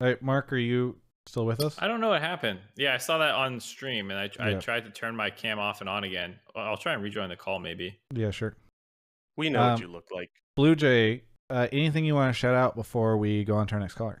Hey, 0.00 0.16
Mark, 0.20 0.52
are 0.52 0.56
you 0.58 0.96
still 1.26 1.46
with 1.46 1.60
us? 1.60 1.76
I 1.78 1.86
don't 1.86 2.00
know 2.00 2.10
what 2.10 2.20
happened. 2.20 2.58
Yeah, 2.76 2.92
I 2.92 2.98
saw 2.98 3.16
that 3.18 3.30
on 3.30 3.58
stream, 3.60 4.10
and 4.10 4.18
I, 4.18 4.28
I 4.38 4.50
Yeah. 4.50 4.58
tried 4.60 4.84
to 4.84 4.90
turn 4.90 5.16
my 5.16 5.30
cam 5.30 5.58
off 5.58 5.80
and 5.80 5.88
on 5.88 6.04
again. 6.04 6.38
I'll 6.54 6.76
try 6.76 6.92
and 6.92 7.02
rejoin 7.02 7.28
the 7.30 7.36
call, 7.36 7.58
maybe. 7.60 8.00
Yeah, 8.12 8.30
sure. 8.32 8.56
We 9.36 9.48
know 9.50 9.62
Um, 9.62 9.70
what 9.70 9.80
you 9.80 9.86
look 9.86 10.08
like. 10.12 10.30
Blue 10.56 10.74
Jay, 10.74 11.22
uh, 11.48 11.68
anything 11.72 12.04
you 12.04 12.16
want 12.16 12.34
to 12.34 12.38
shout 12.38 12.54
out 12.56 12.74
before 12.74 13.16
we 13.16 13.44
go 13.44 13.54
on 13.56 13.66
to 13.68 13.74
our 13.76 13.80
next 13.80 13.94
caller? 13.94 14.20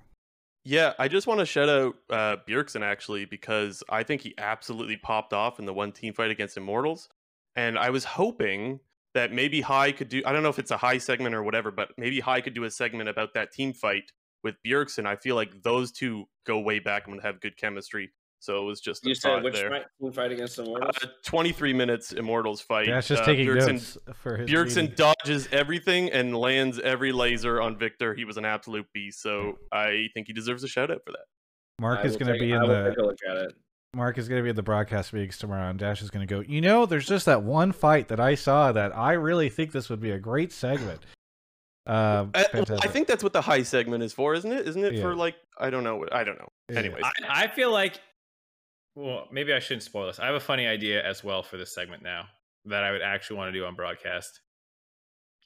Yeah, 0.64 0.94
I 0.98 1.08
just 1.08 1.26
want 1.26 1.40
to 1.40 1.46
shout 1.46 1.68
out 1.68 1.96
uh, 2.08 2.36
Bjergsen 2.48 2.80
actually 2.82 3.26
because 3.26 3.82
I 3.90 4.02
think 4.02 4.22
he 4.22 4.34
absolutely 4.38 4.96
popped 4.96 5.34
off 5.34 5.58
in 5.58 5.66
the 5.66 5.74
one 5.74 5.92
team 5.92 6.14
fight 6.14 6.30
against 6.30 6.56
Immortals, 6.56 7.10
and 7.54 7.78
I 7.78 7.90
was 7.90 8.04
hoping 8.04 8.80
that 9.12 9.30
maybe 9.30 9.60
Hai 9.60 9.92
could 9.92 10.08
do. 10.08 10.22
I 10.24 10.32
don't 10.32 10.42
know 10.42 10.48
if 10.48 10.58
it's 10.58 10.70
a 10.70 10.78
Hai 10.78 10.98
segment 10.98 11.34
or 11.34 11.42
whatever, 11.42 11.70
but 11.70 11.90
maybe 11.98 12.20
Hai 12.20 12.40
could 12.40 12.54
do 12.54 12.64
a 12.64 12.70
segment 12.70 13.10
about 13.10 13.34
that 13.34 13.52
team 13.52 13.74
fight 13.74 14.12
with 14.42 14.56
Bjergsen. 14.66 15.06
I 15.06 15.16
feel 15.16 15.36
like 15.36 15.62
those 15.62 15.92
two 15.92 16.24
go 16.46 16.58
way 16.58 16.78
back 16.78 17.04
and 17.06 17.14
would 17.14 17.24
have 17.24 17.40
good 17.40 17.58
chemistry. 17.58 18.10
So 18.44 18.60
it 18.62 18.64
was 18.66 18.80
just 18.80 19.06
a 19.06 19.08
you 19.08 19.14
said 19.14 19.42
which 19.42 19.54
there. 19.54 19.70
fight, 19.70 19.84
team 20.00 20.12
fight 20.12 20.30
against 20.32 20.56
the 20.56 20.64
Immortals? 20.64 20.96
Uh, 21.02 21.06
23 21.24 21.72
minutes 21.72 22.12
Immortals 22.12 22.60
fight. 22.60 22.86
That's 22.88 23.08
just 23.08 23.22
Uh, 23.22 23.26
taking 23.26 23.46
Bjergsen- 23.46 23.72
notes 23.72 23.98
for 24.14 24.36
his. 24.36 24.50
Bjergsen 24.50 24.76
meeting. 24.82 24.94
dodges 24.96 25.48
everything 25.50 26.10
and 26.12 26.36
lands 26.36 26.78
every 26.78 27.10
laser 27.12 27.62
on 27.62 27.78
Viktor. 27.78 28.12
He 28.14 28.26
was 28.26 28.36
an 28.36 28.44
absolute 28.44 28.86
beast. 28.92 29.22
So 29.22 29.58
I 29.72 30.08
think 30.12 30.26
he 30.26 30.34
deserves 30.34 30.62
a 30.62 30.68
shout 30.68 30.90
out 30.90 31.00
for 31.06 31.12
that. 31.12 31.24
Mark 31.80 32.00
I 32.00 32.02
is 32.02 32.16
going 32.16 32.26
to 32.26 32.32
take- 32.34 32.40
be 32.42 32.52
I 32.52 32.56
in 32.56 32.62
take 32.62 32.96
the. 32.96 33.02
a 33.02 33.06
look 33.06 33.16
at 33.30 33.36
it. 33.38 33.54
Mark 33.96 34.18
is 34.18 34.28
going 34.28 34.40
to 34.40 34.42
be 34.42 34.50
in 34.50 34.56
the 34.56 34.62
broadcast 34.62 35.12
meetings 35.12 35.38
tomorrow, 35.38 35.70
and 35.70 35.78
Dash 35.78 36.02
is 36.02 36.10
going 36.10 36.26
to 36.26 36.34
go. 36.34 36.40
You 36.40 36.60
know, 36.60 36.84
there's 36.84 37.06
just 37.06 37.24
that 37.26 37.44
one 37.44 37.72
fight 37.72 38.08
that 38.08 38.20
I 38.20 38.34
saw 38.34 38.72
that 38.72 38.94
I 38.94 39.12
really 39.12 39.48
think 39.48 39.72
this 39.72 39.88
would 39.88 40.00
be 40.00 40.10
a 40.10 40.18
great 40.18 40.52
segment. 40.52 41.00
Um, 41.86 42.30
I, 42.34 42.46
I 42.82 42.88
think 42.88 43.06
that's 43.06 43.22
what 43.22 43.32
the 43.32 43.40
Hai 43.42 43.62
segment 43.62 44.02
is 44.02 44.12
for, 44.12 44.34
isn't 44.34 44.50
it? 44.52 44.66
Isn't 44.66 44.84
it 44.84 44.94
Yeah. 44.94 45.02
for 45.02 45.14
like 45.14 45.36
I 45.58 45.70
don't 45.70 45.84
know. 45.84 46.04
I 46.12 46.24
don't 46.24 46.38
know. 46.38 46.48
Yeah. 46.70 46.78
Anyways, 46.80 47.04
I, 47.04 47.44
I 47.44 47.46
feel 47.48 47.70
like, 47.70 48.00
well, 48.94 49.26
maybe 49.32 49.52
I 49.52 49.58
shouldn't 49.58 49.82
spoil 49.82 50.06
this. 50.06 50.18
I 50.18 50.26
have 50.26 50.34
a 50.34 50.40
funny 50.40 50.66
idea 50.66 51.04
as 51.04 51.22
well 51.24 51.42
for 51.42 51.56
this 51.56 51.74
segment 51.74 52.02
now 52.02 52.26
that 52.66 52.82
I 52.84 52.92
would 52.92 53.02
actually 53.02 53.36
want 53.36 53.52
to 53.52 53.58
do 53.58 53.64
on 53.66 53.74
broadcast. 53.74 54.40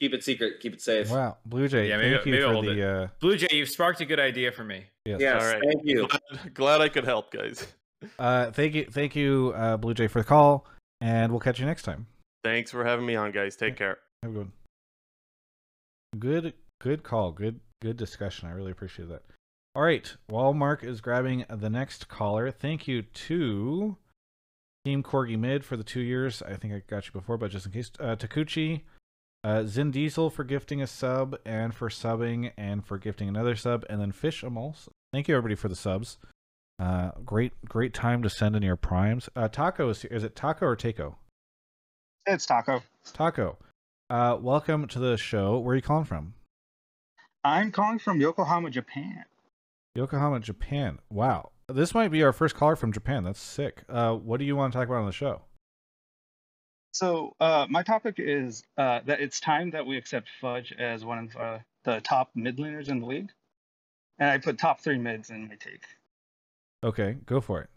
keep 0.01 0.15
it 0.15 0.23
secret 0.23 0.61
keep 0.61 0.73
it 0.75 0.81
safe 0.81 1.11
Wow, 1.11 1.39
Blue 1.45 1.67
Jay, 1.67 1.89
Yeah, 1.89 1.97
maybe- 1.97 2.15
thank 2.15 2.27
you 2.27 2.33
maybe 2.33 2.45
I'll 2.45 2.51
for 2.51 2.55
hold 2.55 2.67
the. 2.67 2.89
Uh, 2.89 3.09
Blue 3.21 3.37
Jay, 3.37 3.49
you've 3.53 3.69
sparked 3.69 4.01
a 4.01 4.05
good 4.05 4.21
idea 4.21 4.53
for 4.53 4.63
me. 4.65 4.85
yes. 5.05 5.21
yes 5.21 5.43
All 5.43 5.49
right. 5.53 5.63
thank 5.63 5.81
you 5.85 6.07
glad, 6.07 6.55
glad 6.55 6.81
I 6.81 6.89
could 6.89 7.05
help, 7.05 7.31
guys. 7.33 7.67
Uh, 8.17 8.53
thank 8.53 8.75
you, 8.75 8.85
thank 8.89 9.17
you, 9.17 9.53
uh, 9.57 9.77
Blue 9.77 9.93
Jay, 9.93 10.07
for 10.07 10.21
the 10.21 10.25
call, 10.25 10.65
and 11.01 11.33
we'll 11.33 11.41
catch 11.41 11.59
you 11.59 11.67
next 11.67 11.83
time. 11.83 12.07
Thanks 12.45 12.71
for 12.71 12.85
having 12.85 13.05
me 13.05 13.17
on, 13.17 13.33
guys. 13.33 13.57
Take 13.57 13.75
care. 13.77 13.99
Have 14.23 14.31
a 14.31 14.35
good 14.35 14.39
one. 14.39 14.53
Good, 16.21 16.55
good 16.81 17.03
call. 17.03 17.33
Good, 17.33 17.59
good 17.83 17.97
discussion. 17.97 18.49
I 18.49 18.53
really 18.53 18.71
appreciate 18.71 19.09
that. 19.09 19.23
All 19.75 19.83
right. 19.83 20.17
While 20.27 20.55
Mark 20.55 20.83
is 20.83 21.01
grabbing 21.01 21.45
the 21.49 21.71
next 21.71 22.09
caller, 22.09 22.51
thank 22.51 22.89
you 22.89 23.03
to 23.03 23.97
Team 24.85 25.03
Corgi 25.03 25.39
Mid 25.39 25.65
for 25.65 25.77
the 25.77 25.85
two 25.85 26.01
years. 26.01 26.43
I 26.43 26.55
think 26.57 26.75
I 26.75 26.83
got 26.87 27.07
you 27.07 27.13
before, 27.13 27.37
but 27.37 27.51
just 27.51 27.67
in 27.67 27.73
case, 27.73 27.91
uh, 28.01 28.17
Takuchi, 28.17 28.83
uh, 29.45 29.65
Zin 29.65 29.91
Diesel 29.91 30.31
for 30.31 30.45
gifting 30.45 30.83
a 30.83 30.87
sub 30.87 31.37
and 31.45 31.75
for 31.75 31.89
subbing 31.89 32.53
and 32.57 32.85
for 32.85 32.99
gifting 32.99 33.29
another 33.29 33.55
sub, 33.55 33.85
and 33.89 34.01
then 34.01 34.13
Fish 34.13 34.43
Amos. 34.43 34.89
Thank 35.13 35.29
you 35.29 35.37
everybody 35.37 35.55
for 35.55 35.69
the 35.69 35.77
subs. 35.77 36.19
Uh, 36.81 37.11
great, 37.25 37.53
great 37.65 37.93
time 37.93 38.23
to 38.23 38.31
send 38.31 38.57
in 38.57 38.63
your 38.63 38.77
primes. 38.77 39.29
Uh, 39.35 39.49
Taco 39.49 39.91
is 39.91 40.05
is 40.07 40.25
it 40.25 40.37
Taco 40.37 40.67
or 40.67 40.77
Taco? 40.77 41.19
It's 42.27 42.47
Taco. 42.47 42.83
Taco. 43.13 43.59
Uh, 44.11 44.39
welcome 44.41 44.87
to 44.89 44.99
the 44.99 45.17
show. 45.17 45.59
Where 45.59 45.73
are 45.73 45.77
you 45.77 45.83
calling 45.83 46.05
from? 46.05 46.35
I'm 47.45 47.73
calling 47.73 47.99
from 47.99 48.21
Yokohama, 48.21 48.71
Japan. 48.71 49.25
Yokohama, 49.99 50.39
Japan. 50.39 51.01
Wow. 51.11 51.51
This 51.67 51.93
might 51.93 52.09
be 52.09 52.23
our 52.23 52.33
first 52.33 52.55
caller 52.55 52.77
from 52.77 52.93
Japan. 52.93 53.25
That's 53.25 53.41
sick. 53.41 53.83
Uh, 53.89 54.15
what 54.15 54.39
do 54.39 54.47
you 54.47 54.55
want 54.55 54.73
to 54.73 54.79
talk 54.79 54.87
about 54.87 55.01
on 55.01 55.07
the 55.07 55.13
show? 55.13 55.43
So, 56.93 57.35
uh, 57.41 57.67
my 57.69 57.83
topic 57.83 58.15
is 58.19 58.63
uh, 58.79 59.01
that 59.07 59.21
it's 59.21 59.41
time 59.41 59.71
that 59.73 59.85
we 59.85 59.97
accept 59.97 60.29
Fudge 60.41 60.73
as 60.79 61.05
one 61.05 61.19
of 61.19 61.37
uh, 61.37 61.59
the 61.85 62.01
top 62.01 62.31
mid 62.37 62.59
laners 62.59 62.89
in 62.89 63.01
the 63.01 63.07
league. 63.07 63.31
And 64.21 64.31
I 64.31 64.39
put 64.39 64.59
top 64.59 64.81
three 64.81 64.99
mids 64.99 65.31
in 65.31 65.49
my 65.49 65.57
take. 65.57 65.83
Okay, 66.85 67.17
go 67.27 67.41
for 67.41 67.61
it. 67.61 67.69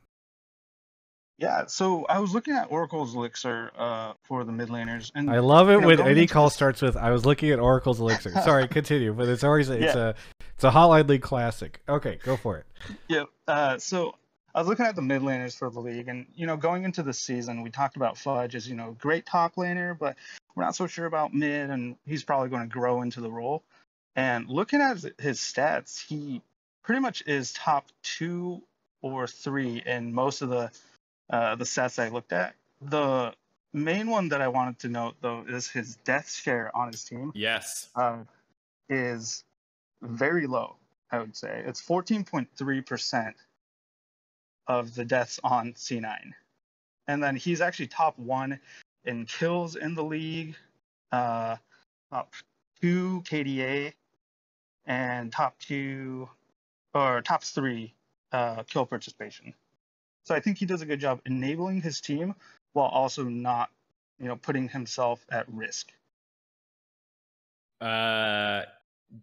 Yeah, 1.38 1.66
so 1.66 2.06
I 2.06 2.20
was 2.20 2.34
looking 2.34 2.54
at 2.54 2.72
Oracle's 2.72 3.16
Elixir 3.16 3.72
uh, 3.76 4.14
for 4.24 4.44
the 4.44 4.52
mid 4.52 4.70
laners. 4.70 5.12
And 5.16 5.30
I 5.30 5.40
love 5.40 5.70
it 5.70 5.74
you 5.74 5.82
know, 5.82 5.88
when 5.88 6.00
any 6.02 6.28
call 6.28 6.50
starts 6.52 6.82
with 6.82 6.96
"I 6.96 7.10
was 7.12 7.26
looking 7.26 7.50
at 7.50 7.60
Oracle's 7.60 8.00
Elixir." 8.00 8.32
Sorry, 8.44 8.68
continue. 8.68 9.14
But 9.14 9.28
it's 9.28 9.44
always 9.44 9.70
it's 9.70 9.96
Yeah. 9.96 10.10
a 10.10 10.14
it's 10.54 10.64
a 10.64 10.70
Hotline 10.70 11.08
League 11.10 11.24
classic. 11.24 11.82
Okay, 11.90 12.20
go 12.24 12.38
for 12.38 12.58
it. 12.58 12.66
Yeah. 13.08 13.24
Uh, 13.48 13.80
so 13.80 14.14
I 14.54 14.60
was 14.60 14.68
looking 14.68 14.86
at 14.86 14.96
the 14.96 15.02
mid 15.02 15.24
laners 15.24 15.58
for 15.58 15.72
the 15.72 15.80
league, 15.80 16.08
and 16.08 16.28
you 16.36 16.46
know, 16.46 16.58
going 16.58 16.84
into 16.84 17.02
the 17.02 17.14
season, 17.14 17.64
we 17.64 17.72
talked 17.72 17.96
about 17.96 18.18
Fudge 18.18 18.54
as 18.56 18.68
you 18.70 18.76
know, 18.76 18.96
great 19.00 19.26
top 19.26 19.56
laner, 19.56 19.98
but 19.98 20.18
we're 20.54 20.64
not 20.64 20.76
so 20.76 20.86
sure 20.86 21.08
about 21.08 21.34
mid, 21.34 21.70
and 21.72 21.96
he's 22.06 22.24
probably 22.24 22.50
going 22.50 22.62
to 22.62 22.68
grow 22.68 23.02
into 23.02 23.22
the 23.22 23.32
role. 23.32 23.64
And 24.16 24.48
looking 24.50 24.82
at 24.82 24.98
his 25.20 25.40
stats, 25.40 26.06
he 26.06 26.42
pretty 26.84 27.00
much 27.02 27.24
is 27.26 27.54
top 27.54 27.86
two 28.04 28.62
or 29.02 29.26
three 29.26 29.82
in 29.86 30.14
most 30.14 30.42
of 30.42 30.50
the 30.50 30.70
uh, 31.32 31.56
the 31.56 31.64
stats 31.66 31.98
I 31.98 32.10
looked 32.10 32.34
at. 32.34 32.54
The 32.82 33.34
main 33.74 34.10
one 34.10 34.30
that 34.30 34.42
I 34.42 34.48
wanted 34.50 34.78
to 34.80 34.90
note 34.90 35.16
though 35.22 35.44
is 35.48 35.70
his 35.70 35.96
death 36.04 36.32
share 36.32 36.76
on 36.76 36.92
his 36.92 37.04
team 37.04 37.32
Yes. 37.34 37.90
um, 37.96 38.28
is 38.90 39.44
very 40.02 40.46
low. 40.48 40.76
I 41.12 41.20
would 41.20 41.36
say 41.36 41.64
it's 41.66 41.82
14.3 41.82 42.86
percent 42.86 43.36
of 44.68 44.94
the 44.96 45.04
deaths 45.04 45.40
on 45.44 45.74
C9, 45.74 46.32
and 47.08 47.22
then 47.24 47.36
he's 47.36 47.60
actually 47.62 47.88
top 47.88 48.18
one 48.18 48.60
in 49.04 49.26
kills 49.26 49.76
in 49.76 49.96
the 49.96 50.04
league, 50.04 50.56
uh, 51.12 51.58
top 52.12 52.34
two 52.82 53.22
KDA, 53.26 53.94
and 54.86 55.32
top 55.32 55.58
two 55.60 56.30
or 56.94 57.22
top 57.22 57.44
three 57.44 57.94
uh, 58.32 58.64
kill 58.64 58.86
participation. 58.86 59.54
So 60.24 60.36
I 60.36 60.40
think 60.40 60.58
he 60.58 60.66
does 60.66 60.82
a 60.82 60.86
good 60.86 61.00
job 61.00 61.22
enabling 61.26 61.82
his 61.82 62.02
team 62.02 62.36
while 62.74 62.88
also 62.88 63.24
not, 63.24 63.70
you 64.20 64.28
know, 64.28 64.36
putting 64.36 64.70
himself 64.70 65.26
at 65.32 65.52
risk. 65.52 65.92
Uh, 67.80 68.64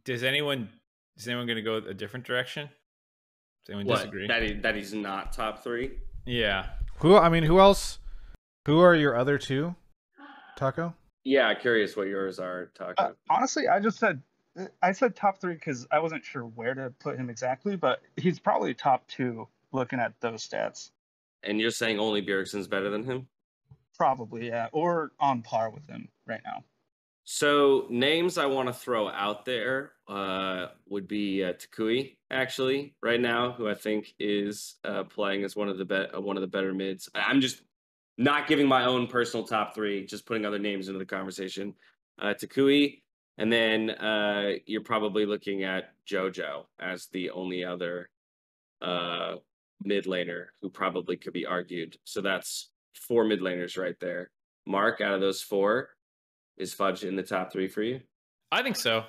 does 0.05 0.25
anyone 0.25 0.69
is 1.17 1.29
anyone 1.29 1.47
going 1.47 1.57
to 1.57 1.63
go 1.63 1.77
a 1.77 1.95
different 1.95 2.27
direction? 2.27 2.69
Does 3.65 3.75
anyone 3.75 3.87
what 3.87 3.97
disagree? 3.97 4.27
that 4.27 4.43
he, 4.43 4.55
that 4.55 4.75
he's 4.75 4.93
not 4.93 5.33
top 5.33 5.63
three 5.63 5.93
yeah. 6.29 6.67
Who? 6.99 7.17
I 7.17 7.31
mean, 7.31 7.43
who 7.43 7.59
else? 7.59 7.99
Who 8.67 8.81
are 8.81 8.95
your 8.95 9.17
other 9.17 9.39
two? 9.39 9.75
Taco. 10.57 10.95
Yeah, 11.25 11.55
curious 11.55 11.97
what 11.97 12.07
yours 12.09 12.39
are 12.39 12.71
talking. 12.75 12.97
Uh, 12.99 13.13
honestly, 13.31 13.67
I 13.67 13.81
just 13.81 13.99
said 13.99 14.23
I 14.83 14.93
said 14.93 15.17
top 15.17 15.41
three 15.41 15.55
because 15.55 15.87
I 15.91 16.01
wasn't 16.01 16.25
sure 16.25 16.43
where 16.43 16.75
to 16.75 16.93
put 16.99 17.17
him 17.17 17.31
exactly, 17.31 17.77
but 17.77 18.03
he's 18.17 18.39
probably 18.39 18.75
top 18.75 19.07
two 19.09 19.49
looking 19.73 20.01
at 20.01 20.15
those 20.21 20.47
stats. 20.47 20.91
and 21.45 21.61
you're 21.61 21.71
saying 21.71 21.99
only 21.99 22.21
Bjergsen's 22.21 22.67
better 22.67 22.91
than 22.91 23.05
him? 23.05 23.29
Probably, 23.97 24.49
yeah, 24.49 24.69
or 24.73 25.13
on 25.21 25.43
par 25.43 25.71
with 25.71 25.87
him 25.89 26.09
right 26.27 26.41
now. 26.45 26.65
So 27.25 27.87
names 27.91 28.39
I 28.39 28.47
want 28.47 28.69
to 28.69 28.73
throw 28.73 29.09
out 29.09 29.45
there 29.45 29.93
uh, 30.09 30.69
would 30.89 31.07
be 31.07 31.45
uh, 31.45 31.53
Toucouille 31.53 32.17
actually 32.31 32.95
right 33.03 33.21
now, 33.21 33.53
who 33.53 33.69
I 33.69 33.75
think 33.75 34.15
is 34.19 34.77
uh, 34.85 35.05
playing 35.05 35.45
as 35.45 35.55
one 35.55 35.69
of 35.69 35.77
the 35.79 35.85
be- 35.85 36.09
uh, 36.15 36.21
one 36.21 36.37
of 36.37 36.41
the 36.41 36.47
better 36.47 36.73
mids. 36.73 37.09
I'm 37.15 37.41
just 37.41 37.61
not 38.17 38.47
giving 38.49 38.67
my 38.67 38.85
own 38.87 39.09
personal 39.09 39.47
top 39.47 39.75
three, 39.75 40.07
just 40.07 40.27
putting 40.27 40.47
other 40.47 40.59
names 40.59 40.89
into 40.89 40.99
the 40.99 41.05
conversation. 41.07 41.75
Uh, 42.21 42.35
Toucouille, 42.35 43.03
and 43.37 43.53
then 43.53 43.91
uh, 43.91 44.53
you're 44.67 44.81
probably 44.81 45.27
looking 45.27 45.65
at 45.65 45.93
JoJo 46.07 46.65
as 46.81 47.07
the 47.13 47.31
only 47.31 47.63
other 47.63 48.09
uh, 48.81 49.35
mid 49.83 50.05
laner 50.05 50.47
who 50.61 50.69
probably 50.71 51.17
could 51.17 51.33
be 51.33 51.47
argued. 51.47 51.97
So 52.05 52.21
that's 52.21 52.71
four 52.95 53.25
mid 53.25 53.41
laners 53.41 53.79
right 53.79 53.97
there. 54.01 54.31
Mark, 54.67 55.01
out 55.01 55.15
of 55.15 55.21
those 55.21 55.41
four, 55.41 55.91
is 56.57 56.75
Fudge 56.75 57.05
in 57.05 57.17
the 57.17 57.23
top 57.23 57.53
three 57.53 57.69
for 57.69 57.83
you? 57.83 58.01
I 58.53 58.63
think 58.63 58.77
so. 58.77 59.05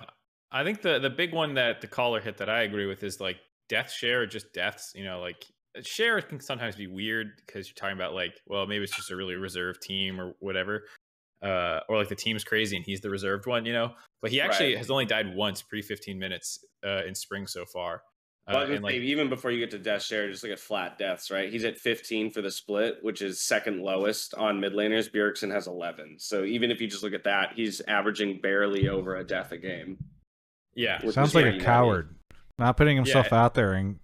I 0.52 0.64
think 0.64 0.82
the 0.82 1.00
the 1.00 1.10
big 1.10 1.34
one 1.34 1.54
that 1.56 1.82
the 1.82 1.88
caller 1.88 2.20
hit 2.22 2.38
that 2.38 2.50
I 2.50 2.62
agree 2.64 2.86
with 2.86 3.04
is 3.04 3.20
like 3.20 3.38
death 3.68 3.92
share 3.92 4.22
or 4.22 4.26
just 4.26 4.54
deaths. 4.54 4.92
You 4.96 5.04
know, 5.04 5.20
like 5.20 5.46
share 5.82 6.22
can 6.22 6.40
sometimes 6.40 6.76
be 6.76 6.88
weird 6.88 7.34
because 7.46 7.68
you're 7.68 7.76
talking 7.76 7.96
about 7.98 8.14
like, 8.14 8.40
well, 8.48 8.66
maybe 8.66 8.84
it's 8.84 8.96
just 8.96 9.12
a 9.12 9.16
really 9.16 9.36
reserved 9.36 9.82
team 9.82 10.20
or 10.20 10.34
whatever. 10.40 10.86
Uh, 11.42 11.80
or 11.88 11.98
like 11.98 12.10
the 12.10 12.16
team's 12.16 12.44
crazy 12.44 12.76
and 12.76 12.86
he's 12.86 13.00
the 13.00 13.10
reserved 13.10 13.46
one, 13.46 13.66
you 13.66 13.72
know. 13.72 13.94
But 14.22 14.32
he 14.32 14.42
actually 14.42 14.70
Right. 14.72 14.78
has 14.80 14.90
only 14.92 15.06
died 15.06 15.34
once 15.36 15.62
pre 15.62 15.82
15 15.82 16.20
minutes 16.20 16.66
uh, 16.86 17.04
in 17.06 17.16
spring 17.16 17.48
so 17.48 17.66
far. 17.66 18.02
Uh, 18.50 18.54
Well, 18.54 18.58
I 18.58 18.66
was 18.70 18.76
and 18.78 18.84
like, 18.84 18.96
even 18.96 19.30
before 19.30 19.52
you 19.52 19.60
get 19.60 19.72
to 19.72 19.78
death 19.80 20.02
share, 20.04 20.30
just 20.30 20.44
look 20.44 20.52
at 20.52 20.60
flat 20.60 20.98
deaths, 20.98 21.30
right? 21.30 21.52
He's 21.52 21.64
at 21.66 21.78
15 21.78 22.32
for 22.32 22.42
the 22.42 22.50
split, 22.52 22.96
which 23.02 23.22
is 23.22 23.40
second 23.42 23.82
lowest 23.82 24.34
on 24.34 24.60
mid 24.60 24.74
laners. 24.74 25.10
Bjergsen 25.12 25.52
has 25.54 25.68
11. 25.68 26.16
So 26.20 26.44
even 26.44 26.72
if 26.72 26.82
you 26.82 26.88
just 26.88 27.04
look 27.04 27.14
at 27.14 27.24
that, 27.26 27.54
he's 27.56 27.80
averaging 27.82 28.40
barely 28.42 28.90
over 28.90 29.16
a 29.18 29.24
death 29.24 29.52
a 29.52 29.58
game. 29.58 29.98
yeah, 30.76 31.00
Sounds 31.12 31.36
like 31.36 31.46
a 31.46 31.52
nutty. 31.52 31.64
coward, 31.64 32.16
not 32.58 32.76
putting 32.78 32.96
himself 32.96 33.32
out 33.32 33.54
there 33.54 33.74
and 33.74 34.00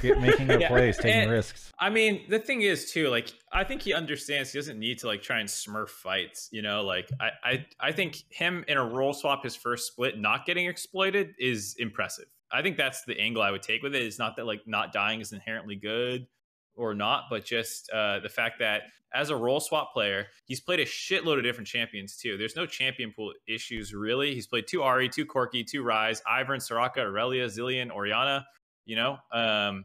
get, 0.00 0.20
making 0.20 0.50
a 0.50 0.58
Yeah, 0.60 0.68
plays, 0.68 0.96
taking 0.96 1.22
and- 1.22 1.30
risks. 1.30 1.72
I 1.78 1.90
mean, 1.90 2.22
the 2.28 2.38
thing 2.38 2.62
is 2.62 2.90
too, 2.92 3.08
like 3.08 3.32
I 3.52 3.64
think 3.64 3.82
he 3.82 3.92
understands 3.92 4.50
he 4.52 4.58
doesn't 4.58 4.78
need 4.78 4.98
to 5.00 5.06
like 5.08 5.22
try 5.22 5.40
and 5.40 5.48
smurf 5.48 5.88
fights, 5.90 6.48
you 6.52 6.62
know, 6.62 6.82
like 6.82 7.08
I 7.20 7.30
I, 7.44 7.66
I 7.80 7.92
think 7.92 8.16
him 8.30 8.64
in 8.68 8.78
a 8.78 8.84
role 8.84 9.12
swap 9.12 9.44
his 9.44 9.54
first 9.56 9.86
split 9.88 10.18
not 10.18 10.46
getting 10.46 10.66
exploited 10.66 11.34
is 11.38 11.74
impressive. 11.78 12.26
I 12.50 12.62
think 12.62 12.76
that's 12.76 13.04
the 13.04 13.18
angle 13.18 13.42
I 13.42 13.50
would 13.50 13.62
take 13.62 13.82
with 13.82 13.94
it. 13.94 14.02
It's 14.02 14.18
not 14.18 14.36
that 14.36 14.46
like 14.46 14.62
not 14.66 14.92
dying 14.92 15.20
is 15.20 15.32
inherently 15.32 15.76
good 15.76 16.26
or 16.74 16.94
not, 16.94 17.24
but 17.30 17.44
just 17.44 17.90
uh, 17.90 18.20
the 18.20 18.28
fact 18.28 18.58
that 18.60 18.82
as 19.14 19.30
a 19.30 19.36
role 19.36 19.60
swap 19.60 19.92
player, 19.92 20.26
he's 20.44 20.60
played 20.60 20.80
a 20.80 20.84
shitload 20.84 21.38
of 21.38 21.44
different 21.44 21.66
champions 21.66 22.16
too. 22.16 22.36
There's 22.36 22.56
no 22.56 22.66
champion 22.66 23.12
pool 23.12 23.32
issues 23.48 23.94
really. 23.94 24.34
He's 24.34 24.46
played 24.46 24.66
two 24.66 24.80
Ahri, 24.80 25.10
two 25.10 25.26
Corki, 25.26 25.66
two 25.66 25.82
Ryze, 25.82 26.20
Ivern, 26.30 26.58
Soraka, 26.58 26.98
Aurelion, 26.98 27.46
Zilean, 27.46 27.90
Orianna. 27.90 28.44
You 28.84 28.96
know, 28.96 29.18
um, 29.32 29.84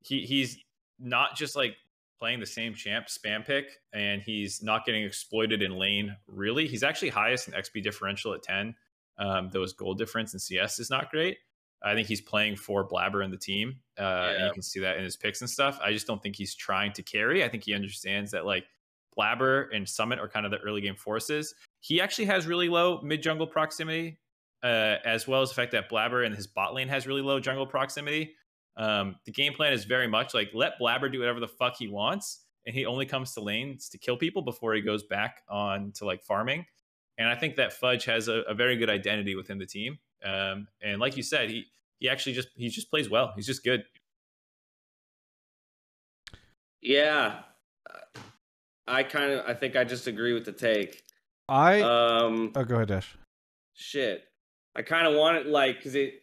he 0.00 0.20
he's 0.20 0.58
not 0.98 1.36
just 1.36 1.56
like 1.56 1.76
playing 2.18 2.40
the 2.40 2.46
same 2.46 2.74
champ 2.74 3.06
spam 3.06 3.44
pick 3.44 3.66
and 3.92 4.22
he's 4.22 4.62
not 4.62 4.86
getting 4.86 5.04
exploited 5.04 5.62
in 5.62 5.76
lane 5.76 6.16
really 6.26 6.66
he's 6.66 6.82
actually 6.82 7.08
highest 7.08 7.48
in 7.48 7.54
xp 7.54 7.82
differential 7.82 8.32
at 8.32 8.42
10 8.42 8.74
um, 9.18 9.50
though 9.52 9.62
his 9.62 9.72
goal 9.72 9.94
difference 9.94 10.32
in 10.32 10.38
cs 10.38 10.78
is 10.78 10.90
not 10.90 11.10
great 11.10 11.38
i 11.84 11.94
think 11.94 12.08
he's 12.08 12.20
playing 12.20 12.56
for 12.56 12.88
Blaber 12.88 13.22
and 13.22 13.32
the 13.32 13.38
team 13.38 13.76
uh, 13.98 14.32
and 14.36 14.46
you 14.46 14.52
can 14.52 14.62
see 14.62 14.80
that 14.80 14.96
in 14.96 15.04
his 15.04 15.16
picks 15.16 15.40
and 15.40 15.48
stuff. 15.48 15.78
I 15.82 15.92
just 15.92 16.06
don't 16.06 16.22
think 16.22 16.36
he's 16.36 16.54
trying 16.54 16.92
to 16.94 17.02
carry. 17.02 17.44
I 17.44 17.48
think 17.48 17.64
he 17.64 17.74
understands 17.74 18.32
that 18.32 18.44
like 18.44 18.64
Blaber 19.16 19.68
and 19.72 19.88
summit 19.88 20.18
are 20.18 20.28
kind 20.28 20.44
of 20.44 20.50
the 20.50 20.58
early 20.58 20.80
game 20.80 20.96
forces. 20.96 21.54
He 21.80 22.00
actually 22.00 22.24
has 22.26 22.46
really 22.46 22.68
low 22.68 23.00
mid 23.02 23.22
jungle 23.22 23.46
proximity 23.46 24.18
uh, 24.62 24.96
as 25.04 25.28
well 25.28 25.42
as 25.42 25.50
the 25.50 25.54
fact 25.54 25.72
that 25.72 25.90
Blaber 25.90 26.24
and 26.26 26.34
his 26.34 26.46
bot 26.46 26.74
lane 26.74 26.88
has 26.88 27.06
really 27.06 27.22
low 27.22 27.38
jungle 27.38 27.66
proximity. 27.66 28.34
Um, 28.76 29.16
the 29.26 29.32
game 29.32 29.52
plan 29.52 29.72
is 29.72 29.84
very 29.84 30.08
much 30.08 30.34
like 30.34 30.50
let 30.54 30.80
Blaber 30.80 31.12
do 31.12 31.20
whatever 31.20 31.38
the 31.38 31.48
fuck 31.48 31.76
he 31.76 31.86
wants, 31.86 32.46
and 32.66 32.74
he 32.74 32.86
only 32.86 33.06
comes 33.06 33.32
to 33.34 33.40
lanes 33.40 33.88
to 33.90 33.98
kill 33.98 34.16
people 34.16 34.42
before 34.42 34.74
he 34.74 34.80
goes 34.80 35.04
back 35.04 35.42
on 35.48 35.92
to 35.96 36.04
like 36.04 36.24
farming. 36.24 36.64
And 37.18 37.28
I 37.28 37.34
think 37.36 37.56
that 37.56 37.72
Fudge 37.72 38.04
has 38.06 38.28
a, 38.28 38.40
a 38.48 38.54
very 38.54 38.76
good 38.76 38.90
identity 38.90 39.34
within 39.36 39.58
the 39.58 39.66
team. 39.66 39.98
Um, 40.24 40.66
and 40.82 41.00
like 41.00 41.16
you 41.16 41.22
said, 41.22 41.50
he 41.50 41.66
he 42.00 42.08
actually 42.08 42.32
just 42.32 42.48
he 42.56 42.68
just 42.68 42.90
plays 42.90 43.08
well. 43.08 43.32
He's 43.36 43.46
just 43.46 43.62
good. 43.64 43.84
Yeah. 46.80 47.40
Uh, 47.88 48.20
I 48.86 49.02
kind 49.02 49.32
of, 49.32 49.46
I 49.46 49.54
think 49.54 49.76
I 49.76 49.84
just 49.84 50.06
agree 50.06 50.32
with 50.34 50.44
the 50.44 50.52
take. 50.52 51.02
I 51.48 51.80
Um, 51.80 52.52
oh, 52.54 52.64
go 52.64 52.76
ahead, 52.76 52.88
Dash. 52.88 53.16
shit. 53.74 54.24
I 54.76 54.82
kind 54.82 55.06
of 55.06 55.14
want 55.14 55.36
it 55.36 55.46
like 55.46 55.76
because 55.76 55.94
it 55.94 56.22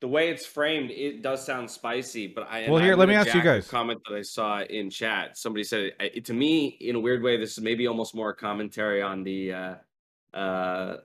the 0.00 0.08
way 0.08 0.30
it's 0.30 0.44
framed, 0.44 0.90
it 0.90 1.22
does 1.22 1.46
sound 1.46 1.70
spicy. 1.70 2.26
But 2.26 2.48
I 2.50 2.60
and 2.60 2.72
Well, 2.72 2.80
I'm 2.80 2.86
here, 2.86 2.96
let 2.96 3.06
me 3.08 3.14
gonna 3.14 3.20
ask 3.20 3.34
you 3.34 3.40
jack 3.40 3.44
a 3.44 3.58
guys. 3.60 3.68
comment 3.68 4.00
that 4.08 4.16
I 4.16 4.22
saw 4.22 4.60
in 4.62 4.90
chat. 4.90 5.38
Somebody 5.38 5.62
said 5.62 5.80
it, 5.84 5.94
it 6.00 6.24
to 6.26 6.32
me 6.34 6.66
in 6.80 6.96
a 6.96 7.00
weird 7.00 7.22
way. 7.22 7.36
This 7.36 7.52
is 7.52 7.60
maybe 7.62 7.86
almost 7.86 8.14
more 8.14 8.30
a 8.30 8.34
commentary 8.34 9.00
on 9.00 9.22
the 9.22 9.52
uh, 9.52 9.74
uh, 10.34 10.96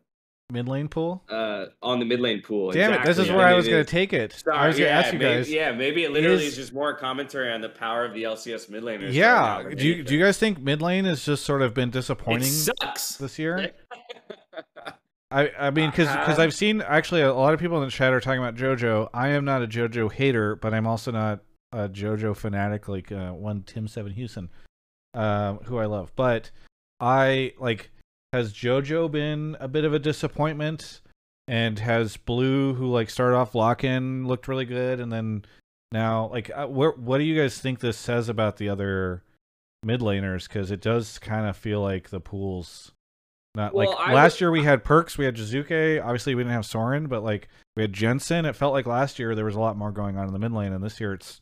Mid 0.50 0.70
lane 0.70 0.88
pool. 0.88 1.24
uh, 1.30 1.66
on 1.84 2.00
the 2.00 2.06
mid 2.06 2.22
lane 2.22 2.42
pool. 2.42 2.72
Damn 2.72 2.94
it! 2.94 3.00
This 3.04 3.18
is 3.18 3.26
Exactly. 3.26 3.36
where 3.36 3.46
I 3.48 3.50
mean, 3.50 3.58
was 3.58 3.68
going 3.68 3.84
to 3.86 3.92
take 3.92 4.14
it. 4.14 4.32
Sorry, 4.32 4.58
I 4.58 4.68
was 4.68 4.78
going 4.78 4.88
to 4.88 4.94
yeah, 4.94 5.00
ask 5.00 5.12
you 5.14 5.20
maybe, 5.20 5.36
guys. 5.36 5.50
Yeah, 5.52 5.72
maybe 5.74 6.04
it 6.06 6.12
literally 6.12 6.46
is, 6.46 6.52
is- 6.54 6.56
just 6.56 6.74
more 6.74 6.94
commentary 6.96 7.52
on 7.52 7.60
the 7.60 7.68
power 7.68 8.06
of 8.06 8.14
the 8.14 8.24
LCS 8.24 8.70
mid 8.70 8.82
laners. 8.84 9.12
Yeah. 9.12 9.64
do 9.76 9.86
you 9.86 10.04
do 10.04 10.16
you 10.16 10.24
guys 10.24 10.38
think 10.38 10.62
mid 10.62 10.82
lane 10.82 11.04
has 11.04 11.26
just 11.26 11.44
sort 11.46 11.62
of 11.62 11.74
been 11.74 11.90
disappointing 11.90 12.48
It 12.48 12.52
sucks. 12.52 13.18
this 13.18 13.38
year? 13.38 13.74
I 15.32 15.52
I 15.60 15.72
mean, 15.72 15.90
because 15.90 16.08
Uh, 16.08 16.36
I've 16.42 16.54
seen 16.54 16.82
actually 16.82 17.22
a 17.22 17.34
lot 17.34 17.54
of 17.54 17.60
people 17.60 17.78
in 17.80 17.84
the 17.86 17.92
chat 17.92 18.14
are 18.14 18.22
talking 18.22 18.40
about 18.42 18.56
JoJo. 18.56 19.10
I 19.14 19.28
am 19.30 19.44
not 19.44 19.62
a 19.62 19.68
JoJo 19.68 20.14
hater, 20.14 20.56
but 20.56 20.74
I'm 20.74 20.88
also 20.88 21.12
not 21.12 21.42
a 21.74 21.90
JoJo 21.90 22.36
fanatic 22.38 22.88
like 22.88 23.12
uh, 23.12 23.32
one 23.32 23.64
Tim 23.64 23.90
Seven 23.90 24.14
Houston, 24.14 24.50
um, 25.14 25.58
who 25.66 25.78
I 25.78 25.86
love. 25.86 26.14
But 26.16 26.52
I 27.02 27.52
like 27.60 27.92
has 28.34 28.54
JoJo 28.54 29.10
been 29.12 29.58
a 29.60 29.68
bit 29.68 29.86
of 29.86 29.94
a 29.94 30.00
disappointment, 30.00 31.02
and 31.48 31.80
has 31.80 32.18
Blue, 32.18 32.74
who 32.74 32.88
like 32.88 33.10
started 33.10 33.36
off 33.36 33.56
lock 33.56 33.84
in, 33.84 34.28
looked 34.28 34.48
really 34.48 34.66
good, 34.66 35.00
and 35.00 35.12
then 35.12 35.46
now 35.92 36.30
like 36.30 36.52
uh, 36.54 36.68
where 36.68 36.92
what 36.92 37.20
do 37.20 37.24
you 37.24 37.40
guys 37.40 37.60
think 37.60 37.80
this 37.80 37.98
says 37.98 38.28
about 38.30 38.58
the 38.58 38.70
other 38.70 39.24
mid 39.84 40.02
laners? 40.02 40.48
Because 40.48 40.72
it 40.72 40.82
does 40.82 41.20
kind 41.20 41.48
of 41.48 41.56
feel 41.56 41.82
like 41.82 42.10
the 42.10 42.20
pools. 42.20 42.92
Not 43.56 43.74
Well, 43.74 43.90
like 43.90 44.00
I 44.00 44.14
last 44.14 44.42
year 44.42 44.52
we 44.52 44.64
had 44.64 44.84
Perkz, 44.84 45.18
we 45.18 45.26
had 45.26 45.36
Jiizuke. 45.36 46.04
Obviously, 46.04 46.36
we 46.36 46.44
didn't 46.44 46.54
have 46.54 46.66
Soren, 46.66 47.08
but 47.08 47.24
like 47.24 47.48
we 47.76 47.84
had 47.84 47.94
Jensen. 47.94 48.46
It 48.46 48.56
felt 48.56 48.74
like 48.74 48.86
last 48.86 49.18
year 49.18 49.34
there 49.34 49.46
was 49.46 49.56
a 49.56 49.60
lot 49.60 49.78
more 49.78 49.92
going 49.92 50.18
on 50.18 50.28
in 50.28 50.34
the 50.34 50.40
mid 50.40 50.52
lane, 50.52 50.74
and 50.74 50.84
this 50.84 51.00
year 51.00 51.14
it's 51.14 51.40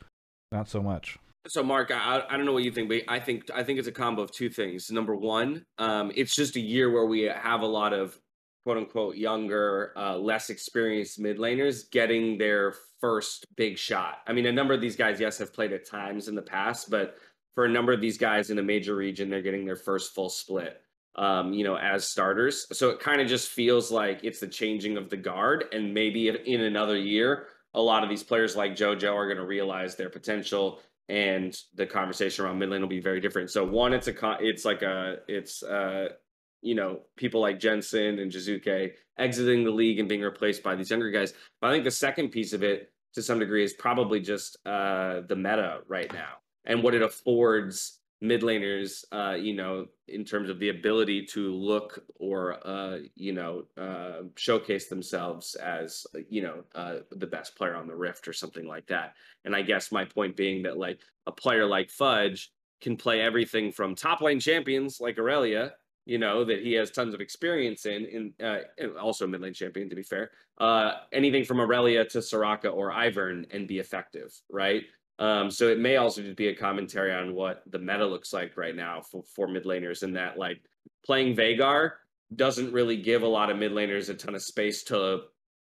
not 0.51 0.69
so 0.69 0.81
much. 0.81 1.17
So, 1.47 1.63
Mark, 1.63 1.91
I, 1.91 2.23
I 2.27 2.37
don't 2.37 2.45
know 2.45 2.53
what 2.53 2.63
you 2.63 2.71
think, 2.71 2.89
but 2.89 3.01
I 3.07 3.19
think 3.19 3.49
I 3.53 3.63
think 3.63 3.77
it's 3.77 3.87
a 3.87 3.91
combo 3.91 4.23
of 4.23 4.31
two 4.31 4.49
things. 4.49 4.89
Number 4.91 5.15
one, 5.15 5.65
um, 5.77 6.11
it's 6.15 6.35
just 6.35 6.55
a 6.55 6.59
year 6.59 6.91
where 6.91 7.05
we 7.05 7.21
have 7.21 7.61
a 7.61 7.67
lot 7.67 7.93
of 7.93 8.17
quote 8.63 8.77
unquote 8.77 9.15
younger, 9.15 9.93
uh, 9.95 10.17
less 10.17 10.49
experienced 10.49 11.19
mid 11.19 11.37
laners 11.37 11.89
getting 11.91 12.37
their 12.37 12.73
first 12.99 13.45
big 13.55 13.77
shot. 13.77 14.19
I 14.25 14.33
mean, 14.33 14.47
a 14.47 14.51
number 14.51 14.73
of 14.73 14.81
these 14.81 14.95
guys, 14.95 15.19
yes, 15.19 15.37
have 15.37 15.53
played 15.53 15.71
at 15.71 15.87
times 15.87 16.27
in 16.27 16.35
the 16.35 16.41
past, 16.41 16.89
but 16.89 17.17
for 17.53 17.65
a 17.65 17.69
number 17.69 17.93
of 17.93 18.01
these 18.01 18.17
guys 18.17 18.49
in 18.49 18.57
a 18.57 18.63
major 18.63 18.95
region, 18.95 19.29
they're 19.29 19.41
getting 19.41 19.65
their 19.65 19.75
first 19.75 20.15
full 20.15 20.29
split. 20.29 20.81
Um, 21.17 21.53
you 21.53 21.63
know, 21.63 21.77
as 21.77 22.05
starters. 22.05 22.67
So 22.77 22.89
it 22.89 22.99
kind 22.99 23.21
of 23.21 23.27
just 23.29 23.47
feels 23.47 23.89
like 23.89 24.19
it's 24.23 24.41
the 24.41 24.49
changing 24.49 24.97
of 24.97 25.09
the 25.09 25.15
guard, 25.15 25.63
and 25.71 25.93
maybe 25.93 26.27
in- 26.27 26.59
another 26.59 26.97
year, 26.97 27.47
a 27.73 27.81
lot 27.81 28.03
of 28.03 28.09
these 28.09 28.21
players 28.21 28.57
like 28.57 28.75
JoJo 28.75 29.13
are 29.13 29.25
going 29.25 29.37
to 29.37 29.45
realize 29.45 29.95
their 29.95 30.09
potential 30.09 30.81
and 31.09 31.55
the 31.75 31.85
conversation 31.85 32.45
around 32.45 32.59
mid 32.59 32.69
lane 32.69 32.81
will 32.81 32.87
be 32.87 32.99
very 32.99 33.19
different. 33.19 33.51
So 33.51 33.63
one, 33.63 33.93
it's 33.93 34.07
a 34.07 34.13
con- 34.13 34.37
it's 34.41 34.65
like 34.65 34.81
a 34.81 35.17
it's 35.27 35.63
uh 35.63 36.09
you 36.61 36.75
know 36.75 37.01
people 37.15 37.41
like 37.41 37.59
Jensen 37.59 38.19
and 38.19 38.31
Jiizuke 38.31 38.91
exiting 39.17 39.63
the 39.63 39.71
league 39.71 39.99
and 39.99 40.09
being 40.09 40.21
replaced 40.21 40.63
by 40.63 40.75
these 40.75 40.89
younger 40.89 41.11
guys. 41.11 41.33
But 41.61 41.69
I 41.69 41.73
think 41.73 41.83
the 41.83 41.91
second 41.91 42.29
piece 42.29 42.53
of 42.53 42.63
it, 42.63 42.91
to 43.13 43.21
some 43.21 43.39
degree, 43.39 43.63
is 43.63 43.73
probably 43.73 44.19
just 44.19 44.57
uh 44.65 45.21
the 45.27 45.35
meta 45.35 45.79
right 45.87 46.11
now 46.11 46.39
and 46.65 46.81
what 46.81 46.95
it 46.95 47.03
affords 47.03 47.99
mid 48.21 48.41
laners, 48.41 49.03
uh, 49.11 49.35
you 49.35 49.53
know, 49.53 49.87
in 50.07 50.23
terms 50.23 50.49
of 50.49 50.59
the 50.59 50.69
ability 50.69 51.25
to 51.25 51.53
look 51.53 52.03
or 52.19 52.65
uh, 52.67 52.99
you 53.15 53.33
know, 53.33 53.65
uh, 53.77 54.23
showcase 54.35 54.87
themselves 54.87 55.55
as 55.55 56.05
you 56.29 56.41
know 56.41 56.63
uh, 56.75 56.97
the 57.11 57.27
best 57.27 57.55
player 57.55 57.75
on 57.75 57.87
the 57.87 57.95
Rift 57.95 58.27
or 58.27 58.33
something 58.33 58.67
like 58.67 58.87
that. 58.87 59.13
And 59.43 59.55
I 59.55 59.61
guess 59.61 59.91
my 59.91 60.05
point 60.05 60.35
being 60.35 60.63
that 60.63 60.77
like 60.77 60.99
a 61.27 61.31
player 61.31 61.65
like 61.65 61.89
Fudge 61.89 62.51
can 62.81 62.97
play 62.97 63.21
everything 63.21 63.71
from 63.71 63.95
top 63.95 64.21
lane 64.21 64.39
champions 64.39 64.99
like 64.99 65.17
Aurelion 65.17 65.71
you 66.05 66.19
know, 66.19 66.45
that 66.45 66.61
he 66.61 66.73
has 66.73 66.91
tons 66.91 67.13
of 67.13 67.21
experience 67.21 67.85
in, 67.85 68.05
in 68.39 68.45
uh, 68.45 68.59
also 69.01 69.25
mid 69.25 69.41
lane 69.41 69.53
champion 69.53 69.89
to 69.89 69.95
be 69.95 70.03
fair. 70.03 70.31
Uh, 70.59 70.93
anything 71.11 71.43
from 71.43 71.57
Aurelion 71.59 72.07
to 72.09 72.19
Soraka 72.19 72.71
or 72.73 72.91
Ivern 72.91 73.45
and 73.51 73.67
be 73.67 73.79
effective, 73.79 74.31
right? 74.49 74.83
Um, 75.17 75.49
so 75.49 75.69
it 75.69 75.79
may 75.79 75.95
also 75.95 76.21
just 76.21 76.35
be 76.35 76.49
a 76.49 76.55
commentary 76.55 77.13
on 77.13 77.33
what 77.33 77.63
the 77.67 77.79
meta 77.79 78.05
looks 78.05 78.33
like 78.33 78.57
right 78.57 78.75
now 78.75 79.01
for, 79.01 79.23
for 79.35 79.47
mid 79.47 79.63
laners, 79.63 80.03
and 80.03 80.15
that 80.15 80.37
like 80.37 80.61
playing 81.05 81.35
Veigar 81.35 81.91
doesn't 82.35 82.73
really 82.73 82.97
give 82.97 83.23
a 83.23 83.27
lot 83.27 83.49
of 83.49 83.57
mid 83.57 83.71
laners 83.71 84.09
a 84.09 84.13
ton 84.13 84.35
of 84.35 84.41
space 84.41 84.83
to 84.85 85.21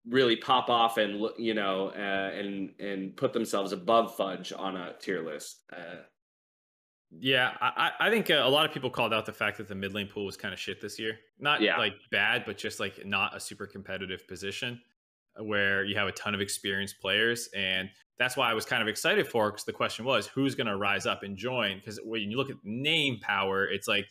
really 0.08 0.36
pop 0.36 0.68
off 0.70 0.96
and 0.98 1.20
look, 1.20 1.34
you 1.38 1.54
know, 1.54 1.88
uh, 1.88 2.30
and 2.38 2.70
and 2.80 3.16
put 3.16 3.32
themselves 3.32 3.72
above 3.72 4.16
Fudge 4.16 4.52
on 4.56 4.76
a 4.76 4.94
tier 5.00 5.22
list. 5.24 5.62
Uh, 5.72 6.02
yeah, 7.20 7.52
I, 7.60 7.92
I 8.00 8.10
think 8.10 8.30
uh, 8.30 8.42
a 8.44 8.48
lot 8.48 8.66
of 8.66 8.72
people 8.72 8.90
called 8.90 9.14
out 9.14 9.24
the 9.24 9.32
fact 9.32 9.58
that 9.58 9.68
the 9.68 9.74
mid 9.74 9.94
lane 9.94 10.08
pool 10.08 10.24
was 10.24 10.36
kind 10.36 10.52
of 10.52 10.58
shit 10.58 10.80
this 10.80 10.98
year. 10.98 11.18
Not 11.38 11.60
Yeah. 11.60 11.78
like 11.78 11.94
bad, 12.10 12.44
but 12.44 12.56
just 12.56 12.80
like 12.80 13.04
not 13.06 13.36
a 13.36 13.40
super 13.40 13.66
competitive 13.66 14.26
position 14.26 14.80
uh, 15.38 15.44
where 15.44 15.84
you 15.84 15.94
have 15.96 16.08
a 16.08 16.12
ton 16.12 16.34
of 16.34 16.40
experienced 16.40 17.00
players. 17.00 17.48
And 17.54 17.88
that's 18.18 18.36
why 18.36 18.50
I 18.50 18.54
was 18.54 18.64
kind 18.64 18.82
of 18.82 18.88
excited 18.88 19.26
for 19.26 19.50
because 19.50 19.64
the 19.64 19.72
question 19.72 20.04
was 20.04 20.26
who's 20.26 20.54
going 20.54 20.66
to 20.66 20.76
rise 20.76 21.06
up 21.06 21.22
and 21.22 21.36
join? 21.36 21.78
Because 21.78 21.98
when 22.04 22.30
you 22.30 22.36
look 22.36 22.50
at 22.50 22.56
name 22.62 23.18
power, 23.20 23.66
it's 23.66 23.88
like 23.88 24.06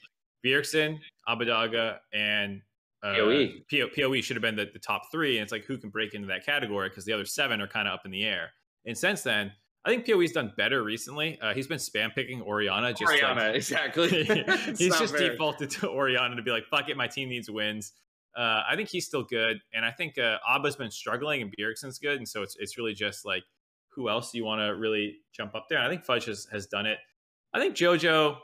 Bjergsen, 0.46 1.00
Abbedagge, 1.28 1.98
and 2.14 2.62
uh, 3.02 3.16
PoE. 3.16 3.50
PO, 3.72 3.90
PoE 3.96 4.22
should 4.22 4.36
have 4.36 4.42
been 4.42 4.56
the, 4.56 4.70
the 4.72 4.80
top 4.80 5.04
three. 5.12 5.38
And 5.38 5.44
it's 5.44 5.52
like 5.52 5.66
who 5.66 5.78
can 5.78 5.90
break 5.90 6.14
into 6.14 6.28
that 6.28 6.46
category 6.46 6.90
because 6.90 7.06
the 7.06 7.14
other 7.14 7.26
seven 7.26 7.62
are 7.62 7.68
kind 7.68 7.88
of 7.88 7.94
up 7.94 8.06
in 8.06 8.12
the 8.12 8.24
air. 8.24 8.52
And 8.86 8.98
since 8.98 9.22
then, 9.22 9.52
I 9.86 9.90
think 9.90 10.06
PoE's 10.06 10.32
done 10.32 10.54
better 10.56 10.84
recently. 10.84 11.40
Uh, 11.42 11.54
he's 11.54 11.68
been 11.68 11.78
spam 11.78 12.14
picking 12.14 12.42
Orianna 12.42 12.94
just 12.94 13.12
like- 13.12 13.22
Orianna, 13.22 13.52
exactly. 13.54 14.24
He's 14.78 14.98
just 14.98 15.16
fair. 15.16 15.32
defaulted 15.32 15.72
to 15.72 15.90
Orianna 15.90 16.38
to 16.38 16.42
be 16.42 16.52
like, 16.52 16.66
fuck 16.70 16.88
it, 16.90 16.96
my 16.96 17.08
team 17.08 17.28
needs 17.28 17.50
wins. 17.52 17.92
Uh, 18.36 18.64
I 18.68 18.76
think 18.76 18.90
he's 18.90 19.06
still 19.06 19.24
good, 19.24 19.60
and 19.74 19.86
I 19.86 19.92
think 19.92 20.18
uh, 20.18 20.38
Abba's 20.50 20.76
been 20.76 20.90
struggling, 20.90 21.44
and 21.44 21.54
Bjergsen's 21.56 22.00
good, 22.00 22.18
and 22.18 22.28
so 22.28 22.42
it's 22.42 22.56
it's 22.58 22.80
really 22.80 22.96
just 22.96 23.26
like, 23.26 23.44
who 23.96 24.10
else 24.10 24.32
do 24.32 24.38
you 24.38 24.46
want 24.46 24.60
to 24.60 24.76
really 24.76 25.18
jump 25.36 25.56
up 25.56 25.68
there? 25.70 25.78
And 25.78 25.88
I 25.88 25.90
think 25.90 26.04
Fudge 26.04 26.26
has, 26.26 26.48
has 26.52 26.68
done 26.68 26.86
it. 26.86 26.98
I 27.54 27.60
think 27.60 27.76
JoJo, 27.76 28.38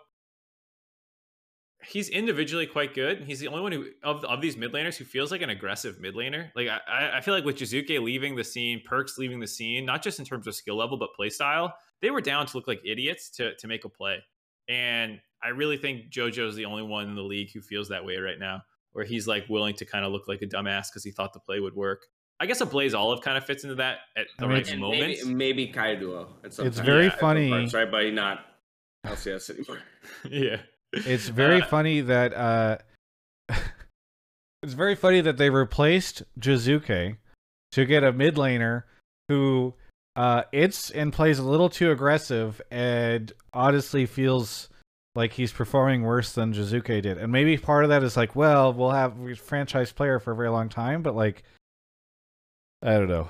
he's 1.83 2.09
individually 2.09 2.67
quite 2.67 2.93
good. 2.93 3.23
He's 3.23 3.39
the 3.39 3.47
only 3.47 3.61
one 3.61 3.71
who 3.71 3.85
of 4.03 4.23
of 4.25 4.41
these 4.41 4.57
mid 4.57 4.73
laners 4.73 4.95
who 4.95 5.05
feels 5.05 5.31
like 5.31 5.41
an 5.41 5.49
aggressive 5.49 5.99
mid 5.99 6.15
laner. 6.15 6.51
Like 6.55 6.67
I- 6.67 7.17
I, 7.17 7.21
feel 7.21 7.33
like 7.33 7.45
with 7.45 7.57
Jiizuke 7.57 8.01
leaving 8.01 8.35
the 8.35 8.43
scene, 8.43 8.81
Perkz 8.87 9.17
leaving 9.17 9.39
the 9.39 9.47
scene, 9.47 9.85
not 9.85 10.03
just 10.03 10.19
in 10.19 10.25
terms 10.25 10.47
of 10.47 10.55
skill 10.55 10.75
level 10.77 10.97
but 10.97 11.13
play 11.15 11.29
style, 11.29 11.73
they 12.01 12.11
were 12.11 12.21
down 12.21 12.45
to 12.45 12.57
look 12.57 12.67
like 12.67 12.81
idiots 12.85 13.29
to 13.31 13.55
to 13.55 13.67
make 13.67 13.85
a 13.85 13.89
play. 13.89 14.17
And 14.67 15.19
I 15.41 15.49
really 15.49 15.77
think 15.77 16.11
JoJo's 16.11 16.55
the 16.55 16.65
only 16.65 16.83
one 16.83 17.07
in 17.07 17.15
the 17.15 17.23
league 17.23 17.51
who 17.53 17.61
feels 17.61 17.89
that 17.89 18.05
way 18.05 18.17
right 18.17 18.37
now, 18.37 18.61
where 18.91 19.05
he's 19.05 19.27
like 19.27 19.47
willing 19.49 19.75
to 19.75 19.85
kind 19.85 20.05
of 20.05 20.11
look 20.11 20.27
like 20.27 20.41
a 20.41 20.47
dumbass 20.47 20.87
because 20.89 21.03
he 21.03 21.11
thought 21.11 21.33
the 21.33 21.39
play 21.39 21.59
would 21.59 21.75
work. 21.75 22.05
I 22.39 22.45
guess 22.45 22.61
a 22.61 22.65
Blaze 22.65 22.93
Olive 22.93 23.21
kind 23.21 23.37
of 23.37 23.45
fits 23.45 23.63
into 23.63 23.75
that 23.75 23.97
at 24.15 24.27
the 24.37 24.45
I 24.45 24.47
mean, 24.47 24.57
right 24.57 24.77
moment. 24.79 24.99
maybe, 25.01 25.33
maybe 25.33 25.67
Kaiduo 25.73 26.27
at 26.43 26.53
some 26.53 26.67
It's 26.67 26.77
time. 26.77 26.85
very 26.85 27.05
Yeah, 27.05 27.15
funny- 27.17 27.49
parts, 27.49 27.73
right? 27.73 27.89
But 27.91 28.13
not 28.13 28.45
LCS 29.05 29.49
anymore. 29.49 29.79
yeah. 30.29 30.57
It's 30.93 31.27
very 31.27 31.61
Uh, 31.61 31.65
funny 31.67 32.01
that 32.01 32.33
uh 32.33 32.77
it's 34.63 34.73
very 34.73 34.95
funny 34.95 35.21
that 35.21 35.37
they 35.37 35.49
replaced 35.49 36.23
Jiizuke 36.39 37.17
to 37.71 37.85
get 37.85 38.03
a 38.03 38.11
mid 38.11 38.35
laner 38.35 38.83
who 39.27 39.73
uh 40.15 40.43
it's 40.51 40.89
and 40.91 41.13
plays 41.13 41.39
a 41.39 41.43
little 41.43 41.69
too 41.69 41.91
aggressive 41.91 42.61
and 42.71 43.31
honestly 43.53 44.05
feels 44.05 44.69
like 45.15 45.33
he's 45.33 45.51
performing 45.51 46.03
worse 46.03 46.33
than 46.33 46.53
Jiizuke 46.53 47.01
did. 47.01 47.17
And 47.17 47.31
maybe 47.31 47.57
part 47.57 47.83
of 47.83 47.89
that 47.89 48.03
is 48.03 48.15
like, 48.15 48.35
well, 48.35 48.71
we'll 48.73 48.91
have 48.91 49.19
a 49.19 49.35
franchise 49.35 49.91
player 49.91 50.19
for 50.19 50.31
a 50.31 50.35
very 50.35 50.49
long 50.49 50.69
time, 50.69 51.01
but 51.01 51.15
like 51.15 51.43
I 52.81 52.93
don't 52.93 53.09
know. 53.09 53.29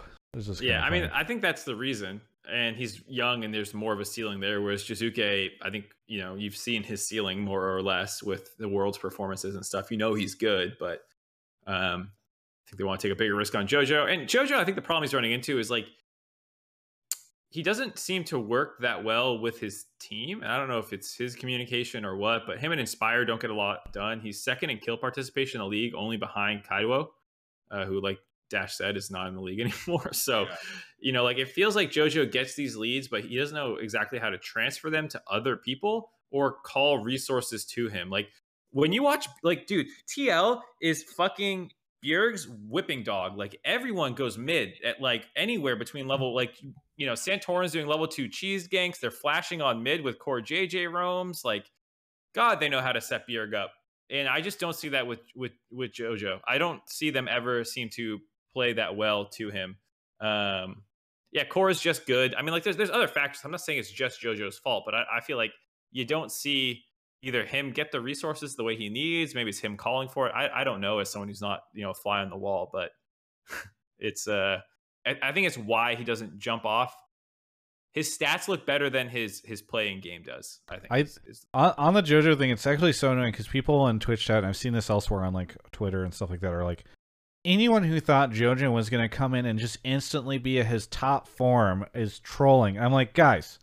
Yeah, 0.62 0.84
I 0.84 0.90
mean. 0.90 1.10
I 1.14 1.24
think 1.24 1.42
that's 1.42 1.64
the 1.64 1.76
reason. 1.76 2.22
And 2.52 2.76
he's 2.76 3.02
young, 3.08 3.44
and 3.44 3.54
there's 3.54 3.74
more 3.74 3.94
of 3.94 4.00
a 4.00 4.06
ceiling 4.06 4.40
there. 4.40 4.62
Whereas 4.62 4.84
Jiizuke, 4.84 5.50
I 5.62 5.70
think 5.70 5.86
you 6.08 6.20
know 6.20 6.36
you've 6.36 6.58
seen 6.58 6.84
his 6.84 7.06
ceiling 7.06 7.42
more 7.42 7.76
or 7.76 7.82
less 7.82 8.24
with 8.24 8.56
the 8.58 8.68
world's 8.68 8.98
performances 8.98 9.56
and 9.56 9.66
stuff. 9.66 9.92
You 9.92 9.98
know 9.98 10.14
he's 10.14 10.36
good, 10.36 10.78
but 10.80 11.02
um, 11.68 12.12
I 12.12 12.70
think 12.70 12.78
they 12.78 12.84
want 12.84 13.00
to 13.02 13.08
take 13.08 13.16
a 13.16 13.18
bigger 13.18 13.36
risk 13.36 13.56
on 13.56 13.68
JoJo. 13.68 14.12
And 14.12 14.28
JoJo, 14.28 14.54
I 14.54 14.66
think 14.66 14.76
the 14.76 14.82
problem 14.82 15.04
he's 15.04 15.14
running 15.14 15.32
into 15.32 15.60
is 15.60 15.70
like 15.70 15.88
he 17.50 17.64
doesn't 17.64 17.98
seem 17.98 18.24
to 18.26 18.40
work 18.40 18.80
that 18.82 19.04
well 19.04 19.40
with 19.40 19.60
his 19.60 19.86
team. 20.00 20.44
And 20.44 20.52
I 20.52 20.58
don't 20.58 20.68
know 20.68 20.78
if 20.78 20.94
it's 20.94 21.16
his 21.16 21.36
communication 21.36 22.06
or 22.06 22.16
what, 22.16 22.44
but 22.46 22.60
him 22.60 22.72
and 22.72 22.80
Inspire 22.80 23.26
don't 23.26 23.42
get 23.42 23.50
a 23.50 23.56
lot 23.56 23.92
done. 23.92 24.20
He's 24.20 24.44
second 24.44 24.70
in 24.70 24.78
kill 24.78 24.98
participation 24.98 25.60
in 25.60 25.66
the 25.66 25.70
league, 25.70 25.96
only 25.96 26.18
behind 26.18 26.64
Kaiduo, 26.64 27.08
uh, 27.72 27.86
who, 27.86 28.02
like 28.02 28.20
Dash 28.50 28.76
said, 28.76 28.98
is 28.98 29.12
not 29.12 29.28
in 29.28 29.36
the 29.36 29.42
league 29.42 29.60
anymore. 29.88 30.14
So, 30.14 30.44
Yeah. 30.44 30.56
you 31.00 31.12
know, 31.12 31.24
like 31.24 31.38
it 31.38 31.50
feels 31.50 31.76
like 31.76 31.92
JoJo 31.92 32.32
gets 32.32 32.56
these 32.56 32.76
leads, 32.76 33.08
but 33.08 33.24
he 33.24 33.38
doesn't 33.38 33.56
know 33.56 33.76
exactly 33.76 34.20
how 34.20 34.30
to 34.30 34.38
transfer 34.38 34.90
them 34.90 35.08
to 35.10 35.22
other 35.30 35.56
people 35.56 36.12
or 36.32 36.54
call 36.64 37.00
resources 37.04 37.66
to 37.66 37.88
him. 37.88 38.10
Like 38.10 38.30
when 38.72 38.92
you 38.94 39.02
watch, 39.04 39.28
like, 39.44 39.66
dude, 39.68 39.88
TL 40.08 40.62
is 40.82 41.04
fucking 41.04 41.72
Bjerg's 42.06 42.48
whipping 42.68 43.04
dog. 43.04 43.38
Like 43.38 43.60
everyone 43.66 44.14
goes 44.14 44.38
mid 44.38 44.74
at 44.86 45.02
like 45.02 45.26
anywhere 45.36 45.76
between 45.76 46.08
level, 46.08 46.34
like 46.36 46.56
you 46.96 47.06
know, 47.06 47.14
Santorin's 47.14 47.72
doing 47.72 47.88
level 47.88 48.08
two 48.08 48.28
cheese 48.28 48.68
ganks. 48.68 49.00
They're 49.00 49.10
flashing 49.12 49.62
on 49.62 49.84
mid 49.84 50.02
with 50.04 50.20
CoreJJ 50.20 50.92
roams. 50.92 51.44
Like, 51.46 51.70
God, 52.36 52.60
they 52.60 52.70
know 52.70 52.82
how 52.82 52.92
to 52.92 53.02
set 53.02 53.28
Bjerg 53.28 53.54
up. 53.54 53.72
And 54.12 54.28
I 54.28 54.42
just 54.42 54.60
don't 54.60 54.76
see 54.76 54.90
that 54.90 55.08
with 55.08 55.20
with 55.36 55.52
with 55.72 55.92
JoJo. 55.94 56.40
I 56.48 56.58
don't 56.58 56.82
see 56.90 57.10
them 57.10 57.28
ever 57.30 57.64
seem 57.64 57.90
to 57.96 58.20
play 58.54 58.74
that 58.74 58.96
well 58.96 59.26
to 59.38 59.50
him. 59.50 59.78
Um, 60.22 60.84
yeah, 61.32 61.44
core 61.46 61.70
is 61.70 61.80
just 61.80 62.06
good. 62.08 62.34
I 62.36 62.42
mean, 62.42 62.52
like 62.52 62.64
there's 62.64 62.78
there's 62.78 62.90
other 62.90 63.08
factors. 63.08 63.42
I'm 63.46 63.52
not 63.52 63.62
saying 63.62 63.80
it's 63.80 63.92
just 63.92 64.22
JoJo's 64.22 64.58
fault, 64.58 64.84
but 64.86 64.96
I, 64.96 65.04
I 65.18 65.22
feel 65.22 65.38
like 65.38 65.52
you 65.92 66.06
don't 66.06 66.32
see 66.32 66.84
either 67.22 67.46
him 67.46 67.72
get 67.72 67.92
the 67.92 68.00
resources 68.02 68.56
the 68.56 68.64
way 68.64 68.76
he 68.76 68.90
needs. 68.90 69.36
Maybe 69.36 69.50
it's 69.50 69.60
him 69.60 69.78
calling 69.78 70.10
for 70.10 70.28
it. 70.28 70.32
I, 70.36 70.62
I 70.62 70.64
don't 70.64 70.82
know 70.82 71.00
as 71.00 71.10
someone 71.12 71.28
who's 71.28 71.42
not 71.42 71.62
you 71.74 71.84
know 71.84 71.92
a 71.92 71.94
fly 71.96 72.22
on 72.22 72.30
the 72.30 72.38
wall, 72.38 72.70
but 72.72 72.92
it's 74.00 74.28
uh 74.28 74.60
I, 75.06 75.18
I 75.22 75.32
think 75.32 75.48
it's 75.48 75.58
why 75.58 75.96
he 75.96 76.04
doesn't 76.04 76.38
jump 76.40 76.66
off. 76.66 76.96
His 77.92 78.16
stats 78.16 78.48
look 78.48 78.66
better 78.66 78.90
than 78.90 79.10
his 79.10 79.42
his 79.46 79.62
playing 79.62 80.02
game 80.02 80.22
does. 80.24 80.62
I 80.70 80.76
think. 80.78 80.88
I- 80.92 80.98
is- 81.00 81.20
is- 81.26 81.46
on, 81.54 81.74
on 81.78 81.94
the 81.96 82.04
JoJo 82.04 82.38
thing, 82.38 82.50
it's 82.52 82.68
actually 82.68 82.94
so 82.94 83.12
annoying 83.12 83.32
because 83.32 83.48
people 83.48 83.76
on 83.82 84.00
Twitch 84.00 84.26
chat, 84.26 84.38
and 84.40 84.48
I've 84.48 84.58
seen 84.58 84.74
this 84.74 84.90
elsewhere 84.90 85.24
on 85.24 85.34
like 85.34 85.56
Twitter 85.72 86.04
and 86.04 86.14
stuff 86.14 86.30
like 86.30 86.40
that, 86.42 86.54
are 86.54 86.64
like, 86.64 86.86
anyone 87.50 87.84
who 87.84 88.00
thought 88.00 88.32
JoJo 88.32 88.72
was 88.72 88.90
going 88.90 89.08
to 89.08 89.16
come 89.16 89.34
in 89.34 89.46
and 89.46 89.58
just 89.60 89.78
instantly 89.84 90.38
be 90.38 90.60
at 90.60 90.68
his 90.68 90.88
top 90.88 91.28
form 91.28 91.86
is 91.94 92.20
trolling. 92.20 92.80
I'm 92.80 92.94
like, 92.94 93.14
guys, 93.14 93.58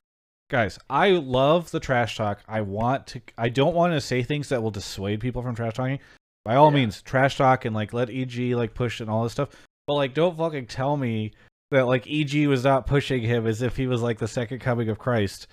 guys, 0.50 0.78
I 0.90 1.10
love 1.10 1.70
the 1.70 1.80
trash 1.80 2.16
talk. 2.16 2.40
I 2.48 2.60
want 2.62 3.06
to, 3.08 3.20
I 3.38 3.48
don't 3.48 3.74
want 3.74 3.92
to 3.92 4.00
say 4.00 4.22
things 4.22 4.48
that 4.48 4.62
will 4.62 4.70
dissuade 4.72 5.20
people 5.20 5.42
from 5.42 5.54
trash 5.54 5.74
talking. 5.74 6.00
By 6.44 6.56
all 6.56 6.70
Yeah. 6.70 6.76
means, 6.76 7.02
trash 7.02 7.36
talk 7.36 7.64
and 7.64 7.74
like 7.74 7.92
let 7.92 8.10
EG 8.10 8.54
like 8.54 8.74
push 8.74 9.00
and 9.00 9.08
all 9.08 9.22
this 9.22 9.32
stuff. 9.32 9.50
But 9.86 9.94
like, 9.94 10.14
don't 10.14 10.36
fucking 10.36 10.66
tell 10.66 10.96
me 10.96 11.32
that 11.70 11.86
like 11.86 12.06
EG 12.08 12.46
was 12.48 12.64
not 12.64 12.86
pushing 12.86 13.22
him 13.22 13.46
as 13.46 13.62
if 13.62 13.76
he 13.76 13.86
was 13.86 14.02
like 14.02 14.18
the 14.18 14.28
second 14.28 14.58
coming 14.60 14.88
of 14.88 14.98
Christ 14.98 15.46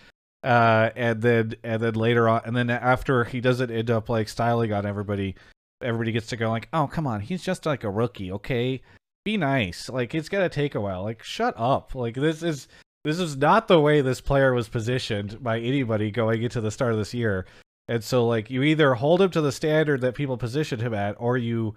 uh, 0.43 0.89
and 0.95 1.21
then 1.21 1.55
and 1.63 1.81
then 1.81 1.93
later 1.93 2.27
on, 2.27 2.41
and 2.45 2.55
then 2.55 2.69
after 2.69 3.23
he 3.23 3.39
doesn't 3.41 3.71
end 3.71 3.89
up 3.89 4.09
like 4.09 4.27
styling 4.27 4.73
on 4.73 4.85
everybody, 4.85 5.35
everybody 5.83 6.11
gets 6.11 6.27
to 6.27 6.37
go 6.37 6.49
like, 6.49 6.69
oh 6.73 6.87
come 6.87 7.07
on, 7.07 7.21
he's 7.21 7.43
just 7.43 7.65
like 7.65 7.83
a 7.83 7.89
rookie, 7.89 8.31
okay? 8.31 8.81
Be 9.25 9.37
nice. 9.37 9.89
Like 9.89 10.13
it's 10.15 10.29
gonna 10.29 10.49
take 10.49 10.75
a 10.75 10.81
while. 10.81 11.03
Like 11.03 11.23
shut 11.23 11.53
up. 11.57 11.95
Like 11.95 12.15
this 12.15 12.43
is 12.43 12.67
this 13.03 13.19
is 13.19 13.35
not 13.37 13.67
the 13.67 13.79
way 13.79 14.01
this 14.01 14.21
player 14.21 14.53
was 14.53 14.69
positioned 14.69 15.43
by 15.43 15.59
anybody 15.59 16.11
going 16.11 16.41
into 16.41 16.61
the 16.61 16.71
start 16.71 16.93
of 16.93 16.97
this 16.97 17.13
year. 17.13 17.45
And 17.87 18.03
so 18.03 18.25
like 18.25 18.49
you 18.49 18.63
either 18.63 18.93
hold 18.93 19.21
him 19.21 19.29
to 19.31 19.41
the 19.41 19.51
standard 19.51 20.01
that 20.01 20.15
people 20.15 20.37
positioned 20.37 20.81
him 20.81 20.93
at, 20.93 21.15
or 21.19 21.37
you 21.37 21.75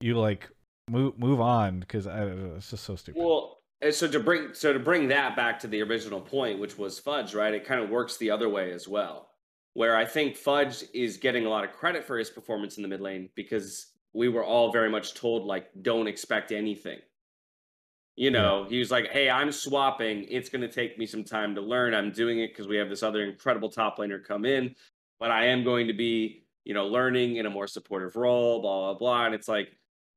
you 0.00 0.16
like 0.18 0.48
move 0.88 1.18
move 1.18 1.40
on 1.40 1.80
because 1.80 2.06
it's 2.06 2.70
just 2.70 2.84
so 2.84 2.96
stupid. 2.96 3.20
Well, 3.20 3.58
and 3.80 3.94
so 3.94 4.08
to 4.08 4.20
bring 4.20 4.54
so 4.54 4.72
to 4.72 4.78
bring 4.78 5.08
that 5.08 5.36
back 5.36 5.58
to 5.60 5.66
the 5.66 5.82
original 5.82 6.20
point, 6.20 6.58
which 6.58 6.78
was 6.78 6.98
Fudge, 6.98 7.34
right? 7.34 7.54
It 7.54 7.64
kind 7.64 7.80
of 7.80 7.90
works 7.90 8.16
the 8.16 8.30
other 8.30 8.48
way 8.48 8.72
as 8.72 8.88
well, 8.88 9.27
where 9.78 9.96
I 9.96 10.04
think 10.04 10.36
Fudge 10.36 10.82
is 10.92 11.18
getting 11.18 11.46
a 11.46 11.48
lot 11.48 11.62
of 11.62 11.70
credit 11.70 12.04
for 12.04 12.18
his 12.18 12.30
performance 12.30 12.78
in 12.78 12.82
the 12.82 12.88
mid 12.88 13.00
lane 13.00 13.28
because 13.36 13.92
we 14.12 14.28
were 14.28 14.42
all 14.42 14.72
very 14.72 14.90
much 14.90 15.14
told 15.14 15.46
like 15.46 15.68
don't 15.82 16.08
expect 16.08 16.50
anything. 16.50 16.98
You 18.16 18.32
know, 18.32 18.66
he 18.68 18.80
was 18.80 18.90
like, 18.90 19.12
"Hey, 19.12 19.30
I'm 19.30 19.52
swapping. 19.52 20.26
It's 20.28 20.48
going 20.48 20.62
to 20.62 20.68
take 20.68 20.98
me 20.98 21.06
some 21.06 21.22
time 21.22 21.54
to 21.54 21.60
learn. 21.60 21.94
I'm 21.94 22.10
doing 22.10 22.40
it 22.40 22.48
because 22.48 22.66
we 22.66 22.76
have 22.76 22.88
this 22.88 23.04
other 23.04 23.22
incredible 23.22 23.68
top 23.68 23.98
laner 23.98 24.20
come 24.20 24.44
in, 24.44 24.74
but 25.20 25.30
I 25.30 25.46
am 25.46 25.62
going 25.62 25.86
to 25.86 25.92
be, 25.92 26.42
you 26.64 26.74
know, 26.74 26.88
learning 26.88 27.36
in 27.36 27.46
a 27.46 27.50
more 27.50 27.68
supportive 27.68 28.16
role, 28.16 28.60
blah 28.60 28.80
blah 28.80 28.98
blah." 28.98 29.26
And 29.26 29.34
it's 29.36 29.46
like 29.46 29.68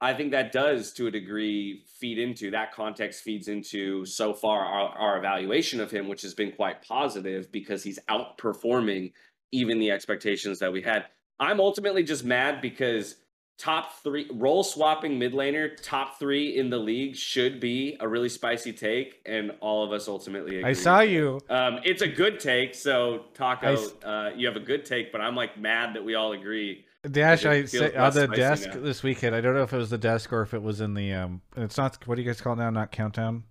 I 0.03 0.15
think 0.15 0.31
that 0.31 0.51
does, 0.51 0.91
to 0.93 1.05
a 1.05 1.11
degree, 1.11 1.83
feed 1.99 2.17
into 2.17 2.49
that 2.49 2.73
context, 2.73 3.23
feeds 3.23 3.47
into 3.47 4.03
so 4.07 4.33
far 4.33 4.65
our, 4.65 4.89
our 4.97 5.17
evaluation 5.19 5.79
of 5.79 5.91
him, 5.91 6.07
which 6.07 6.23
has 6.23 6.33
been 6.33 6.51
quite 6.51 6.81
positive 6.81 7.51
because 7.51 7.83
he's 7.83 7.99
outperforming 8.09 9.11
even 9.51 9.79
the 9.79 9.91
expectations 9.91 10.59
that 10.59 10.71
we 10.71 10.81
had. 10.81 11.05
I'm 11.39 11.59
ultimately 11.59 12.03
just 12.03 12.23
mad 12.23 12.61
because 12.61 13.15
top 13.57 13.93
three 14.03 14.27
role 14.33 14.63
swapping 14.63 15.19
mid 15.19 15.33
laner, 15.33 15.71
top 15.81 16.17
three 16.19 16.57
in 16.57 16.69
the 16.69 16.77
league 16.77 17.15
should 17.15 17.59
be 17.59 17.97
a 17.99 18.07
really 18.07 18.29
spicy 18.29 18.73
take, 18.73 19.21
and 19.25 19.51
all 19.59 19.83
of 19.83 19.91
us 19.91 20.07
ultimately. 20.07 20.57
Agree. 20.57 20.69
I 20.69 20.73
saw 20.73 21.01
you. 21.01 21.39
Um, 21.49 21.79
it's 21.83 22.01
a 22.01 22.07
good 22.07 22.39
take, 22.39 22.75
so 22.75 23.25
Taco, 23.33 23.73
s- 23.73 23.93
uh, 24.03 24.31
you 24.35 24.47
have 24.47 24.55
a 24.55 24.61
good 24.61 24.85
take, 24.85 25.11
but 25.11 25.21
I'm 25.21 25.35
like 25.35 25.59
mad 25.59 25.95
that 25.95 26.03
we 26.03 26.15
all 26.15 26.31
agree. 26.33 26.85
Dash, 27.09 27.45
I 27.45 27.63
feels 27.65 27.91
say, 27.91 27.95
on 27.95 28.13
the 28.13 28.27
desk 28.27 28.69
now. 28.69 28.79
this 28.79 29.01
weekend. 29.01 29.35
I 29.35 29.41
don't 29.41 29.55
know 29.55 29.63
if 29.63 29.73
it 29.73 29.77
was 29.77 29.89
the 29.89 29.97
desk 29.97 30.31
or 30.31 30.43
if 30.43 30.53
it 30.53 30.61
was 30.61 30.81
in 30.81 30.93
the 30.93 31.13
um. 31.13 31.41
It's 31.57 31.77
not. 31.77 31.97
What 32.07 32.15
do 32.15 32.21
you 32.21 32.27
guys 32.27 32.39
call 32.39 32.53
it 32.53 32.57
now? 32.57 32.69
Not 32.69 32.91
countdown. 32.91 33.43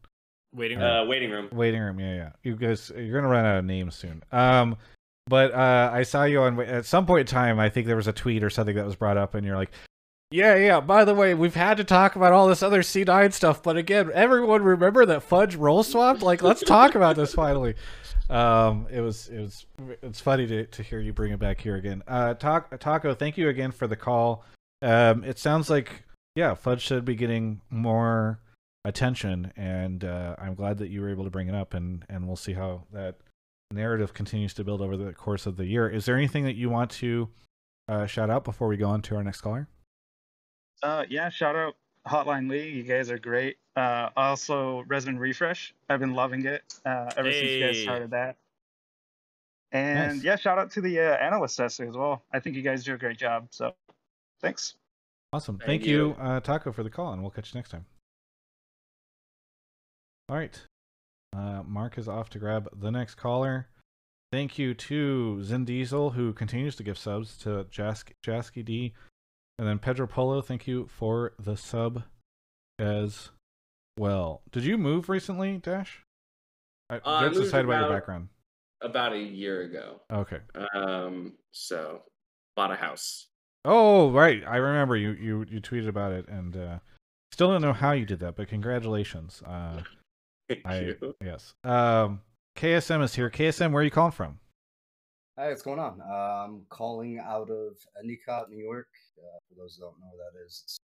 Waiting 0.54 0.78
room. 0.78 0.86
Uh, 0.86 1.04
waiting 1.06 1.30
room. 1.30 1.48
Waiting 1.52 1.80
room. 1.80 1.98
Yeah, 1.98 2.14
yeah. 2.14 2.30
You 2.44 2.54
guys, 2.56 2.92
you're 2.96 3.20
gonna 3.20 3.32
run 3.32 3.44
out 3.44 3.58
of 3.58 3.64
names 3.64 3.96
soon. 3.96 4.22
Um, 4.30 4.76
but 5.30 5.54
uh, 5.54 5.90
I 5.92 6.02
saw 6.02 6.24
you 6.24 6.42
on 6.42 6.60
at 6.60 6.84
some 6.84 7.06
point 7.06 7.20
in 7.20 7.26
time. 7.26 7.60
I 7.60 7.70
think 7.70 7.86
there 7.86 7.96
was 7.96 8.08
a 8.08 8.12
tweet 8.12 8.42
or 8.42 8.50
something 8.50 8.74
that 8.74 8.84
was 8.84 8.96
brought 8.96 9.16
up, 9.16 9.34
and 9.34 9.46
you're 9.46 9.56
like, 9.56 9.70
"Yeah, 10.32 10.56
yeah." 10.56 10.80
By 10.80 11.04
the 11.04 11.14
way, 11.14 11.34
we've 11.34 11.54
had 11.54 11.76
to 11.76 11.84
talk 11.84 12.16
about 12.16 12.32
all 12.32 12.48
this 12.48 12.64
other 12.64 12.82
C9 12.82 13.32
stuff, 13.32 13.62
but 13.62 13.76
again, 13.76 14.10
everyone 14.12 14.62
remember 14.62 15.06
that 15.06 15.22
Fudge 15.22 15.54
role 15.54 15.84
swapped. 15.84 16.20
Like, 16.20 16.42
let's 16.42 16.62
talk 16.62 16.96
about 16.96 17.14
this 17.14 17.32
finally. 17.32 17.76
Um, 18.28 18.88
it 18.90 19.00
was 19.00 19.28
it 19.28 19.38
was 19.40 19.66
it's 20.02 20.20
funny 20.20 20.46
to 20.48 20.66
to 20.66 20.82
hear 20.82 20.98
you 20.98 21.12
bring 21.12 21.32
it 21.32 21.38
back 21.38 21.60
here 21.60 21.76
again. 21.76 22.02
Uh, 22.08 22.34
Ta- 22.34 22.66
Taco, 22.78 23.14
thank 23.14 23.38
you 23.38 23.48
again 23.48 23.70
for 23.70 23.86
the 23.86 23.96
call. 23.96 24.44
Um, 24.82 25.22
it 25.22 25.38
sounds 25.38 25.70
like 25.70 26.02
yeah, 26.34 26.54
Fudge 26.54 26.82
should 26.82 27.04
be 27.04 27.14
getting 27.14 27.60
more 27.70 28.40
attention, 28.84 29.52
and 29.56 30.04
uh, 30.04 30.34
I'm 30.38 30.54
glad 30.54 30.78
that 30.78 30.88
you 30.88 31.00
were 31.02 31.08
able 31.08 31.24
to 31.24 31.30
bring 31.30 31.48
it 31.48 31.54
up, 31.54 31.72
and 31.72 32.04
and 32.08 32.26
we'll 32.26 32.36
see 32.36 32.54
how 32.54 32.82
that 32.92 33.16
narrative 33.72 34.12
continues 34.14 34.54
to 34.54 34.64
build 34.64 34.80
over 34.80 34.96
the 34.96 35.12
course 35.12 35.46
of 35.46 35.56
the 35.56 35.66
year. 35.66 35.88
Is 35.88 36.04
there 36.04 36.16
anything 36.16 36.44
that 36.44 36.56
you 36.56 36.68
want 36.70 36.90
to 36.92 37.28
uh, 37.88 38.06
shout 38.06 38.30
out 38.30 38.44
before 38.44 38.68
we 38.68 38.76
go 38.76 38.88
on 38.88 39.02
to 39.02 39.16
our 39.16 39.22
next 39.24 39.40
caller? 39.40 39.68
Uh, 40.82 41.04
yeah, 41.08 41.28
shout 41.28 41.56
out 41.56 41.74
Hotline 42.06 42.50
League. 42.50 42.74
You 42.74 42.82
guys 42.82 43.10
are 43.10 43.18
great. 43.18 43.58
Uh, 43.76 44.08
also 44.16 44.84
Resin 44.88 45.18
Refresh. 45.18 45.74
I've 45.88 46.00
been 46.00 46.14
loving 46.14 46.44
it 46.46 46.62
uh, 46.84 47.10
ever 47.16 47.30
since 47.30 47.48
you 47.48 47.60
guys 47.60 47.82
started 47.82 48.10
that. 48.10 48.36
And 49.72 50.16
Nice. 50.16 50.24
yeah, 50.24 50.36
shout 50.36 50.58
out 50.58 50.72
to 50.72 50.80
the 50.80 50.98
uh, 50.98 51.16
analyst 51.18 51.56
desk 51.58 51.80
as 51.80 51.96
well. 51.96 52.24
I 52.32 52.40
think 52.40 52.56
you 52.56 52.62
guys 52.62 52.82
do 52.82 52.94
a 52.94 52.98
great 52.98 53.18
job. 53.18 53.46
So, 53.50 53.72
thanks. 54.40 54.74
Awesome. 55.32 55.58
Thank, 55.58 55.66
Thank 55.68 55.86
you, 55.86 56.08
you. 56.08 56.16
uh, 56.18 56.40
Taco, 56.40 56.72
for 56.72 56.82
the 56.82 56.90
call, 56.90 57.12
and 57.12 57.22
we'll 57.22 57.30
catch 57.30 57.54
you 57.54 57.58
next 57.58 57.70
time. 57.70 57.86
All 60.28 60.36
right. 60.36 60.60
Uh, 61.36 61.62
Mark 61.64 61.96
is 61.98 62.08
off 62.08 62.28
to 62.30 62.38
grab 62.38 62.68
the 62.78 62.90
next 62.90 63.14
caller. 63.14 63.68
Thank 64.32 64.58
you 64.58 64.74
to 64.74 65.42
Zin 65.42 65.64
Diesel, 65.64 66.10
who 66.10 66.32
continues 66.32 66.76
to 66.76 66.82
give 66.82 66.98
subs 66.98 67.36
to 67.38 67.64
Jask- 67.70 68.12
Jasky 68.24 68.64
D. 68.64 68.94
And 69.58 69.66
then 69.68 69.78
Pedro 69.78 70.06
Polo, 70.06 70.40
thank 70.40 70.66
you 70.66 70.86
for 70.86 71.34
the 71.38 71.56
sub 71.56 72.04
as 72.78 73.30
well. 73.98 74.42
Did 74.52 74.64
you 74.64 74.78
move 74.78 75.08
recently, 75.08 75.58
Dash? 75.58 76.04
I, 76.88 76.96
Uh, 76.98 77.20
moved 77.22 77.36
aside 77.36 77.64
about 77.64 77.80
your 77.80 77.90
background. 77.90 78.28
About 78.80 79.12
a 79.12 79.18
year 79.18 79.62
ago. 79.62 80.00
Okay. 80.10 80.40
Um, 80.74 81.34
so 81.52 82.02
bought 82.56 82.70
a 82.72 82.76
house. 82.76 83.26
Oh, 83.64 84.10
right. 84.10 84.42
I 84.46 84.56
remember 84.56 84.96
you 84.96 85.10
you 85.12 85.44
you 85.48 85.60
tweeted 85.60 85.88
about 85.88 86.12
it, 86.12 86.26
and 86.28 86.56
uh, 86.56 86.78
still 87.30 87.50
don't 87.50 87.60
know 87.60 87.74
how 87.74 87.92
you 87.92 88.06
did 88.06 88.20
that, 88.20 88.36
but 88.36 88.48
congratulations. 88.48 89.42
Uh, 89.42 89.82
Thank 90.64 90.66
I 90.66 90.80
you. 90.80 91.14
yes. 91.24 91.54
Um, 91.62 92.20
KSM 92.56 93.02
is 93.04 93.14
here. 93.14 93.30
KSM, 93.30 93.70
where 93.72 93.82
are 93.82 93.84
you 93.84 93.90
calling 93.90 94.10
from? 94.12 94.38
Hi, 95.38 95.48
what's 95.48 95.62
going 95.62 95.78
on? 95.78 96.00
Uh, 96.00 96.44
I'm 96.44 96.62
calling 96.68 97.18
out 97.18 97.50
of 97.50 97.76
Endicott, 98.02 98.50
New 98.50 98.58
York. 98.62 98.88
Uh, 99.16 99.38
for 99.48 99.54
those 99.60 99.76
who 99.76 99.82
don't 99.84 99.98
know 100.00 100.06
where 100.12 100.26
that 100.32 100.44
is, 100.44 100.62
it's 100.64 100.78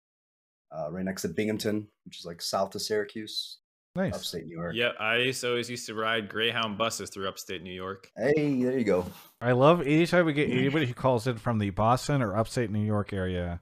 uh, 0.71 0.91
right 0.91 1.05
next 1.05 1.21
to 1.21 1.29
Binghamton, 1.29 1.87
which 2.05 2.19
is 2.19 2.25
like 2.25 2.41
south 2.41 2.75
of 2.75 2.81
Syracuse, 2.81 3.59
Nice. 3.95 4.13
upstate 4.13 4.45
New 4.47 4.57
York. 4.57 4.73
Yeah, 4.75 4.91
I 4.99 5.17
used 5.17 5.41
to 5.41 5.49
always 5.49 5.69
used 5.69 5.85
to 5.87 5.95
ride 5.95 6.27
Greyhound 6.27 6.77
buses 6.77 7.09
through 7.09 7.29
upstate 7.29 7.63
New 7.63 7.73
York. 7.73 8.11
Hey, 8.17 8.61
there 8.61 8.77
you 8.77 8.83
go. 8.83 9.05
I 9.39 9.53
love 9.53 9.81
anytime 9.81 10.25
we 10.25 10.33
get 10.33 10.49
anybody 10.49 10.87
who 10.87 10.93
calls 10.93 11.25
in 11.25 11.37
from 11.37 11.59
the 11.59 11.69
Boston 11.69 12.21
or 12.21 12.35
upstate 12.35 12.69
New 12.69 12.85
York 12.85 13.13
area. 13.13 13.61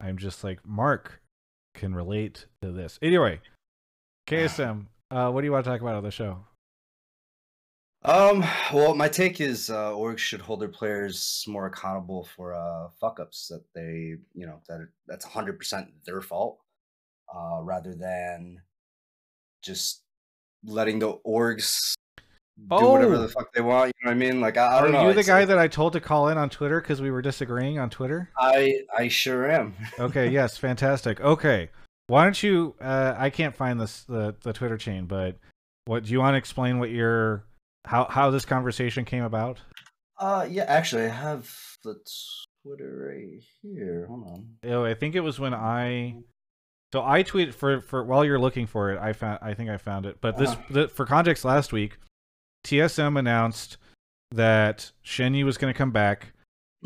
I'm 0.00 0.16
just 0.18 0.42
like 0.42 0.66
Mark 0.66 1.20
can 1.74 1.94
relate 1.94 2.46
to 2.62 2.72
this. 2.72 2.98
Anyway, 3.02 3.40
KSM, 4.26 4.86
uh, 5.10 5.30
what 5.30 5.40
do 5.40 5.46
you 5.46 5.52
want 5.52 5.64
to 5.64 5.70
talk 5.70 5.80
about 5.80 5.94
on 5.96 6.02
the 6.02 6.10
show? 6.10 6.44
Um, 8.04 8.44
well, 8.72 8.94
my 8.94 9.08
take 9.08 9.40
is 9.40 9.70
uh, 9.70 9.90
orgs 9.90 10.18
should 10.18 10.40
hold 10.40 10.60
their 10.60 10.68
players 10.68 11.44
more 11.48 11.66
accountable 11.66 12.28
for 12.36 12.54
uh, 12.54 12.88
fuck 13.00 13.18
ups 13.18 13.48
that 13.48 13.64
they, 13.74 14.14
you 14.34 14.46
know, 14.46 14.60
that 14.68 14.80
are- 14.80 14.92
that's 15.08 15.26
100% 15.26 15.88
their 16.06 16.20
fault, 16.20 16.58
uh, 17.34 17.58
rather 17.62 17.94
than 17.94 18.62
just 19.64 20.02
letting 20.64 21.00
the 21.00 21.14
orgs 21.26 21.94
do 22.56 22.76
whatever 22.76 23.14
Oh. 23.14 23.18
the 23.18 23.28
fuck 23.28 23.52
they 23.52 23.60
want. 23.62 23.92
You 24.00 24.04
know 24.06 24.10
what 24.10 24.16
I 24.16 24.18
mean? 24.18 24.40
Like, 24.40 24.56
I, 24.56 24.66
I 24.66 24.74
Are 24.78 24.82
don't 24.82 24.92
know. 24.92 25.08
you 25.08 25.14
the 25.14 25.24
guy 25.24 25.40
like- 25.40 25.48
that 25.48 25.58
I 25.58 25.66
told 25.66 25.92
to 25.94 26.00
call 26.00 26.28
in 26.28 26.38
on 26.38 26.50
Twitter 26.50 26.80
because 26.80 27.00
we 27.02 27.10
were 27.10 27.22
disagreeing 27.22 27.80
on 27.80 27.90
Twitter? 27.90 28.30
I 28.38 28.80
I 28.96 29.08
sure 29.08 29.50
am. 29.50 29.74
okay 29.98 30.28
yes 30.28 30.56
fantastic 30.56 31.20
okay 31.20 31.70
why 32.08 32.24
don't 32.24 32.42
you 32.42 32.74
uh 32.80 33.14
i 33.16 33.30
can't 33.30 33.54
find 33.54 33.80
this 33.80 34.02
the 34.04 34.34
the 34.42 34.52
twitter 34.52 34.76
chain 34.76 35.06
but 35.06 35.36
what 35.84 36.04
do 36.04 36.10
you 36.12 36.18
want 36.18 36.34
to 36.34 36.38
explain 36.38 36.78
what 36.80 36.90
your 36.90 37.44
how 37.86 38.04
how 38.06 38.30
this 38.30 38.44
conversation 38.44 39.04
came 39.04 39.22
about 39.24 39.60
Uh, 40.20 40.44
yeah, 40.50 40.64
actually, 40.66 41.04
I 41.04 41.10
have 41.14 41.48
the 41.84 41.94
Twitter 42.64 43.12
right 43.14 43.40
here. 43.62 44.06
Hold 44.08 44.24
on. 44.26 44.48
oh 44.64 44.84
i 44.84 44.92
think 44.94 45.14
it 45.14 45.20
was 45.20 45.38
when 45.38 45.54
i 45.54 46.16
so 46.92 47.02
i 47.04 47.22
tweeted 47.22 47.54
for 47.54 47.80
for 47.80 48.02
while 48.04 48.24
you're 48.24 48.38
looking 48.40 48.66
for 48.66 48.90
it 48.90 48.98
i 48.98 49.12
found 49.12 49.38
i 49.42 49.54
think 49.54 49.70
i 49.70 49.76
found 49.76 50.06
it 50.06 50.16
but 50.20 50.36
this 50.36 50.50
Uh-huh. 50.50 50.62
the, 50.70 50.88
for 50.88 51.06
context 51.06 51.44
last 51.44 51.72
week 51.72 51.98
tsm 52.66 53.16
announced 53.18 53.76
that 54.32 54.90
shenyi 55.04 55.44
was 55.44 55.56
going 55.56 55.72
to 55.72 55.78
come 55.78 55.92
back 55.92 56.32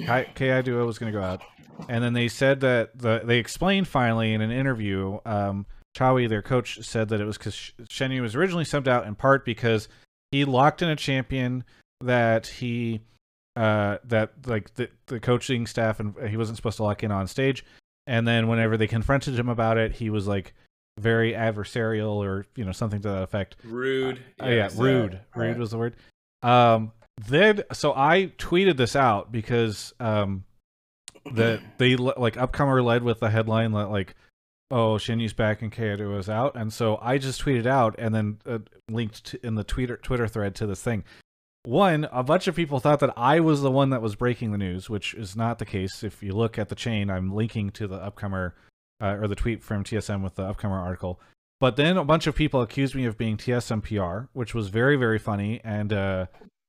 Kai, 0.07 0.25
Kaiduo 0.35 0.87
was 0.87 0.99
going 0.99 1.13
to 1.13 1.19
go 1.19 1.25
out, 1.25 1.43
and 1.89 2.03
then 2.03 2.13
they 2.13 2.29
said 2.29 2.61
that 2.61 2.99
the 2.99 3.21
they 3.25 3.39
explained 3.39 3.89
finally 3.89 4.33
in 4.33 4.41
an 4.41 4.51
interview. 4.51 5.19
Um, 5.27 5.67
Chawy, 5.97 6.29
their 6.29 6.41
coach, 6.43 6.79
said 6.83 7.09
that 7.11 7.21
it 7.21 7.25
was 7.25 7.37
because 7.37 7.55
Shenyi 7.83 8.21
was 8.23 8.35
originally 8.35 8.65
subbed 8.65 8.89
out 8.89 9.07
in 9.07 9.15
part 9.15 9.45
because 9.45 9.89
he 10.31 10.45
locked 10.45 10.81
in 10.81 10.89
a 10.89 10.97
champion 10.97 11.65
that 12.01 12.47
he 12.47 13.01
uh 13.55 13.99
that 14.05 14.33
like 14.47 14.75
the 14.77 14.89
the 15.07 15.21
coaching 15.21 15.67
staff 15.67 16.01
and 16.01 16.15
he 16.29 16.39
wasn't 16.39 16.57
supposed 16.57 16.79
to 16.79 16.83
lock 16.83 17.03
in 17.03 17.13
on 17.13 17.27
stage, 17.27 17.65
and 18.07 18.27
then 18.27 18.49
whenever 18.49 18.77
they 18.79 18.87
confronted 18.87 19.39
him 19.39 19.51
about 19.51 19.77
it, 19.77 19.93
he 19.93 20.09
was 20.09 20.27
like 20.27 20.55
very 20.99 21.33
adversarial 21.33 22.15
or 22.15 22.47
you 22.57 22.65
know 22.65 22.73
something 22.73 23.03
to 23.03 23.09
that 23.09 23.23
effect. 23.23 23.57
Rude. 23.65 24.21
Oh 24.41 24.47
yeah, 24.49 24.55
yes. 24.55 24.77
rude. 24.77 25.21
Rude 25.35 25.49
Right. 25.49 25.59
was 25.59 25.71
the 25.71 25.79
word. 25.79 25.97
Um, 26.43 26.93
then 27.19 27.63
so 27.73 27.93
I 27.95 28.33
tweeted 28.39 28.77
this 28.77 28.97
out 28.97 29.31
because 29.31 29.93
um, 30.01 30.45
the 31.25 31.61
they 31.79 31.97
like 31.97 32.35
upcomer 32.35 32.85
led 32.85 33.03
with 33.03 33.21
the 33.21 33.31
headline 33.31 33.73
that 33.73 33.91
like, 33.91 34.15
oh 34.71 34.95
Shenyi's 34.95 35.33
back 35.33 35.63
and 35.63 35.73
Kaiduo 35.73 36.19
is 36.19 36.29
out, 36.29 36.57
and 36.57 36.73
so 36.73 36.99
I 37.03 37.19
just 37.19 37.43
tweeted 37.45 37.67
out 37.67 37.95
and 37.99 38.15
then 38.15 38.39
uh, 38.47 38.59
linked 38.89 39.25
to, 39.27 39.47
in 39.47 39.55
the 39.55 39.65
Twitter 39.65 39.97
Twitter 39.97 40.27
thread 40.27 40.55
to 40.57 40.67
this 40.67 40.83
thing. 40.83 41.05
One, 41.65 42.09
a 42.11 42.25
bunch 42.25 42.49
of 42.49 42.57
people 42.57 42.81
thought 42.81 42.99
that 43.01 43.17
I 43.17 43.39
was 43.39 43.63
the 43.63 43.71
one 43.71 43.91
that 43.91 44.03
was 44.03 44.17
breaking 44.17 44.51
the 44.51 44.59
news, 44.59 44.91
which 44.91 45.15
is 45.15 45.37
not 45.37 45.61
the 45.61 45.65
case. 45.65 46.03
If 46.03 46.21
you 46.21 46.33
look 46.33 46.59
at 46.59 46.69
the 46.69 46.75
chain, 46.75 47.09
I'm 47.09 47.33
linking 47.33 47.71
to 47.73 47.87
the 47.87 47.99
upcomer 47.99 48.53
uh, 49.01 49.17
or 49.21 49.29
the 49.29 49.37
tweet 49.37 49.63
from 49.63 49.85
TSM 49.85 50.25
with 50.25 50.35
the 50.35 50.43
upcomer 50.43 50.83
article. 50.83 51.21
But 51.61 51.77
then 51.77 51.97
a 51.97 52.05
bunch 52.05 52.27
of 52.27 52.35
people 52.35 52.63
accused 52.63 52.97
me 52.97 53.05
of 53.05 53.17
being 53.17 53.37
TSM 53.37 53.85
PR, 53.85 54.27
which 54.33 54.55
was 54.55 54.69
very 54.69 54.97
very 54.97 55.19
funny 55.19 55.61
and 55.63 55.93
uh, 55.93 56.27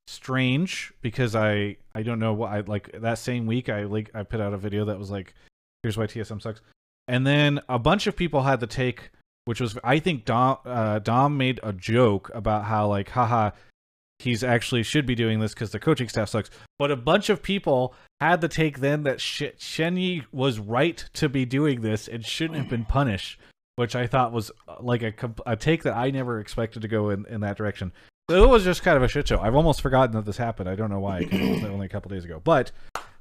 strange 0.07 0.93
because 1.01 1.35
I 1.35 1.77
I 1.95 2.03
don't 2.03 2.19
know 2.19 2.33
what 2.33 2.51
I 2.51 2.59
like 2.61 2.91
that 3.01 3.17
same 3.17 3.45
week 3.45 3.69
I 3.69 3.83
like 3.83 4.11
I 4.13 4.23
put 4.23 4.41
out 4.41 4.53
a 4.53 4.57
video 4.57 4.85
that 4.85 4.99
was 4.99 5.09
like 5.09 5.33
here's 5.81 5.97
why 5.97 6.07
TSM 6.07 6.41
sucks. 6.41 6.61
And 7.07 7.27
then 7.27 7.59
a 7.67 7.79
bunch 7.79 8.07
of 8.07 8.15
people 8.15 8.43
had 8.43 8.59
the 8.59 8.67
take 8.67 9.11
which 9.45 9.59
was 9.59 9.77
I 9.83 9.99
think 9.99 10.25
Dom 10.25 10.57
uh, 10.65 10.99
Dom 10.99 11.37
made 11.37 11.59
a 11.63 11.73
joke 11.73 12.31
about 12.33 12.65
how 12.65 12.87
like 12.87 13.09
haha 13.09 13.51
he's 14.19 14.43
actually 14.43 14.83
should 14.83 15.05
be 15.05 15.15
doing 15.15 15.39
this 15.39 15.53
because 15.53 15.71
the 15.71 15.79
coaching 15.79 16.07
staff 16.07 16.29
sucks. 16.29 16.49
But 16.79 16.91
a 16.91 16.95
bunch 16.95 17.29
of 17.29 17.43
people 17.43 17.93
had 18.19 18.41
the 18.41 18.47
take 18.47 18.79
then 18.79 19.03
that 19.03 19.19
Sh- 19.19 19.57
Shenyi 19.57 20.25
was 20.31 20.59
right 20.59 21.03
to 21.13 21.29
be 21.29 21.45
doing 21.45 21.81
this 21.81 22.07
and 22.07 22.25
shouldn't 22.25 22.57
have 22.57 22.69
been 22.69 22.85
punished, 22.85 23.39
which 23.75 23.95
I 23.95 24.07
thought 24.07 24.31
was 24.31 24.51
uh, 24.67 24.75
like 24.79 25.01
a, 25.01 25.33
a 25.45 25.55
take 25.55 25.83
that 25.83 25.95
I 25.95 26.09
never 26.09 26.39
expected 26.39 26.81
to 26.83 26.87
go 26.87 27.09
in, 27.09 27.25
in 27.25 27.41
that 27.41 27.57
direction. 27.57 27.91
It 28.29 28.47
was 28.47 28.63
just 28.63 28.83
kind 28.83 28.95
of 28.95 29.03
a 29.03 29.09
shit 29.09 29.27
show. 29.27 29.39
I've 29.39 29.55
almost 29.55 29.81
forgotten 29.81 30.15
that 30.15 30.23
this 30.23 30.37
happened. 30.37 30.69
I 30.69 30.75
don't 30.75 30.89
know 30.89 31.01
why 31.01 31.19
it 31.19 31.31
was 31.33 31.63
only 31.65 31.87
a 31.87 31.89
couple 31.89 32.09
days 32.09 32.23
ago. 32.23 32.39
But 32.41 32.71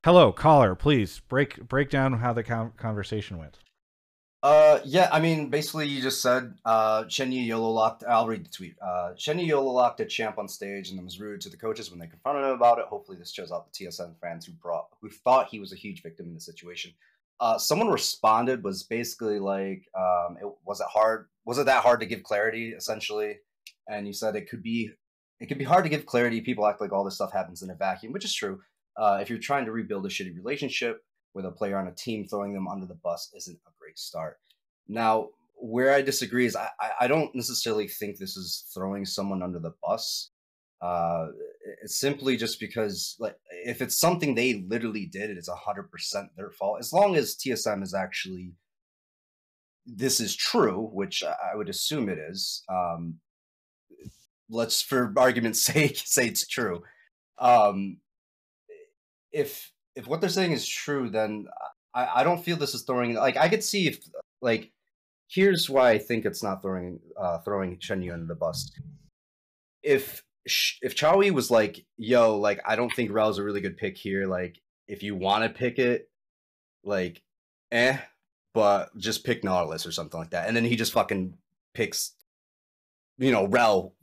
hello, 0.05 0.31
caller, 0.31 0.77
please 0.77 1.21
break 1.29 1.69
break 1.69 1.91
down 1.91 2.13
how 2.21 2.33
the 2.33 2.45
con- 2.45 2.73
conversation 2.77 3.37
went. 3.37 3.59
Uh, 4.45 4.79
yeah, 4.85 5.09
I 5.11 5.19
mean, 5.19 5.51
basically, 5.51 5.89
you 5.89 6.01
just 6.03 6.23
said 6.23 6.55
uh, 6.65 7.05
YOLO 7.09 7.71
locked. 7.71 8.05
I'll 8.09 8.29
read 8.29 8.45
the 8.45 8.51
tweet. 8.51 8.77
Uh, 8.81 9.15
YOLO 9.17 9.73
locked 9.73 9.99
a 9.99 10.05
champ 10.05 10.39
on 10.39 10.47
stage 10.47 10.91
and 10.91 11.03
was 11.03 11.21
rude 11.21 11.41
to 11.41 11.49
the 11.49 11.57
coaches 11.57 11.91
when 11.91 11.99
they 11.99 12.07
confronted 12.07 12.45
him 12.45 12.51
about 12.51 12.79
it. 12.79 12.85
Hopefully, 12.85 13.19
this 13.19 13.33
shows 13.33 13.51
out 13.51 13.73
the 13.73 13.85
TSM 13.87 14.15
fans 14.21 14.47
who 14.47 14.53
brought 14.53 14.87
who 15.01 15.11
thought 15.11 15.49
he 15.49 15.59
was 15.59 15.73
a 15.73 15.77
huge 15.77 16.03
victim 16.03 16.27
in 16.27 16.35
the 16.35 16.41
situation. 16.41 16.93
Uh, 17.41 17.59
someone 17.59 17.89
responded 17.89 18.63
was 18.63 18.85
basically 18.85 19.41
like, 19.41 19.89
um, 19.97 20.37
it, 20.41 20.47
"Was 20.65 20.81
it 20.81 20.87
hard? 20.89 21.27
Was 21.45 21.59
it 21.59 21.67
that 21.67 21.83
hard 21.83 21.99
to 22.01 22.07
give 22.07 22.23
clarity?" 22.23 22.71
Essentially, 22.71 23.39
and 23.89 24.07
you 24.07 24.13
said 24.13 24.37
it 24.37 24.49
could 24.49 24.63
be, 24.63 24.91
it 25.41 25.47
could 25.47 25.59
be 25.59 25.65
hard 25.65 25.85
to 25.85 25.91
give 25.91 26.07
clarity. 26.07 26.41
People 26.41 26.67
act 26.67 26.81
like 26.81 26.93
all 26.93 27.05
this 27.05 27.17
stuff 27.17 27.33
happens 27.33 27.63
in 27.63 27.71
a 27.71 27.75
vacuum, 27.75 28.13
which 28.13 28.25
is 28.25 28.35
true. 28.35 28.61
Uh, 28.97 29.19
if 29.23 29.31
you're 29.31 29.39
trying 29.39 29.65
to 29.65 29.73
rebuild 29.73 30.05
a 30.07 30.09
shitty 30.09 30.37
relationship, 30.37 31.03
with 31.35 31.47
a 31.47 31.51
player 31.51 31.79
on 31.79 31.89
a 31.89 31.95
team 31.95 32.27
throwing 32.27 32.55
them 32.55 32.69
under 32.69 32.87
the 32.87 32.99
bus 33.03 33.31
isn't 33.37 33.59
a 33.67 33.71
great 33.79 33.99
start. 33.99 34.39
Now, 34.89 35.29
where 35.57 35.93
I 35.93 36.03
disagree 36.03 36.47
is 36.47 36.57
I, 36.57 36.69
I 37.01 37.07
don't 37.07 37.35
necessarily 37.35 37.89
think 37.89 38.19
this 38.19 38.37
is 38.37 38.67
throwing 38.75 39.05
someone 39.05 39.43
under 39.43 39.59
the 39.59 39.75
bus. 39.83 40.31
Uh, 40.81 41.29
it's 41.83 41.99
simply 41.99 42.37
just 42.37 42.59
because, 42.59 43.15
like, 43.21 43.37
if 43.65 43.81
it's 43.81 43.97
something 43.97 44.35
they 44.35 44.65
literally 44.69 45.07
did, 45.07 45.31
it 45.31 45.39
is 45.39 45.49
hundred 45.49 45.91
percent 45.91 46.31
their 46.37 46.51
fault. 46.51 46.79
As 46.81 46.93
long 46.93 47.15
as 47.15 47.37
TSM 47.37 47.83
is 47.83 47.95
actually 47.95 48.55
this 49.85 50.21
is 50.21 50.37
true, 50.37 50.91
which 50.93 51.25
I 51.25 51.57
would 51.57 51.69
assume 51.69 52.09
it 52.09 52.19
is. 52.19 52.63
Um, 52.69 53.19
let's, 54.53 54.83
for 54.83 55.13
argument's 55.17 55.63
sake, 55.73 56.01
say 56.05 56.27
it's 56.27 56.47
true. 56.47 56.83
Um, 57.39 57.99
if 59.33 59.73
if 59.97 60.07
what 60.07 60.21
they're 60.21 60.31
saying 60.31 60.53
is 60.53 60.67
true, 60.67 61.11
then 61.11 61.47
I, 61.95 62.21
I 62.21 62.25
don't 62.25 62.43
feel 62.43 62.57
this 62.57 62.75
is 62.75 62.83
throwing 62.83 63.15
like 63.15 63.37
I 63.37 63.49
could 63.49 63.65
see 63.65 63.89
if 63.89 63.99
like 64.41 64.71
here's 65.29 65.69
why 65.69 65.91
I 65.91 65.99
think 65.99 66.25
it's 66.25 66.43
not 66.43 66.63
throwing 66.63 67.01
uh 67.19 67.39
throwing 67.39 67.79
Shenyi 67.79 68.13
under 68.13 68.27
the 68.27 68.35
bus. 68.35 68.71
If 69.83 70.23
if 70.83 70.95
Chawy 70.97 71.31
was 71.31 71.51
like, 71.51 71.85
yo, 71.97 72.39
like 72.39 72.61
I 72.67 72.77
don't 72.77 72.93
think 72.93 73.13
Rell's 73.13 73.39
a 73.39 73.45
really 73.45 73.61
good 73.61 73.77
pick 73.77 73.97
here, 73.97 74.27
like 74.27 74.61
if 74.89 75.03
you 75.03 75.15
want 75.17 75.45
to 75.45 75.51
pick 75.51 75.79
it, 75.79 76.11
like 76.85 77.23
eh, 77.71 77.99
but 78.55 78.97
just 78.99 79.25
pick 79.25 79.45
Nautilus 79.45 79.87
or 79.87 79.93
something 79.93 80.21
like 80.21 80.31
that. 80.31 80.47
And 80.47 80.57
then 80.57 80.65
he 80.65 80.77
just 80.77 80.93
fucking 80.93 81.35
picks 81.75 82.13
you 83.19 83.31
know, 83.31 83.47
Rel 83.47 83.95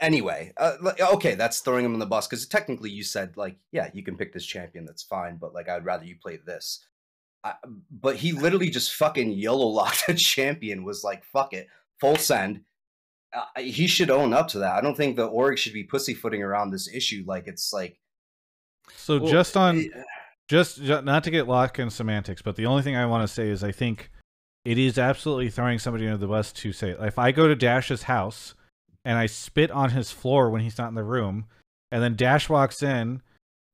anyway, 0.00 0.52
uh, 0.56 0.76
okay, 1.14 1.34
that's 1.34 1.60
throwing 1.60 1.84
him 1.84 1.94
in 1.94 2.00
the 2.00 2.06
bus 2.06 2.26
because 2.26 2.46
technically 2.46 2.90
you 2.90 3.04
said 3.04 3.36
like, 3.36 3.56
yeah, 3.72 3.90
you 3.92 4.02
can 4.02 4.16
pick 4.16 4.32
this 4.32 4.44
champion, 4.44 4.84
that's 4.84 5.02
fine, 5.02 5.36
but 5.36 5.54
like 5.54 5.68
I'd 5.68 5.84
rather 5.84 6.04
you 6.04 6.16
play 6.20 6.38
this. 6.44 6.84
I, 7.42 7.54
but 7.90 8.16
he 8.16 8.32
literally 8.32 8.70
just 8.70 8.94
fucking 8.94 9.32
YOLO 9.32 9.68
locked 9.68 10.04
a 10.08 10.14
champion. 10.14 10.84
Was 10.84 11.04
like, 11.04 11.24
fuck 11.24 11.52
it, 11.52 11.68
full 12.00 12.16
send. 12.16 12.62
Uh, 13.32 13.60
he 13.60 13.86
should 13.86 14.10
own 14.10 14.32
up 14.32 14.48
to 14.48 14.58
that. 14.58 14.74
I 14.74 14.80
don't 14.80 14.96
think 14.96 15.16
the 15.16 15.26
org 15.26 15.58
should 15.58 15.72
be 15.72 15.84
pussyfooting 15.84 16.42
around 16.42 16.70
this 16.70 16.92
issue 16.92 17.24
like 17.26 17.46
it's 17.46 17.72
like. 17.72 17.98
So 18.96 19.20
well, 19.20 19.30
just 19.30 19.56
on, 19.56 19.78
it, 19.78 19.92
just, 20.48 20.82
just 20.82 21.04
not 21.04 21.22
to 21.24 21.30
get 21.30 21.46
locked 21.46 21.78
in 21.78 21.90
semantics, 21.90 22.42
but 22.42 22.56
the 22.56 22.66
only 22.66 22.82
thing 22.82 22.96
I 22.96 23.06
want 23.06 23.22
to 23.22 23.32
say 23.32 23.48
is 23.48 23.62
I 23.62 23.70
think 23.70 24.10
it 24.64 24.78
is 24.78 24.98
absolutely 24.98 25.48
throwing 25.48 25.78
somebody 25.78 26.06
under 26.06 26.18
the 26.18 26.26
bus 26.26 26.52
to 26.52 26.72
say 26.72 26.90
if 26.98 27.18
I 27.20 27.30
go 27.30 27.46
to 27.46 27.54
Dash's 27.54 28.02
house 28.02 28.54
and 29.04 29.18
I 29.18 29.26
spit 29.26 29.70
on 29.70 29.90
his 29.90 30.10
floor 30.10 30.50
when 30.50 30.62
he's 30.62 30.78
not 30.78 30.88
in 30.88 30.94
the 30.94 31.04
room. 31.04 31.46
And 31.92 32.02
then 32.02 32.16
Dash 32.16 32.48
walks 32.48 32.82
in, 32.82 33.22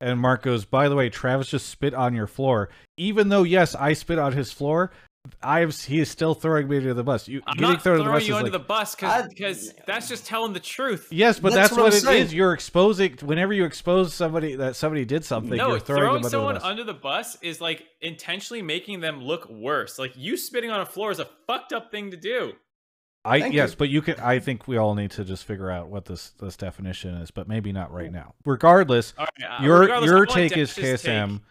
and 0.01 0.19
Mark 0.19 0.41
goes, 0.41 0.65
"By 0.65 0.89
the 0.89 0.95
way, 0.95 1.09
Travis 1.09 1.49
just 1.49 1.69
spit 1.69 1.93
on 1.93 2.15
your 2.15 2.27
floor." 2.27 2.69
Even 2.97 3.29
though, 3.29 3.43
yes, 3.43 3.75
I 3.75 3.93
spit 3.93 4.19
on 4.19 4.33
his 4.33 4.51
floor, 4.51 4.91
I've 5.41 5.75
he 5.79 5.99
is 5.99 6.09
still 6.09 6.33
throwing 6.33 6.67
me 6.67 6.77
under 6.77 6.93
the 6.93 7.03
bus. 7.03 7.27
You 7.27 7.41
I'm 7.47 7.59
not 7.59 7.81
throwing 7.81 8.01
you 8.25 8.35
under 8.35 8.43
like, 8.43 8.51
the 8.51 8.59
bus 8.59 8.95
because 8.95 9.73
that's 9.85 10.07
just 10.07 10.25
telling 10.25 10.53
the 10.53 10.59
truth. 10.59 11.07
Yes, 11.11 11.39
but 11.39 11.53
that's, 11.53 11.69
that's 11.69 11.77
what, 11.77 11.93
what 11.93 12.15
it 12.15 12.21
is. 12.21 12.33
You're 12.33 12.53
exposing 12.53 13.17
whenever 13.21 13.53
you 13.53 13.65
expose 13.65 14.13
somebody 14.13 14.55
that 14.55 14.75
somebody 14.75 15.05
did 15.05 15.25
something. 15.25 15.57
No, 15.57 15.77
throwing, 15.77 15.81
throwing 15.81 16.15
under 16.17 16.29
someone 16.29 16.55
the 16.55 16.65
under 16.65 16.83
the 16.83 16.93
bus 16.93 17.37
is 17.41 17.61
like 17.61 17.85
intentionally 18.01 18.61
making 18.61 19.01
them 19.01 19.21
look 19.21 19.49
worse. 19.49 19.99
Like 19.99 20.13
you 20.15 20.37
spitting 20.37 20.71
on 20.71 20.81
a 20.81 20.85
floor 20.85 21.11
is 21.11 21.19
a 21.19 21.27
fucked 21.45 21.73
up 21.73 21.91
thing 21.91 22.11
to 22.11 22.17
do. 22.17 22.53
I 23.27 23.41
Thank 23.41 23.53
yes, 23.53 23.71
you. 23.71 23.77
but 23.77 23.89
you 23.89 24.01
can. 24.01 24.19
I 24.19 24.39
think 24.39 24.67
we 24.67 24.77
all 24.77 24.95
need 24.95 25.11
to 25.11 25.25
just 25.25 25.43
figure 25.43 25.69
out 25.69 25.89
what 25.89 26.05
this 26.05 26.29
this 26.39 26.55
definition 26.55 27.15
is, 27.15 27.29
but 27.29 27.47
maybe 27.47 27.73
not 27.73 27.91
right 27.91 28.11
now. 28.11 28.33
Regardless, 28.45 29.13
right, 29.17 29.29
uh, 29.47 29.63
your 29.63 29.81
regardless, 29.81 30.09
your 30.09 30.25
take 30.25 30.55
is 30.55 30.71
KSM. 30.73 31.41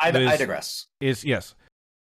I, 0.00 0.10
is, 0.10 0.28
I 0.28 0.36
digress. 0.36 0.86
Is 1.00 1.24
yes. 1.24 1.54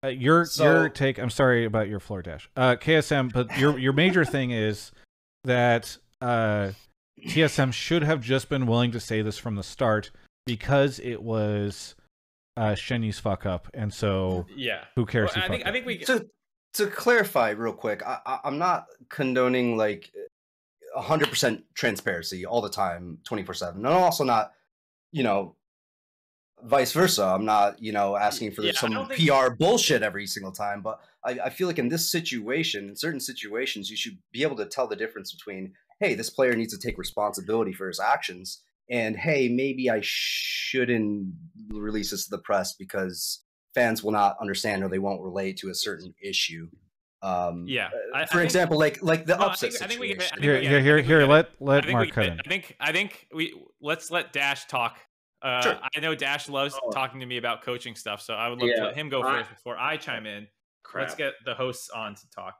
Uh, 0.03 0.09
your 0.09 0.45
so, 0.45 0.63
your 0.63 0.89
take. 0.89 1.17
I'm 1.17 1.29
sorry 1.29 1.65
about 1.65 1.89
your 1.89 1.99
floor 1.99 2.21
dash. 2.21 2.49
Uh, 2.55 2.75
KSM, 2.75 3.33
but 3.33 3.57
your 3.57 3.77
your 3.77 3.93
major 3.93 4.23
thing 4.25 4.51
is 4.51 4.91
that 5.43 5.97
uh, 6.21 6.71
TSM 7.25 7.73
should 7.73 8.03
have 8.03 8.21
just 8.21 8.47
been 8.47 8.65
willing 8.65 8.91
to 8.91 8.99
say 8.99 9.21
this 9.21 9.37
from 9.37 9.55
the 9.55 9.63
start 9.63 10.11
because 10.45 10.99
it 10.99 11.21
was 11.21 11.95
uh, 12.55 12.71
Shenyi's 12.71 13.19
fuck 13.19 13.45
up, 13.45 13.67
and 13.73 13.93
so 13.93 14.45
yeah, 14.55 14.85
who 14.95 15.05
cares? 15.05 15.31
Well, 15.35 15.43
I 15.43 15.47
think 15.49 15.63
up? 15.63 15.69
I 15.69 15.71
think 15.73 15.85
we 15.85 16.05
to 16.73 16.87
clarify 16.87 17.51
real 17.51 17.73
quick, 17.73 18.03
I, 18.05 18.39
am 18.43 18.57
not 18.57 18.85
condoning 19.09 19.77
like 19.77 20.11
100% 20.97 21.63
transparency 21.73 22.45
all 22.45 22.61
the 22.61 22.69
time, 22.69 23.19
24 23.23 23.55
7. 23.55 23.77
And 23.77 23.87
I'm 23.87 24.03
also 24.03 24.23
not, 24.23 24.51
you 25.11 25.23
know, 25.23 25.55
vice 26.63 26.91
versa. 26.91 27.23
I'm 27.23 27.45
not, 27.45 27.81
you 27.81 27.91
know, 27.91 28.15
asking 28.15 28.51
for 28.51 28.63
yeah, 28.63 28.73
some 28.73 29.07
think... 29.07 29.29
PR 29.29 29.49
bullshit 29.51 30.01
every 30.01 30.27
single 30.27 30.51
time. 30.51 30.81
But 30.81 30.99
I, 31.23 31.39
I 31.45 31.49
feel 31.49 31.67
like 31.67 31.79
in 31.79 31.89
this 31.89 32.09
situation, 32.09 32.89
in 32.89 32.95
certain 32.95 33.19
situations, 33.19 33.89
you 33.89 33.97
should 33.97 34.17
be 34.31 34.43
able 34.43 34.55
to 34.57 34.65
tell 34.65 34.87
the 34.87 34.95
difference 34.95 35.33
between, 35.33 35.73
hey, 35.99 36.15
this 36.15 36.29
player 36.29 36.55
needs 36.55 36.77
to 36.77 36.79
take 36.79 36.97
responsibility 36.97 37.73
for 37.73 37.87
his 37.87 37.99
actions. 37.99 38.61
And 38.89 39.17
hey, 39.17 39.49
maybe 39.49 39.89
I 39.89 39.99
shouldn't 40.01 41.33
release 41.69 42.11
this 42.11 42.25
to 42.25 42.29
the 42.31 42.37
press 42.37 42.73
because 42.73 43.43
fans 43.77 44.03
will 44.03 44.11
not 44.11 44.37
understand 44.41 44.83
or 44.83 44.89
they 44.89 44.99
won't 44.99 45.21
relate 45.21 45.57
to 45.57 45.69
a 45.69 45.73
certain 45.73 46.13
issue. 46.21 46.67
Um, 47.21 47.65
yeah. 47.67 47.89
Uh, 48.13 48.17
I, 48.17 48.25
for 48.25 48.39
I 48.39 48.43
example, 48.43 48.79
think, 48.79 49.01
like 49.01 49.19
like 49.19 49.25
the 49.25 49.37
no, 49.37 49.47
upset 49.47 49.69
I 49.81 49.87
think, 49.87 49.91
situation. 49.91 50.21
I 50.21 50.23
think 50.23 50.41
we, 50.41 50.49
I 50.51 50.59
think 50.59 50.69
here, 50.69 50.81
here, 50.81 51.01
here. 51.01 51.25
Let 51.25 51.49
let 51.59 51.87
Mark 51.89 52.11
cut 52.11 52.25
in. 52.25 52.39
I 52.39 52.47
think 52.47 52.75
I 52.79 52.91
think 52.91 53.27
we 53.33 53.61
let's 53.81 54.11
let 54.11 54.33
Dash 54.33 54.65
talk. 54.65 54.99
Uh, 55.41 55.61
sure. 55.61 55.79
I 55.95 55.99
know 55.99 56.15
Dash 56.15 56.49
loves 56.49 56.75
oh. 56.83 56.89
talking 56.91 57.19
to 57.19 57.25
me 57.25 57.37
about 57.37 57.61
coaching 57.61 57.95
stuff, 57.95 58.21
so 58.21 58.33
I 58.33 58.49
would 58.49 58.59
love 58.59 58.69
yeah. 58.69 58.75
to 58.77 58.85
let 58.85 58.95
him 58.95 59.09
go 59.09 59.21
first 59.21 59.49
before 59.49 59.77
I 59.77 59.97
chime 59.97 60.25
in. 60.25 60.47
Crap. 60.83 61.03
Let's 61.03 61.15
get 61.15 61.33
the 61.45 61.53
hosts 61.53 61.89
on 61.89 62.15
to 62.15 62.29
talk. 62.29 62.55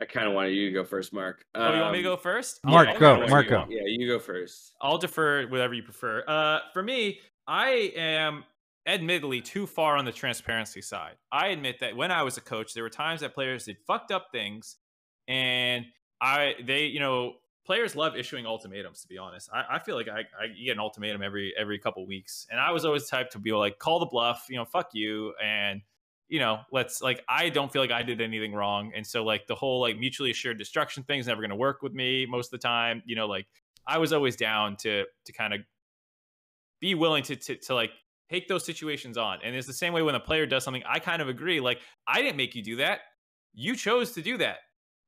I 0.00 0.06
kind 0.06 0.26
of 0.26 0.32
wanted 0.32 0.50
you 0.50 0.66
to 0.66 0.72
go 0.72 0.84
first, 0.84 1.12
Mark. 1.12 1.44
Um, 1.54 1.62
oh, 1.62 1.74
you 1.74 1.80
want 1.80 1.92
me 1.92 1.98
to 1.98 2.04
go 2.04 2.16
first? 2.16 2.60
Mark, 2.64 2.88
yeah, 2.88 2.98
go. 2.98 3.26
Mark, 3.26 3.48
go. 3.48 3.66
Yeah, 3.68 3.82
you 3.84 4.08
go 4.08 4.18
first. 4.18 4.72
I'll 4.80 4.98
defer 4.98 5.46
whatever 5.48 5.74
you 5.74 5.82
prefer. 5.82 6.24
Uh, 6.26 6.60
for 6.72 6.82
me, 6.82 7.20
I 7.46 7.92
am 7.96 8.44
admittedly 8.86 9.40
too 9.40 9.66
far 9.66 9.96
on 9.96 10.04
the 10.04 10.12
transparency 10.12 10.82
side. 10.82 11.14
I 11.30 11.48
admit 11.48 11.80
that 11.80 11.96
when 11.96 12.10
I 12.10 12.22
was 12.22 12.36
a 12.36 12.40
coach, 12.40 12.74
there 12.74 12.82
were 12.82 12.90
times 12.90 13.20
that 13.20 13.34
players 13.34 13.64
did 13.64 13.78
fucked 13.86 14.10
up 14.10 14.26
things, 14.32 14.76
and 15.28 15.86
I 16.20 16.54
they 16.64 16.86
you 16.86 17.00
know 17.00 17.34
players 17.64 17.94
love 17.94 18.16
issuing 18.16 18.46
ultimatums. 18.46 19.02
To 19.02 19.08
be 19.08 19.18
honest, 19.18 19.50
I, 19.52 19.76
I 19.76 19.78
feel 19.78 19.96
like 19.96 20.08
I, 20.08 20.20
I 20.40 20.48
get 20.48 20.72
an 20.72 20.80
ultimatum 20.80 21.22
every 21.22 21.54
every 21.56 21.78
couple 21.78 22.06
weeks, 22.06 22.46
and 22.50 22.60
I 22.60 22.70
was 22.72 22.84
always 22.84 23.08
type 23.08 23.30
to 23.30 23.38
be 23.38 23.52
like 23.52 23.78
call 23.78 24.00
the 24.00 24.06
bluff, 24.06 24.46
you 24.48 24.56
know, 24.56 24.64
fuck 24.64 24.90
you, 24.92 25.34
and 25.42 25.82
you 26.28 26.38
know, 26.38 26.60
let's 26.72 27.02
like 27.02 27.22
I 27.28 27.50
don't 27.50 27.72
feel 27.72 27.82
like 27.82 27.90
I 27.90 28.02
did 28.02 28.20
anything 28.20 28.54
wrong, 28.54 28.92
and 28.96 29.06
so 29.06 29.24
like 29.24 29.46
the 29.46 29.54
whole 29.54 29.80
like 29.80 29.98
mutually 29.98 30.30
assured 30.30 30.58
destruction 30.58 31.02
thing 31.04 31.20
is 31.20 31.26
never 31.26 31.40
going 31.40 31.50
to 31.50 31.56
work 31.56 31.82
with 31.82 31.92
me 31.92 32.26
most 32.26 32.46
of 32.52 32.60
the 32.60 32.66
time. 32.66 33.02
You 33.04 33.16
know, 33.16 33.26
like 33.26 33.46
I 33.86 33.98
was 33.98 34.12
always 34.12 34.34
down 34.36 34.76
to 34.78 35.04
to 35.26 35.32
kind 35.32 35.54
of 35.54 35.60
be 36.80 36.94
willing 36.94 37.22
to, 37.24 37.36
to 37.36 37.56
to 37.56 37.74
like 37.74 37.90
take 38.32 38.48
those 38.48 38.64
situations 38.64 39.18
on. 39.18 39.38
And 39.44 39.54
it's 39.54 39.66
the 39.66 39.72
same 39.72 39.92
way 39.92 40.02
when 40.02 40.14
a 40.14 40.20
player 40.20 40.46
does 40.46 40.64
something, 40.64 40.82
I 40.88 40.98
kind 40.98 41.20
of 41.20 41.28
agree. 41.28 41.60
Like, 41.60 41.80
I 42.06 42.22
didn't 42.22 42.36
make 42.36 42.54
you 42.54 42.62
do 42.62 42.76
that. 42.76 43.00
You 43.52 43.76
chose 43.76 44.12
to 44.12 44.22
do 44.22 44.38
that. 44.38 44.56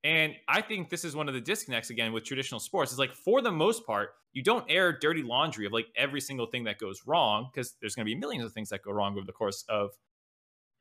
And 0.05 0.35
I 0.49 0.61
think 0.61 0.91
this 0.91 1.03
is 1.03 1.17
one 1.17 1.29
of 1.29 1.35
the 1.35 1.41
disconnects 1.41 1.89
again 1.89 2.13
with 2.13 2.25
traditional 2.25 2.61
sports. 2.61 2.93
It's 2.93 2.99
like, 2.99 3.15
for 3.15 3.41
the 3.41 3.51
most 3.51 3.87
part, 3.87 4.11
you 4.35 4.43
don't 4.43 4.65
air 4.69 4.93
dirty 4.93 5.23
laundry 5.23 5.65
of 5.65 5.73
like 5.73 5.87
every 5.97 6.21
single 6.21 6.47
thing 6.47 6.65
that 6.65 6.79
goes 6.79 7.01
wrong 7.07 7.49
because 7.53 7.75
there's 7.81 7.95
going 7.95 8.05
to 8.05 8.13
be 8.13 8.19
millions 8.19 8.45
of 8.45 8.53
things 8.53 8.69
that 8.69 8.83
go 8.83 8.93
wrong 8.93 9.17
over 9.17 9.25
the 9.25 9.33
course 9.33 9.65
of 9.69 9.93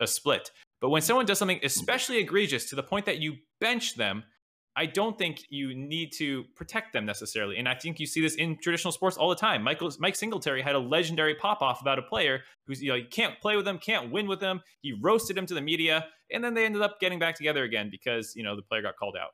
a 0.02 0.08
split. 0.08 0.52
But 0.82 0.90
when 0.90 1.02
someone 1.02 1.26
does 1.26 1.40
something 1.40 1.62
especially 1.64 2.18
egregious 2.18 2.70
to 2.70 2.76
the 2.76 2.84
point 2.84 3.06
that 3.06 3.20
you 3.20 3.36
bench 3.62 3.96
them, 3.96 4.26
I 4.76 4.88
don't 4.88 5.18
think 5.18 5.44
you 5.50 5.76
need 5.76 6.14
to 6.14 6.46
protect 6.56 6.94
them 6.94 7.06
necessarily. 7.06 7.58
And 7.58 7.70
I 7.70 7.76
think 7.76 8.00
you 8.00 8.08
see 8.08 8.22
this 8.22 8.36
in 8.36 8.58
traditional 8.58 8.92
sports 8.92 9.18
all 9.18 9.30
the 9.30 9.36
time. 9.36 9.62
Michael 9.62 9.92
Mike 10.00 10.16
Singletary 10.16 10.64
had 10.64 10.74
a 10.74 10.80
legendary 10.80 11.36
pop 11.36 11.62
off 11.62 11.80
about 11.82 12.00
a 12.00 12.02
player 12.02 12.42
who's 12.66 12.82
you 12.82 12.90
know 12.90 12.96
you 12.96 13.06
can't 13.10 13.40
play 13.40 13.56
with 13.56 13.66
them, 13.66 13.78
can't 13.78 14.12
win 14.12 14.28
with 14.28 14.40
them. 14.40 14.62
He 14.82 14.94
roasted 14.94 15.38
him 15.38 15.46
to 15.46 15.54
the 15.54 15.62
media, 15.62 16.08
and 16.32 16.44
then 16.44 16.54
they 16.56 16.66
ended 16.66 16.82
up 16.82 17.00
getting 17.00 17.20
back 17.20 17.36
together 17.36 17.64
again 17.64 17.90
because 17.92 18.34
you 18.36 18.44
know 18.44 18.56
the 18.56 18.64
player 18.64 18.82
got 18.82 18.98
called 18.98 19.16
out. 19.16 19.30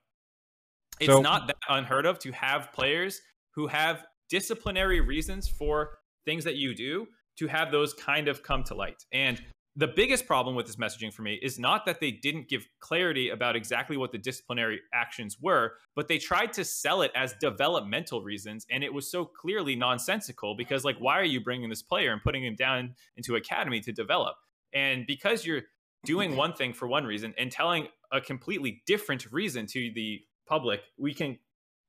It's 1.00 1.08
so, 1.08 1.22
not 1.22 1.48
that 1.48 1.56
unheard 1.70 2.06
of 2.06 2.20
to 2.20 2.32
have 2.32 2.74
players 2.74 3.22
who 3.52 3.68
have 3.68 4.04
disciplinary 4.30 5.00
reasons 5.00 5.48
for 5.48 6.00
things 6.26 6.44
that 6.44 6.56
you 6.56 6.76
do 6.76 7.08
to 7.38 7.48
have 7.48 7.72
those 7.72 7.94
kind 7.94 8.28
of 8.28 8.44
come 8.44 8.64
to 8.66 8.76
light. 8.76 9.06
And 9.14 9.42
the 9.76 9.88
biggest 9.88 10.26
problem 10.26 10.56
with 10.56 10.66
this 10.66 10.76
messaging 10.76 11.14
for 11.14 11.22
me 11.22 11.40
is 11.42 11.60
not 11.60 11.86
that 11.86 12.00
they 12.00 12.12
didn't 12.12 12.50
give 12.50 12.68
clarity 12.80 13.30
about 13.30 13.56
exactly 13.56 13.98
what 13.98 14.12
the 14.12 14.18
disciplinary 14.18 14.82
actions 14.94 15.38
were, 15.40 15.74
but 15.96 16.08
they 16.08 16.18
tried 16.18 16.52
to 16.54 16.66
sell 16.66 17.02
it 17.02 17.12
as 17.16 17.34
developmental 17.40 18.22
reasons. 18.22 18.66
And 18.70 18.84
it 18.84 18.94
was 18.94 19.10
so 19.10 19.26
clearly 19.26 19.76
nonsensical 19.76 20.56
because, 20.56 20.84
like, 20.84 20.98
why 20.98 21.20
are 21.20 21.24
you 21.24 21.40
bringing 21.40 21.70
this 21.70 21.84
player 21.84 22.12
and 22.12 22.22
putting 22.22 22.44
him 22.44 22.56
down 22.56 22.96
into 23.16 23.36
academy 23.36 23.80
to 23.82 23.92
develop? 23.92 24.36
And 24.74 25.06
because 25.08 25.46
you're 25.46 25.62
doing 26.04 26.36
one 26.36 26.54
thing 26.54 26.74
for 26.74 26.88
one 26.88 27.06
reason 27.06 27.34
and 27.38 27.52
telling 27.52 27.88
a 28.12 28.20
completely 28.20 28.82
different 28.86 29.32
reason 29.32 29.66
to 29.68 29.92
the 29.94 30.20
public, 30.48 30.82
we 30.98 31.14
can 31.14 31.38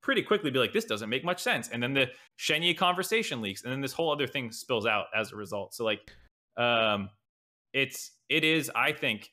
pretty 0.02 0.22
quickly 0.22 0.50
be 0.50 0.58
like, 0.58 0.72
this 0.72 0.84
doesn't 0.84 1.08
make 1.08 1.24
much 1.24 1.42
sense. 1.42 1.68
And 1.68 1.82
then 1.82 1.94
the 1.94 2.08
Shenyi 2.38 2.76
conversation 2.76 3.40
leaks, 3.40 3.64
and 3.64 3.72
then 3.72 3.80
this 3.80 3.92
whole 3.92 4.12
other 4.12 4.26
thing 4.26 4.52
spills 4.52 4.86
out 4.86 5.06
as 5.14 5.32
a 5.32 5.36
result. 5.36 5.74
So, 5.74 5.84
like, 5.84 6.10
um, 6.56 7.10
it's 7.72 8.12
it 8.28 8.44
is 8.44 8.70
i 8.74 8.92
think 8.92 9.30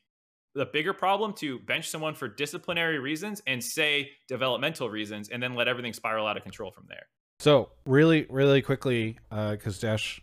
the 0.56 0.66
bigger 0.66 0.94
problem 0.94 1.34
to 1.34 1.60
bench 1.60 1.88
someone 1.90 2.16
for 2.16 2.28
disciplinary 2.28 2.98
reasons 2.98 3.42
and 3.46 3.64
say 3.64 4.10
developmental 4.28 4.90
reasons 4.90 5.30
and 5.30 5.42
then 5.42 5.54
let 5.54 5.68
everything 5.68 5.94
spiral 5.94 6.26
out 6.26 6.36
of 6.36 6.44
control 6.44 6.72
from 6.72 6.86
there 6.90 7.06
So 7.40 7.70
really, 7.86 8.26
really 8.30 8.64
quickly, 8.64 9.20
because 9.30 9.78
Dash 9.80 10.20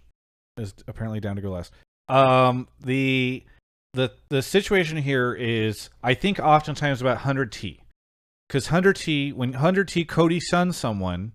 is 0.59 0.74
apparently 0.89 1.20
down 1.20 1.36
to 1.36 1.43
go 1.43 1.51
last. 1.53 1.73
Um, 2.09 2.66
the 2.81 3.45
the 3.93 4.11
the 4.28 4.43
situation 4.43 4.97
here 4.97 5.32
is, 5.32 5.91
I 6.03 6.15
think, 6.15 6.41
oftentimes 6.41 7.01
about 7.01 7.19
hundred 7.19 7.53
T, 7.53 7.85
because 8.49 8.66
hundred 8.66 8.97
T, 8.97 9.32
when 9.32 9.53
hundred 9.55 9.86
T 9.89 10.05
Cody 10.05 10.41
suns 10.41 10.77
someone, 10.77 11.32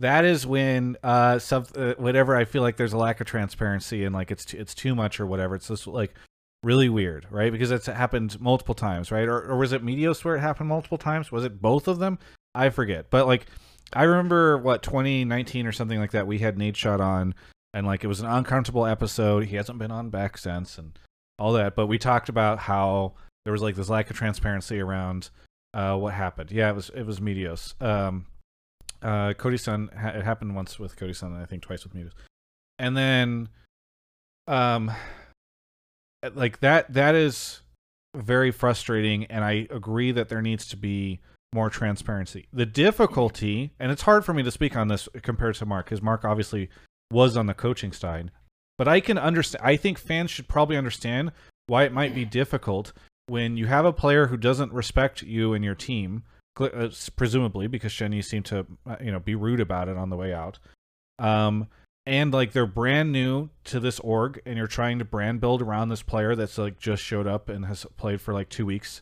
that 0.00 0.24
is 0.24 0.46
when 0.46 0.96
uh, 1.02 1.38
some 1.38 1.64
uh, 1.76 1.94
whatever 1.96 2.34
I 2.36 2.44
feel 2.44 2.62
like 2.62 2.76
there's 2.76 2.92
a 2.92 2.98
lack 2.98 3.20
of 3.20 3.26
transparency 3.26 4.04
and 4.04 4.14
like 4.14 4.30
it's 4.30 4.44
too, 4.44 4.58
it's 4.58 4.74
too 4.74 4.94
much 4.94 5.20
or 5.20 5.26
whatever. 5.26 5.54
It's 5.54 5.68
just 5.68 5.86
like 5.86 6.14
really 6.62 6.88
weird, 6.88 7.26
right? 7.30 7.52
Because 7.52 7.70
it's 7.70 7.86
happened 7.86 8.40
multiple 8.40 8.74
times, 8.74 9.12
right? 9.12 9.28
Or, 9.28 9.40
or 9.40 9.56
was 9.56 9.72
it 9.72 9.84
Meteos 9.84 10.24
where 10.24 10.36
it 10.36 10.40
happened 10.40 10.68
multiple 10.68 10.98
times? 10.98 11.30
Was 11.30 11.44
it 11.44 11.62
both 11.62 11.86
of 11.86 11.98
them? 11.98 12.18
I 12.54 12.70
forget. 12.70 13.10
But 13.10 13.26
like, 13.26 13.46
I 13.92 14.04
remember 14.04 14.58
what 14.58 14.82
2019 14.82 15.66
or 15.66 15.72
something 15.72 15.98
like 15.98 16.12
that. 16.12 16.26
We 16.26 16.38
had 16.38 16.58
Nate 16.58 16.76
Shot 16.76 17.00
on, 17.00 17.34
and 17.72 17.86
like 17.86 18.02
it 18.02 18.08
was 18.08 18.20
an 18.20 18.26
uncomfortable 18.26 18.86
episode. 18.86 19.44
He 19.44 19.56
hasn't 19.56 19.78
been 19.78 19.90
on 19.90 20.10
back 20.10 20.38
since, 20.38 20.78
and 20.78 20.98
all 21.38 21.52
that. 21.52 21.76
But 21.76 21.86
we 21.86 21.98
talked 21.98 22.28
about 22.28 22.58
how 22.58 23.14
there 23.44 23.52
was 23.52 23.62
like 23.62 23.76
this 23.76 23.90
lack 23.90 24.10
of 24.10 24.16
transparency 24.16 24.80
around 24.80 25.30
uh, 25.74 25.96
what 25.96 26.14
happened. 26.14 26.50
Yeah, 26.50 26.70
it 26.70 26.74
was 26.74 26.90
it 26.94 27.04
was 27.04 27.20
Meteos. 27.20 27.80
Um, 27.82 28.26
uh, 29.04 29.34
Cody 29.34 29.56
Sun. 29.56 29.90
Ha- 29.96 30.08
it 30.08 30.24
happened 30.24 30.56
once 30.56 30.78
with 30.78 30.96
Cody 30.96 31.12
Sun, 31.12 31.32
and 31.32 31.42
I 31.42 31.46
think 31.46 31.62
twice 31.62 31.84
with 31.84 31.94
Meteos. 31.94 32.12
And 32.80 32.96
then, 32.96 33.48
um, 34.48 34.90
like 36.34 36.60
that 36.60 36.92
that 36.92 37.14
is 37.14 37.60
very 38.14 38.50
frustrating 38.50 39.24
and 39.26 39.44
i 39.44 39.66
agree 39.70 40.12
that 40.12 40.28
there 40.28 40.42
needs 40.42 40.66
to 40.66 40.76
be 40.76 41.20
more 41.52 41.68
transparency 41.68 42.46
the 42.52 42.66
difficulty 42.66 43.72
and 43.78 43.92
it's 43.92 44.02
hard 44.02 44.24
for 44.24 44.32
me 44.32 44.42
to 44.42 44.50
speak 44.50 44.76
on 44.76 44.88
this 44.88 45.08
compared 45.22 45.54
to 45.54 45.66
mark 45.66 45.86
because 45.86 46.02
mark 46.02 46.24
obviously 46.24 46.68
was 47.12 47.36
on 47.36 47.46
the 47.46 47.54
coaching 47.54 47.92
side 47.92 48.30
but 48.78 48.88
i 48.88 49.00
can 49.00 49.18
understand 49.18 49.64
i 49.64 49.76
think 49.76 49.98
fans 49.98 50.30
should 50.30 50.48
probably 50.48 50.76
understand 50.76 51.32
why 51.66 51.84
it 51.84 51.92
might 51.92 52.14
be 52.14 52.24
difficult 52.24 52.92
when 53.26 53.56
you 53.56 53.66
have 53.66 53.84
a 53.84 53.92
player 53.92 54.26
who 54.26 54.36
doesn't 54.36 54.72
respect 54.72 55.22
you 55.22 55.52
and 55.52 55.64
your 55.64 55.74
team 55.74 56.22
presumably 57.16 57.66
because 57.66 57.92
Shenny 57.92 58.24
seemed 58.24 58.46
to 58.46 58.66
uh, 58.86 58.96
you 59.00 59.10
know 59.12 59.20
be 59.20 59.34
rude 59.34 59.60
about 59.60 59.88
it 59.88 59.96
on 59.96 60.10
the 60.10 60.16
way 60.16 60.32
out. 60.32 60.58
Um 61.18 61.68
and 62.06 62.32
like 62.32 62.52
they're 62.52 62.66
brand 62.66 63.12
new 63.12 63.48
to 63.64 63.80
this 63.80 63.98
org 64.00 64.40
and 64.44 64.58
you're 64.58 64.66
trying 64.66 64.98
to 64.98 65.04
brand 65.04 65.40
build 65.40 65.62
around 65.62 65.88
this 65.88 66.02
player 66.02 66.34
that's 66.34 66.58
like 66.58 66.78
just 66.78 67.02
showed 67.02 67.26
up 67.26 67.48
and 67.48 67.64
has 67.64 67.86
played 67.96 68.20
for 68.20 68.34
like 68.34 68.50
2 68.50 68.66
weeks. 68.66 69.00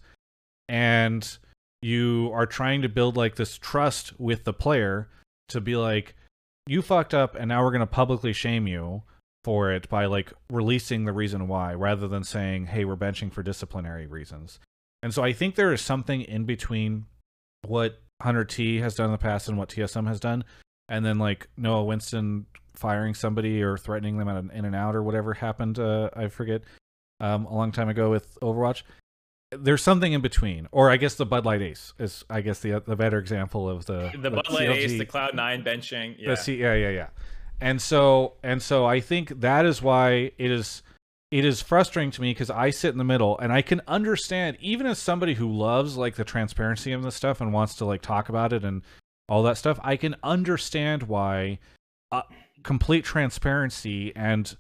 And 0.69 1.39
you 1.83 2.31
are 2.33 2.47
trying 2.47 2.81
to 2.83 2.89
build 2.89 3.17
like 3.17 3.35
this 3.35 3.59
trust 3.59 4.19
with 4.19 4.45
the 4.45 4.53
player 4.53 5.09
to 5.49 5.61
be 5.61 5.77
like 5.77 6.15
you 6.67 6.81
fucked 6.81 7.13
up 7.13 7.35
and 7.35 7.49
now 7.49 7.63
we're 7.63 7.77
to 7.77 7.87
publicly 7.87 8.33
shame 8.33 8.67
you 8.67 9.03
for 9.45 9.73
it 9.73 9.89
by 9.89 10.07
like 10.07 10.33
releasing 10.51 11.05
the 11.05 11.13
reason 11.13 11.49
why 11.49 11.75
rather 11.75 12.07
than 12.07 12.23
saying 12.23 12.67
hey 12.67 12.85
we're 12.85 12.97
benching 12.97 13.33
for 13.33 13.43
disciplinary 13.43 14.07
reasons 14.07 14.61
and 15.03 15.13
so 15.13 15.23
i 15.23 15.33
think 15.33 15.57
there 15.57 15.73
is 15.73 15.81
something 15.81 16.23
in 16.23 16.45
between 16.45 17.07
what 17.67 18.01
hunter 18.21 18.45
t 18.45 18.79
has 18.79 18.95
done 18.95 19.07
in 19.07 19.13
the 19.13 19.19
past 19.19 19.49
and 19.49 19.59
what 19.59 19.69
tsm 19.69 20.07
has 20.07 20.21
done 20.21 20.45
and 20.89 21.05
then 21.05 21.19
like 21.19 21.49
noah 21.57 21.85
whinston 21.85 22.47
firing 22.75 23.15
somebody 23.15 23.63
or 23.63 23.77
threatening 23.77 24.17
them 24.17 24.29
at 24.29 24.37
an 24.37 24.51
in 24.53 24.65
and 24.65 24.75
out 24.75 24.95
or 24.95 25.03
whatever 25.03 25.35
happened 25.35 25.79
uh, 25.79 26.09
i 26.15 26.29
forget 26.29 26.63
um, 27.21 27.47
a 27.47 27.55
long 27.55 27.71
time 27.73 27.89
ago 27.89 28.11
with 28.11 28.39
overwatch 28.41 28.83
there's 29.51 29.83
something 29.83 30.13
in 30.13 30.21
between 30.21 30.67
or 30.73 30.91
i 30.91 30.97
guess 30.97 31.15
the 31.15 31.27
bud 31.27 31.45
light 31.45 31.61
ace 31.63 31.93
is 31.99 32.25
i 32.31 32.41
guess 32.41 32.61
the 32.61 32.83
the 32.87 32.97
better 32.97 33.19
example 33.19 33.69
of 33.69 33.87
the 33.87 34.11
the 34.19 34.31
Bud 34.31 34.49
Light 34.51 34.71
Ace, 34.71 34.99
the 34.99 35.07
Cloud 35.07 35.35
Nine 35.35 35.63
benching. 35.63 36.17
Yeah. 36.19 36.31
the 36.31 36.37
C- 36.37 36.57
yeah, 36.57 36.75
yeah, 36.75 36.91
yeah. 36.91 37.09
And 37.61 37.81
so 37.81 38.35
and 38.43 38.61
so 38.61 38.87
I 38.87 39.01
think 39.01 39.41
that 39.41 39.65
is 39.65 39.81
why 39.83 40.33
it 40.37 40.51
is 40.51 40.83
it 41.33 41.45
is 41.45 41.61
frustrating 41.61 42.11
to 42.13 42.21
me 42.21 42.31
because 42.31 42.51
I 42.51 42.71
sit 42.71 42.93
in 42.93 42.99
the 42.99 43.05
middle 43.05 43.39
and 43.39 43.53
I 43.53 43.63
can 43.63 43.81
understand 43.89 44.57
even 44.61 44.87
as 44.87 44.99
somebody 44.99 45.35
who 45.35 45.51
loves 45.51 45.97
like 45.97 46.15
the 46.15 46.25
transparency 46.25 46.93
of 46.93 47.03
this 47.03 47.17
stuff 47.17 47.41
and 47.41 47.53
wants 47.53 47.75
to 47.77 47.85
like 47.85 48.03
talk 48.03 48.29
about 48.29 48.53
it 48.53 48.65
and 48.65 48.83
all 49.29 49.43
that 49.45 49.57
stuff, 49.57 49.81
I 49.83 49.97
can 49.97 50.15
understand 50.23 51.05
why 51.05 51.59
uh, 52.13 52.23
complete 52.63 53.05
transparency 53.05 54.15
and 54.15 54.55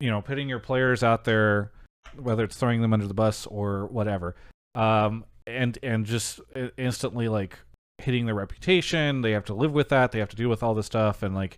you 0.00 0.10
know 0.10 0.20
putting 0.20 0.48
your 0.48 0.58
players 0.58 1.02
out 1.02 1.24
there 1.24 1.72
whether 2.18 2.44
it's 2.44 2.56
throwing 2.56 2.82
them 2.82 2.92
under 2.92 3.06
the 3.06 3.14
bus 3.14 3.46
or 3.46 3.86
whatever 3.86 4.36
um 4.74 5.24
and 5.46 5.78
and 5.82 6.04
just 6.04 6.38
instantly 6.76 7.28
like 7.28 7.58
hitting 7.98 8.26
their 8.26 8.34
reputation 8.34 9.22
they 9.22 9.30
have 9.30 9.44
to 9.44 9.54
live 9.54 9.72
with 9.72 9.88
that 9.88 10.12
they 10.12 10.18
have 10.18 10.28
to 10.28 10.36
deal 10.36 10.50
with 10.50 10.62
all 10.62 10.74
this 10.74 10.86
stuff 10.86 11.22
and 11.22 11.34
like 11.34 11.56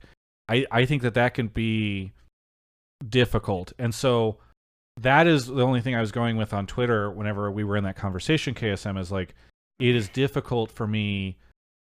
i 0.48 0.64
i 0.70 0.84
think 0.84 1.02
that 1.02 1.14
that 1.14 1.34
can 1.34 1.48
be 1.48 2.12
difficult. 3.06 3.72
And 3.78 3.94
so 3.94 4.38
that 5.00 5.26
is 5.26 5.46
the 5.46 5.64
only 5.64 5.80
thing 5.80 5.94
i 5.94 6.00
was 6.00 6.12
going 6.12 6.36
with 6.36 6.52
on 6.52 6.66
twitter 6.66 7.10
whenever 7.10 7.50
we 7.50 7.64
were 7.64 7.76
in 7.76 7.84
that 7.84 7.96
conversation 7.96 8.54
ksm 8.54 8.98
is 8.98 9.10
like 9.10 9.34
it 9.78 9.94
is 9.94 10.08
difficult 10.08 10.70
for 10.70 10.86
me 10.86 11.36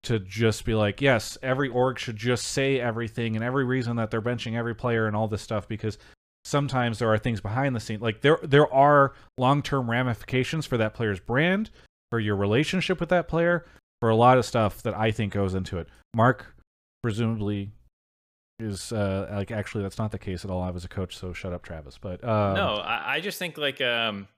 to 0.02 0.18
just 0.18 0.64
be 0.64 0.74
like 0.74 1.00
yes 1.00 1.38
every 1.42 1.68
org 1.68 1.98
should 1.98 2.16
just 2.16 2.44
say 2.46 2.80
everything 2.80 3.36
and 3.36 3.44
every 3.44 3.64
reason 3.64 3.96
that 3.96 4.10
they're 4.10 4.22
benching 4.22 4.56
every 4.56 4.74
player 4.74 5.06
and 5.06 5.16
all 5.16 5.28
this 5.28 5.42
stuff 5.42 5.66
because 5.66 5.98
sometimes 6.44 6.98
there 6.98 7.12
are 7.12 7.18
things 7.18 7.40
behind 7.40 7.74
the 7.74 7.80
scene. 7.80 8.00
Like 8.00 8.20
there 8.20 8.38
there 8.42 8.72
are 8.72 9.14
long-term 9.38 9.90
ramifications 9.90 10.66
for 10.66 10.76
that 10.76 10.94
player's 10.94 11.20
brand 11.20 11.70
for 12.10 12.20
your 12.20 12.36
relationship 12.36 13.00
with 13.00 13.08
that 13.08 13.28
player 13.28 13.64
for 14.00 14.10
a 14.10 14.16
lot 14.16 14.38
of 14.38 14.44
stuff 14.44 14.82
that 14.82 14.94
i 14.94 15.10
think 15.10 15.32
goes 15.32 15.54
into 15.54 15.78
it. 15.78 15.88
Mark 16.14 16.54
presumably 17.02 17.72
is 18.60 18.92
uh 18.92 19.28
like 19.32 19.50
actually 19.50 19.82
that's 19.82 19.98
not 19.98 20.12
the 20.12 20.18
case 20.18 20.44
at 20.44 20.50
all 20.50 20.62
i 20.62 20.70
was 20.70 20.84
a 20.84 20.88
coach 20.88 21.16
so 21.16 21.32
shut 21.32 21.52
up 21.52 21.62
travis 21.62 21.98
but 21.98 22.22
um, 22.22 22.54
no, 22.54 22.74
I, 22.76 23.14
I 23.14 23.20
just 23.20 23.38
think 23.38 23.58
like 23.58 23.80
um, 23.80 24.28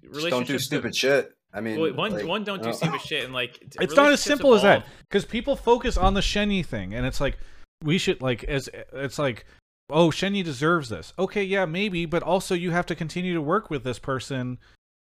Just 0.00 0.12
don't 0.12 0.22
do 0.22 0.26
relationships- 0.28 0.64
stupid 0.64 0.96
shit. 0.96 1.32
I 1.54 1.60
mean, 1.60 1.78
Well, 1.78 1.92
one, 1.92 2.12
like, 2.12 2.26
one, 2.26 2.44
don't 2.44 2.62
do 2.62 2.72
stupid 2.72 3.00
shit, 3.04 3.24
and 3.24 3.34
like 3.34 3.58
it's 3.62 3.76
not 3.76 3.90
as 3.90 3.96
relationships 3.96 4.22
simple 4.22 4.54
as 4.54 4.62
that 4.62 4.86
because 5.08 5.26
people 5.26 5.54
focus 5.54 5.98
on 5.98 6.14
the 6.14 6.20
Shenny 6.20 6.64
thing, 6.64 6.94
and 6.94 7.04
it's 7.04 7.20
like 7.20 7.36
we 7.82 7.98
should 7.98 8.22
like 8.22 8.42
as 8.44 8.70
it's 8.94 9.18
like 9.18 9.44
oh 9.90 10.08
Shenny 10.08 10.42
deserves 10.42 10.88
this. 10.88 11.12
Okay, 11.18 11.42
yeah, 11.44 11.66
maybe, 11.66 12.06
but 12.06 12.22
also 12.22 12.54
you 12.54 12.70
have 12.70 12.86
to 12.86 12.94
continue 12.94 13.34
to 13.34 13.42
work 13.42 13.68
with 13.68 13.84
this 13.84 13.98
person 13.98 14.58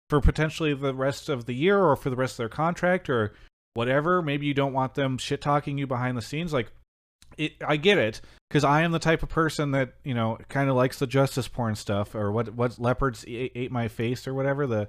for 0.10 0.22
potentially 0.22 0.74
the 0.74 0.94
rest 0.95 1.30
of 1.30 1.45
the 1.45 1.53
year 1.53 1.78
or 1.84 1.95
for 1.95 2.10
the 2.10 2.16
rest 2.16 2.34
of 2.34 2.38
their 2.38 2.49
contract 2.49 3.10
or 3.10 3.36
whatever. 3.76 4.22
Maybe 4.24 4.48
you 4.48 4.56
don't 4.56 4.74
want 4.74 4.95
them 4.95 5.20
shit 5.20 5.41
talking 5.41 5.78
you 5.78 5.86
behind 5.86 6.18
the 6.18 6.22
scenes. 6.22 6.52
Like 6.52 6.72
it, 7.38 7.54
I 7.66 7.78
get 7.78 7.98
it 7.98 8.22
because 8.50 8.64
I 8.64 8.82
am 8.82 8.92
the 8.92 9.00
type 9.00 9.24
of 9.24 9.30
person 9.30 9.72
that 9.72 9.94
you 10.04 10.14
know 10.14 10.38
kind 10.50 10.70
of 10.70 10.76
likes 10.76 11.00
the 11.00 11.08
justice 11.08 11.48
porn 11.48 11.76
stuff 11.76 12.16
or 12.16 12.32
what 12.32 12.54
what 12.54 12.80
leopards 12.80 13.26
ate, 13.28 13.52
ate 13.56 13.72
my 13.72 13.88
face 13.88 14.28
or 14.28 14.34
whatever 14.34 14.68
the 14.68 14.88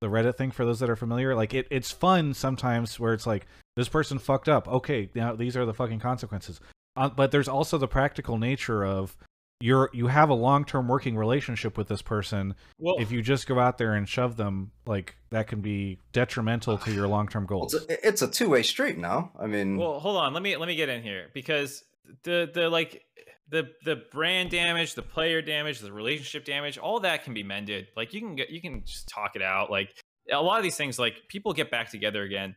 the 0.00 0.08
Reddit 0.08 0.36
thing 0.36 0.50
for 0.50 0.64
those 0.64 0.80
that 0.80 0.90
are 0.90 0.96
familiar. 0.96 1.34
Like 1.34 1.54
it, 1.54 1.66
it's 1.70 1.90
fun 1.90 2.34
sometimes 2.34 3.00
where 3.00 3.14
it's 3.14 3.26
like 3.26 3.46
this 3.76 3.88
person 3.88 4.18
fucked 4.18 4.48
up. 4.48 4.68
Okay, 4.68 5.08
now 5.14 5.34
these 5.34 5.56
are 5.56 5.66
the 5.66 5.74
fucking 5.74 6.00
consequences. 6.00 6.60
Uh, 6.96 7.08
but 7.08 7.30
there's 7.30 7.48
also 7.48 7.78
the 7.78 7.88
practical 7.88 8.38
nature 8.38 8.84
of 8.84 9.16
you're 9.60 9.90
you 9.92 10.06
have 10.06 10.30
a 10.30 10.34
long 10.34 10.64
term 10.64 10.88
working 10.88 11.16
relationship 11.16 11.76
with 11.76 11.88
this 11.88 12.02
person. 12.02 12.54
Well, 12.78 12.96
If 12.98 13.10
you 13.10 13.22
just 13.22 13.46
go 13.46 13.58
out 13.58 13.78
there 13.78 13.94
and 13.94 14.08
shove 14.08 14.36
them, 14.36 14.70
like 14.86 15.16
that 15.30 15.48
can 15.48 15.60
be 15.60 15.98
detrimental 16.12 16.78
to 16.78 16.92
your 16.92 17.08
long 17.08 17.28
term 17.28 17.46
goals. 17.46 17.74
It's 17.74 17.84
a, 17.84 18.08
it's 18.08 18.22
a 18.22 18.28
two 18.28 18.50
way 18.50 18.62
street 18.62 18.98
now. 18.98 19.32
I 19.38 19.46
mean, 19.46 19.76
well, 19.76 19.98
hold 19.98 20.16
on. 20.16 20.32
Let 20.32 20.42
me 20.42 20.56
let 20.56 20.68
me 20.68 20.76
get 20.76 20.88
in 20.88 21.02
here 21.02 21.28
because 21.34 21.82
the 22.24 22.50
the 22.52 22.68
like 22.68 23.02
the 23.48 23.68
the 23.84 23.96
brand 24.12 24.50
damage, 24.50 24.94
the 24.94 25.02
player 25.02 25.42
damage, 25.42 25.80
the 25.80 25.92
relationship 25.92 26.44
damage, 26.44 26.78
all 26.78 27.00
that 27.00 27.24
can 27.24 27.34
be 27.34 27.42
mended. 27.42 27.88
Like 27.96 28.14
you 28.14 28.20
can 28.20 28.36
get 28.36 28.50
you 28.50 28.60
can 28.60 28.84
just 28.84 29.08
talk 29.08 29.34
it 29.34 29.42
out. 29.42 29.70
Like 29.70 29.92
a 30.30 30.40
lot 30.40 30.58
of 30.58 30.62
these 30.62 30.76
things, 30.76 30.98
like 30.98 31.14
people 31.28 31.52
get 31.52 31.70
back 31.70 31.90
together 31.90 32.22
again. 32.22 32.54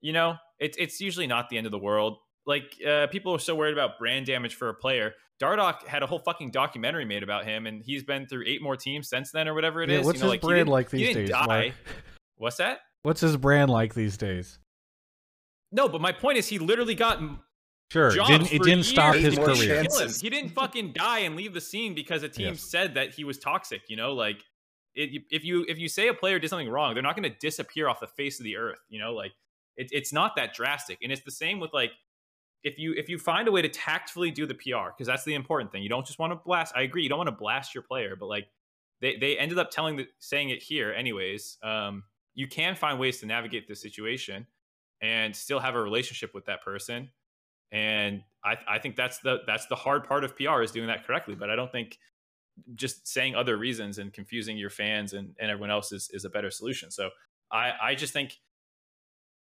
You 0.00 0.12
know, 0.12 0.34
it's 0.60 0.76
it's 0.78 1.00
usually 1.00 1.26
not 1.26 1.48
the 1.48 1.58
end 1.58 1.66
of 1.66 1.72
the 1.72 1.78
world. 1.78 2.18
Like 2.46 2.76
uh, 2.86 3.06
people 3.08 3.34
are 3.34 3.38
so 3.38 3.54
worried 3.54 3.72
about 3.72 3.98
brand 3.98 4.26
damage 4.26 4.54
for 4.54 4.68
a 4.68 4.74
player. 4.74 5.14
Dardoch 5.40 5.82
had 5.86 6.02
a 6.02 6.06
whole 6.06 6.18
fucking 6.20 6.50
documentary 6.50 7.04
made 7.04 7.22
about 7.22 7.44
him, 7.44 7.66
and 7.66 7.82
he's 7.82 8.02
been 8.02 8.26
through 8.26 8.44
eight 8.46 8.62
more 8.62 8.76
teams 8.76 9.08
since 9.08 9.30
then, 9.32 9.46
or 9.48 9.54
whatever 9.54 9.82
it 9.82 9.90
is. 9.90 10.00
Yeah, 10.00 10.04
what's 10.06 10.18
you 10.18 10.24
know, 10.24 10.26
his 10.26 10.30
like, 10.30 10.40
brand 10.40 10.68
like 10.68 10.90
these 10.90 11.14
days, 11.14 11.28
Die. 11.30 11.72
What's 12.38 12.56
that? 12.56 12.80
What's 13.02 13.20
his 13.22 13.36
brand 13.38 13.70
like 13.70 13.94
these 13.94 14.16
days? 14.18 14.58
No, 15.72 15.88
but 15.88 16.00
my 16.00 16.12
point 16.12 16.38
is, 16.38 16.46
he 16.48 16.58
literally 16.58 16.94
got 16.94 17.20
Sure, 17.90 18.10
jobs 18.10 18.28
didn't 18.30 18.52
it 18.52 18.62
didn't 18.62 18.84
stop 18.84 19.14
his 19.14 19.36
career. 19.36 19.54
he 19.54 19.66
killed 19.66 19.70
him. 19.70 19.84
chances. 19.84 20.20
He 20.20 20.28
didn't 20.28 20.50
fucking 20.50 20.92
die 20.92 21.20
and 21.20 21.36
leave 21.36 21.54
the 21.54 21.60
scene 21.60 21.94
because 21.94 22.22
a 22.22 22.28
team 22.28 22.48
Yes. 22.48 22.62
said 22.62 22.94
that 22.94 23.14
he 23.14 23.24
was 23.24 23.38
toxic. 23.38 23.82
You 23.88 23.96
know, 23.96 24.12
like 24.12 24.42
it, 24.94 25.22
if 25.30 25.44
you 25.44 25.64
if 25.68 25.78
you 25.78 25.88
say 25.88 26.08
a 26.08 26.14
player 26.14 26.38
did 26.38 26.48
something 26.50 26.68
wrong, 26.68 26.94
they're 26.94 27.02
not 27.02 27.14
going 27.16 27.30
to 27.30 27.38
disappear 27.38 27.88
off 27.88 28.00
the 28.00 28.06
face 28.08 28.40
of 28.40 28.44
the 28.44 28.56
earth. 28.56 28.80
You 28.88 28.98
know, 28.98 29.12
like 29.14 29.32
it, 29.76 29.88
it's 29.92 30.12
not 30.12 30.34
that 30.36 30.52
drastic. 30.54 30.98
And 31.02 31.12
it's 31.12 31.22
the 31.22 31.30
same 31.30 31.60
with 31.60 31.72
like 31.72 31.92
if 32.62 32.78
you 32.78 32.94
if 32.96 33.08
you 33.08 33.18
find 33.18 33.48
a 33.48 33.52
way 33.52 33.62
to 33.62 33.68
tactfully 33.68 34.30
do 34.30 34.46
the 34.46 34.54
PR 34.54 34.90
because 34.96 35.06
that's 35.06 35.24
the 35.24 35.34
important 35.34 35.72
thing. 35.72 35.82
You 35.82 35.88
don't 35.88 36.06
just 36.06 36.18
want 36.18 36.32
to 36.32 36.36
blast. 36.36 36.74
I 36.76 36.82
agree. 36.82 37.02
You 37.02 37.08
don't 37.08 37.18
want 37.18 37.28
to 37.28 37.36
blast 37.36 37.74
your 37.74 37.82
player, 37.82 38.16
but 38.18 38.26
like 38.26 38.46
they 39.00 39.16
they 39.16 39.38
ended 39.38 39.58
up 39.58 39.70
telling 39.70 39.96
the 39.96 40.06
saying 40.18 40.50
it 40.50 40.62
here 40.62 40.92
anyways. 40.92 41.58
Um, 41.62 42.04
you 42.34 42.46
can 42.46 42.74
find 42.74 42.98
ways 42.98 43.18
to 43.20 43.26
navigate 43.26 43.66
this 43.66 43.80
situation 43.80 44.46
and 45.00 45.34
still 45.34 45.58
have 45.58 45.74
a 45.74 45.80
relationship 45.80 46.34
with 46.34 46.46
that 46.46 46.62
person. 46.62 47.10
And 47.72 48.22
I, 48.44 48.56
I 48.68 48.78
think 48.78 48.96
that's 48.96 49.18
the 49.18 49.38
that's 49.46 49.66
the 49.66 49.74
hard 49.74 50.04
part 50.04 50.24
of 50.24 50.36
PR 50.36 50.62
is 50.62 50.70
doing 50.70 50.86
that 50.86 51.06
correctly. 51.06 51.34
But 51.34 51.50
I 51.50 51.56
don't 51.56 51.72
think 51.72 51.98
just 52.74 53.06
saying 53.06 53.34
other 53.34 53.56
reasons 53.56 53.98
and 53.98 54.12
confusing 54.12 54.56
your 54.56 54.70
fans 54.70 55.12
and, 55.12 55.34
and 55.38 55.50
everyone 55.50 55.70
else 55.70 55.92
is, 55.92 56.08
is 56.12 56.24
a 56.24 56.30
better 56.30 56.50
solution. 56.50 56.90
So 56.90 57.10
I, 57.50 57.72
I 57.82 57.94
just 57.94 58.12
think 58.12 58.38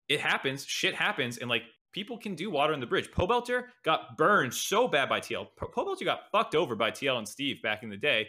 it 0.07 0.19
happens, 0.19 0.65
shit 0.65 0.95
happens, 0.95 1.37
and 1.37 1.49
like 1.49 1.63
people 1.95 2.17
can 2.17 2.35
do 2.35 2.51
water 2.51 2.73
in 2.73 2.79
the 2.81 2.85
bridge. 2.85 3.09
Pobelter 3.09 3.63
got 3.83 4.17
burned 4.17 4.53
so 4.53 4.87
bad 4.87 5.07
by 5.09 5.19
TL. 5.21 5.47
Po- 5.55 5.67
Pobelter 5.75 6.03
got 6.05 6.29
fucked 6.31 6.53
over 6.53 6.75
by 6.75 6.91
TL 6.91 7.17
and 7.17 7.27
Steve 7.27 7.61
back 7.63 7.81
in 7.83 7.89
the 7.89 7.97
day. 7.97 8.27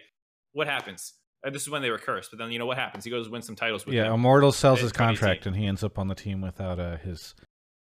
What 0.53 0.69
happens? 0.69 1.15
Uh, 1.45 1.51
this 1.51 1.63
is 1.63 1.69
when 1.71 1.83
they 1.83 1.91
were 1.91 1.99
cursed, 1.99 2.31
but 2.31 2.39
then 2.39 2.51
you 2.53 2.59
know 2.61 2.65
what 2.67 2.79
happens? 2.79 3.05
He 3.05 3.11
goes 3.11 3.29
win 3.29 3.43
some 3.43 3.57
titles 3.57 3.85
with 3.85 3.95
Yeah, 3.97 4.05
them. 4.05 4.15
Immortal 4.15 4.53
sells 4.53 4.81
his 4.81 4.93
contract 4.93 5.45
and 5.47 5.55
he 5.57 5.67
ends 5.67 5.83
up 5.85 5.99
on 5.99 6.07
the 6.09 6.15
team 6.15 6.41
without 6.41 6.79
uh, 6.79 6.97
his 6.99 7.35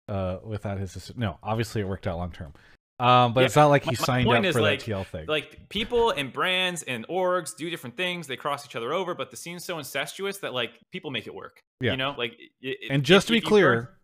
uh 0.08 0.38
without 0.42 0.78
his 0.78 0.96
assist- 0.96 1.18
no. 1.18 1.38
Obviously, 1.42 1.82
it 1.82 1.84
worked 1.88 2.06
out 2.06 2.16
long 2.16 2.32
term. 2.32 2.52
Um, 2.98 3.34
but 3.34 3.40
Yeah, 3.40 3.46
it's 3.46 3.56
not 3.56 3.66
like 3.66 3.84
he 3.84 3.90
my 3.90 3.94
signed 3.94 4.24
point 4.26 4.46
up 4.46 4.52
for 4.54 4.62
like- 4.62 4.82
that 4.82 4.90
TL 4.90 5.04
thing. 5.06 5.26
like 5.26 5.68
people 5.68 6.10
and 6.12 6.32
brands 6.32 6.82
and 6.84 7.06
orgs 7.08 7.54
do 7.54 7.68
different 7.68 7.94
things 7.96 8.26
they 8.26 8.36
cross 8.36 8.64
each 8.64 8.74
other 8.74 8.94
over 8.94 9.14
but 9.14 9.30
the 9.30 9.36
scene's 9.36 9.64
so 9.66 9.76
incestuous 9.78 10.38
that 10.38 10.54
like 10.54 10.70
people 10.92 11.10
make 11.10 11.26
it 11.26 11.34
work 11.34 11.60
Yeah. 11.82 11.90
you 11.90 11.98
know 11.98 12.14
like 12.16 12.32
i- 12.64 12.68
i- 12.68 12.76
and 12.90 13.02
just 13.04 13.24
if- 13.24 13.28
to 13.28 13.32
be 13.34 13.40
clear, 13.42 13.98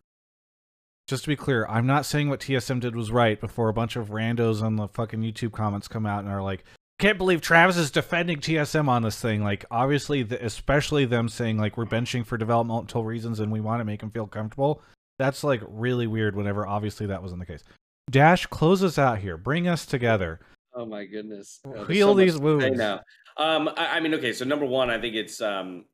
just 1.09 1.25
to 1.25 1.29
be 1.29 1.37
clear, 1.37 1.67
I'm 1.69 1.87
not 1.87 2.07
saying 2.07 2.29
what 2.29 2.41
TSM 2.41 2.81
did 2.81 2.95
was 2.97 3.11
right 3.11 3.41
before 3.41 3.69
a 3.69 3.75
bunch 3.75 3.97
of 3.97 4.11
randos 4.11 4.63
on 4.63 4.77
the 4.77 4.89
fucking 4.89 5.21
YouTube 5.21 5.53
comments 5.53 5.89
come 5.89 6.07
out 6.07 6.25
and 6.25 6.33
are 6.33 6.43
like, 6.43 6.65
can't 6.99 7.19
believe 7.19 7.41
Travis 7.41 7.77
is 7.77 7.91
defending 7.91 8.39
TSM 8.39 8.89
on 8.89 9.03
this 9.03 9.21
thing. 9.21 9.43
Like, 9.43 9.65
obviously, 9.71 10.23
the, 10.23 10.45
especially 10.45 11.05
them 11.05 11.29
saying, 11.29 11.59
like, 11.59 11.77
we're 11.77 11.87
benching 11.87 12.25
for 12.25 12.39
developmental 12.39 13.05
reasons 13.05 13.41
and 13.41 13.51
we 13.51 13.61
want 13.61 13.81
to 13.81 13.85
make 13.85 14.03
him 14.03 14.11
feel 14.11 14.27
comfortable. 14.27 14.83
That's, 15.19 15.43
like, 15.43 15.63
really 15.67 16.07
weird 16.07 16.37
whenever 16.37 16.67
obviously 16.67 17.07
that 17.07 17.21
wasn't 17.21 17.41
the 17.41 17.47
case. 17.47 17.65
Dash, 18.11 18.47
close 18.47 18.85
us 18.85 18.99
out 18.99 19.19
here. 19.19 19.37
Bring 19.37 19.67
us 19.69 19.85
together. 19.87 20.41
Oh 20.75 20.87
my 20.87 21.05
goodness. 21.05 21.61
Oh, 21.67 21.85
Heal 21.85 22.13
so 22.13 22.15
these 22.15 22.39
wounds. 22.39 22.65
say 22.65 22.71
wounds. 22.71 22.79
now. 22.79 23.01
Um, 23.37 23.69
I, 23.77 23.97
I 23.97 24.01
mean, 24.01 24.15
okay. 24.15 24.33
So 24.33 24.45
number 24.45 24.67
one, 24.67 24.91
I 24.91 25.01
think 25.01 25.15
it's 25.15 25.41
um, 25.41 25.85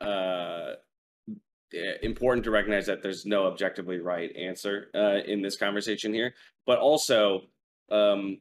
uh, 0.00 0.72
important 2.02 2.44
to 2.44 2.50
recognize 2.50 2.86
that 2.86 3.02
there's 3.02 3.26
no 3.26 3.46
objectively 3.46 3.98
right 3.98 4.34
answer 4.36 4.90
uh, 4.94 5.18
in 5.26 5.42
this 5.42 5.56
conversation 5.56 6.12
here, 6.14 6.34
but 6.66 6.78
also 6.78 7.42
um, 7.90 8.38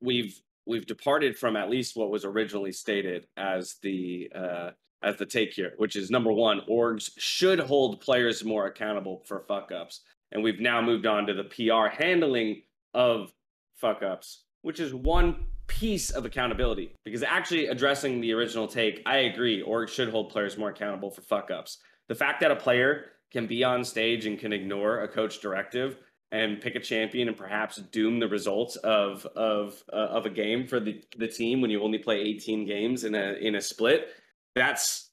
we've 0.00 0.40
we've 0.66 0.86
departed 0.86 1.36
from 1.36 1.56
at 1.56 1.70
least 1.70 1.96
what 1.96 2.10
was 2.10 2.24
originally 2.24 2.72
stated 2.72 3.26
as 3.36 3.76
the 3.82 4.30
uh, 4.34 4.70
as 5.02 5.16
the 5.16 5.26
take 5.26 5.52
here, 5.52 5.72
which 5.78 5.96
is 5.96 6.10
number 6.10 6.32
one, 6.32 6.60
orgs 6.70 7.10
should 7.18 7.58
hold 7.58 8.00
players 8.00 8.44
more 8.44 8.66
accountable 8.66 9.22
for 9.26 9.40
fuck 9.40 9.72
ups, 9.72 10.00
and 10.30 10.42
we've 10.42 10.60
now 10.60 10.80
moved 10.80 11.06
on 11.06 11.26
to 11.26 11.34
the 11.34 11.44
PR 11.44 11.94
handling 11.94 12.62
of 12.94 13.32
fuck 13.74 14.02
ups, 14.02 14.44
which 14.62 14.80
is 14.80 14.94
one 14.94 15.46
piece 15.66 16.10
of 16.10 16.24
accountability. 16.24 16.94
Because 17.04 17.22
actually 17.22 17.66
addressing 17.66 18.20
the 18.20 18.32
original 18.32 18.66
take, 18.66 19.02
I 19.06 19.18
agree, 19.18 19.62
orgs 19.62 19.88
should 19.88 20.10
hold 20.10 20.30
players 20.30 20.58
more 20.58 20.70
accountable 20.70 21.10
for 21.10 21.22
fuck 21.22 21.50
ups. 21.50 21.78
The 22.08 22.14
fact 22.14 22.40
that 22.40 22.50
a 22.50 22.56
player 22.56 23.06
can 23.30 23.46
be 23.46 23.64
on 23.64 23.84
stage 23.84 24.26
and 24.26 24.38
can 24.38 24.52
ignore 24.52 25.00
a 25.00 25.08
coach 25.08 25.40
directive 25.40 25.96
and 26.30 26.60
pick 26.60 26.74
a 26.74 26.80
champion 26.80 27.28
and 27.28 27.36
perhaps 27.36 27.76
doom 27.76 28.18
the 28.18 28.28
results 28.28 28.76
of 28.76 29.26
of 29.36 29.82
uh, 29.92 29.96
of 29.96 30.26
a 30.26 30.30
game 30.30 30.66
for 30.66 30.80
the 30.80 31.02
the 31.18 31.28
team 31.28 31.60
when 31.60 31.70
you 31.70 31.82
only 31.82 31.98
play 31.98 32.20
18 32.20 32.66
games 32.66 33.04
in 33.04 33.14
a 33.14 33.34
in 33.34 33.54
a 33.54 33.60
split 33.60 34.08
that's 34.54 35.10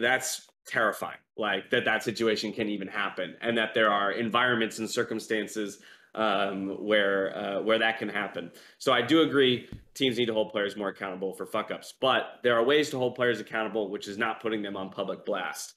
that's 0.00 0.46
terrifying. 0.66 1.18
Like 1.36 1.70
that 1.70 1.84
that 1.84 2.02
situation 2.02 2.52
can 2.52 2.68
even 2.68 2.88
happen 2.88 3.36
and 3.40 3.56
that 3.58 3.74
there 3.74 3.90
are 3.90 4.12
environments 4.12 4.78
and 4.78 4.90
circumstances 4.90 5.78
um, 6.14 6.84
where 6.84 7.36
uh, 7.36 7.62
where 7.62 7.78
that 7.78 7.98
can 7.98 8.08
happen. 8.08 8.50
So 8.78 8.92
i 8.92 9.02
do 9.02 9.22
agree 9.22 9.68
teams 9.94 10.18
need 10.18 10.26
to 10.26 10.34
hold 10.34 10.50
players 10.50 10.76
more 10.76 10.88
accountable 10.88 11.34
for 11.34 11.46
fuck 11.46 11.70
ups 11.70 11.94
but 12.00 12.40
there 12.42 12.54
are 12.54 12.64
ways 12.64 12.90
to 12.90 12.98
hold 12.98 13.14
players 13.14 13.40
accountable 13.40 13.90
which 13.90 14.08
is 14.08 14.18
not 14.18 14.40
putting 14.40 14.62
them 14.62 14.76
on 14.76 14.90
public 14.90 15.24
blast 15.24 15.74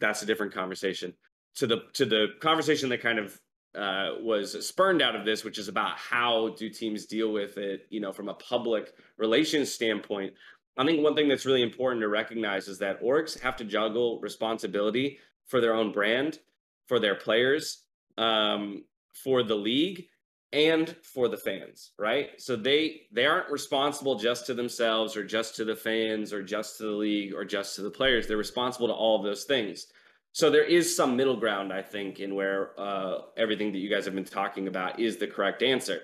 that's 0.00 0.22
a 0.22 0.26
different 0.26 0.52
conversation 0.52 1.14
to 1.56 1.66
the 1.66 1.82
to 1.94 2.04
the 2.04 2.28
conversation 2.40 2.88
that 2.88 3.00
kind 3.00 3.18
of 3.18 3.40
uh, 3.74 4.14
was 4.20 4.66
spurned 4.66 5.00
out 5.00 5.14
of 5.14 5.24
this, 5.24 5.44
which 5.44 5.58
is 5.58 5.68
about 5.68 5.96
how 5.96 6.54
do 6.58 6.68
teams 6.68 7.06
deal 7.06 7.32
with 7.32 7.56
it, 7.56 7.86
you 7.90 8.00
know, 8.00 8.12
from 8.12 8.28
a 8.28 8.34
public 8.34 8.92
relations 9.16 9.72
standpoint. 9.72 10.32
I 10.76 10.84
think 10.84 11.02
one 11.02 11.14
thing 11.14 11.28
that's 11.28 11.46
really 11.46 11.62
important 11.62 12.00
to 12.02 12.08
recognize 12.08 12.66
is 12.66 12.78
that 12.78 13.02
orgs 13.02 13.38
have 13.40 13.56
to 13.56 13.64
juggle 13.64 14.18
responsibility 14.20 15.18
for 15.46 15.60
their 15.60 15.74
own 15.74 15.92
brand, 15.92 16.38
for 16.86 16.98
their 16.98 17.14
players, 17.14 17.84
um, 18.18 18.84
for 19.12 19.42
the 19.42 19.54
league, 19.54 20.06
and 20.52 20.96
for 21.02 21.28
the 21.28 21.36
fans, 21.36 21.92
right? 21.98 22.30
So 22.38 22.56
they 22.56 23.02
they 23.12 23.26
aren't 23.26 23.50
responsible 23.50 24.16
just 24.16 24.46
to 24.46 24.54
themselves 24.54 25.16
or 25.16 25.24
just 25.24 25.56
to 25.56 25.64
the 25.64 25.76
fans 25.76 26.32
or 26.32 26.42
just 26.42 26.78
to 26.78 26.84
the 26.84 26.90
league 26.90 27.34
or 27.34 27.44
just 27.44 27.76
to 27.76 27.82
the 27.82 27.90
players. 27.90 28.26
They're 28.26 28.36
responsible 28.36 28.88
to 28.88 28.94
all 28.94 29.16
of 29.16 29.24
those 29.24 29.44
things. 29.44 29.86
So 30.32 30.50
there 30.50 30.64
is 30.64 30.94
some 30.94 31.16
middle 31.16 31.36
ground, 31.36 31.72
I 31.72 31.82
think, 31.82 32.20
in 32.20 32.34
where 32.34 32.78
uh, 32.78 33.18
everything 33.36 33.72
that 33.72 33.78
you 33.78 33.90
guys 33.90 34.04
have 34.04 34.14
been 34.14 34.24
talking 34.24 34.68
about 34.68 35.00
is 35.00 35.16
the 35.16 35.26
correct 35.26 35.62
answer. 35.62 36.00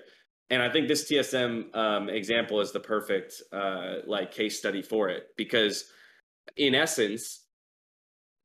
And 0.49 0.61
I 0.61 0.69
think 0.69 0.87
this 0.87 1.09
TSM 1.09 1.75
um, 1.75 2.09
example 2.09 2.61
is 2.61 2.71
the 2.71 2.79
perfect 2.79 3.41
uh, 3.51 3.95
like 4.05 4.31
case 4.31 4.57
study 4.57 4.81
for 4.81 5.09
it 5.09 5.27
because, 5.37 5.85
in 6.55 6.75
essence, 6.75 7.46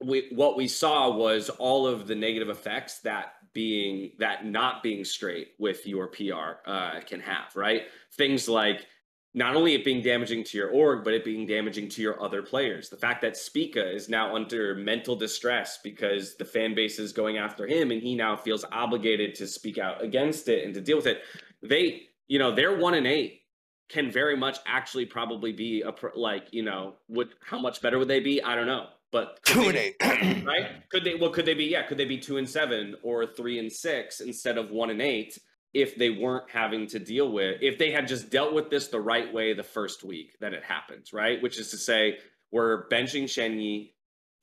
we 0.04 0.28
what 0.32 0.56
we 0.56 0.68
saw 0.68 1.10
was 1.10 1.48
all 1.50 1.86
of 1.86 2.06
the 2.06 2.14
negative 2.14 2.48
effects 2.48 3.00
that 3.00 3.34
being 3.52 4.12
that 4.18 4.46
not 4.46 4.82
being 4.82 5.04
straight 5.04 5.48
with 5.58 5.86
your 5.86 6.08
PR 6.08 6.60
uh, 6.66 7.00
can 7.00 7.20
have. 7.20 7.54
Right, 7.54 7.82
things 8.16 8.48
like 8.48 8.86
not 9.34 9.56
only 9.56 9.74
it 9.74 9.84
being 9.84 10.02
damaging 10.02 10.44
to 10.44 10.58
your 10.58 10.68
org, 10.70 11.04
but 11.04 11.14
it 11.14 11.24
being 11.24 11.46
damaging 11.46 11.88
to 11.88 12.02
your 12.02 12.22
other 12.22 12.42
players. 12.42 12.90
The 12.90 12.98
fact 12.98 13.22
that 13.22 13.36
Spica 13.36 13.90
is 13.94 14.08
now 14.08 14.34
under 14.34 14.74
mental 14.74 15.16
distress 15.16 15.78
because 15.82 16.36
the 16.36 16.44
fan 16.44 16.74
base 16.74 16.98
is 16.98 17.12
going 17.12 17.38
after 17.38 17.66
him 17.66 17.90
and 17.90 18.02
he 18.02 18.14
now 18.14 18.36
feels 18.36 18.64
obligated 18.70 19.34
to 19.36 19.46
speak 19.46 19.78
out 19.78 20.04
against 20.04 20.48
it 20.48 20.64
and 20.64 20.74
to 20.74 20.82
deal 20.82 20.96
with 20.96 21.06
it. 21.06 21.22
They, 21.62 22.08
you 22.28 22.38
know, 22.38 22.54
they're 22.54 22.76
one 22.76 22.94
and 22.94 23.06
eight 23.06 23.42
can 23.88 24.10
very 24.10 24.36
much 24.36 24.58
actually 24.66 25.06
probably 25.06 25.52
be 25.52 25.82
a 25.82 25.94
like, 26.14 26.48
you 26.50 26.62
know, 26.62 26.94
would 27.08 27.30
how 27.44 27.58
much 27.58 27.80
better 27.80 27.98
would 27.98 28.08
they 28.08 28.20
be? 28.20 28.42
I 28.42 28.54
don't 28.54 28.66
know. 28.66 28.86
But 29.12 29.38
Two 29.44 29.60
and 29.68 29.74
they- 29.76 29.94
eight. 30.02 30.44
right? 30.46 30.88
Could 30.90 31.04
they? 31.04 31.14
Well, 31.14 31.30
could 31.30 31.46
they 31.46 31.54
be? 31.54 31.66
Yeah, 31.66 31.82
could 31.82 31.98
they 31.98 32.06
be 32.06 32.18
two 32.18 32.38
and 32.38 32.48
seven 32.48 32.96
or 33.02 33.26
three 33.26 33.58
and 33.58 33.70
six 33.70 34.20
instead 34.20 34.58
of 34.58 34.70
one 34.70 34.90
and 34.90 35.02
eight 35.02 35.38
if 35.74 35.94
they 35.96 36.10
weren't 36.10 36.50
having 36.50 36.86
to 36.86 36.98
deal 36.98 37.30
with 37.32 37.56
if 37.62 37.78
they 37.78 37.90
had 37.92 38.06
just 38.06 38.28
dealt 38.30 38.52
with 38.52 38.68
this 38.68 38.88
the 38.88 39.00
right 39.00 39.32
way 39.32 39.54
the 39.54 39.62
first 39.62 40.02
week 40.02 40.36
that 40.40 40.52
it 40.54 40.64
happens, 40.64 41.12
right? 41.12 41.40
Which 41.42 41.58
is 41.58 41.70
to 41.70 41.76
say, 41.78 42.18
we're 42.50 42.88
benching 42.88 43.24
Shenyi 43.24 43.92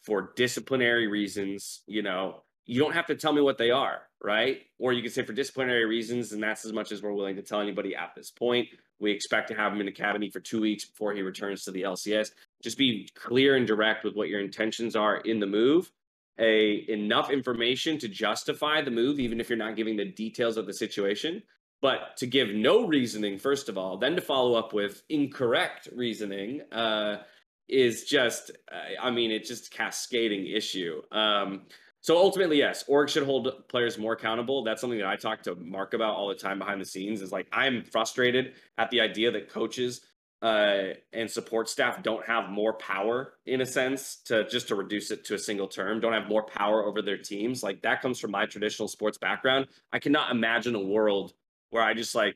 for 0.03 0.31
disciplinary 0.35 1.07
reasons. 1.07 1.81
You 1.87 2.01
know, 2.03 2.43
you 2.65 2.79
don't 2.79 2.93
have 2.93 3.07
to 3.07 3.15
tell 3.15 3.33
me 3.33 3.41
what 3.41 3.57
they 3.57 3.71
are, 3.71 4.01
right? 4.23 4.61
Or 4.79 4.93
you 4.93 5.01
could 5.01 5.11
say 5.13 5.23
for 5.23 5.33
disciplinary 5.33 5.85
reasons, 5.85 6.31
and 6.31 6.41
that's 6.41 6.65
as 6.65 6.73
much 6.73 6.91
as 6.91 7.01
we're 7.01 7.13
willing 7.13 7.35
to 7.35 7.41
tell 7.43 7.59
anybody 7.61 7.95
at 7.95 8.13
this 8.15 8.31
point. 8.31 8.67
We 8.99 9.11
expect 9.11 9.47
to 9.49 9.53
have 9.55 9.71
him 9.71 9.81
in 9.81 9.87
academy 9.87 10.29
for 10.29 10.39
two 10.41 10.59
weeks 10.61 10.83
before 10.85 11.13
he 11.13 11.21
returns 11.21 11.63
to 11.63 11.71
the 11.71 11.83
LCS. 11.83 12.31
Just 12.63 12.77
be 12.77 13.09
clear 13.15 13.55
and 13.55 13.67
direct 13.67 14.03
with 14.03 14.15
what 14.15 14.29
your 14.29 14.39
intentions 14.39 14.95
are 14.95 15.17
in 15.17 15.39
the 15.39 15.47
move. 15.47 15.91
A 16.39 16.85
enough 16.89 17.29
information 17.29 17.97
to 17.99 18.07
justify 18.07 18.81
the 18.81 18.91
move, 18.91 19.19
even 19.19 19.39
if 19.39 19.49
you're 19.49 19.57
not 19.57 19.75
giving 19.75 19.97
the 19.97 20.05
details 20.05 20.57
of 20.57 20.65
the 20.65 20.73
situation. 20.73 21.43
But 21.81 22.17
to 22.17 22.27
give 22.27 22.49
no 22.49 22.87
reasoning, 22.87 23.37
first 23.37 23.69
of 23.69 23.77
all, 23.77 23.97
then 23.97 24.15
to 24.15 24.21
follow 24.21 24.55
up 24.55 24.73
with 24.73 25.03
incorrect 25.09 25.89
reasoning, 25.93 26.61
uh, 26.71 27.23
is 27.67 28.05
just, 28.05 28.51
uh, 28.71 29.01
I 29.01 29.11
mean, 29.11 29.31
it's 29.31 29.47
just 29.47 29.67
a 29.67 29.77
cascading 29.77 30.47
issue. 30.47 31.01
Um, 31.11 31.67
So 32.01 32.17
ultimately, 32.17 32.57
yes, 32.57 32.85
org 32.87 33.09
should 33.09 33.25
hold 33.25 33.67
players 33.67 33.97
more 33.97 34.13
accountable. 34.13 34.63
That's 34.63 34.79
something 34.79 34.99
that 34.99 35.07
I 35.07 35.17
talk 35.17 35.43
to 35.43 35.55
Mark 35.55 35.93
about 35.93 36.15
all 36.15 36.29
the 36.29 36.35
time 36.35 36.57
behind 36.57 36.79
the 36.79 36.85
scenes. 36.85 37.21
Is 37.21 37.31
like 37.31 37.47
I'm 37.51 37.83
frustrated 37.83 38.53
at 38.77 38.89
the 38.89 39.01
idea 39.01 39.31
that 39.31 39.49
coaches 39.49 40.01
uh, 40.41 40.93
and 41.11 41.29
support 41.29 41.67
staff 41.67 42.01
don't 42.01 42.25
have 42.25 42.49
more 42.49 42.73
power 42.73 43.33
in 43.45 43.61
a 43.61 43.65
sense 43.65 44.17
to 44.25 44.47
just 44.47 44.69
to 44.69 44.75
reduce 44.75 45.11
it 45.11 45.25
to 45.25 45.35
a 45.35 45.39
single 45.39 45.67
term. 45.67 45.99
Don't 45.99 46.13
have 46.13 46.29
more 46.29 46.43
power 46.43 46.85
over 46.85 47.01
their 47.01 47.17
teams. 47.17 47.61
Like 47.61 47.81
that 47.81 48.01
comes 48.01 48.19
from 48.19 48.31
my 48.31 48.45
traditional 48.45 48.87
sports 48.87 49.17
background. 49.17 49.67
I 49.91 49.99
cannot 49.99 50.31
imagine 50.31 50.75
a 50.75 50.83
world 50.83 51.33
where 51.71 51.83
I 51.83 51.93
just 51.93 52.15
like 52.15 52.35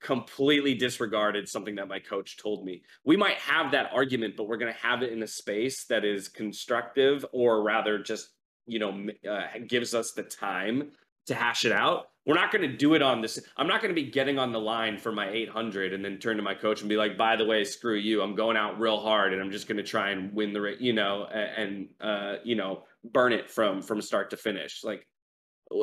completely 0.00 0.74
disregarded 0.74 1.48
something 1.48 1.74
that 1.76 1.88
my 1.88 1.98
coach 1.98 2.36
told 2.36 2.64
me. 2.64 2.82
We 3.04 3.16
might 3.16 3.38
have 3.38 3.72
that 3.72 3.90
argument, 3.92 4.36
but 4.36 4.46
we're 4.46 4.58
going 4.58 4.72
to 4.72 4.80
have 4.80 5.02
it 5.02 5.12
in 5.12 5.22
a 5.22 5.26
space 5.26 5.84
that 5.86 6.04
is 6.04 6.28
constructive 6.28 7.24
or 7.32 7.62
rather 7.62 7.98
just, 7.98 8.28
you 8.66 8.78
know, 8.78 9.06
uh, 9.28 9.46
gives 9.66 9.94
us 9.94 10.12
the 10.12 10.22
time 10.22 10.90
to 11.26 11.34
hash 11.34 11.64
it 11.64 11.72
out. 11.72 12.10
We're 12.28 12.34
not 12.34 12.52
going 12.52 12.70
to 12.70 12.76
do 12.76 12.92
it 12.92 13.00
on 13.00 13.22
this. 13.22 13.40
I'm 13.56 13.66
not 13.66 13.80
going 13.80 13.88
to 13.88 13.98
be 13.98 14.10
getting 14.10 14.38
on 14.38 14.52
the 14.52 14.60
line 14.60 14.98
for 14.98 15.10
my 15.10 15.30
800 15.30 15.94
and 15.94 16.04
then 16.04 16.18
turn 16.18 16.36
to 16.36 16.42
my 16.42 16.52
coach 16.52 16.80
and 16.82 16.88
be 16.88 16.98
like, 16.98 17.16
by 17.16 17.36
the 17.36 17.46
way, 17.46 17.64
screw 17.64 17.96
you. 17.96 18.20
I'm 18.20 18.34
going 18.34 18.54
out 18.54 18.78
real 18.78 19.00
hard 19.00 19.32
and 19.32 19.40
I'm 19.40 19.50
just 19.50 19.66
going 19.66 19.78
to 19.78 19.82
try 19.82 20.10
and 20.10 20.30
win 20.34 20.52
the, 20.52 20.76
you 20.78 20.92
know, 20.92 21.24
and, 21.24 21.88
uh, 22.02 22.34
you 22.44 22.54
know, 22.54 22.84
burn 23.02 23.32
it 23.32 23.50
from, 23.50 23.80
from 23.80 24.02
start 24.02 24.28
to 24.30 24.36
finish. 24.36 24.84
Like 24.84 25.06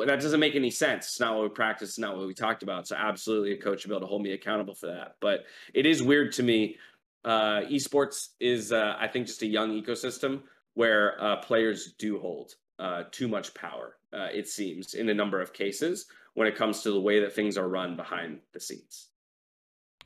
that 0.06 0.20
doesn't 0.20 0.38
make 0.38 0.54
any 0.54 0.70
sense. 0.70 1.06
It's 1.06 1.18
not 1.18 1.34
what 1.34 1.42
we 1.42 1.48
practice. 1.48 1.88
It's 1.88 1.98
not 1.98 2.16
what 2.16 2.28
we 2.28 2.32
talked 2.32 2.62
about. 2.62 2.86
So 2.86 2.94
absolutely, 2.94 3.54
a 3.54 3.58
coach 3.58 3.80
should 3.80 3.88
be 3.88 3.96
able 3.96 4.06
to 4.06 4.08
hold 4.08 4.22
me 4.22 4.30
accountable 4.30 4.76
for 4.76 4.86
that. 4.86 5.16
But 5.20 5.46
it 5.74 5.84
is 5.84 6.00
weird 6.00 6.30
to 6.34 6.44
me. 6.44 6.76
Uh, 7.24 7.62
esports 7.62 8.28
is, 8.38 8.70
uh, 8.70 8.94
I 9.00 9.08
think, 9.08 9.26
just 9.26 9.42
a 9.42 9.46
young 9.46 9.70
ecosystem 9.82 10.42
where 10.74 11.20
uh, 11.20 11.36
players 11.38 11.94
do 11.98 12.20
hold 12.20 12.54
uh, 12.78 13.02
too 13.10 13.26
much 13.26 13.52
power. 13.54 13.96
Uh, 14.12 14.28
it 14.32 14.46
seems 14.46 14.94
in 14.94 15.08
a 15.08 15.14
number 15.14 15.40
of 15.40 15.52
cases 15.52 16.06
when 16.36 16.46
it 16.46 16.54
comes 16.54 16.82
to 16.82 16.90
the 16.92 17.00
way 17.00 17.20
that 17.20 17.32
things 17.34 17.58
are 17.58 17.68
run 17.68 17.96
behind 17.96 18.38
the 18.54 18.60
scenes. 18.60 19.08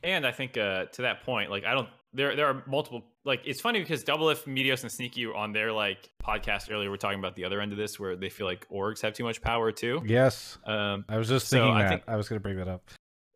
And 0.03 0.25
I 0.25 0.31
think 0.31 0.57
uh, 0.57 0.85
to 0.93 1.03
that 1.03 1.21
point, 1.23 1.51
like 1.51 1.63
I 1.63 1.73
don't 1.75 1.87
there 2.13 2.35
there 2.35 2.47
are 2.47 2.63
multiple 2.67 3.03
like 3.23 3.41
it's 3.45 3.61
funny 3.61 3.79
because 3.79 4.03
Doublelift 4.03 4.45
Meteos 4.45 4.81
and 4.81 4.91
Sneaky 4.91 5.27
on 5.27 5.53
their 5.53 5.71
like 5.71 6.09
podcast 6.23 6.71
earlier 6.71 6.89
we're 6.89 6.97
talking 6.97 7.19
about 7.19 7.35
the 7.35 7.45
other 7.45 7.61
end 7.61 7.71
of 7.71 7.77
this 7.77 7.99
where 7.99 8.15
they 8.15 8.29
feel 8.29 8.47
like 8.47 8.67
orgs 8.69 8.99
have 9.01 9.13
too 9.13 9.23
much 9.23 9.41
power 9.41 9.71
too. 9.71 10.01
Yes. 10.05 10.57
Um 10.65 11.05
I 11.07 11.17
was 11.17 11.27
just 11.29 11.47
So 11.49 11.57
thinking 11.57 11.75
I 11.75 11.83
that. 11.83 11.89
think- 11.89 12.03
I 12.07 12.15
was 12.15 12.27
going 12.27 12.39
to 12.39 12.43
bring 12.43 12.57
that 12.57 12.67
up. 12.67 12.89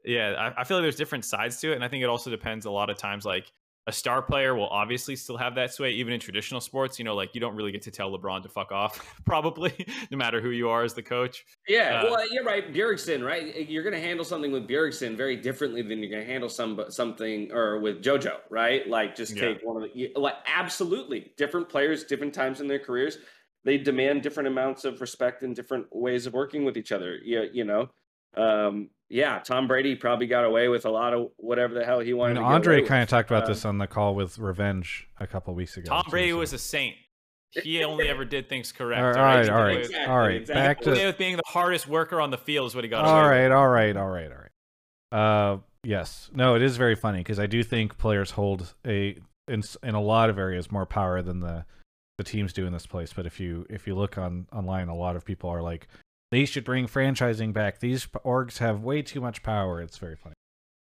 yeah, 0.04 0.52
I, 0.58 0.62
I 0.62 0.64
feel 0.64 0.78
like 0.78 0.84
there's 0.86 0.96
different 0.96 1.24
sides 1.26 1.60
to 1.62 1.72
it, 1.72 1.76
and 1.76 1.84
I 1.84 1.88
think 1.88 2.02
it 2.04 2.08
also 2.10 2.30
depends 2.32 2.66
a 2.66 2.72
lot 2.72 2.90
of 2.90 2.98
times. 2.98 3.26
Like 3.26 3.52
a 3.88 3.92
star 3.92 4.22
player 4.22 4.56
will 4.56 4.68
obviously 4.70 5.16
still 5.16 5.38
have 5.38 5.54
that 5.56 5.72
sway, 5.74 5.92
even 5.92 6.12
in 6.12 6.20
traditional 6.20 6.60
sports. 6.60 6.98
You 6.98 7.06
know, 7.06 7.14
like 7.16 7.36
you 7.36 7.42
don't 7.42 7.56
really 7.56 7.72
get 7.72 7.84
to 7.84 7.92
tell 7.92 8.12
LeBron 8.18 8.42
to 8.44 8.50
fuck 8.50 8.72
off, 8.72 9.16
probably, 9.26 9.74
no 10.12 10.18
matter 10.18 10.42
who 10.42 10.50
you 10.50 10.70
are 10.70 10.84
as 10.84 10.94
the 10.96 11.04
coach. 11.04 11.46
Yeah, 11.68 12.02
Uh, 12.02 12.12
well, 12.12 12.34
you're 12.34 12.44
right. 12.44 12.74
Bjergsen, 12.74 13.24
right? 13.24 13.70
You're 13.70 13.84
going 13.84 13.94
to 13.94 14.02
handle 14.02 14.26
something 14.26 14.52
with 14.52 14.68
Bjergsen 14.68 15.16
very 15.16 15.36
differently 15.36 15.82
than 15.84 16.00
you're 16.00 16.10
going 16.10 16.26
to 16.26 16.32
handle 16.32 16.50
some 16.50 16.84
something 16.90 17.52
or 17.52 17.80
with 17.80 18.04
JoJo, 18.04 18.38
right? 18.50 18.88
Like 18.90 19.16
just 19.16 19.36
Yeah. 19.36 19.54
take 19.54 19.60
one 19.64 19.78
of 19.78 19.84
the 19.84 19.98
you- 19.98 20.12
like 20.16 20.36
absolutely 20.48 21.34
different 21.38 21.70
players, 21.70 22.04
different 22.06 22.34
times 22.34 22.62
in 22.62 22.68
their 22.68 22.80
careers. 22.80 23.20
They 23.66 23.78
demand 23.78 24.22
different 24.24 24.48
amounts 24.48 24.86
of 24.86 25.02
respect 25.02 25.42
and 25.44 25.56
different 25.56 25.88
ways 25.96 26.26
of 26.28 26.34
working 26.34 26.66
with 26.66 26.78
each 26.78 26.92
other. 26.92 27.18
You, 27.24 27.50
you 27.52 27.64
know, 27.66 27.90
um, 28.36 28.90
yeah. 29.10 29.40
Tom 29.40 29.68
Brady 29.68 29.96
probably 29.96 30.28
got 30.28 30.46
away 30.46 30.68
with 30.68 30.86
a 30.86 30.90
lot 30.90 31.14
of 31.14 31.30
whatever 31.38 31.74
the 31.74 31.84
hell 31.86 32.00
he 32.00 32.14
wanted. 32.14 32.36
mean, 32.36 32.44
to 32.44 32.50
Andre 32.50 32.82
kind 32.84 33.04
of 33.04 33.10
talked 33.10 33.30
about 33.30 33.44
Uh, 33.44 33.48
this 33.48 33.66
on 33.66 33.78
the 33.78 33.88
call 33.88 34.16
with 34.16 34.38
Revenge 34.40 35.08
a 35.20 35.28
couple 35.28 35.54
weeks 35.56 35.78
ago. 35.78 35.88
Tom 35.90 36.04
Brady 36.10 36.32
so- 36.32 36.38
was 36.40 36.54
a 36.54 36.58
saint. 36.58 36.96
He 37.64 37.82
only 37.86 38.10
ever 38.10 38.26
did 38.26 38.50
things 38.50 38.74
correct. 38.74 39.02
All 39.02 39.08
right, 39.08 39.18
all 39.18 39.24
all 39.24 39.28
right, 39.28 39.38
right, 39.38 39.46
He 39.46 39.50
all 39.52 39.58
did 39.58 39.62
right, 39.64 39.72
away 39.72 39.78
with- 39.78 39.86
Exactly, 39.86 40.12
all 40.14 40.20
right. 40.20 40.36
exactly. 40.36 40.62
Back 40.62 40.78
he 40.80 40.84
did 40.84 40.92
away 40.92 41.00
to 41.02 41.06
with 41.08 41.18
being 41.18 41.36
the 41.38 41.44
hardest 41.48 41.88
worker 41.88 42.20
on 42.20 42.30
the 42.32 42.38
field 42.38 42.68
is 42.68 42.76
what 42.76 42.84
he 42.84 42.90
got. 42.90 43.06
all 43.06 43.12
away 43.12 43.22
with. 43.22 43.32
right, 43.32 43.52
all 43.52 43.68
right, 43.70 43.96
all 43.96 44.10
right, 44.10 44.32
all 44.32 44.38
right. 44.38 44.52
Uh, 45.12 45.58
yes, 45.84 46.30
no, 46.34 46.56
it 46.56 46.62
is 46.62 46.76
very 46.76 46.96
funny 46.96 47.20
because 47.20 47.40
I 47.40 47.46
do 47.46 47.64
think 47.64 47.98
players 47.98 48.32
hold 48.32 48.74
a 48.86 49.18
in 49.48 49.62
in 49.84 49.96
a 49.96 50.02
lot 50.02 50.30
of 50.30 50.38
areas 50.38 50.72
more 50.72 50.86
power 50.86 51.22
than 51.22 51.40
the 51.40 51.66
the 52.18 52.24
teams 52.26 52.52
do 52.52 52.66
in 52.66 52.74
this 52.74 52.88
place. 52.88 53.14
But 53.14 53.26
if 53.26 53.40
you 53.40 53.66
if 53.70 53.88
you 53.88 53.96
look 53.96 54.18
on 54.18 54.48
online, 54.52 54.90
a 54.90 54.96
lot 54.96 55.16
of 55.16 55.24
people 55.24 55.50
are 55.50 55.62
like, 55.62 55.88
they 56.32 56.46
should 56.46 56.64
bring 56.64 56.88
franchising 56.88 57.54
back. 57.54 57.80
These 57.80 58.08
orgs 58.26 58.58
have 58.60 58.84
way 58.84 59.02
too 59.02 59.22
much 59.22 59.44
power. 59.44 59.82
It's 59.82 59.98
very 59.98 60.16
funny. 60.16 60.36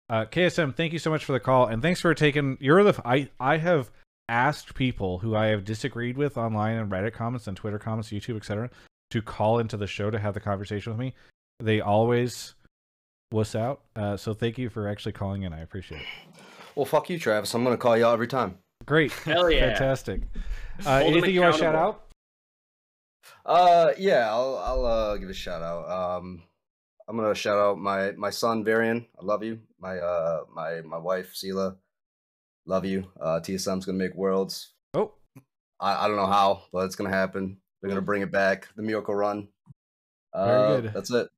Uh, 0.09 0.27
KSM, 0.27 0.75
thank 0.75 0.93
you 0.93 0.99
so 0.99 1.11
much 1.11 1.25
for 1.25 1.33
the 1.33 1.41
call 1.41 1.67
and 1.67 1.81
thanks 1.81 2.01
for 2.01 2.15
taking. 2.15 2.59
You're 2.61 2.83
the 2.83 3.01
I 3.05 3.31
I 3.41 3.57
have 3.57 3.91
asked 4.29 4.75
people 4.75 5.19
who 5.19 5.35
I 5.35 5.47
have 5.47 5.65
disagreed 5.65 6.17
with 6.17 6.37
online 6.37 6.77
and 6.77 6.91
Reddit 6.91 7.13
comments 7.13 7.47
and 7.47 7.57
Twitter 7.57 7.79
comments, 7.79 8.11
YouTube, 8.11 8.37
etc., 8.37 8.71
to 9.11 9.23
call 9.23 9.59
into 9.59 9.77
the 9.77 9.87
show 9.87 10.11
to 10.11 10.19
have 10.19 10.35
the 10.35 10.41
conversation 10.41 10.93
with 10.93 11.01
me. 11.01 11.15
They 11.61 11.81
always 11.81 12.55
wuss 13.33 13.55
out. 13.55 13.83
Uh, 13.97 14.17
so 14.17 14.35
thank 14.35 14.59
you 14.59 14.69
for 14.69 14.89
actually 14.89 15.13
calling 15.13 15.43
in. 15.43 15.53
I 15.53 15.61
appreciate 15.61 16.01
it. 16.01 16.07
Well, 16.75 16.85
fuck 16.85 17.09
you, 17.09 17.19
Travis. 17.19 17.55
I'm 17.55 17.65
gonna 17.65 17.77
call 17.77 17.97
you 17.97 18.07
out 18.07 18.13
every 18.13 18.29
time. 18.29 18.59
Great. 18.87 19.13
Hell 19.13 19.51
yeah. 19.51 19.71
Fantastic. 19.71 20.23
Uh, 20.85 21.03
anything 21.05 21.35
you 21.35 21.41
want 21.41 21.55
to 21.55 21.61
shout 21.61 21.75
out? 21.75 22.07
Uh, 23.45 23.93
yeah, 23.99 24.31
I'll 24.31 24.57
I'll 24.57 24.85
uh, 24.87 25.17
give 25.17 25.29
a 25.29 25.35
shout 25.35 25.63
out. 25.63 25.89
Um, 25.89 26.43
I'm 27.07 27.17
gonna 27.17 27.35
shout 27.35 27.59
out 27.59 27.79
my 27.79 28.13
my 28.13 28.31
son 28.31 28.65
Varian. 28.65 29.07
I 29.21 29.25
love 29.25 29.43
you. 29.43 29.61
My 29.79 29.99
uh 29.99 30.45
my 30.55 30.81
my 30.81 30.99
wife 30.99 31.35
Sela. 31.35 31.77
Love 32.67 32.87
you. 32.87 33.11
Uh, 33.21 33.41
TSM's 33.41 33.85
gonna 33.85 33.99
make 33.99 34.15
worlds. 34.15 34.73
Oh, 34.95 35.13
I, 35.79 36.05
I 36.05 36.09
don't 36.09 36.17
know 36.17 36.27
how, 36.27 36.63
but 36.73 36.87
it's 36.87 36.97
gonna 36.97 37.11
happen. 37.11 37.59
They're 37.81 37.91
gonna 37.91 38.01
bring 38.01 38.23
it 38.23 38.33
back. 38.33 38.69
The 38.77 38.83
miracle 38.83 39.15
run. 39.15 39.49
Uh, 40.33 40.47
Very 40.47 40.83
good. 40.83 40.93
That's 40.95 41.11
it. 41.11 41.29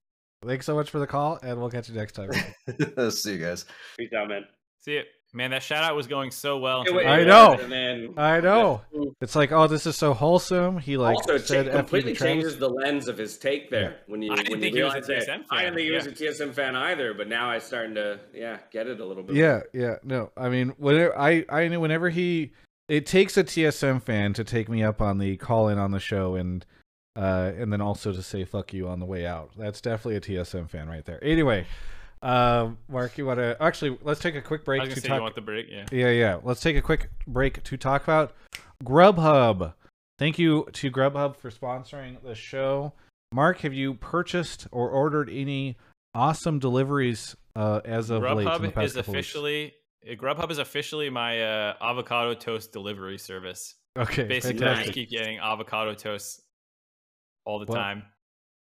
thanks 0.44 0.64
so 0.66 0.76
much 0.76 0.90
for 0.90 1.00
the 1.00 1.06
call, 1.06 1.40
and 1.42 1.58
we'll 1.58 1.70
catch 1.70 1.88
you 1.88 1.96
next 1.96 2.12
time. 2.12 2.30
See 3.10 3.32
you 3.32 3.38
guys. 3.38 3.64
Peace 3.98 4.12
out, 4.16 4.28
man. 4.28 4.44
See 4.78 4.94
it, 4.94 5.06
man. 5.36 5.50
That 5.50 5.62
shout 5.62 5.84
out 5.84 5.94
was 5.94 6.06
going 6.06 6.30
so 6.30 6.58
well. 6.58 6.82
Hey, 6.82 6.90
until 6.90 6.96
wait, 6.96 7.06
I 7.06 7.24
know. 7.24 7.52
And 7.52 7.70
then 7.70 8.14
I 8.16 8.40
know. 8.40 8.80
It's 9.20 9.36
like, 9.36 9.52
oh, 9.52 9.66
this 9.66 9.86
is 9.86 9.94
so 9.96 10.14
wholesome. 10.14 10.78
He 10.78 10.96
like 10.96 11.16
also, 11.16 11.38
said 11.38 11.66
cha- 11.66 11.70
F 11.70 11.72
you 11.72 11.72
to 11.72 11.78
completely 11.78 12.14
Travis. 12.14 12.34
changes 12.34 12.58
the 12.58 12.68
lens 12.68 13.06
of 13.08 13.18
his 13.18 13.38
take 13.38 13.70
there. 13.70 13.98
When 14.06 14.22
you 14.22 14.32
I 14.32 14.36
didn't 14.36 14.50
when 14.50 14.60
think 14.60 14.74
you 14.74 14.80
he 14.80 14.84
was 14.84 14.94
a 14.94 15.00
realize 15.00 15.26
TSM 15.26 15.40
it. 15.40 15.46
I 15.50 15.62
didn't 15.62 15.68
fan, 15.68 15.74
think 15.74 15.88
he 15.88 15.90
was 15.92 16.06
a 16.06 16.12
TSM 16.12 16.54
fan 16.54 16.76
either, 16.76 17.14
but 17.14 17.28
now 17.28 17.50
I'm 17.50 17.60
starting 17.60 17.94
to 17.96 18.18
yeah 18.34 18.58
get 18.72 18.86
it 18.86 18.98
a 18.98 19.04
little 19.04 19.22
bit. 19.22 19.36
Yeah, 19.36 19.60
yeah. 19.72 19.96
No, 20.02 20.32
I 20.36 20.48
mean, 20.48 20.70
whenever 20.78 21.16
I 21.18 21.44
I 21.48 21.68
knew 21.68 21.80
whenever 21.80 22.08
he, 22.08 22.52
it 22.88 23.06
takes 23.06 23.36
a 23.36 23.44
TSM 23.44 24.02
fan 24.02 24.32
to 24.34 24.44
take 24.44 24.68
me 24.68 24.82
up 24.82 25.00
on 25.02 25.18
the 25.18 25.36
call 25.36 25.68
in 25.68 25.78
on 25.78 25.90
the 25.92 26.00
show 26.00 26.34
and. 26.34 26.64
Uh, 27.18 27.50
and 27.56 27.72
then 27.72 27.80
also 27.80 28.12
to 28.12 28.22
say 28.22 28.44
fuck 28.44 28.74
you 28.74 28.86
on 28.86 29.00
the 29.00 29.06
way 29.06 29.24
out. 29.24 29.50
That's 29.56 29.80
definitely 29.80 30.16
a 30.16 30.20
TSM 30.20 30.68
fan 30.68 30.86
right 30.86 31.02
there. 31.02 31.18
Anyway, 31.24 31.64
uh, 32.22 32.70
Mark, 32.88 33.18
you 33.18 33.26
want 33.26 33.38
to 33.38 33.56
actually 33.60 33.96
let's 34.02 34.20
take 34.20 34.34
a 34.34 34.42
quick 34.42 34.62
I 34.62 34.64
break 34.64 34.80
was 34.82 34.88
gonna 34.90 35.00
say 35.00 35.08
talk. 35.08 35.16
you 35.16 35.22
want 35.22 35.34
the 35.34 35.40
break, 35.40 35.66
yeah. 35.70 35.86
Yeah, 35.92 36.10
yeah. 36.10 36.38
Let's 36.42 36.60
take 36.60 36.76
a 36.76 36.82
quick 36.82 37.10
break 37.26 37.62
to 37.64 37.76
talk 37.76 38.02
about 38.04 38.34
Grubhub. 38.84 39.74
Thank 40.18 40.38
you 40.38 40.66
to 40.72 40.90
Grubhub 40.90 41.36
for 41.36 41.50
sponsoring 41.50 42.22
the 42.22 42.34
show. 42.34 42.92
Mark, 43.32 43.58
have 43.60 43.74
you 43.74 43.94
purchased 43.94 44.66
or 44.72 44.88
ordered 44.88 45.28
any 45.28 45.76
awesome 46.14 46.58
deliveries 46.58 47.36
uh, 47.54 47.80
as 47.84 48.10
of 48.10 48.22
late? 48.22 48.46
Grubhub 48.46 48.82
is 48.82 48.94
weeks? 48.96 49.08
officially 49.08 49.74
uh, 50.08 50.12
Grubhub 50.14 50.50
is 50.50 50.58
officially 50.58 51.10
my 51.10 51.42
uh, 51.42 51.74
avocado 51.80 52.34
toast 52.34 52.72
delivery 52.72 53.18
service. 53.18 53.74
okay. 53.98 54.24
Basically, 54.24 54.64
I 54.64 54.68
fantastic. 54.68 54.84
just 54.86 54.94
keep 54.94 55.10
getting 55.10 55.38
avocado 55.38 55.94
toast 55.94 56.40
all 57.44 57.58
the 57.58 57.66
Well, 57.66 57.78
time. 57.78 58.04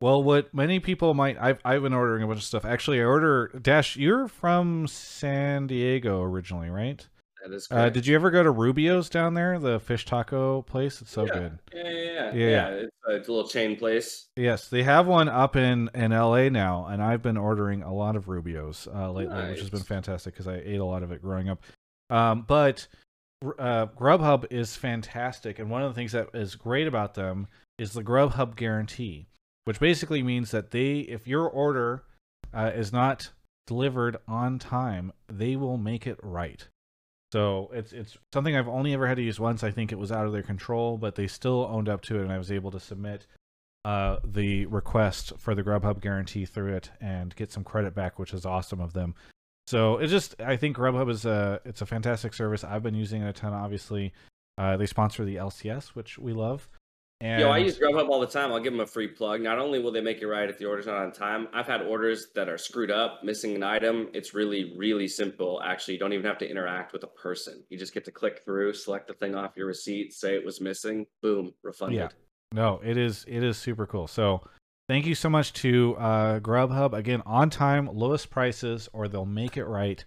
Well, 0.02 0.24
what 0.24 0.54
many 0.54 0.80
people 0.80 1.14
might 1.14 1.38
I've 1.40 1.60
I've 1.64 1.84
been 1.84 1.94
ordering 1.94 2.24
a 2.24 2.28
bunch 2.28 2.40
of 2.40 2.44
stuff. 2.44 2.66
Actually, 2.66 3.00
I 3.00 3.06
order 3.06 3.48
Dash. 3.62 3.96
You're 3.96 4.28
from 4.28 4.88
San 4.88 5.68
Diego 5.68 6.22
originally, 6.24 6.70
right? 6.70 7.08
that 7.44 7.54
is. 7.56 7.68
Uh, 7.72 7.90
did 7.90 8.06
you 8.06 8.16
ever 8.16 8.30
go 8.32 8.44
to 8.44 8.52
Rubio's 8.52 9.10
down 9.10 9.34
there, 9.34 9.58
the 9.60 9.80
fish 9.80 10.06
taco 10.06 10.62
place? 10.64 11.02
It's 11.02 11.12
so 11.12 11.26
Yeah. 11.26 11.34
good. 11.34 11.60
Yeah, 11.74 11.84
yeah, 11.84 11.92
yeah. 11.92 12.32
Yeah. 12.34 12.50
yeah. 12.50 12.68
It's, 12.70 12.96
a, 13.08 13.16
it's 13.16 13.28
a 13.28 13.32
little 13.32 13.50
chain 13.50 13.76
place. 13.78 14.28
Yes, 14.36 14.68
they 14.70 14.84
have 14.84 15.08
one 15.08 15.30
up 15.30 15.56
in 15.56 15.90
in 15.96 16.12
LA 16.12 16.50
now, 16.50 16.86
and 16.88 17.02
I've 17.02 17.22
been 17.22 17.38
ordering 17.38 17.84
a 17.84 17.94
lot 17.94 18.16
of 18.16 18.28
Rubio's 18.28 18.88
uh, 18.94 19.12
lately, 19.12 19.50
which 19.50 19.60
has 19.60 19.70
been 19.70 19.82
fantastic 19.84 20.34
because 20.34 20.48
I 20.48 20.56
ate 20.56 20.80
a 20.80 20.86
lot 20.86 21.04
of 21.04 21.12
it 21.12 21.22
growing 21.22 21.50
up. 21.50 21.64
Um, 22.10 22.44
but 22.48 22.88
uh, 23.58 23.88
Grubhub 23.88 24.46
is 24.52 24.76
fantastic, 24.76 25.58
and 25.60 25.70
one 25.70 25.82
of 25.82 25.90
the 25.90 25.96
things 25.96 26.12
that 26.12 26.30
is 26.34 26.56
great 26.56 26.88
about 26.88 27.14
them 27.16 27.48
is 27.80 27.94
the 27.94 28.04
Grubhub 28.04 28.56
guarantee, 28.56 29.28
which 29.66 29.80
basically 29.80 30.24
means 30.24 30.52
that 30.52 30.72
they, 30.72 31.00
if 31.00 31.28
your 31.28 31.48
order 31.48 32.04
uh, 32.54 32.72
is 32.74 32.92
not 32.92 33.32
delivered 33.68 34.18
on 34.28 34.60
time, 34.60 35.12
they 35.28 35.56
will 35.56 35.78
make 35.78 36.08
it 36.08 36.18
right. 36.22 36.68
So 37.32 37.70
it's 37.74 37.94
it's 37.94 38.18
something 38.34 38.56
I've 38.56 38.68
only 38.68 38.94
ever 38.94 39.08
had 39.08 39.16
to 39.18 39.24
use 39.24 39.40
once. 39.40 39.64
I 39.64 39.72
think 39.72 39.92
it 39.92 40.00
was 40.00 40.12
out 40.12 40.26
of 40.26 40.34
their 40.34 40.44
control, 40.44 40.98
but 40.98 41.16
they 41.16 41.28
still 41.28 41.68
owned 41.72 41.88
up 41.88 42.02
to 42.04 42.20
it, 42.20 42.24
and 42.24 42.32
I 42.32 42.38
was 42.38 42.52
able 42.52 42.72
to 42.72 42.80
submit 42.80 43.26
uh, 43.86 44.18
the 44.26 44.66
request 44.66 45.34
for 45.38 45.56
the 45.56 45.64
Grubhub 45.64 46.02
guarantee 46.02 46.46
through 46.46 46.76
it 46.76 46.92
and 47.00 47.36
get 47.36 47.52
some 47.52 47.64
credit 47.64 47.96
back, 47.96 48.20
which 48.20 48.34
is 48.34 48.46
awesome 48.46 48.82
of 48.82 48.94
them. 48.94 49.16
So 49.68 49.98
it's 49.98 50.12
just 50.12 50.36
I 50.42 50.58
think 50.58 50.76
Grubhub 50.76 51.10
is 51.10 51.26
a 51.26 51.62
it's 51.64 51.82
a 51.82 51.86
fantastic 51.86 52.34
service. 52.34 52.66
I've 52.66 52.84
been 52.84 52.96
using 52.96 53.22
it 53.22 53.30
a 53.30 53.34
ton. 53.34 53.54
Obviously, 53.54 54.12
uh, 54.58 54.76
they 54.76 54.86
sponsor 54.86 55.24
the 55.24 55.38
LCS, 55.38 55.90
which 55.90 56.20
we 56.20 56.34
love. 56.34 56.68
And 57.22 57.40
Yo, 57.40 57.50
I 57.52 57.60
use 57.60 57.78
Grubhub 57.78 58.10
all 58.10 58.20
the 58.20 58.26
time. 58.26 58.52
I'll 58.52 58.60
give 58.60 58.74
them 58.74 58.80
a 58.80 58.88
free 58.88 59.08
plug. 59.08 59.42
Not 59.42 59.60
only 59.60 59.80
will 59.80 59.92
they 59.92 60.02
make 60.02 60.22
it 60.22 60.28
right 60.28 60.50
if 60.50 60.58
the 60.58 60.66
order's 60.66 60.88
not 60.88 60.96
on 60.96 61.12
time, 61.12 61.48
I've 61.54 61.68
had 61.68 61.84
orders 61.84 62.30
that 62.34 62.50
are 62.50 62.58
screwed 62.58 62.90
up, 62.90 63.24
missing 63.24 63.56
an 63.56 63.62
item. 63.62 64.10
It's 64.14 64.34
really, 64.34 64.74
really 64.76 65.08
simple. 65.08 65.62
Actually, 65.64 65.94
you 65.94 66.00
don't 66.00 66.14
even 66.14 66.26
have 66.26 66.40
to 66.40 66.50
interact 66.50 66.94
with 66.94 67.04
a 67.04 67.08
person. 67.08 67.64
You 67.70 67.78
just 67.78 67.94
get 67.94 68.06
to 68.06 68.12
click 68.12 68.42
through, 68.44 68.74
select 68.74 69.08
the 69.08 69.14
thing 69.14 69.36
off 69.36 69.56
your 69.56 69.68
receipt, 69.68 70.14
say 70.14 70.36
it 70.36 70.44
was 70.44 70.60
missing, 70.60 71.06
boom, 71.22 71.54
refunded. 71.62 72.00
Yeah. 72.00 72.10
No, 72.54 72.82
it 72.84 72.98
is 72.98 73.24
it 73.28 73.44
is 73.44 73.56
super 73.56 73.86
cool. 73.86 74.08
So 74.08 74.42
thank 74.90 75.06
you 75.06 75.14
so 75.14 75.30
much 75.30 75.54
to 75.54 75.96
uh, 75.98 76.40
Grubhub 76.40 76.94
again 76.94 77.22
on 77.26 77.52
time, 77.52 77.88
lowest 77.94 78.32
prices, 78.32 78.90
or 78.94 79.08
they'll 79.08 79.26
make 79.26 79.58
it 79.58 79.66
right. 79.66 80.04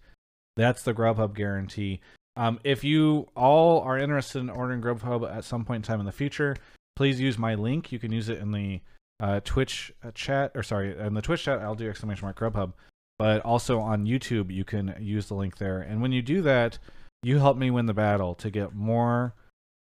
That's 0.57 0.83
the 0.83 0.95
Grubhub 0.95 1.35
guarantee. 1.35 2.01
Um, 2.37 2.59
if 2.65 2.83
you 2.83 3.29
all 3.37 3.81
are 3.83 3.97
interested 3.97 4.41
in 4.41 4.51
ordering 4.51 4.83
Grubhub 4.83 5.33
at 5.33 5.45
some 5.45 5.65
point 5.65 5.79
in 5.79 5.83
time 5.83 6.01
in 6.01 6.07
the 6.07 6.13
future, 6.13 6.57
please 6.97 7.21
use 7.21 7.39
my 7.39 7.55
link. 7.55 7.93
You 7.93 7.99
can 7.99 8.13
use 8.13 8.29
it 8.29 8.39
in 8.39 8.53
the 8.53 8.81
uh, 9.21 9.41
Twitch 9.45 9.93
uh, 10.05 10.11
chat, 10.13 10.53
or 10.55 10.63
sorry, 10.63 10.99
in 10.99 11.15
the 11.15 11.23
Twitch 11.23 11.45
chat. 11.45 11.61
I'll 11.61 11.75
do 11.75 11.89
exclamation 11.89 12.27
mark 12.27 12.39
Grubhub, 12.39 12.73
but 13.19 13.43
also 13.43 13.81
on 13.81 14.07
YouTube, 14.07 14.53
you 14.53 14.65
can 14.65 14.95
use 15.01 15.27
the 15.27 15.35
link 15.35 15.59
there. 15.59 15.81
And 15.81 16.03
when 16.03 16.13
you 16.13 16.23
do 16.23 16.43
that, 16.43 16.79
you 17.23 17.39
help 17.39 17.57
me 17.57 17.71
win 17.71 17.87
the 17.87 17.95
battle 17.95 18.35
to 18.37 18.51
get 18.51 18.75
more 18.75 19.35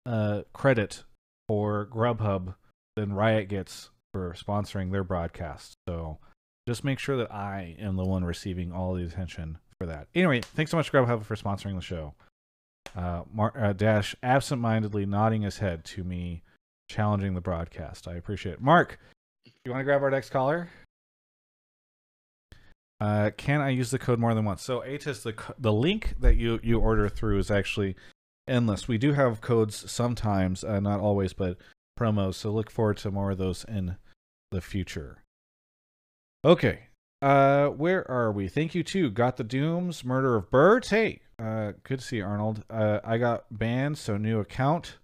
uh, 0.06 0.42
credit 0.52 1.04
for 1.48 1.86
Grubhub 1.86 2.54
than 2.96 3.12
Riot 3.12 3.48
gets 3.48 3.90
for 4.12 4.34
sponsoring 4.38 4.92
their 4.92 5.04
broadcast. 5.04 5.74
So 5.88 6.18
just 6.68 6.84
make 6.84 6.98
sure 6.98 7.16
that 7.16 7.32
I 7.32 7.76
am 7.80 7.96
the 7.96 8.04
one 8.04 8.24
receiving 8.24 8.72
all 8.72 8.94
the 8.94 9.04
attention 9.04 9.58
for 9.78 9.86
that. 9.86 10.08
Anyway, 10.14 10.40
thanks 10.40 10.70
so 10.70 10.76
much, 10.76 10.92
Grubhub, 10.92 11.24
for 11.24 11.36
sponsoring 11.36 11.76
the 11.76 11.80
show. 11.80 12.14
Uh, 12.96 13.22
Mar- 13.32 13.56
uh, 13.56 13.72
Dash 13.72 14.14
absentmindedly 14.22 15.06
nodding 15.06 15.42
his 15.42 15.58
head 15.58 15.84
to 15.86 16.04
me, 16.04 16.42
challenging 16.90 17.34
the 17.34 17.40
broadcast. 17.40 18.08
I 18.08 18.14
appreciate 18.14 18.54
it. 18.54 18.60
Mark, 18.60 18.98
you 19.64 19.70
want 19.70 19.80
to 19.80 19.84
grab 19.84 20.02
our 20.02 20.10
next 20.10 20.30
caller? 20.30 20.68
Uh, 23.00 23.30
can 23.36 23.60
I 23.60 23.70
use 23.70 23.90
the 23.90 23.98
code 23.98 24.18
more 24.18 24.34
than 24.34 24.44
once? 24.44 24.62
So, 24.62 24.82
Atis, 24.84 25.22
the 25.22 25.34
the 25.58 25.72
link 25.72 26.16
that 26.20 26.36
you 26.36 26.60
you 26.62 26.78
order 26.78 27.08
through 27.08 27.38
is 27.38 27.50
actually 27.50 27.96
endless. 28.46 28.88
We 28.88 28.98
do 28.98 29.12
have 29.12 29.40
codes 29.40 29.90
sometimes, 29.90 30.64
uh, 30.64 30.80
not 30.80 31.00
always, 31.00 31.32
but 31.32 31.56
promos. 31.98 32.34
So 32.34 32.50
look 32.50 32.70
forward 32.70 32.98
to 32.98 33.10
more 33.10 33.30
of 33.30 33.38
those 33.38 33.64
in 33.64 33.96
the 34.50 34.60
future. 34.60 35.22
Okay, 36.44 36.88
uh, 37.22 37.68
where 37.68 38.10
are 38.10 38.32
we? 38.32 38.48
Thank 38.48 38.74
you 38.74 38.82
too. 38.82 39.10
Got 39.10 39.36
the 39.36 39.44
Dooms, 39.44 40.04
Murder 40.04 40.36
of 40.36 40.50
Birds. 40.50 40.90
Hey, 40.90 41.20
uh, 41.38 41.72
good 41.84 42.00
to 42.00 42.04
see 42.04 42.16
you, 42.16 42.24
Arnold. 42.24 42.64
Uh, 42.68 43.00
I 43.04 43.16
got 43.16 43.44
banned, 43.50 43.96
so 43.96 44.16
new 44.16 44.40
account. 44.40 44.96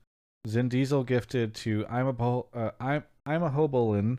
Zen 0.46 0.68
Diesel 0.68 1.04
gifted 1.04 1.54
to 1.56 1.86
I'm 1.88 2.06
a 2.06 2.12
Bo- 2.12 2.46
uh, 2.54 2.70
I'm 2.80 3.04
I'm 3.24 3.42
a 3.42 3.50
Hobolin, 3.50 4.18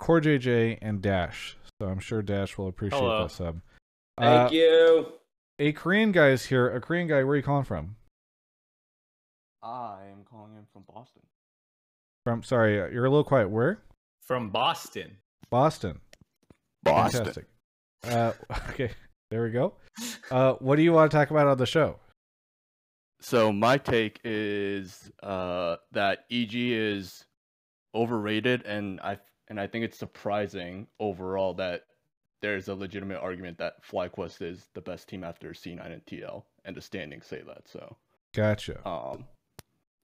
CoreJJ, 0.00 0.78
and 0.82 1.00
Dash. 1.00 1.56
So 1.80 1.88
I'm 1.88 1.98
sure 2.00 2.22
Dash 2.22 2.58
will 2.58 2.68
appreciate 2.68 2.98
Hello. 3.00 3.22
that 3.22 3.30
sub. 3.30 3.60
Thank 4.18 4.50
Uh, 4.50 4.54
you. 4.54 5.06
A 5.58 5.72
Korean 5.72 6.12
guy 6.12 6.28
is 6.28 6.46
here. 6.46 6.68
A 6.74 6.80
Korean 6.80 7.06
guy, 7.08 7.22
where 7.24 7.34
are 7.34 7.36
you 7.36 7.42
calling 7.42 7.64
from? 7.64 7.96
I 9.62 10.00
am 10.10 10.24
calling 10.24 10.52
in 10.56 10.66
from 10.72 10.82
Boston. 10.92 11.22
From 12.24 12.42
sorry, 12.42 12.80
uh, 12.80 12.86
you're 12.88 13.04
a 13.04 13.10
little 13.10 13.24
quiet. 13.24 13.48
Where? 13.50 13.80
From 14.26 14.50
Boston. 14.50 15.16
Boston. 15.50 16.00
Fantastic. 16.84 17.46
Uh, 18.04 18.32
okay, 18.70 18.90
there 19.30 19.42
we 19.44 19.50
go. 19.50 19.74
Uh, 20.30 20.54
what 20.54 20.76
do 20.76 20.82
you 20.82 20.92
want 20.92 21.10
to 21.10 21.16
talk 21.16 21.30
about 21.30 21.46
on 21.46 21.58
the 21.58 21.66
show? 21.66 21.96
So 23.22 23.52
my 23.52 23.78
take 23.78 24.20
is 24.24 25.10
uh, 25.22 25.76
that 25.92 26.24
EG 26.30 26.54
is 26.54 27.24
overrated, 27.94 28.64
and 28.66 29.00
I 29.00 29.18
and 29.48 29.60
I 29.60 29.68
think 29.68 29.84
it's 29.84 29.96
surprising 29.96 30.88
overall 30.98 31.54
that 31.54 31.84
there's 32.40 32.66
a 32.66 32.74
legitimate 32.74 33.20
argument 33.20 33.58
that 33.58 33.84
FlyQuest 33.84 34.42
is 34.42 34.68
the 34.74 34.80
best 34.80 35.08
team 35.08 35.22
after 35.22 35.50
C9 35.50 35.92
and 35.92 36.04
TL, 36.04 36.42
and 36.64 36.76
the 36.76 36.80
standings 36.80 37.26
say 37.26 37.42
that. 37.46 37.68
So 37.68 37.96
Gotcha. 38.34 38.86
um, 38.86 39.24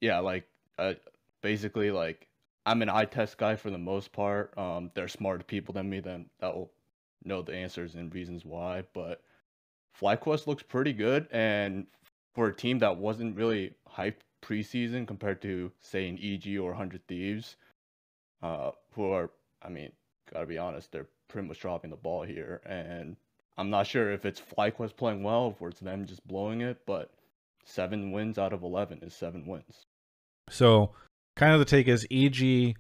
yeah, 0.01 0.21
like 0.21 0.47
uh, 0.79 0.95
basically 1.43 1.91
like 1.91 2.29
I'm 2.67 2.83
an 2.83 2.89
eye 2.89 3.07
test 3.07 3.37
guy 3.37 3.57
for 3.57 3.71
the 3.71 3.79
most 3.79 4.13
part. 4.13 4.57
Um, 4.57 4.93
they're 4.95 5.09
smarter 5.09 5.43
people 5.43 5.75
than 5.75 5.91
me 5.91 5.99
then 5.99 6.27
that 6.39 6.55
will 6.55 6.71
know 7.25 7.43
the 7.43 7.55
answers 7.55 7.97
and 7.97 8.15
reasons 8.15 8.45
why. 8.45 8.85
But 8.95 9.23
FlyQuest 10.01 10.47
looks 10.47 10.63
pretty 10.63 10.93
good, 10.93 11.27
and 11.33 11.89
for 12.39 12.47
a 12.47 12.55
team 12.55 12.79
that 12.79 12.99
wasn't 12.99 13.35
really 13.35 13.75
hyped 13.97 14.23
preseason 14.45 15.09
compared 15.09 15.43
to 15.43 15.73
say 15.81 16.09
an 16.09 16.17
EG 16.23 16.57
or 16.57 16.69
100 16.69 17.05
Thieves, 17.09 17.57
uh, 18.45 18.71
who 18.93 19.11
are 19.11 19.31
I 19.61 19.71
mean, 19.71 19.91
gotta 20.33 20.47
be 20.47 20.57
honest, 20.57 20.93
they're 20.93 21.09
pretty 21.27 21.49
much 21.49 21.59
dropping 21.59 21.91
the 21.91 21.97
ball 21.97 22.23
here, 22.23 22.61
and 22.65 23.17
I'm 23.57 23.71
not 23.71 23.89
sure 23.89 24.13
if 24.13 24.25
it's 24.25 24.41
FlyQuest 24.41 24.97
playing 24.97 25.25
well 25.25 25.57
or 25.59 25.67
if 25.67 25.73
it's 25.73 25.81
them 25.81 26.07
just 26.07 26.25
blowing 26.29 26.61
it, 26.61 26.79
but 26.87 27.11
seven 27.65 28.13
wins 28.13 28.39
out 28.39 28.53
of 28.53 28.63
11 28.63 29.01
is 29.03 29.15
seven 29.15 29.45
wins. 29.45 29.87
So, 30.49 30.93
kind 31.35 31.55
of 31.55 31.59
the 31.59 31.65
take 31.65 31.89
is 31.89 32.07
EG 32.09 32.77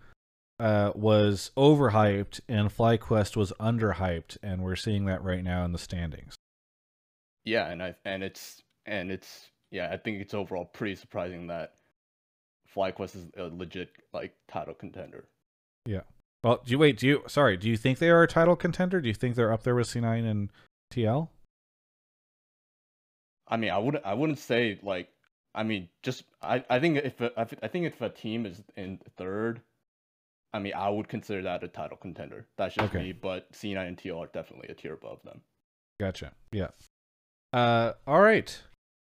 uh, 0.60 0.93
was 0.94 1.51
overhyped 1.56 2.43
and 2.48 2.68
FlyQuest 2.68 3.35
was 3.35 3.52
underhyped, 3.59 4.36
and 4.40 4.62
we're 4.62 4.76
seeing 4.76 5.06
that 5.06 5.24
right 5.24 5.43
now 5.43 5.64
in 5.64 5.72
the 5.72 5.78
standings. 5.78 6.36
Yeah, 7.44 7.68
and 7.68 7.82
I 7.82 7.97
and 8.05 8.22
it's 8.22 8.62
and 8.89 9.10
it's 9.10 9.48
yeah, 9.70 9.90
I 9.93 9.97
think 9.97 10.20
it's 10.20 10.35
overall 10.35 10.65
pretty 10.65 10.94
surprising 10.94 11.47
that 11.48 11.74
FlyQuest 12.74 13.16
is 13.16 13.27
a 13.36 13.44
legit 13.44 13.90
like 14.12 14.35
title 14.48 14.74
contender. 14.74 15.28
Yeah. 15.86 16.02
Well, 16.43 16.62
do 16.65 16.70
you 16.70 16.78
wait? 16.78 16.98
Do 16.98 17.06
you 17.06 17.23
sorry? 17.27 17.56
Do 17.56 17.69
you 17.69 17.77
think 17.77 17.98
they 17.98 18.10
are 18.10 18.23
a 18.23 18.28
title 18.28 18.56
contender? 18.56 19.01
Do 19.01 19.09
you 19.09 19.15
think 19.15 19.35
they're 19.35 19.52
up 19.52 19.62
there 19.62 19.74
with 19.74 19.89
C9 19.89 20.28
and 20.28 20.51
TL? 20.93 21.28
I 23.48 23.56
mean, 23.56 23.70
I 23.70 23.78
wouldn't 23.78 24.05
I 24.05 24.15
wouldn't 24.15 24.39
say 24.39 24.78
like 24.82 25.09
I 25.55 25.62
mean, 25.62 25.89
just 26.02 26.24
I 26.43 26.65
I 26.70 26.78
think 26.78 26.98
if 26.98 27.20
a, 27.20 27.32
I 27.36 27.69
think 27.69 27.86
if 27.86 28.01
a 28.01 28.09
team 28.09 28.47
is 28.47 28.62
in 28.77 29.01
third, 29.16 29.60
I 30.52 30.59
mean, 30.60 30.74
I 30.74 30.89
would 30.89 31.09
consider 31.09 31.43
that 31.43 31.65
a 31.65 31.69
title 31.69 31.97
contender. 31.97 32.47
That's 32.56 32.74
just 32.74 32.94
Okay. 32.94 33.05
me, 33.05 33.12
but 33.12 33.51
C9 33.52 33.89
and 33.89 33.97
TL 33.97 34.19
are 34.19 34.31
definitely 34.32 34.69
a 34.69 34.74
tier 34.74 34.94
above 34.94 35.23
them. 35.24 35.40
Gotcha. 35.98 36.32
Yeah. 36.52 36.69
Uh, 37.52 37.94
all 38.06 38.20
right. 38.20 38.62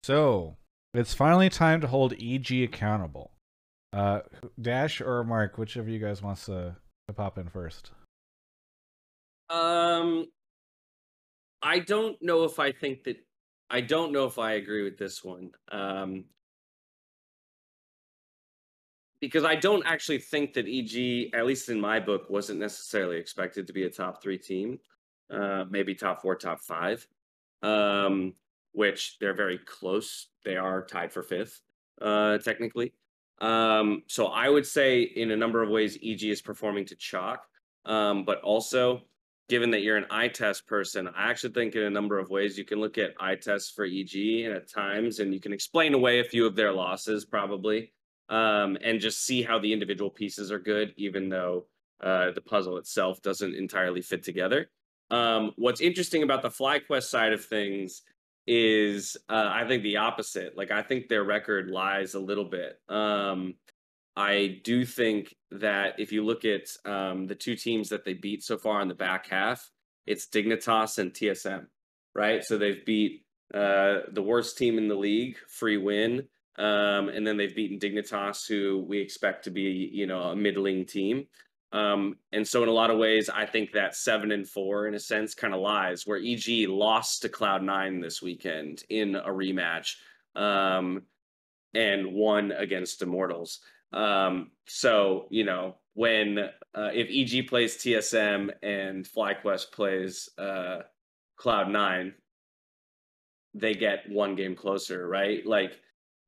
So 0.03 0.57
it's 0.95 1.15
finally 1.15 1.49
time 1.49 1.81
to 1.81 1.87
hold 1.87 2.15
EG 2.21 2.51
accountable. 2.63 3.33
Uh, 3.93 4.21
Dash 4.61 5.01
or 5.01 5.23
Mark, 5.25 5.59
whichever 5.59 5.89
you 5.89 5.99
guys 5.99 6.23
wants 6.23 6.47
to, 6.47 6.77
to 7.09 7.15
pop 7.15 7.39
in 7.39 7.49
first? 7.49 7.93
Um, 9.51 10.27
I 11.63 11.79
don't 11.79 12.17
know 12.23 12.45
if 12.45 12.59
I 12.59 12.73
think 12.73 13.05
that. 13.05 13.17
I 13.71 13.81
don't 13.81 14.13
know 14.13 14.27
if 14.27 14.39
I 14.39 14.53
agree 14.53 14.83
with 14.83 14.99
this 14.99 15.25
one. 15.25 15.51
Um, 15.71 16.25
because 19.21 19.45
I 19.45 19.55
don't 19.55 19.87
actually 19.87 20.19
think 20.19 20.53
that 20.55 20.67
EG, 20.67 21.33
at 21.33 21.47
least 21.47 21.69
in 21.69 21.81
my 21.81 22.01
book, 22.01 22.29
wasn't 22.29 22.59
necessarily 22.59 23.17
expected 23.17 23.67
to 23.67 23.73
be 23.73 23.85
a 23.85 23.91
top 23.91 24.23
three 24.23 24.37
team. 24.37 24.79
Uh, 25.31 25.65
maybe 25.71 25.95
top 25.95 26.21
four, 26.21 26.35
top 26.35 26.61
five. 26.61 27.07
Um, 27.63 28.35
which 28.73 29.19
they're 29.21 29.35
very 29.35 29.59
close. 29.59 30.29
They 30.45 30.57
are 30.57 30.85
tied 30.85 31.13
for 31.13 31.23
fifth, 31.23 31.61
uh, 32.01 32.39
technically. 32.39 32.93
Um, 33.41 34.03
so 34.07 34.27
I 34.27 34.49
would 34.49 34.67
say, 34.67 35.03
in 35.03 35.31
a 35.31 35.37
number 35.37 35.63
of 35.63 35.69
ways, 35.69 35.99
EG 36.03 36.23
is 36.25 36.43
performing 36.43 36.87
to 36.87 36.97
chalk. 36.97 37.45
Um, 37.85 38.25
but 38.25 38.41
also, 38.43 39.03
given 39.49 39.71
that 39.73 39.83
you're 39.83 39.97
an 39.97 40.07
eye 40.11 40.29
test 40.29 40.67
person, 40.67 41.09
I 41.09 41.31
actually 41.31 41.53
think 41.53 41.75
in 41.75 41.83
a 41.83 41.91
number 41.91 42.19
of 42.19 42.31
ways 42.31 42.57
you 42.57 42.65
can 42.65 42.81
look 42.81 42.99
at 42.99 43.15
eye 43.19 43.35
tests 43.35 43.71
for 43.71 43.85
EG 43.85 44.45
and 44.45 44.55
at 44.55 44.71
times, 44.71 45.19
and 45.19 45.35
you 45.35 45.41
can 45.41 45.53
explain 45.53 45.95
away 45.95 46.21
a 46.21 46.25
few 46.25 46.47
of 46.47 46.55
their 46.55 46.73
losses 46.73 47.25
probably, 47.25 47.93
um, 48.29 48.79
and 48.83 49.01
just 49.01 49.25
see 49.27 49.43
how 49.43 49.59
the 49.59 49.73
individual 49.73 50.11
pieces 50.11 50.53
are 50.53 50.61
good, 50.61 50.95
even 50.97 51.29
though 51.29 51.67
uh, 52.03 52.31
the 52.31 52.41
puzzle 52.41 52.79
itself 52.79 53.21
doesn't 53.23 53.55
entirely 53.55 54.03
fit 54.03 54.23
together. 54.23 54.71
Um, 55.11 55.53
what's 55.57 55.81
interesting 55.81 56.23
about 56.23 56.43
the 56.43 56.49
FlyQuest 56.49 57.05
side 57.05 57.33
of 57.33 57.45
things 57.45 58.03
is 58.47 59.17
uh, 59.29 59.49
I 59.53 59.67
think 59.67 59.83
the 59.83 59.99
opposite. 59.99 60.57
Like 60.57 60.71
I 60.71 60.83
think 60.83 61.09
their 61.09 61.25
record 61.25 61.71
lies 61.71 62.15
a 62.15 62.21
little 62.21 62.45
bit. 62.45 62.81
Um, 62.89 63.55
I 64.17 64.61
do 64.65 64.85
think 64.85 65.35
that 65.53 65.99
if 65.99 66.13
you 66.13 66.25
look 66.25 66.45
at 66.45 66.69
um, 66.85 67.27
the 67.27 67.35
two 67.35 67.57
teams 67.57 67.89
that 67.89 68.05
they 68.05 68.15
beat 68.15 68.43
so 68.43 68.59
far 68.59 68.83
in 68.83 68.89
the 68.89 68.95
back 68.95 69.29
half, 69.29 69.71
it's 70.07 70.27
Dignitas 70.27 70.99
and 70.99 71.13
TSM, 71.13 71.67
right? 72.15 72.45
So 72.45 72.59
they've 72.59 72.85
beat 72.85 73.25
uh, 73.55 74.01
the 74.13 74.23
worst 74.23 74.59
team 74.59 74.77
in 74.77 74.89
the 74.89 74.95
league, 74.95 75.37
free 75.49 75.79
win, 75.79 76.29
um, 76.59 77.09
and 77.09 77.27
then 77.27 77.37
they've 77.37 77.55
beaten 77.55 77.79
Dignitas, 77.79 78.47
who 78.47 78.85
we 78.87 78.99
expect 78.99 79.45
to 79.45 79.51
be, 79.51 79.91
you 79.93 80.07
know, 80.07 80.23
a 80.25 80.37
middling 80.37 80.85
team. 80.85 81.27
Um, 81.73 82.17
and 82.33 82.47
so 82.47 82.63
in 82.63 82.69
a 82.69 82.73
lot 82.73 82.91
of 82.91 82.99
ways, 82.99 83.31
I 83.31 83.47
think 83.47 83.73
that 83.73 83.97
seven 83.97 84.31
and 84.31 84.49
four, 84.49 84.87
in 84.87 84.95
a 84.95 85.01
sense, 85.01 85.35
kind 85.35 85.55
of 85.55 85.61
lies. 85.61 86.07
Where 86.07 86.19
EG 86.19 86.69
lost 86.69 87.23
to 87.23 87.29
Cloud 87.29 87.63
Nine 87.63 88.01
this 88.01 88.21
weekend 88.21 88.83
in 88.91 89.17
a 89.17 89.29
rematch, 89.29 89.95
um, 90.37 91.03
and 91.75 92.13
won 92.13 92.53
against 92.53 93.01
Immortals. 93.03 93.61
Um, 93.93 94.51
so 94.67 95.27
you 95.31 95.45
know 95.45 95.77
when 95.95 96.39
uh, 96.39 96.91
if 96.93 97.09
EG 97.11 97.49
plays 97.49 97.77
TSM 97.77 98.51
and 98.63 99.05
FlyQuest 99.05 99.73
plays 99.73 100.29
uh, 100.39 100.81
Cloud 101.37 101.71
Nine, 101.71 102.15
they 103.55 103.75
get 103.75 104.09
one 104.09 104.35
game 104.35 104.55
closer, 104.55 105.07
right? 105.07 105.45
Like, 105.47 105.79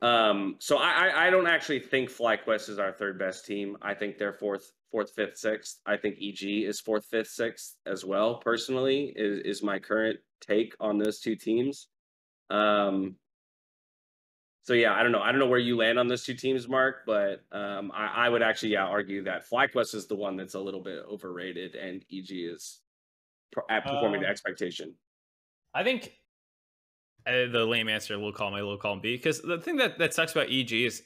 um, 0.02 0.56
so 0.58 0.76
I 0.76 1.26
I 1.26 1.30
don't 1.30 1.46
actually 1.46 1.80
think 1.80 2.10
FlyQuest 2.10 2.68
is 2.68 2.78
our 2.78 2.92
third 2.92 3.18
best 3.18 3.46
team. 3.46 3.76
I 3.80 3.94
think 3.94 4.18
they're 4.18 4.32
fourth, 4.32 4.70
fourth, 4.94 5.10
fifth, 5.10 5.36
sixth. 5.36 5.80
I 5.84 5.96
think 5.96 6.18
EG 6.22 6.44
is 6.44 6.78
fourth, 6.78 7.04
fifth, 7.06 7.26
sixth 7.26 7.74
as 7.84 8.04
well. 8.04 8.36
Personally, 8.36 9.12
is 9.16 9.40
is 9.44 9.62
my 9.62 9.80
current 9.80 10.20
take 10.40 10.72
on 10.78 10.98
those 10.98 11.18
two 11.18 11.34
teams. 11.34 11.88
Um, 12.48 13.16
so 14.62 14.72
yeah, 14.72 14.94
I 14.94 15.02
don't 15.02 15.10
know. 15.10 15.20
I 15.20 15.32
don't 15.32 15.40
know 15.40 15.48
where 15.48 15.58
you 15.58 15.76
land 15.76 15.98
on 15.98 16.06
those 16.06 16.24
two 16.24 16.34
teams, 16.34 16.68
Mark, 16.68 16.98
but 17.06 17.42
um, 17.50 17.90
I, 17.92 18.26
I 18.26 18.28
would 18.28 18.40
actually 18.40 18.74
yeah 18.74 18.84
argue 18.84 19.24
that 19.24 19.50
FlyQuest 19.50 19.96
is 19.96 20.06
the 20.06 20.14
one 20.14 20.36
that's 20.36 20.54
a 20.54 20.60
little 20.60 20.82
bit 20.82 21.02
overrated, 21.10 21.74
and 21.74 22.04
EG 22.12 22.30
is 22.30 22.78
at 23.68 23.84
performing 23.84 24.20
to 24.20 24.28
Um, 24.28 24.30
expectation. 24.30 24.94
I 25.74 25.82
think 25.82 26.12
uh, 27.26 27.50
the 27.50 27.66
lame 27.66 27.88
answer 27.88 28.16
will 28.16 28.32
call 28.32 28.52
my 28.52 28.60
low 28.60 28.76
column 28.76 29.00
B 29.00 29.16
because 29.16 29.42
the 29.42 29.58
thing 29.58 29.78
that, 29.78 29.98
that 29.98 30.14
sucks 30.14 30.30
about 30.30 30.50
EG 30.50 30.72
is 30.72 31.02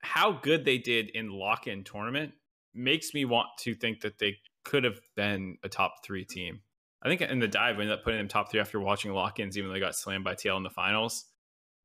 how 0.00 0.32
good 0.32 0.64
they 0.64 0.78
did 0.78 1.10
in 1.10 1.30
lock 1.30 1.66
in 1.66 1.84
tournament 1.84 2.32
makes 2.74 3.14
me 3.14 3.24
want 3.24 3.48
to 3.60 3.74
think 3.74 4.00
that 4.00 4.18
they 4.18 4.36
could 4.64 4.84
have 4.84 5.00
been 5.16 5.56
a 5.62 5.68
top 5.68 6.04
three 6.04 6.24
team. 6.24 6.60
I 7.02 7.08
think 7.08 7.20
in 7.20 7.40
the 7.40 7.48
dive, 7.48 7.76
we 7.76 7.82
ended 7.82 7.98
up 7.98 8.04
putting 8.04 8.18
them 8.18 8.28
top 8.28 8.50
three 8.50 8.60
after 8.60 8.78
watching 8.78 9.12
lock 9.12 9.40
ins, 9.40 9.58
even 9.58 9.68
though 9.68 9.74
they 9.74 9.80
got 9.80 9.96
slammed 9.96 10.24
by 10.24 10.34
TL 10.34 10.56
in 10.56 10.62
the 10.62 10.70
finals. 10.70 11.24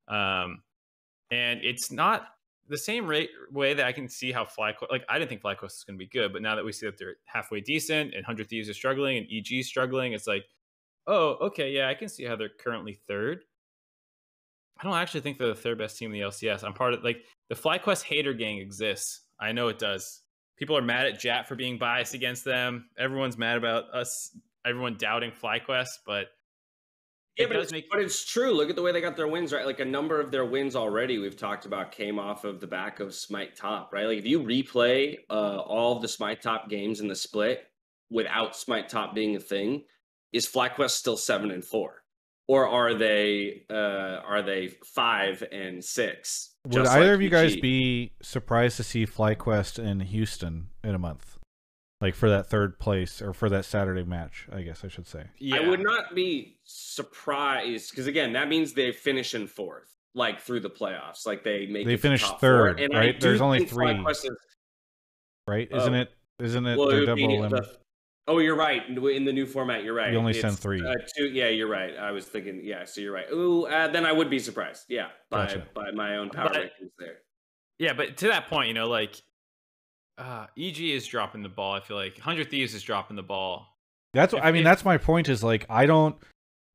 Um, 0.06 0.62
and 1.30 1.60
it's 1.62 1.90
not 1.90 2.28
the 2.68 2.78
same 2.78 3.06
rate 3.06 3.30
way 3.50 3.74
that 3.74 3.84
I 3.84 3.92
can 3.92 4.08
see 4.08 4.30
how 4.30 4.44
FlyQuest, 4.44 4.90
like, 4.90 5.04
I 5.08 5.18
didn't 5.18 5.30
think 5.30 5.42
FlyQuest 5.42 5.62
was 5.62 5.84
going 5.86 5.98
to 5.98 6.04
be 6.04 6.08
good, 6.08 6.32
but 6.32 6.42
now 6.42 6.54
that 6.54 6.64
we 6.64 6.72
see 6.72 6.86
that 6.86 6.98
they're 6.98 7.16
halfway 7.24 7.60
decent 7.60 8.14
and 8.14 8.22
100 8.22 8.48
Thieves 8.48 8.68
is 8.68 8.76
struggling 8.76 9.18
and 9.18 9.26
EG 9.26 9.52
is 9.52 9.66
struggling, 9.66 10.12
it's 10.12 10.26
like, 10.26 10.44
oh, 11.06 11.36
okay, 11.40 11.72
yeah, 11.72 11.88
I 11.88 11.94
can 11.94 12.08
see 12.08 12.24
how 12.24 12.36
they're 12.36 12.48
currently 12.48 13.00
third. 13.08 13.40
I 14.78 14.84
don't 14.84 14.94
actually 14.94 15.22
think 15.22 15.38
they're 15.38 15.48
the 15.48 15.54
third 15.54 15.78
best 15.78 15.98
team 15.98 16.12
in 16.14 16.20
the 16.20 16.26
LCS. 16.26 16.62
I'm 16.62 16.74
part 16.74 16.94
of 16.94 17.02
like 17.02 17.24
the 17.48 17.56
FlyQuest 17.56 18.04
hater 18.04 18.32
gang 18.32 18.58
exists. 18.58 19.22
I 19.40 19.50
know 19.52 19.68
it 19.68 19.78
does. 19.78 20.22
People 20.58 20.76
are 20.76 20.82
mad 20.82 21.06
at 21.06 21.20
Jatt 21.20 21.46
for 21.46 21.54
being 21.54 21.78
biased 21.78 22.14
against 22.14 22.44
them. 22.44 22.90
Everyone's 22.98 23.38
mad 23.38 23.56
about 23.56 23.94
us. 23.94 24.36
Everyone 24.66 24.96
doubting 24.98 25.30
FlyQuest, 25.30 25.88
but 26.04 26.26
Yeah, 27.36 27.44
it 27.44 27.48
but 27.48 27.54
does 27.54 27.62
it's, 27.64 27.72
make 27.72 27.88
but 27.90 28.00
it's 28.00 28.24
true. 28.24 28.52
Look 28.52 28.68
at 28.68 28.76
the 28.76 28.82
way 28.82 28.90
they 28.90 29.00
got 29.00 29.16
their 29.16 29.28
wins, 29.28 29.52
right? 29.52 29.64
Like 29.64 29.80
a 29.80 29.84
number 29.84 30.20
of 30.20 30.30
their 30.32 30.44
wins 30.44 30.74
already 30.74 31.18
we've 31.18 31.36
talked 31.36 31.64
about 31.64 31.92
came 31.92 32.18
off 32.18 32.44
of 32.44 32.60
the 32.60 32.66
back 32.66 32.98
of 32.98 33.14
Smite 33.14 33.54
Top, 33.56 33.92
right? 33.92 34.06
Like 34.06 34.18
if 34.18 34.26
you 34.26 34.40
replay 34.40 35.18
uh, 35.30 35.58
all 35.58 35.94
of 35.96 36.02
the 36.02 36.08
Smite 36.08 36.42
Top 36.42 36.68
games 36.68 37.00
in 37.00 37.06
the 37.06 37.14
split 37.14 37.62
without 38.10 38.56
Smite 38.56 38.88
Top 38.88 39.14
being 39.14 39.36
a 39.36 39.40
thing, 39.40 39.84
is 40.32 40.46
FlyQuest 40.48 40.90
still 40.90 41.16
seven 41.16 41.50
and 41.50 41.64
four, 41.64 42.02
or 42.48 42.66
are 42.66 42.94
they 42.94 43.62
uh, 43.70 44.20
are 44.26 44.42
they 44.42 44.68
five 44.84 45.44
and 45.52 45.84
six? 45.84 46.54
Would 46.64 46.72
just 46.72 46.90
either 46.90 47.04
like 47.06 47.14
of 47.14 47.22
you 47.22 47.28
guys 47.30 47.56
be 47.56 48.12
surprised 48.20 48.76
to 48.78 48.82
see 48.82 49.06
FlyQuest 49.06 49.78
in 49.78 50.00
Houston 50.00 50.68
in 50.82 50.94
a 50.94 50.98
month? 50.98 51.36
Like 52.00 52.14
for 52.14 52.28
that 52.28 52.48
third 52.48 52.78
place 52.78 53.20
or 53.20 53.32
for 53.32 53.48
that 53.50 53.64
Saturday 53.64 54.04
match, 54.04 54.46
I 54.52 54.62
guess 54.62 54.84
I 54.84 54.88
should 54.88 55.06
say. 55.08 55.24
yeah. 55.38 55.56
I 55.56 55.68
would 55.68 55.80
not 55.80 56.14
be 56.14 56.58
surprised 56.64 57.90
because 57.90 58.06
again, 58.06 58.32
that 58.34 58.48
means 58.48 58.72
they 58.72 58.92
finish 58.92 59.34
in 59.34 59.46
fourth, 59.48 59.88
like 60.14 60.40
through 60.40 60.60
the 60.60 60.70
playoffs. 60.70 61.26
Like 61.26 61.42
they 61.44 61.66
make 61.66 61.86
They 61.86 61.94
it 61.94 62.00
finish 62.00 62.22
top 62.22 62.40
third, 62.40 62.76
four. 62.78 62.84
And 62.84 62.94
right? 62.94 63.20
There's 63.20 63.40
only 63.40 63.64
three. 63.64 63.86
FlyQuest 63.86 64.24
is- 64.24 64.30
Right? 65.48 65.68
Oh. 65.72 65.78
Isn't 65.78 65.94
it 65.94 66.10
isn't 66.40 66.66
it 66.66 66.78
Well, 66.78 66.88
it 66.90 67.00
would 67.00 67.06
double 67.06 67.16
be 67.16 67.48
the- 67.48 67.76
oh, 68.28 68.38
you're 68.38 68.54
right. 68.56 68.82
In 68.88 69.24
the 69.24 69.32
new 69.32 69.46
format, 69.46 69.82
you're 69.82 69.94
right. 69.94 70.12
You 70.12 70.18
only 70.18 70.34
send 70.34 70.58
three. 70.58 70.80
Uh, 70.86 70.94
two, 71.16 71.26
yeah, 71.26 71.48
you're 71.48 71.68
right. 71.68 71.96
I 71.96 72.12
was 72.12 72.26
thinking, 72.26 72.60
yeah, 72.62 72.84
so 72.84 73.00
you're 73.00 73.12
right. 73.12 73.26
Ooh, 73.32 73.66
uh, 73.66 73.88
then 73.88 74.06
I 74.06 74.12
would 74.12 74.30
be 74.30 74.38
surprised. 74.38 74.84
Yeah, 74.88 75.08
by 75.30 75.46
Gotcha. 75.46 75.66
by 75.74 75.90
my 75.90 76.16
own 76.18 76.30
power 76.30 76.50
But- 76.52 76.56
rankings 76.62 76.90
there. 76.98 77.16
Yeah, 77.78 77.92
but 77.94 78.16
to 78.18 78.28
that 78.28 78.48
point, 78.48 78.68
you 78.68 78.74
know, 78.74 78.88
like 78.88 79.20
uh, 80.18 80.46
EG 80.56 80.80
is 80.80 81.06
dropping 81.06 81.42
the 81.42 81.48
ball. 81.48 81.74
I 81.74 81.80
feel 81.80 81.96
like 81.96 82.14
100 82.16 82.50
Thieves 82.50 82.74
is 82.74 82.82
dropping 82.82 83.16
the 83.16 83.22
ball. 83.22 83.66
That's 84.14 84.34
If- 84.34 84.42
I 84.42 84.52
mean 84.52 84.60
if- 84.60 84.64
that's 84.64 84.84
my 84.84 84.98
point 84.98 85.28
is 85.28 85.42
like 85.42 85.64
I 85.68 85.86
don't 85.86 86.16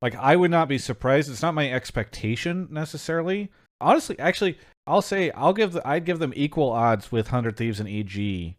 like 0.02 0.14
I 0.16 0.36
would 0.36 0.50
not 0.50 0.68
be 0.68 0.78
surprised. 0.78 1.30
It's 1.30 1.42
not 1.42 1.54
my 1.54 1.70
expectation 1.70 2.68
necessarily. 2.70 3.50
Honestly, 3.80 4.18
actually, 4.18 4.58
I'll 4.86 5.02
say 5.02 5.30
I'll 5.32 5.52
give 5.52 5.72
the, 5.72 5.86
I'd 5.86 6.04
give 6.04 6.18
them 6.20 6.32
equal 6.36 6.70
odds 6.70 7.12
with 7.12 7.28
Hundred 7.28 7.56
Thieves 7.56 7.80
and 7.80 7.88
EG 7.88 8.56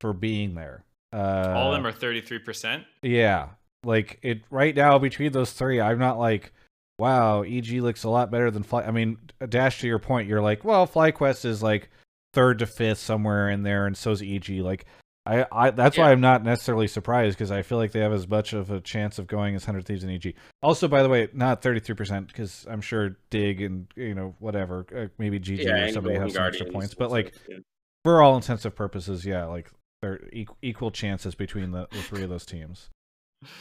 for 0.00 0.12
being 0.12 0.54
there. 0.54 0.84
Uh, 1.12 1.54
All 1.56 1.72
of 1.72 1.82
them 1.82 1.86
are 1.86 1.92
33%. 1.92 2.84
yeah, 3.02 3.48
like 3.84 4.18
it 4.22 4.42
right 4.50 4.74
now 4.74 4.98
between 4.98 5.32
those 5.32 5.52
three, 5.52 5.80
I'm 5.80 5.98
not 5.98 6.18
like, 6.18 6.52
wow, 6.98 7.42
EG 7.42 7.70
looks 7.80 8.04
a 8.04 8.10
lot 8.10 8.30
better 8.30 8.50
than 8.50 8.62
Fly. 8.62 8.82
I 8.82 8.90
mean, 8.90 9.18
Dash 9.48 9.80
to 9.80 9.86
your 9.86 9.98
point, 9.98 10.28
you're 10.28 10.42
like, 10.42 10.64
well, 10.64 10.86
FlyQuest 10.86 11.44
is 11.44 11.62
like 11.62 11.90
third 12.34 12.58
to 12.58 12.66
fifth 12.66 12.98
somewhere 12.98 13.48
in 13.48 13.62
there, 13.62 13.86
and 13.86 13.96
so's 13.96 14.22
EG. 14.22 14.48
Like, 14.60 14.84
I, 15.24 15.46
I 15.52 15.70
that's 15.70 15.98
why 15.98 16.10
I'm 16.10 16.20
not 16.20 16.42
necessarily 16.42 16.88
surprised 16.88 17.36
because 17.36 17.50
I 17.50 17.62
feel 17.62 17.78
like 17.78 17.92
they 17.92 18.00
have 18.00 18.12
as 18.12 18.26
much 18.26 18.52
of 18.52 18.70
a 18.70 18.80
chance 18.80 19.18
of 19.18 19.26
going 19.26 19.54
as 19.54 19.64
Hundred 19.64 19.86
Thieves 19.86 20.02
and 20.02 20.12
EG. 20.12 20.34
Also, 20.62 20.88
by 20.88 21.02
the 21.02 21.08
way, 21.08 21.28
not 21.32 21.62
33 21.62 21.94
percent 21.94 22.26
because 22.28 22.66
I'm 22.68 22.80
sure 22.80 23.16
Dig 23.30 23.60
and 23.60 23.86
you 23.94 24.14
know 24.14 24.34
whatever, 24.38 24.86
uh, 24.96 25.06
maybe 25.18 25.38
GG 25.38 25.64
yeah, 25.64 25.84
or 25.84 25.92
somebody 25.92 26.14
Golden 26.14 26.28
has 26.28 26.34
some 26.34 26.46
extra 26.46 26.66
points, 26.66 26.94
but 26.94 27.10
like 27.10 27.34
yeah. 27.48 27.58
for 28.04 28.22
all 28.22 28.36
intensive 28.36 28.74
purposes, 28.74 29.24
yeah, 29.24 29.44
like 29.44 29.70
they're 30.02 30.20
equal, 30.32 30.56
equal 30.62 30.90
chances 30.90 31.34
between 31.34 31.70
the, 31.70 31.88
the 31.90 32.02
three 32.02 32.22
of 32.22 32.30
those 32.30 32.46
teams. 32.46 32.90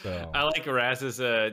So 0.04 0.32
I 0.36 0.44
like 0.44 0.66
Raz's 0.66 1.20
uh, 1.20 1.52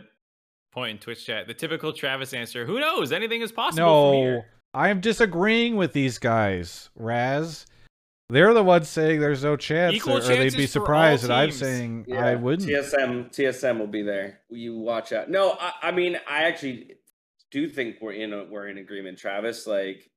point 0.73 0.91
in 0.93 0.99
Twitch 0.99 1.25
chat. 1.25 1.47
The 1.47 1.55
typical 1.55 1.93
Travis 1.93 2.33
answer 2.35 2.67
Who 2.67 2.81
knows? 2.81 3.13
Anything 3.13 3.41
is 3.41 3.53
possible 3.53 3.87
no. 3.87 4.45
I 4.75 4.89
am 4.89 5.01
disagreeing 5.01 5.77
with 5.77 5.93
these 5.93 6.19
guys, 6.19 6.91
Raz. 6.97 7.67
They're 8.31 8.55
the 8.55 8.65
ones 8.65 8.89
saying 8.89 9.21
there's 9.21 9.45
no 9.45 9.57
chance, 9.57 9.95
Equal 9.95 10.15
or, 10.15 10.19
or 10.19 10.21
they'd 10.21 10.45
be 10.45 10.51
chances 10.51 10.73
for 10.73 10.81
all 10.81 10.85
surprised 10.87 11.25
that 11.25 11.31
I'm 11.31 11.53
saying 11.53 12.07
Yeah, 12.09 12.27
I 12.27 12.35
wouldn't. 12.35 12.69
TSM 12.69 13.31
TSM 13.31 13.79
will 13.79 13.87
be 13.87 14.03
there. 14.03 14.41
You 14.51 14.79
watch 14.79 15.13
out. 15.13 15.31
No, 15.31 15.57
I, 15.61 15.73
I 15.83 15.91
mean 15.93 16.17
I 16.29 16.45
actually 16.45 16.97
do 17.51 17.69
think 17.69 17.97
we're 18.01 18.15
in 18.15 18.33
a, 18.33 18.45
we're 18.45 18.69
in 18.69 18.79
agreement, 18.79 19.19
Travis. 19.19 19.67
Like 19.67 20.11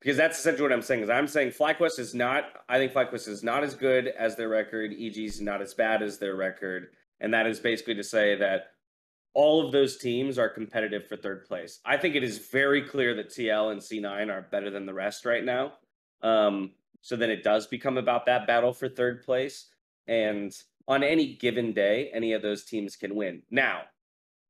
because 0.00 0.16
that's 0.16 0.38
essentially 0.38 0.62
what 0.62 0.72
I'm 0.72 0.82
saying. 0.82 1.02
Is 1.02 1.10
I'm 1.10 1.28
saying 1.28 1.50
FlyQuest 1.50 1.98
is 1.98 2.14
not. 2.14 2.44
I 2.68 2.78
think 2.78 2.92
FlyQuest 2.92 3.28
is 3.28 3.42
not 3.42 3.64
as 3.64 3.74
good 3.74 4.08
as 4.08 4.36
their 4.36 4.48
record. 4.48 4.92
EG's 4.92 5.40
not 5.40 5.62
as 5.62 5.74
bad 5.74 6.02
as 6.02 6.18
their 6.18 6.36
record, 6.36 6.88
and 7.20 7.32
that 7.34 7.46
is 7.46 7.60
basically 7.60 7.94
to 7.94 8.04
say 8.04 8.36
that 8.36 8.72
all 9.36 9.64
of 9.64 9.70
those 9.70 9.98
teams 9.98 10.38
are 10.38 10.48
competitive 10.48 11.06
for 11.06 11.14
third 11.14 11.44
place. 11.44 11.80
I 11.84 11.98
think 11.98 12.14
it 12.14 12.24
is 12.24 12.48
very 12.48 12.80
clear 12.80 13.14
that 13.16 13.28
TL 13.28 13.70
and 13.70 13.80
C9 13.80 14.32
are 14.32 14.46
better 14.50 14.70
than 14.70 14.86
the 14.86 14.94
rest 14.94 15.26
right 15.26 15.44
now. 15.44 15.74
Um, 16.22 16.70
so 17.02 17.16
then 17.16 17.28
it 17.28 17.44
does 17.44 17.66
become 17.66 17.98
about 17.98 18.24
that 18.26 18.46
battle 18.46 18.72
for 18.72 18.88
third 18.88 19.22
place. 19.22 19.66
And 20.08 20.52
on 20.88 21.02
any 21.02 21.34
given 21.34 21.74
day, 21.74 22.10
any 22.14 22.32
of 22.32 22.40
those 22.40 22.64
teams 22.64 22.96
can 22.96 23.14
win. 23.14 23.42
Now, 23.50 23.82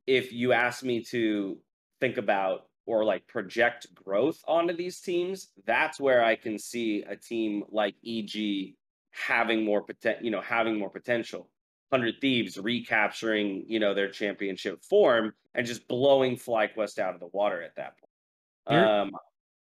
if 0.06 0.32
you 0.32 0.52
ask 0.52 0.84
me 0.84 1.02
to 1.06 1.58
think 2.00 2.16
about 2.16 2.66
or 2.86 3.04
like 3.04 3.26
project 3.26 3.92
growth 3.94 4.42
onto 4.46 4.74
these 4.74 5.00
teams, 5.00 5.48
that's 5.66 6.00
where 6.00 6.24
I 6.24 6.36
can 6.36 6.58
see 6.58 7.02
a 7.08 7.16
team 7.16 7.64
like 7.70 7.94
EG 8.06 8.74
having 9.10 9.64
more 9.64 9.82
potential, 9.82 10.24
you 10.24 10.30
know, 10.30 10.40
having 10.40 10.78
more 10.78 10.90
potential. 10.90 11.50
100 11.90 12.16
Thieves 12.20 12.58
recapturing, 12.58 13.64
you 13.68 13.78
know, 13.78 13.94
their 13.94 14.08
championship 14.10 14.82
form 14.84 15.32
and 15.54 15.66
just 15.66 15.86
blowing 15.86 16.36
FlyQuest 16.36 16.98
out 16.98 17.14
of 17.14 17.20
the 17.20 17.28
water 17.28 17.62
at 17.62 17.76
that 17.76 17.94
point. 17.98 18.78
Um, 18.84 19.12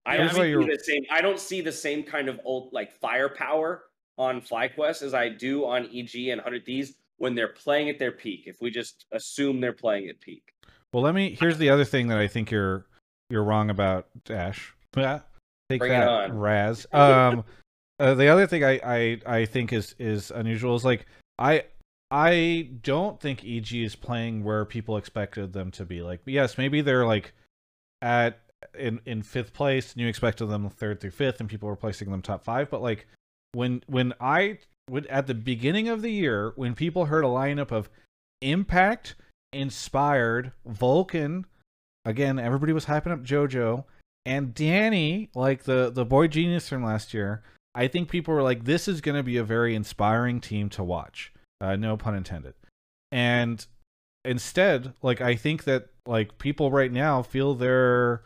I 0.06 0.18
don't 0.18 0.30
see 0.34 0.50
you're- 0.50 0.66
the 0.66 0.82
same. 0.84 1.04
I 1.12 1.22
don't 1.22 1.40
see 1.40 1.62
the 1.62 1.72
same 1.72 2.04
kind 2.04 2.30
of 2.30 2.40
old 2.45 2.72
like 2.74 2.91
firepower 2.94 3.84
on 4.18 4.41
FlyQuest 4.41 5.02
as 5.02 5.14
I 5.14 5.30
do 5.30 5.66
on 5.66 5.90
EG 5.94 6.30
and 6.30 6.40
100 6.40 6.66
Thieves 6.66 6.94
when 7.18 7.36
they're 7.36 7.50
playing 7.50 7.90
at 7.90 8.00
their 8.00 8.12
peak. 8.12 8.44
If 8.48 8.58
we 8.62 8.70
just 8.72 9.06
assume 9.12 9.60
they're 9.62 9.74
playing 9.74 10.10
at 10.10 10.20
peak, 10.20 10.54
Well, 10.94 11.04
let 11.04 11.14
me. 11.16 11.36
Here's 11.40 11.58
the 11.58 11.70
other 11.70 11.86
thing 11.86 12.08
that 12.08 12.18
I 12.20 12.28
think 12.28 12.52
you're 12.52 12.86
you're 13.30 13.44
wrong 13.44 13.70
about, 13.70 14.08
Dash. 14.26 14.74
Yeah, 14.95 15.22
Take 15.70 15.80
Bring 15.80 15.91
it 15.94 16.00
that, 16.00 16.08
on. 16.08 16.38
Raz. 16.38 16.86
Um, 16.94 17.44
uh, 18.00 18.16
the 18.16 18.28
other 18.28 18.48
thing 18.48 18.64
I, 18.64 18.80
I 18.84 19.20
I 19.26 19.45
think 19.45 19.72
is 19.72 19.95
is 20.00 20.32
unusual 20.32 20.76
is 20.76 20.84
like 20.84 21.06
I 21.38 21.64
I 22.12 22.70
don't 22.82 23.20
think 23.20 23.44
EG 23.45 23.74
is 23.74 23.95
playing 23.95 24.44
where 24.44 24.66
people 24.66 24.98
expected 24.98 25.54
them 25.54 25.72
to 25.72 25.86
be. 25.86 26.02
Like, 26.02 26.22
yes, 26.26 26.58
maybe 26.58 26.82
they're 26.82 27.06
like 27.06 27.34
at 28.02 28.40
in 28.78 29.00
in 29.06 29.22
fifth 29.24 29.54
place, 29.54 29.94
and 29.94 30.02
you 30.02 30.08
expected 30.08 30.48
them 30.48 30.70
third 30.70 31.02
through 31.02 31.12
fifth, 31.12 31.40
and 31.40 31.50
people 31.50 31.70
were 31.70 31.76
placing 31.76 32.12
them 32.12 32.22
top 32.22 32.44
five. 32.44 32.70
But 32.70 32.82
like 32.82 33.08
when 33.54 33.84
when 33.88 34.14
I 34.20 34.60
would 34.90 35.06
at 35.08 35.28
the 35.28 35.34
beginning 35.34 35.88
of 35.88 36.02
the 36.02 36.12
year, 36.12 36.54
when 36.56 36.76
people 36.76 37.06
heard 37.06 37.24
a 37.24 37.30
lineup 37.30 37.72
of 37.72 37.90
Impact, 38.41 39.16
Inspired, 39.54 40.52
Vulcan, 40.66 41.45
again, 42.06 42.40
everybody 42.40 42.74
was 42.74 42.86
hyping 42.86 43.12
up 43.12 43.24
JoJo 43.24 43.86
and 44.26 44.54
Danny, 44.54 45.30
like 45.36 45.64
the 45.64 45.92
the 45.94 46.06
boy 46.06 46.28
genius 46.28 46.70
from 46.70 46.84
last 46.84 47.14
year. 47.14 47.44
I 47.76 47.88
think 47.88 48.10
people 48.10 48.34
were 48.34 48.44
like, 48.44 48.66
this 48.66 48.88
is 48.88 49.02
going 49.02 49.18
to 49.18 49.24
be 49.24 49.38
a 49.38 49.44
very 49.44 49.74
inspiring 49.76 50.40
team 50.40 50.70
to 50.70 50.84
watch. 50.84 51.34
Uh, 51.60 51.76
no 51.76 51.98
pun 51.98 52.16
intended. 52.16 52.54
And 53.12 53.66
instead, 54.26 54.94
like 55.02 55.22
I 55.22 55.36
think 55.36 55.64
that 55.64 55.88
like 56.06 56.38
people 56.38 56.72
right 56.72 56.92
now 56.92 57.22
feel 57.22 57.56
they're 57.56 58.24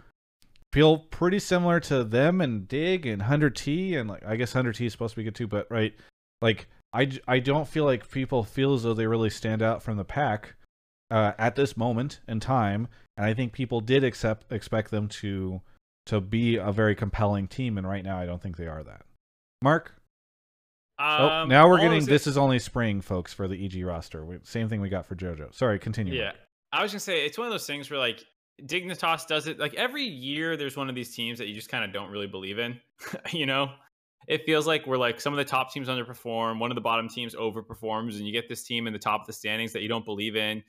feel 0.73 0.97
pretty 0.97 1.39
similar 1.39 1.79
to 1.79 2.03
them 2.03 2.41
and 2.41 2.67
Dig 2.67 3.05
and 3.05 3.21
Hundred 3.21 3.55
T 3.55 3.95
and 3.95 4.09
like 4.09 4.25
I 4.25 4.35
guess 4.35 4.53
Hundred 4.53 4.75
T 4.75 4.85
is 4.85 4.91
supposed 4.91 5.13
to 5.13 5.17
be 5.17 5.23
good 5.23 5.35
too, 5.35 5.47
but 5.47 5.67
right, 5.69 5.93
like 6.41 6.67
I 6.93 7.11
I 7.27 7.39
don't 7.39 7.67
feel 7.67 7.85
like 7.85 8.09
people 8.09 8.43
feel 8.43 8.73
as 8.73 8.83
though 8.83 8.93
they 8.93 9.07
really 9.07 9.29
stand 9.29 9.61
out 9.61 9.81
from 9.81 9.97
the 9.97 10.05
pack 10.05 10.55
uh, 11.09 11.33
at 11.37 11.55
this 11.55 11.77
moment 11.77 12.19
in 12.27 12.39
time, 12.39 12.87
and 13.17 13.25
I 13.25 13.33
think 13.33 13.51
people 13.51 13.81
did 13.81 14.03
accept 14.03 14.51
expect 14.51 14.91
them 14.91 15.07
to 15.09 15.61
to 16.05 16.21
be 16.21 16.55
a 16.55 16.71
very 16.71 16.95
compelling 16.95 17.47
team, 17.47 17.77
and 17.77 17.87
right 17.87 18.03
now 18.03 18.17
I 18.17 18.25
don't 18.25 18.41
think 18.41 18.57
they 18.57 18.67
are 18.67 18.83
that. 18.83 19.01
Mark, 19.61 19.95
oh, 20.99 21.27
Um, 21.27 21.49
now 21.49 21.67
we're 21.67 21.79
getting 21.79 22.05
this 22.05 22.27
is 22.27 22.37
only 22.37 22.59
spring, 22.59 23.01
folks, 23.01 23.33
for 23.33 23.47
the 23.47 23.65
EG 23.65 23.83
roster. 23.83 24.23
We, 24.23 24.37
same 24.43 24.69
thing 24.69 24.81
we 24.81 24.89
got 24.89 25.05
for 25.05 25.15
JoJo. 25.15 25.53
Sorry, 25.53 25.79
continue. 25.79 26.13
Yeah. 26.13 26.31
I 26.71 26.83
was 26.83 26.91
gonna 26.91 26.99
say 26.99 27.25
it's 27.25 27.37
one 27.37 27.47
of 27.47 27.53
those 27.53 27.65
things 27.65 27.89
where 27.89 27.99
like 27.99 28.23
Dignitas 28.61 29.27
does 29.27 29.47
it 29.47 29.59
like 29.59 29.73
every 29.73 30.03
year 30.03 30.57
there's 30.57 30.77
one 30.77 30.89
of 30.89 30.95
these 30.95 31.13
teams 31.13 31.39
that 31.39 31.47
you 31.47 31.53
just 31.53 31.69
kind 31.69 31.83
of 31.83 31.91
don't 31.91 32.11
really 32.11 32.27
believe 32.27 32.59
in. 32.59 32.79
you 33.31 33.45
know? 33.45 33.71
It 34.27 34.45
feels 34.45 34.67
like 34.67 34.85
we're 34.85 34.97
like 34.97 35.21
some 35.21 35.31
of 35.31 35.37
the 35.37 35.45
top 35.45 35.71
teams 35.71 35.87
underperform, 35.87 36.59
one 36.59 36.69
of 36.69 36.75
the 36.75 36.81
bottom 36.81 37.07
teams 37.07 37.33
overperforms, 37.33 38.17
and 38.17 38.27
you 38.27 38.33
get 38.33 38.49
this 38.49 38.63
team 38.63 38.85
in 38.85 38.91
the 38.91 38.99
top 38.99 39.21
of 39.21 39.27
the 39.27 39.31
standings 39.31 39.71
that 39.71 39.81
you 39.81 39.87
don't 39.87 40.03
believe 40.03 40.35
in. 40.35 40.63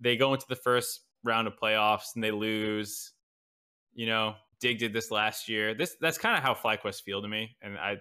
They 0.00 0.16
go 0.16 0.32
into 0.32 0.46
the 0.48 0.56
first 0.56 1.00
round 1.24 1.46
of 1.46 1.54
playoffs 1.56 2.14
and 2.14 2.22
they 2.22 2.30
lose. 2.30 3.12
You 3.94 4.06
know, 4.06 4.34
Dig 4.60 4.78
did 4.78 4.92
this 4.92 5.10
last 5.10 5.48
year. 5.48 5.74
This 5.74 5.96
that's 6.00 6.18
kind 6.18 6.36
of 6.36 6.42
how 6.42 6.54
FlyQuest 6.54 7.02
feel 7.02 7.20
to 7.22 7.28
me, 7.28 7.56
and 7.60 7.76
I 7.78 7.98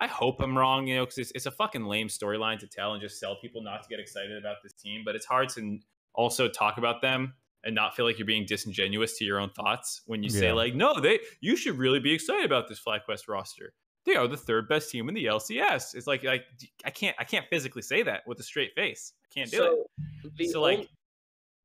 I 0.00 0.06
hope 0.06 0.40
I'm 0.40 0.56
wrong, 0.56 0.86
you 0.86 0.96
know, 0.96 1.04
because 1.04 1.18
it's, 1.18 1.32
it's 1.34 1.46
a 1.46 1.50
fucking 1.50 1.84
lame 1.84 2.08
storyline 2.08 2.58
to 2.60 2.66
tell 2.66 2.92
and 2.92 3.02
just 3.02 3.18
sell 3.18 3.36
people 3.40 3.62
not 3.62 3.82
to 3.82 3.88
get 3.88 3.98
excited 3.98 4.36
about 4.38 4.56
this 4.62 4.72
team. 4.74 5.02
But 5.04 5.16
it's 5.16 5.26
hard 5.26 5.48
to 5.50 5.78
also 6.14 6.48
talk 6.48 6.78
about 6.78 7.02
them 7.02 7.34
and 7.64 7.74
not 7.74 7.96
feel 7.96 8.04
like 8.04 8.18
you're 8.18 8.26
being 8.26 8.46
disingenuous 8.46 9.18
to 9.18 9.24
your 9.24 9.40
own 9.40 9.50
thoughts 9.50 10.02
when 10.06 10.22
you 10.22 10.30
say 10.30 10.52
like, 10.52 10.74
no, 10.74 11.00
they 11.00 11.18
you 11.40 11.56
should 11.56 11.76
really 11.78 11.98
be 12.00 12.12
excited 12.12 12.44
about 12.44 12.68
this 12.68 12.80
FlyQuest 12.86 13.28
roster. 13.28 13.72
They 14.04 14.14
are 14.14 14.28
the 14.28 14.36
third 14.36 14.68
best 14.68 14.90
team 14.90 15.08
in 15.08 15.14
the 15.14 15.26
LCS. 15.26 15.94
It's 15.94 16.06
like 16.06 16.22
like 16.22 16.44
I 16.84 16.90
can't 16.90 17.16
I 17.18 17.24
can't 17.24 17.46
physically 17.50 17.82
say 17.82 18.02
that 18.04 18.22
with 18.26 18.38
a 18.40 18.44
straight 18.44 18.74
face. 18.74 19.12
I 19.24 19.28
can't 19.34 19.50
do 19.50 19.64
it. 19.64 20.36
The 20.36 20.48
So, 20.48 20.60
like, 20.60 20.78
on- 20.80 20.86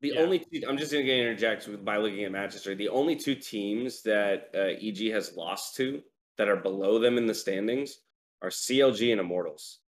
the 0.04 0.12
yeah. 0.16 0.22
only 0.22 0.40
two, 0.40 0.62
I'm 0.68 0.78
just 0.78 0.92
going 0.92 1.06
to 1.06 1.10
get 1.10 1.18
interject 1.18 1.66
with, 1.66 1.84
by 1.84 1.96
looking 1.96 2.26
at 2.26 2.32
Manchester. 2.32 2.76
The 2.76 2.90
only 2.90 3.16
two 3.16 3.36
teams 3.36 4.04
that 4.04 4.50
uh, 4.54 4.78
EG 4.86 5.12
has 5.14 5.36
lost 5.36 5.78
to 5.78 6.02
that 6.38 6.50
are 6.50 6.58
below 6.58 7.00
them 7.00 7.18
in 7.18 7.26
the 7.26 7.34
standings 7.34 8.00
are 8.42 8.50
CLG 8.50 9.14
and 9.14 9.22
Immortals. 9.22 9.80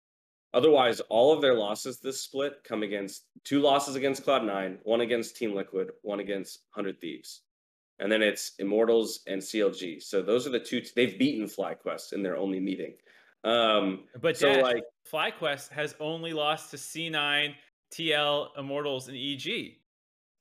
Otherwise, 0.53 1.01
all 1.09 1.33
of 1.33 1.41
their 1.41 1.53
losses 1.53 1.99
this 1.99 2.21
split 2.21 2.63
come 2.63 2.81
against 2.81 3.25
two 3.43 3.59
losses 3.59 3.95
against 3.95 4.25
Cloud9, 4.25 4.77
one 4.83 5.01
against 5.01 5.35
Team 5.35 5.53
Liquid, 5.53 5.89
one 6.01 6.21
against 6.21 6.59
100 6.73 7.01
Thieves. 7.01 7.41
And 7.99 8.09
then 8.09 8.21
it's 8.21 8.53
Immortals 8.59 9.19
and 9.27 9.41
CLG. 9.41 10.01
So 10.01 10.21
those 10.21 10.47
are 10.47 10.51
the 10.51 10.61
two. 10.61 10.81
they've 10.95 11.19
beaten 11.19 11.45
FlyQuest 11.45 12.13
in 12.13 12.23
their 12.23 12.37
only 12.37 12.61
meeting. 12.61 12.93
Um, 13.43 14.05
But 14.21 14.37
so 14.37 14.47
Dash, 14.47 14.63
like 14.63 14.83
FlyQuest 15.11 15.71
has 15.71 15.93
only 15.99 16.31
lost 16.31 16.71
to 16.71 16.77
C9, 16.77 17.53
TL, 17.93 18.47
Immortals, 18.57 19.09
and 19.09 19.17
EG. 19.17 19.75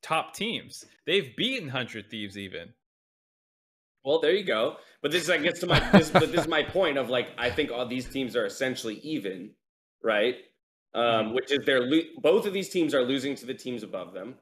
Top 0.04 0.34
teams. 0.34 0.84
They've 1.06 1.34
beaten 1.34 1.70
Hundred 1.70 2.10
Thieves 2.10 2.36
even. 2.36 2.74
Well, 4.04 4.20
there 4.20 4.32
you 4.32 4.44
go. 4.44 4.76
But 5.00 5.12
this, 5.12 5.30
I 5.30 5.38
guess, 5.38 5.60
to 5.60 5.66
my 5.66 5.80
this, 5.92 6.10
but 6.10 6.30
this 6.30 6.42
is 6.42 6.48
my 6.48 6.62
point 6.62 6.98
of 6.98 7.08
like, 7.08 7.28
I 7.38 7.48
think 7.48 7.70
all 7.72 7.86
these 7.86 8.06
teams 8.06 8.36
are 8.36 8.44
essentially 8.44 8.96
even, 8.96 9.52
right? 10.02 10.36
Um, 10.94 11.32
which 11.32 11.50
is 11.50 11.60
they're 11.64 11.80
lo- 11.80 12.02
both 12.18 12.46
of 12.46 12.52
these 12.52 12.68
teams 12.68 12.94
are 12.94 13.02
losing 13.02 13.34
to 13.36 13.46
the 13.46 13.54
teams 13.54 13.82
above 13.82 14.12
them. 14.12 14.34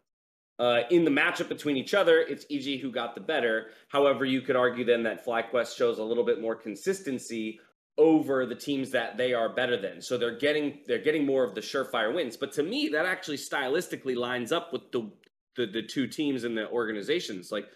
Uh, 0.58 0.80
in 0.90 1.04
the 1.04 1.10
matchup 1.12 1.48
between 1.48 1.76
each 1.76 1.94
other, 1.94 2.18
it's 2.18 2.44
EG 2.50 2.80
who 2.80 2.90
got 2.90 3.14
the 3.14 3.20
better. 3.20 3.68
However, 3.88 4.24
you 4.24 4.40
could 4.40 4.56
argue 4.56 4.84
then 4.84 5.04
that 5.04 5.24
FlyQuest 5.24 5.76
shows 5.76 5.98
a 5.98 6.04
little 6.04 6.24
bit 6.24 6.40
more 6.40 6.56
consistency 6.56 7.60
over 7.98 8.46
the 8.46 8.54
teams 8.54 8.90
that 8.90 9.16
they 9.16 9.32
are 9.32 9.48
better 9.48 9.80
than. 9.80 10.02
So 10.02 10.18
they're 10.18 10.38
getting 10.38 10.80
they're 10.88 10.98
getting 10.98 11.24
more 11.24 11.44
of 11.44 11.54
the 11.54 11.60
surefire 11.60 12.12
wins. 12.12 12.36
But 12.36 12.52
to 12.54 12.64
me, 12.64 12.88
that 12.88 13.06
actually 13.06 13.36
stylistically 13.36 14.16
lines 14.16 14.50
up 14.50 14.72
with 14.72 14.90
the 14.90 15.08
the, 15.56 15.66
the 15.66 15.82
two 15.82 16.06
teams 16.06 16.44
and 16.44 16.56
the 16.56 16.68
organizations. 16.70 17.50
Like 17.50 17.66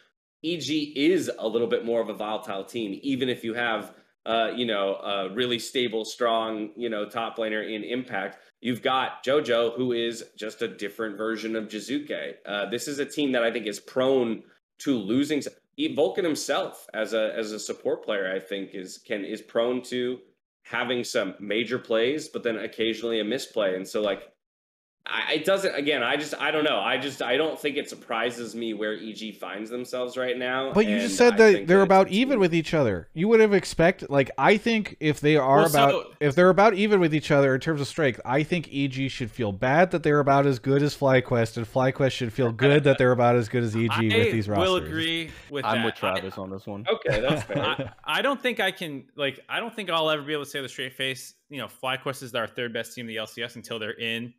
EG 0.44 0.70
is 0.97 1.31
a 1.39 1.48
little 1.48 1.69
bit 1.69 1.85
more 1.85 2.01
of 2.01 2.09
a 2.09 2.15
volatile 2.15 2.65
team, 2.65 2.98
even 3.03 3.28
if 3.28 3.43
you 3.44 3.55
have, 3.55 3.93
uh, 4.24 4.51
you 4.55 4.66
know, 4.66 4.94
a 4.94 5.35
really 5.35 5.59
stable, 5.59 6.05
strong, 6.05 6.70
you 6.77 6.89
know, 6.89 7.09
top 7.09 7.39
laner 7.39 7.74
in 7.74 7.85
Impact. 7.85 8.39
You've 8.61 8.82
got 8.82 9.24
JoJo, 9.24 9.77
who 9.77 9.93
is 9.93 10.24
just 10.36 10.62
a 10.62 10.69
different 10.69 11.16
version 11.16 11.57
of 11.57 11.69
Jiizuke. 11.69 12.35
Uh, 12.44 12.69
this 12.70 12.89
is 12.89 12.98
a 12.98 13.05
team 13.05 13.32
that 13.32 13.43
I 13.43 13.53
think 13.53 13.66
is 13.66 13.81
prone 13.81 14.43
to 14.81 14.97
losing. 14.97 15.43
Vulcan 15.94 16.24
himself, 16.24 16.86
as 16.94 17.12
a 17.12 17.35
as 17.36 17.53
a 17.53 17.61
support 17.61 18.05
player, 18.05 18.32
I 18.35 18.40
think 18.40 18.70
is 18.73 18.98
can 18.98 19.24
is 19.24 19.43
prone 19.43 19.82
to 19.85 20.19
having 20.65 21.05
some 21.05 21.35
major 21.39 21.78
plays, 21.78 22.28
but 22.28 22.43
then 22.43 22.59
occasionally 22.59 23.20
a 23.20 23.24
misplay. 23.24 23.77
And 23.77 23.86
so, 23.86 24.03
like, 24.03 24.32
I, 25.09 25.35
it 25.35 25.45
doesn't. 25.45 25.74
Again, 25.74 26.03
I 26.03 26.16
just 26.16 26.35
I 26.39 26.51
don't 26.51 26.65
know. 26.65 26.81
I 26.81 26.99
just 26.99 27.23
I 27.23 27.37
don't 27.37 27.59
think 27.59 27.77
it 27.77 27.89
surprises 27.89 28.55
me 28.57 28.74
where 28.74 28.95
EG 28.95 29.37
finds 29.37 29.70
themselves 29.70 30.16
right 30.16 30.37
now. 30.37 30.73
But 30.73 30.87
you 30.87 30.99
just 30.99 31.16
said 31.16 31.35
I 31.35 31.37
that 31.37 31.66
they're 31.66 31.78
that 31.78 31.85
about 31.85 32.09
even 32.09 32.41
with 32.41 32.55
each 32.55 32.74
other. 32.74 33.09
You 33.15 33.28
would 33.28 33.41
have 33.41 33.55
expect 33.55 34.11
like 34.11 34.31
I 34.37 34.57
think 34.57 34.97
if 35.01 35.20
they 35.20 35.37
are 35.37 35.59
Well, 35.59 35.66
about 35.66 35.91
so- 35.91 36.12
if 36.20 36.35
they're 36.35 36.49
about 36.51 36.74
even 36.74 36.99
with 37.01 37.15
each 37.15 37.31
other 37.31 37.55
in 37.55 37.61
terms 37.61 37.81
of 37.81 37.87
strength, 37.87 38.20
I 38.24 38.43
think 38.43 38.69
EG 38.73 39.09
should 39.11 39.31
feel 39.31 39.53
bad 39.53 39.93
that 39.93 40.03
they're 40.03 40.20
about 40.20 40.47
as 40.47 40.59
good 40.59 40.83
as 40.83 40.97
FlyQuest, 40.97 41.57
and 41.57 41.66
FlyQuest 41.73 42.12
should 42.12 42.33
feel 42.33 42.51
good 42.51 42.85
that 42.85 42.99
they're 42.99 43.12
about 43.12 43.37
as 43.37 43.49
good 43.49 43.62
as 43.62 43.77
EG 43.77 43.91
I 43.91 44.03
with 44.03 44.33
these 44.33 44.49
rosters. 44.49 44.66
I 44.66 44.70
will 44.70 44.77
agree 44.77 45.31
with 45.51 45.65
I'm 45.65 45.78
that. 45.78 45.85
with 45.87 45.95
Travis 45.95 46.37
on 46.39 46.51
this 46.51 46.66
one. 46.66 46.85
Okay, 46.91 47.20
that's 47.20 47.43
fair. 47.45 47.59
I, 48.05 48.19
I 48.19 48.23
don't 48.23 48.41
think 48.41 48.59
I 48.61 48.70
can 48.73 49.05
like 49.15 49.41
I 49.49 49.61
don't 49.61 49.74
think 49.74 49.89
I'll 49.91 50.11
ever 50.11 50.23
be 50.23 50.33
able 50.33 50.45
to 50.45 50.51
say 50.51 50.61
with 50.61 50.66
a 50.66 50.73
straight 50.73 50.95
face, 50.95 51.35
you 51.49 51.59
know, 51.59 51.69
FlyQuest 51.83 52.23
is 52.23 52.35
our 52.35 52.47
third 52.49 52.73
best 52.73 52.95
team 52.95 53.09
in 53.09 53.15
the 53.15 53.20
LCS 53.23 53.57
until 53.57 53.78
they're 53.78 53.93
in, 53.99 54.35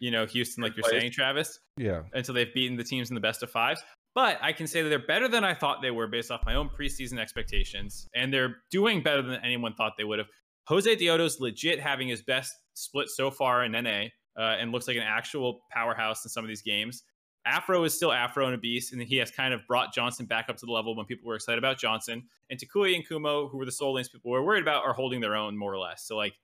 you 0.00 0.10
know, 0.10 0.26
Houston, 0.26 0.62
like 0.62 0.76
you're 0.76 0.88
saying, 0.88 1.12
Travis. 1.12 1.58
Yeah. 1.76 2.02
Until 2.12 2.34
they've 2.34 2.52
beaten 2.52 2.76
the 2.76 2.84
teams 2.84 3.10
in 3.10 3.14
the 3.14 3.20
best 3.20 3.42
of 3.42 3.50
fives. 3.50 3.82
But 4.14 4.38
I 4.40 4.52
can 4.52 4.66
say 4.66 4.82
that 4.82 4.88
they're 4.88 4.98
better 4.98 5.28
than 5.28 5.42
I 5.42 5.54
thought 5.54 5.82
they 5.82 5.90
were 5.90 6.06
based 6.06 6.30
off 6.30 6.42
my 6.46 6.54
own 6.54 6.68
preseason 6.68 7.18
expectations. 7.18 8.08
And 8.14 8.32
they're 8.32 8.58
doing 8.70 9.02
better 9.02 9.22
than 9.22 9.40
anyone 9.42 9.74
thought 9.74 9.94
they 9.98 10.04
would 10.04 10.18
have. 10.18 10.28
Josedeodo's 10.68 11.40
legit 11.40 11.80
having 11.80 12.08
his 12.08 12.22
best 12.22 12.52
split 12.74 13.08
so 13.08 13.30
far 13.30 13.64
in 13.64 13.72
NA 13.72 14.04
uh, 14.38 14.56
and 14.58 14.72
looks 14.72 14.88
like 14.88 14.96
an 14.96 15.02
actual 15.02 15.60
powerhouse 15.70 16.24
in 16.24 16.30
some 16.30 16.44
of 16.44 16.48
these 16.48 16.62
games. 16.62 17.02
Afro 17.46 17.84
is 17.84 17.92
still 17.92 18.10
Afro 18.10 18.46
and 18.46 18.54
a 18.54 18.58
beast, 18.58 18.92
and 18.92 19.02
he 19.02 19.16
has 19.16 19.30
kind 19.30 19.52
of 19.52 19.66
brought 19.66 19.94
Johnsun 19.94 20.26
back 20.26 20.46
up 20.48 20.56
to 20.56 20.66
the 20.66 20.72
level 20.72 20.96
when 20.96 21.04
people 21.04 21.28
were 21.28 21.34
excited 21.34 21.58
about 21.58 21.78
Johnsun. 21.78 22.22
And 22.48 22.58
Toucouille 22.58 22.94
and 22.94 23.06
Kumo, 23.06 23.48
who 23.48 23.58
were 23.58 23.66
the 23.66 23.72
sole 23.72 23.94
lanes 23.94 24.08
people 24.08 24.30
were 24.30 24.42
worried 24.42 24.62
about, 24.62 24.84
are 24.84 24.94
holding 24.94 25.20
their 25.20 25.36
own 25.36 25.56
more 25.56 25.72
or 25.72 25.78
less. 25.78 26.06
So, 26.06 26.16
like, 26.16 26.34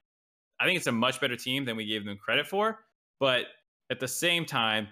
I 0.60 0.66
think 0.66 0.76
it's 0.76 0.86
a 0.86 0.92
much 0.92 1.20
better 1.20 1.36
team 1.36 1.64
than 1.64 1.76
we 1.76 1.86
gave 1.86 2.04
them 2.04 2.18
credit 2.18 2.46
for. 2.46 2.80
But 3.20 3.44
at 3.90 4.00
the 4.00 4.08
same 4.08 4.44
time, 4.46 4.88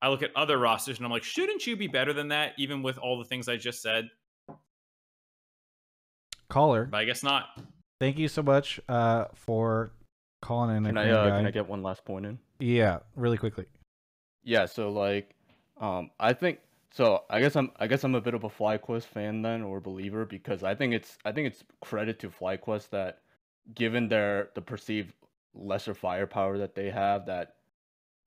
I 0.00 0.08
look 0.08 0.22
at 0.22 0.30
other 0.36 0.58
rosters 0.58 0.96
and 0.98 1.04
I'm 1.04 1.10
like, 1.12 1.24
shouldn't 1.24 1.66
you 1.66 1.76
be 1.76 1.86
better 1.88 2.12
than 2.12 2.28
that, 2.28 2.52
even 2.56 2.82
with 2.82 2.96
all 2.98 3.18
the 3.18 3.24
things 3.24 3.48
I 3.48 3.56
just 3.56 3.82
said? 3.82 4.08
Caller, 6.48 6.84
But 6.84 6.98
I 6.98 7.04
guess 7.04 7.22
not. 7.22 7.46
thank 8.00 8.18
you 8.18 8.28
so 8.28 8.42
much 8.42 8.78
uh, 8.88 9.26
for 9.34 9.92
calling 10.42 10.76
in. 10.76 10.84
a 10.86 10.88
Can 10.90 10.98
I, 10.98 11.02
green 11.04 11.14
uh, 11.16 11.28
guy. 11.30 11.36
can 11.38 11.46
I 11.46 11.50
get 11.50 11.68
one 11.68 11.82
last 11.82 12.04
point 12.04 12.26
in? 12.26 12.38
Yeah, 12.60 12.98
really 13.16 13.38
quickly. 13.38 13.64
Yeah, 14.44 14.66
so 14.66 14.90
like, 14.92 15.34
um, 15.80 16.10
I 16.20 16.32
think 16.34 16.60
so. 16.92 17.24
I 17.30 17.40
guess 17.40 17.56
I'm 17.56 17.72
I 17.78 17.86
guess 17.86 18.04
I'm 18.04 18.14
a 18.14 18.20
bit 18.20 18.34
of 18.34 18.44
a 18.44 18.48
FlyQuest 18.50 19.04
fan 19.04 19.42
then 19.42 19.62
or 19.62 19.80
believer 19.80 20.24
because 20.26 20.62
I 20.62 20.74
think 20.74 20.92
it's 20.92 21.16
I 21.24 21.32
think 21.32 21.46
it's 21.48 21.64
credit 21.80 22.18
to 22.20 22.28
FlyQuest 22.28 22.90
that 22.90 23.20
given 23.74 24.06
their 24.08 24.50
the 24.54 24.60
perceived 24.60 25.14
lesser 25.54 25.94
firepower 25.94 26.58
that 26.58 26.74
they 26.74 26.90
have 26.90 27.24
that 27.26 27.54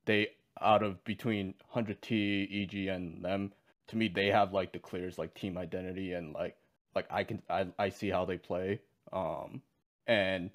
they 0.07 0.29
out 0.59 0.81
of 0.81 1.03
between 1.03 1.53
100T, 1.75 2.63
EG, 2.63 2.87
and 2.87 3.23
them 3.23 3.53
to 3.87 3.95
me 3.95 4.07
they 4.07 4.27
have 4.27 4.53
like 4.53 4.73
the 4.73 4.79
clearest 4.79 5.19
like 5.19 5.33
team 5.35 5.57
identity 5.57 6.13
and 6.13 6.33
like 6.33 6.57
like 6.95 7.05
I 7.11 7.23
can 7.23 7.41
I 7.49 7.67
I 7.77 7.89
see 7.89 8.09
how 8.09 8.25
they 8.25 8.37
play. 8.37 8.81
Um, 9.13 9.61
and 10.07 10.49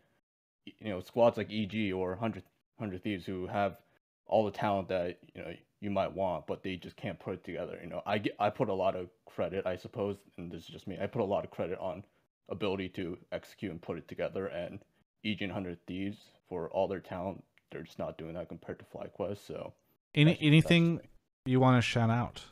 you 0.67 0.91
know 0.91 1.01
squads 1.01 1.37
like 1.37 1.53
EG 1.53 1.93
or 1.93 2.11
100 2.11 2.43
100 2.79 3.03
Thieves 3.05 3.25
who 3.25 3.47
have 3.47 3.77
all 4.27 4.45
the 4.45 4.51
talent 4.51 4.89
that 4.89 5.19
you 5.35 5.43
know 5.43 5.53
you 5.81 5.91
might 5.91 6.13
want, 6.15 6.47
but 6.47 6.63
they 6.63 6.77
just 6.77 6.97
can't 6.97 7.19
put 7.19 7.35
it 7.35 7.45
together. 7.45 7.79
You 7.83 7.91
know, 7.91 8.03
I 8.07 8.19
get, 8.19 8.37
I 8.39 8.51
put 8.51 8.69
a 8.69 8.75
lot 8.75 8.95
of 8.95 9.09
credit, 9.27 9.67
I 9.67 9.77
suppose, 9.77 10.17
and 10.39 10.51
this 10.51 10.63
is 10.63 10.69
just 10.69 10.87
me. 10.87 10.97
I 11.03 11.07
put 11.07 11.23
a 11.23 11.25
lot 11.25 11.45
of 11.45 11.51
credit 11.51 11.79
on 11.81 12.05
ability 12.49 12.89
to 12.91 13.19
execute 13.33 13.73
and 13.73 13.83
put 13.83 13.99
it 13.99 14.09
together. 14.09 14.47
And 14.47 14.79
EG 15.25 15.43
and 15.43 15.53
Hundred 15.53 15.85
Thieves, 15.87 16.19
for 16.49 16.69
all 16.69 16.87
their 16.87 17.01
talent, 17.01 17.43
they're 17.73 17.83
just 17.83 17.99
not 17.99 18.17
doing 18.19 18.35
that 18.35 18.49
compared 18.49 18.79
to 18.79 18.85
FlyQuest. 18.85 19.39
So, 19.47 19.73
Any 20.15 20.25
That's- 20.33 20.39
that's 20.39 20.47
anything 20.47 21.01
you 21.47 21.59
want 21.59 21.77
to 21.79 21.83
shout 21.83 22.11
out? 22.11 22.45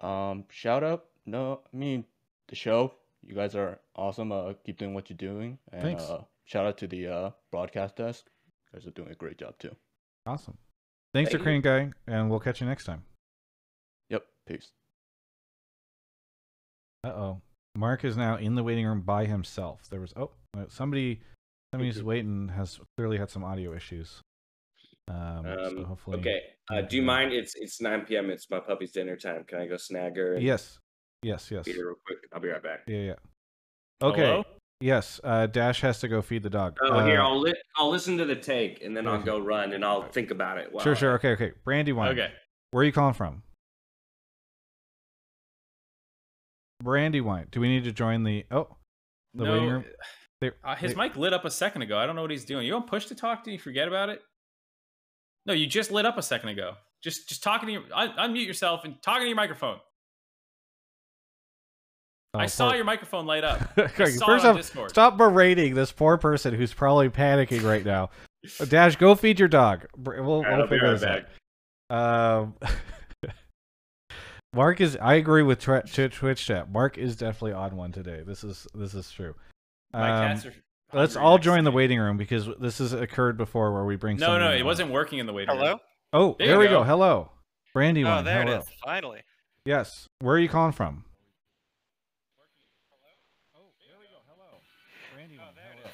um, 0.00 0.44
shout 0.50 0.82
out. 0.82 1.06
No, 1.26 1.60
I 1.72 1.76
mean 1.76 2.04
the 2.48 2.56
show. 2.56 2.94
you 3.22 3.34
guys 3.34 3.54
are 3.54 3.78
awesome. 3.96 4.32
Uh, 4.32 4.52
keep 4.64 4.76
doing 4.78 4.92
what 4.94 5.08
you're 5.08 5.16
doing. 5.16 5.58
And 5.72 5.82
Thanks. 5.82 6.02
uh 6.04 6.24
shout 6.44 6.66
out 6.66 6.76
to 6.78 6.86
the 6.86 7.06
uh 7.06 7.30
broadcast 7.50 7.96
desk. 7.96 8.26
You 8.72 8.78
guys 8.78 8.86
are 8.86 8.90
doing 8.90 9.10
a 9.10 9.14
great 9.14 9.38
job 9.38 9.56
too. 9.58 9.74
Awesome. 10.26 10.58
Thanks, 11.14 11.30
Thank 11.30 11.38
you. 11.40 11.44
Crane 11.44 11.60
Guy, 11.62 11.92
and 12.06 12.28
we'll 12.28 12.40
catch 12.40 12.60
you 12.60 12.66
next 12.66 12.84
time. 12.84 13.04
Yep. 14.10 14.26
Peace. 14.46 14.72
Uh 17.04 17.08
oh. 17.08 17.40
Mark 17.76 18.04
is 18.04 18.16
now 18.16 18.36
in 18.36 18.54
the 18.54 18.62
waiting 18.62 18.86
room 18.86 19.00
by 19.02 19.24
himself. 19.26 19.88
There 19.90 20.00
was 20.00 20.12
oh 20.16 20.30
somebody 20.68 21.20
somebody's 21.74 21.98
you. 21.98 22.04
waiting 22.04 22.48
has 22.48 22.80
clearly 22.96 23.18
had 23.18 23.30
some 23.30 23.44
audio 23.44 23.74
issues. 23.74 24.20
Um, 25.08 25.42
so 25.44 25.66
Um, 25.66 25.84
hopefully 25.84 26.18
okay. 26.18 26.40
Uh, 26.70 26.80
do 26.80 26.96
you 26.96 27.02
mind? 27.02 27.32
It's 27.32 27.54
it's 27.56 27.80
9 27.80 28.06
p.m. 28.06 28.30
It's 28.30 28.48
my 28.50 28.60
puppy's 28.60 28.92
dinner 28.92 29.16
time. 29.16 29.44
Can 29.44 29.58
I 29.60 29.66
go 29.66 29.76
snag 29.76 30.16
her? 30.16 30.38
Yes. 30.38 30.78
Yes, 31.22 31.50
yes. 31.50 31.64
Feed 31.66 31.76
her 31.76 31.86
real 31.86 31.96
quick. 32.06 32.18
I'll 32.32 32.40
be 32.40 32.48
right 32.48 32.62
back. 32.62 32.80
Yeah, 32.86 32.98
yeah. 32.98 33.14
Okay. 34.02 34.22
Hello? 34.22 34.44
Yes, 34.80 35.20
uh, 35.24 35.46
Dash 35.46 35.80
has 35.80 36.00
to 36.00 36.08
go 36.08 36.20
feed 36.20 36.42
the 36.42 36.50
dog. 36.50 36.76
Oh, 36.82 37.04
here 37.06 37.20
Uh, 37.20 37.28
I'll 37.28 37.40
li- 37.40 37.54
I'll 37.76 37.88
listen 37.90 38.18
to 38.18 38.24
the 38.26 38.36
take 38.36 38.82
and 38.82 38.94
then 38.94 39.06
I'll 39.06 39.22
go 39.22 39.38
run 39.38 39.72
and 39.72 39.84
I'll 39.84 40.02
think 40.10 40.30
about 40.30 40.58
it. 40.58 40.70
Sure, 40.82 40.94
sure. 40.94 41.12
Okay, 41.14 41.30
okay. 41.30 41.52
Brandywine. 41.64 42.10
Okay. 42.10 42.32
Where 42.70 42.82
are 42.82 42.84
you 42.84 42.92
calling 42.92 43.14
from? 43.14 43.42
Brandywine. 46.82 47.46
Do 47.50 47.60
we 47.60 47.68
need 47.68 47.84
to 47.84 47.92
join 47.92 48.24
the 48.24 48.44
oh 48.50 48.76
the 49.32 49.44
waiting 49.44 49.68
room? 49.68 49.84
There- 50.40 50.56
Uh, 50.64 50.74
his 50.74 50.94
there- 50.94 51.02
mic 51.04 51.16
lit 51.16 51.32
up 51.32 51.44
a 51.44 51.50
second 51.50 51.82
ago. 51.82 51.98
I 51.98 52.06
don't 52.06 52.16
know 52.16 52.22
what 52.22 52.30
he's 52.30 52.44
doing. 52.44 52.64
You 52.66 52.72
don't 52.72 52.86
push 52.86 53.06
to 53.06 53.14
talk? 53.14 53.44
Did 53.44 53.52
you 53.52 53.58
forget 53.58 53.88
about 53.88 54.08
it? 54.08 54.22
No, 55.46 55.52
you 55.52 55.66
just 55.66 55.90
lit 55.90 56.06
up 56.06 56.16
a 56.18 56.22
second 56.22 56.48
ago. 56.50 56.74
Just 57.02 57.28
just 57.28 57.42
talking 57.42 57.66
to 57.66 57.72
your 57.72 57.82
un- 57.92 58.14
unmute 58.16 58.46
yourself 58.46 58.84
and 58.84 59.00
talking 59.02 59.22
to 59.22 59.26
your 59.28 59.36
microphone. 59.36 59.78
oh, 62.34 62.38
I 62.38 62.46
saw 62.46 62.68
poor- 62.68 62.76
your 62.76 62.84
microphone 62.84 63.26
light 63.26 63.44
up. 63.44 63.60
I 63.78 63.86
saw 64.10 64.26
First 64.26 64.44
it 64.44 64.48
on 64.48 64.50
off, 64.52 64.56
Discord. 64.56 64.90
stop 64.90 65.16
berating 65.16 65.74
this 65.74 65.92
poor 65.92 66.16
person 66.16 66.54
who's 66.54 66.72
probably 66.72 67.10
panicking 67.10 67.62
right 67.62 67.84
now. 67.84 68.10
Uh, 68.60 68.64
Dash, 68.64 68.96
go 68.96 69.14
feed 69.14 69.38
your 69.38 69.48
dog. 69.48 69.86
We'll, 69.96 70.16
All 70.16 70.42
right, 70.42 70.50
we'll 70.52 70.60
I'll 70.62 70.62
be 70.66 70.68
figure 70.76 70.92
right 70.92 71.00
this 71.00 71.26
out. 71.90 72.44
Um, 72.44 72.54
Mark 74.54 74.80
is. 74.80 74.96
I 75.00 75.14
agree 75.14 75.42
with 75.42 75.60
Twi- 75.60 75.80
Twi- 75.82 76.08
Twitch 76.08 76.46
chat. 76.46 76.70
Mark 76.70 76.96
is 76.96 77.16
definitely 77.16 77.52
on 77.52 77.76
one 77.76 77.92
today. 77.92 78.22
This 78.26 78.44
is 78.44 78.66
this 78.74 78.94
is 78.94 79.10
true. 79.10 79.34
My 79.94 80.10
Um, 80.10 80.28
cats 80.34 80.46
are. 80.46 80.54
let's 80.92 81.16
all 81.16 81.38
join 81.38 81.64
the 81.64 81.70
waiting 81.70 81.98
room 82.00 82.16
because 82.16 82.48
this 82.58 82.78
has 82.78 82.92
occurred 82.92 83.36
before 83.36 83.72
where 83.72 83.84
we 83.84 83.96
bring. 83.96 84.16
No, 84.16 84.38
no, 84.38 84.50
in. 84.52 84.58
it 84.58 84.64
wasn't 84.64 84.90
working 84.90 85.18
in 85.20 85.26
the 85.26 85.32
waiting 85.32 85.54
Hello? 85.54 85.70
room. 85.70 85.80
Hello. 86.12 86.30
Oh, 86.32 86.36
There 86.38 86.48
there, 86.48 86.58
we 86.58 86.66
go. 86.66 86.80
go. 86.80 86.84
Hello, 86.84 87.30
Brandywine. 87.72 88.18
Oh, 88.18 88.22
there 88.22 88.42
hello. 88.42 88.56
it 88.56 88.58
is. 88.60 88.64
Finally. 88.84 89.22
Yes. 89.64 90.08
Where 90.20 90.34
are 90.36 90.38
you 90.38 90.48
calling 90.48 90.72
from? 90.72 91.04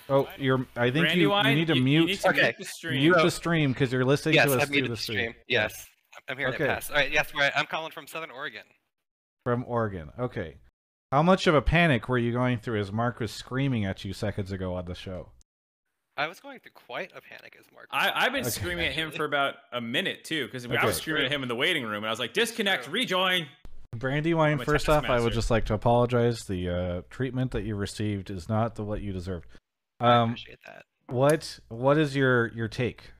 Oh, 0.09 0.29
you're. 0.39 0.67
I 0.77 0.91
think 0.91 1.15
you, 1.15 1.23
you 1.23 1.29
Brandywine, 1.29 1.55
need 1.55 1.67
to 1.69 1.77
you, 1.77 1.83
mute 1.83 2.01
You 2.01 2.07
need 2.09 2.21
to 2.21 2.29
Okay. 2.31 2.41
mute 2.43 2.55
the 2.59 2.65
stream. 2.65 2.95
mute 3.01 3.15
So- 3.17 3.23
the 3.23 3.31
stream 3.31 3.73
because 3.73 3.93
you're 3.93 4.05
listening 4.05 4.35
yes, 4.35 4.47
to 4.47 4.55
us 4.57 4.63
I've 4.63 4.67
through 4.69 4.75
muted 4.75 4.91
the 4.91 4.95
the 4.95 5.01
stream. 5.03 5.19
stream. 5.31 5.35
Yes. 5.47 5.87
I'm 6.29 6.37
hearing 6.37 6.55
Okay. 6.55 6.65
it 6.65 6.69
pass. 6.69 6.91
All 6.91 6.97
right. 6.97 7.11
Yes, 7.13 7.33
right. 7.35 7.53
I'm 7.55 7.67
calling 7.67 7.93
from 7.93 8.07
Southern 8.09 8.31
Oregon. 8.33 8.63
from 9.45 9.65
Oregon. 9.69 10.11
Okay. 10.19 10.57
How 11.13 11.25
much 11.25 11.49
of 11.49 11.57
a 11.57 11.63
panic 11.63 12.09
were 12.09 12.19
you 12.19 12.31
going 12.33 12.59
through 12.59 12.79
as 12.81 12.93
Mark 12.93 13.19
was 13.19 13.33
screaming 13.33 13.85
at 13.85 14.05
you 14.05 14.13
seconds 14.13 14.53
ago 14.53 14.75
on 14.75 14.85
the 14.85 14.95
show? 14.95 15.31
I 16.17 16.29
was 16.29 16.39
going 16.39 16.61
through 16.61 16.73
quite 16.73 17.11
a 17.17 17.21
panic 17.21 17.57
as 17.59 17.67
Mark. 17.75 17.89
was 17.93 18.01
I, 18.05 18.13
I've 18.27 18.33
been 18.33 18.43
Okay. 18.43 18.51
screaming 18.51 18.87
at 18.87 18.93
him 18.93 19.11
for 19.11 19.25
about 19.25 19.55
a 19.73 19.81
minute 19.81 20.23
too, 20.23 20.47
because 20.47 20.65
I 20.67 20.85
was 20.85 20.97
screaming 20.99 21.25
at 21.25 21.33
him 21.33 21.43
in 21.43 21.49
the 21.49 21.57
waiting 21.57 21.83
room, 21.83 21.97
and 22.05 22.07
I 22.07 22.11
was 22.11 22.21
like, 22.21 22.33
"Disconnect, 22.33 22.85
True. 22.85 22.93
rejoin." 22.93 23.47
Brandywine, 23.97 24.61
I'm 24.61 24.65
first 24.65 24.89
off, 24.89 25.05
I 25.07 25.19
would 25.19 25.33
just 25.33 25.51
like 25.51 25.65
to 25.65 25.75
apologize. 25.75 26.39
The 26.47 26.69
uh, 26.69 27.03
treatment 27.11 27.51
that 27.53 27.65
you 27.65 27.75
received 27.75 28.31
is 28.31 28.49
not 28.49 28.77
the 28.77 28.85
what 28.85 29.01
you 29.01 29.13
deserved. 29.13 29.47
I 29.99 30.15
Um, 30.15 30.31
appreciate 30.31 30.59
that. 30.67 30.85
what 31.09 31.59
what 31.69 31.99
is 31.99 32.15
your 32.15 32.49
your 32.53 32.69
take? 32.69 33.13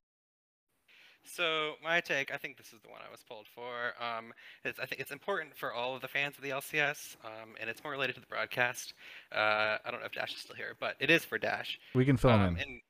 So 1.23 1.73
my 1.83 2.01
take, 2.01 2.33
I 2.33 2.37
think 2.37 2.57
this 2.57 2.73
is 2.73 2.79
the 2.81 2.89
one 2.89 3.01
I 3.07 3.11
was 3.11 3.21
pulled 3.23 3.47
for. 3.53 3.93
Um, 4.03 4.33
is 4.65 4.75
I 4.81 4.85
think 4.85 5.01
it's 5.01 5.11
important 5.11 5.55
for 5.55 5.73
all 5.73 5.95
of 5.95 6.01
the 6.01 6.07
fans 6.07 6.35
of 6.37 6.43
the 6.43 6.49
LCS, 6.49 7.15
um, 7.23 7.55
and 7.59 7.69
it's 7.69 7.83
more 7.83 7.91
related 7.93 8.15
to 8.15 8.21
the 8.21 8.27
broadcast. 8.27 8.93
Uh, 9.33 9.77
I 9.85 9.91
don't 9.91 9.99
know 9.99 10.05
if 10.05 10.11
Dash 10.11 10.33
is 10.33 10.39
still 10.41 10.55
here, 10.55 10.75
but 10.79 10.95
it 10.99 11.09
is 11.09 11.23
for 11.23 11.37
Dash. 11.37 11.79
We 11.93 12.05
can 12.05 12.17
film 12.17 12.33
him 12.33 12.41
Um, 12.41 12.55
in. 12.57 12.61
and 12.63 12.81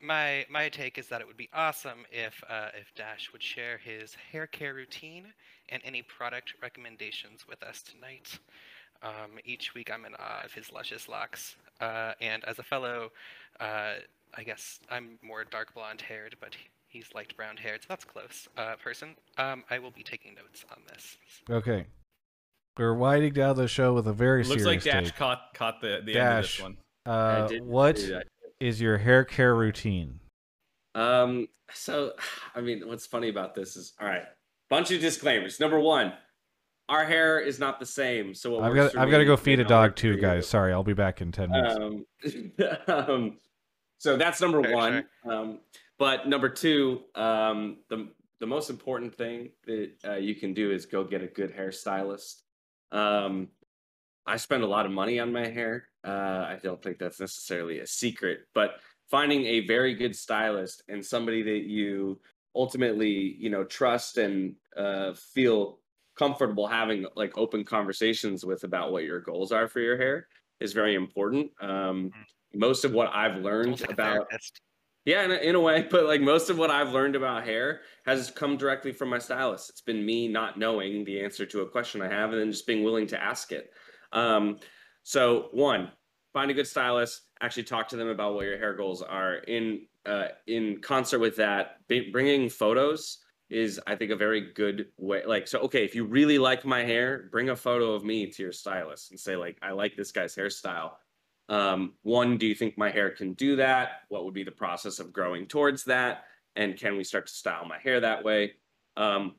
my 0.00 0.46
my 0.50 0.68
take 0.68 0.98
is 0.98 1.08
that 1.08 1.20
it 1.20 1.26
would 1.26 1.36
be 1.36 1.48
awesome 1.52 2.04
if 2.10 2.42
uh, 2.48 2.68
if 2.78 2.94
Dash 2.94 3.32
would 3.32 3.42
share 3.42 3.78
his 3.78 4.14
hair 4.32 4.46
care 4.46 4.74
routine 4.74 5.32
and 5.68 5.82
any 5.84 6.02
product 6.02 6.54
recommendations 6.62 7.46
with 7.48 7.62
us 7.62 7.82
tonight. 7.82 8.38
Um, 9.02 9.38
each 9.44 9.74
week, 9.74 9.90
I'm 9.92 10.04
in 10.06 10.14
awe 10.14 10.42
of 10.44 10.52
his 10.52 10.72
luscious 10.72 11.08
locks, 11.08 11.56
uh, 11.80 12.12
and 12.20 12.42
as 12.44 12.58
a 12.58 12.62
fellow, 12.62 13.10
uh, 13.60 13.94
I 14.34 14.42
guess 14.44 14.78
I'm 14.90 15.18
more 15.22 15.44
dark 15.44 15.74
blonde 15.74 16.00
haired, 16.00 16.36
but 16.40 16.56
he's 16.94 17.12
light 17.14 17.36
brown 17.36 17.56
haired, 17.58 17.82
so 17.82 17.86
that's 17.90 18.04
close. 18.04 18.48
Uh, 18.56 18.76
person, 18.82 19.14
um, 19.36 19.64
I 19.68 19.78
will 19.78 19.90
be 19.90 20.02
taking 20.02 20.34
notes 20.34 20.64
on 20.70 20.78
this. 20.88 21.18
Okay. 21.50 21.86
We're 22.78 22.94
winding 22.94 23.34
down 23.34 23.56
the 23.56 23.68
show 23.68 23.92
with 23.92 24.06
a 24.06 24.12
very 24.12 24.42
Looks 24.44 24.64
like 24.64 24.80
serious 24.80 24.84
Dash 24.84 25.04
take. 25.10 25.16
caught 25.16 25.54
caught 25.54 25.80
the 25.80 26.00
the 26.04 26.16
end 26.18 26.38
of 26.38 26.42
this 26.44 26.60
one. 26.60 26.76
I 27.06 27.10
Uh, 27.10 27.46
did 27.48 27.62
what 27.64 27.96
do 27.96 28.06
that. 28.08 28.26
is 28.60 28.80
your 28.80 28.98
hair 28.98 29.24
care 29.24 29.54
routine? 29.54 30.20
Um, 30.94 31.48
so 31.72 32.12
I 32.54 32.60
mean, 32.62 32.86
what's 32.88 33.06
funny 33.06 33.28
about 33.28 33.54
this 33.54 33.76
is 33.76 33.92
all 34.00 34.08
right. 34.08 34.24
Bunch 34.70 34.90
of 34.90 35.00
disclaimers. 35.00 35.60
Number 35.60 35.78
one, 35.78 36.14
our 36.88 37.04
hair 37.04 37.38
is 37.38 37.58
not 37.60 37.78
the 37.78 37.86
same. 37.86 38.34
So 38.34 38.54
what 38.54 38.64
I've 38.64 38.74
got 38.74 38.96
I've 38.96 39.10
got 39.10 39.18
to 39.18 39.24
go 39.24 39.36
feed 39.36 39.60
a 39.60 39.64
dog 39.64 39.94
too, 39.94 40.16
guys. 40.16 40.48
Sorry, 40.48 40.72
I'll 40.72 40.82
be 40.82 40.94
back 40.94 41.20
in 41.20 41.30
ten 41.30 41.50
minutes. 41.50 41.76
Um, 41.76 42.04
um, 42.88 43.38
so 43.98 44.16
that's 44.16 44.40
number 44.40 44.62
Sure, 44.64 44.74
one. 44.74 45.04
Um, 45.28 45.60
but 45.98 46.28
number 46.28 46.48
two, 46.48 47.02
um, 47.14 47.78
the 47.88 48.08
the 48.40 48.46
most 48.46 48.68
important 48.68 49.14
thing 49.14 49.50
that 49.66 49.92
uh, 50.06 50.16
you 50.16 50.34
can 50.34 50.52
do 50.52 50.70
is 50.70 50.86
go 50.86 51.04
get 51.04 51.22
a 51.22 51.26
good 51.26 51.54
hairstylist. 51.54 52.42
Um, 52.92 53.48
I 54.26 54.36
spend 54.36 54.62
a 54.62 54.66
lot 54.66 54.86
of 54.86 54.92
money 54.92 55.18
on 55.18 55.32
my 55.32 55.46
hair. 55.46 55.88
Uh, 56.06 56.10
I 56.48 56.58
don't 56.62 56.82
think 56.82 56.98
that's 56.98 57.20
necessarily 57.20 57.78
a 57.78 57.86
secret, 57.86 58.40
but 58.54 58.80
finding 59.10 59.44
a 59.46 59.66
very 59.66 59.94
good 59.94 60.16
stylist 60.16 60.82
and 60.88 61.04
somebody 61.04 61.42
that 61.42 61.64
you 61.64 62.20
ultimately, 62.54 63.36
you 63.38 63.50
know, 63.50 63.64
trust 63.64 64.18
and 64.18 64.54
uh, 64.76 65.12
feel 65.14 65.78
comfortable 66.16 66.66
having 66.66 67.06
like 67.16 67.36
open 67.36 67.64
conversations 67.64 68.44
with 68.44 68.64
about 68.64 68.92
what 68.92 69.04
your 69.04 69.20
goals 69.20 69.52
are 69.52 69.68
for 69.68 69.80
your 69.80 69.96
hair 69.96 70.28
is 70.60 70.72
very 70.72 70.94
important. 70.94 71.50
Um, 71.60 72.10
most 72.54 72.84
of 72.84 72.92
what 72.92 73.10
I've 73.12 73.36
learned 73.36 73.66
Almost 73.66 73.82
like 73.82 73.90
a 73.90 73.94
about 73.94 74.14
therapist. 74.30 74.60
Yeah, 75.04 75.24
in 75.24 75.30
a, 75.30 75.34
in 75.34 75.54
a 75.54 75.60
way, 75.60 75.82
but 75.90 76.06
like 76.06 76.20
most 76.20 76.50
of 76.50 76.58
what 76.58 76.70
I've 76.70 76.92
learned 76.92 77.16
about 77.16 77.44
hair 77.44 77.82
has 78.06 78.30
come 78.30 78.56
directly 78.56 78.92
from 78.92 79.10
my 79.10 79.18
stylist. 79.18 79.70
It's 79.70 79.80
been 79.80 80.04
me 80.04 80.28
not 80.28 80.58
knowing 80.58 81.04
the 81.04 81.22
answer 81.22 81.46
to 81.46 81.60
a 81.60 81.68
question 81.68 82.02
I 82.02 82.08
have 82.08 82.32
and 82.32 82.40
then 82.40 82.50
just 82.50 82.66
being 82.66 82.84
willing 82.84 83.06
to 83.08 83.22
ask 83.22 83.52
it. 83.52 83.72
Um, 84.12 84.58
so 85.02 85.48
one, 85.52 85.90
find 86.32 86.50
a 86.50 86.54
good 86.54 86.66
stylist. 86.66 87.22
Actually, 87.40 87.64
talk 87.64 87.88
to 87.88 87.96
them 87.96 88.08
about 88.08 88.34
what 88.34 88.46
your 88.46 88.58
hair 88.58 88.74
goals 88.74 89.02
are. 89.02 89.36
In 89.36 89.86
uh, 90.06 90.28
in 90.46 90.80
concert 90.80 91.18
with 91.18 91.36
that, 91.36 91.78
bringing 91.88 92.48
photos 92.48 93.18
is 93.50 93.80
I 93.86 93.94
think 93.94 94.10
a 94.10 94.16
very 94.16 94.52
good 94.52 94.86
way. 94.98 95.22
Like, 95.26 95.46
so 95.46 95.60
okay, 95.60 95.84
if 95.84 95.94
you 95.94 96.04
really 96.04 96.38
like 96.38 96.64
my 96.64 96.82
hair, 96.82 97.28
bring 97.30 97.50
a 97.50 97.56
photo 97.56 97.92
of 97.92 98.04
me 98.04 98.26
to 98.30 98.42
your 98.42 98.52
stylist 98.52 99.10
and 99.10 99.20
say 99.20 99.36
like, 99.36 99.58
I 99.62 99.72
like 99.72 99.96
this 99.96 100.12
guy's 100.12 100.34
hairstyle 100.34 100.92
one 101.48 102.36
do 102.38 102.46
you 102.46 102.54
think 102.54 102.78
my 102.78 102.90
hair 102.90 103.10
can 103.10 103.34
do 103.34 103.56
that? 103.56 104.02
What 104.08 104.24
would 104.24 104.34
be 104.34 104.44
the 104.44 104.50
process 104.50 104.98
of 104.98 105.12
growing 105.12 105.46
towards 105.46 105.84
that? 105.84 106.24
And 106.56 106.76
can 106.78 106.96
we 106.96 107.04
start 107.04 107.26
to 107.26 107.32
style 107.32 107.64
my 107.66 107.78
hair 107.78 108.00
that 108.00 108.24
way? 108.24 108.52
Um, 108.96 109.34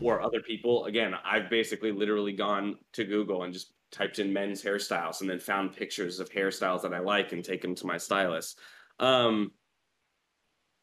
or 0.00 0.20
other 0.20 0.40
people 0.40 0.84
again 0.84 1.14
i've 1.24 1.50
basically 1.50 1.90
literally 1.90 2.32
gone 2.32 2.76
to 2.92 3.02
google 3.04 3.42
and 3.42 3.52
just 3.52 3.72
typed 3.90 4.18
in 4.18 4.32
men's 4.32 4.62
hairstyles 4.62 5.20
and 5.20 5.28
then 5.28 5.38
found 5.38 5.74
pictures 5.74 6.20
of 6.20 6.30
hairstyles 6.30 6.82
that 6.82 6.94
i 6.94 6.98
like 6.98 7.32
and 7.32 7.44
take 7.44 7.62
them 7.62 7.74
to 7.74 7.86
my 7.86 7.98
stylist. 7.98 8.58
Um, 8.98 9.52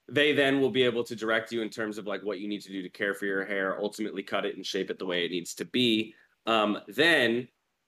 they 0.09 0.33
then 0.33 0.61
will 0.61 0.71
be 0.71 0.83
able 0.83 1.03
to 1.03 1.15
direct 1.15 1.51
you 1.51 1.61
in 1.61 1.69
terms 1.69 1.97
of 1.97 2.07
like 2.07 2.23
what 2.23 2.39
you 2.39 2.47
need 2.47 2.61
to 2.61 2.71
do 2.71 2.81
to 2.81 2.89
care 2.89 3.13
for 3.13 3.25
your 3.25 3.45
hair 3.45 3.79
ultimately 3.79 4.23
cut 4.23 4.45
it 4.45 4.55
and 4.55 4.65
shape 4.65 4.89
it 4.89 4.99
the 4.99 5.05
way 5.05 5.25
it 5.25 5.31
needs 5.31 5.53
to 5.55 5.65
be. 5.65 6.15
Um, 6.45 6.79
then 6.87 7.47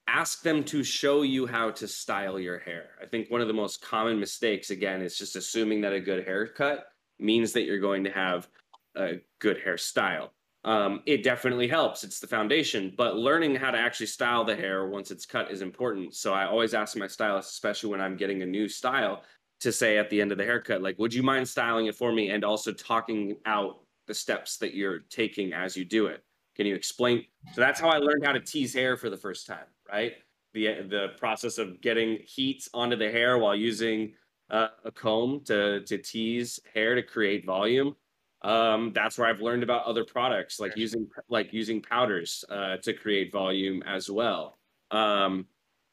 ask 0.09 0.41
them 0.41 0.63
to 0.63 0.83
show 0.83 1.21
you 1.21 1.45
how 1.45 1.69
to 1.71 1.87
style 1.87 2.39
your 2.39 2.59
hair. 2.59 2.91
I 3.01 3.05
think 3.05 3.29
one 3.29 3.41
of 3.41 3.47
the 3.47 3.53
most 3.53 3.81
common 3.81 4.19
mistakes, 4.19 4.71
again, 4.71 5.01
is 5.01 5.17
just 5.17 5.35
assuming 5.35 5.81
that 5.81 5.93
a 5.93 5.99
good 5.99 6.25
haircut 6.25 6.87
means 7.19 7.53
that 7.53 7.63
you're 7.63 7.79
going 7.79 8.03
to 8.03 8.11
have 8.11 8.47
a 8.95 9.21
good 9.39 9.57
hairstyle. 9.63 10.29
Um, 10.65 11.01
it 11.05 11.23
definitely 11.23 11.67
helps. 11.67 12.03
It's 12.03 12.19
the 12.19 12.27
foundation, 12.27 12.93
but 12.97 13.15
learning 13.15 13.55
how 13.55 13.71
to 13.71 13.77
actually 13.77 14.07
style 14.07 14.43
the 14.43 14.55
hair 14.55 14.87
once 14.87 15.11
it's 15.11 15.25
cut 15.25 15.51
is 15.51 15.61
important. 15.61 16.15
So 16.15 16.33
I 16.33 16.45
always 16.45 16.73
ask 16.73 16.97
my 16.97 17.07
stylist, 17.07 17.51
especially 17.51 17.91
when 17.91 18.01
I'm 18.01 18.17
getting 18.17 18.41
a 18.41 18.45
new 18.45 18.67
style, 18.67 19.23
to 19.61 19.71
say 19.71 19.97
at 19.97 20.09
the 20.09 20.19
end 20.21 20.31
of 20.31 20.37
the 20.37 20.45
haircut, 20.45 20.81
like, 20.81 20.97
would 20.99 21.13
you 21.13 21.23
mind 21.23 21.47
styling 21.47 21.85
it 21.85 21.95
for 21.95 22.11
me? 22.11 22.29
And 22.29 22.43
also 22.43 22.73
talking 22.73 23.37
out 23.45 23.79
the 24.07 24.13
steps 24.13 24.57
that 24.57 24.73
you're 24.73 24.99
taking 25.09 25.53
as 25.53 25.77
you 25.77 25.85
do 25.85 26.07
it. 26.07 26.23
Can 26.55 26.65
you 26.65 26.75
explain? 26.75 27.25
So 27.53 27.61
that's 27.61 27.79
how 27.79 27.89
I 27.89 27.97
learned 27.99 28.25
how 28.25 28.33
to 28.33 28.39
tease 28.39 28.73
hair 28.73 28.97
for 28.97 29.09
the 29.09 29.17
first 29.17 29.47
time, 29.47 29.67
right? 29.91 30.13
the 30.53 30.81
the 30.89 31.07
process 31.17 31.57
of 31.57 31.81
getting 31.81 32.19
heat 32.25 32.67
onto 32.73 32.95
the 32.95 33.11
hair 33.11 33.37
while 33.37 33.55
using 33.55 34.13
uh, 34.49 34.67
a 34.83 34.91
comb 34.91 35.41
to 35.45 35.81
to 35.81 35.97
tease 35.97 36.59
hair 36.73 36.95
to 36.95 37.03
create 37.03 37.45
volume. 37.45 37.95
Um, 38.41 38.93
that's 38.93 39.17
where 39.17 39.27
I've 39.27 39.41
learned 39.41 39.63
about 39.63 39.85
other 39.85 40.05
products 40.05 40.59
like 40.59 40.77
using 40.77 41.07
like 41.29 41.53
using 41.53 41.81
powders 41.81 42.43
uh, 42.49 42.77
to 42.77 42.93
create 42.93 43.31
volume 43.31 43.83
as 43.83 44.09
well. 44.09 44.57
Um, 44.91 45.45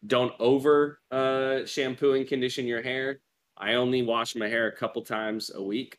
don't 0.07 0.33
over 0.39 1.01
uh, 1.11 1.65
shampoo 1.67 2.13
and 2.13 2.27
condition 2.27 2.67
your 2.67 2.83
hair. 2.83 3.21
I 3.59 3.75
only 3.75 4.03
wash 4.03 4.37
my 4.37 4.49
hair 4.49 4.69
a 4.69 4.77
couple 4.77 5.03
times 5.03 5.51
a 5.55 5.63
week. 5.63 5.99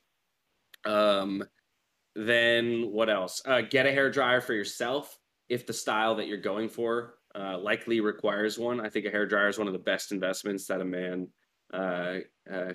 Um, 0.85 1.43
then 2.15 2.91
what 2.91 3.09
else? 3.09 3.41
Uh, 3.45 3.61
get 3.61 3.85
a 3.85 3.91
hair 3.91 4.09
dryer 4.09 4.41
for 4.41 4.53
yourself 4.53 5.17
if 5.49 5.67
the 5.67 5.73
style 5.73 6.15
that 6.15 6.27
you're 6.27 6.37
going 6.37 6.69
for 6.69 7.16
uh, 7.37 7.57
likely 7.57 7.99
requires 7.99 8.57
one. 8.57 8.79
I 8.81 8.89
think 8.89 9.05
a 9.05 9.09
hair 9.09 9.25
dryer 9.25 9.47
is 9.47 9.57
one 9.57 9.67
of 9.67 9.73
the 9.73 9.79
best 9.79 10.11
investments 10.11 10.65
that 10.67 10.81
a 10.81 10.85
man 10.85 11.27
uh, 11.73 12.17
uh, 12.51 12.73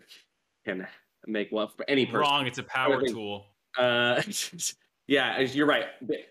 can 0.64 0.86
make. 1.26 1.48
Well, 1.50 1.68
for 1.68 1.84
any 1.88 2.06
person. 2.06 2.20
Wrong. 2.20 2.46
It's 2.46 2.58
a 2.58 2.62
power 2.62 3.00
think- 3.00 3.12
tool. 3.14 3.46
Uh, 3.76 4.22
yeah, 5.06 5.40
you're 5.40 5.66
right. 5.66 5.86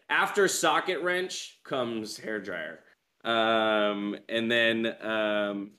After 0.09 0.47
socket 0.47 1.01
wrench 1.01 1.59
comes 1.63 2.17
hair 2.17 2.39
dryer. 2.39 2.79
Um, 3.23 4.15
and 4.29 4.49
then 4.49 4.95
um, 5.01 5.71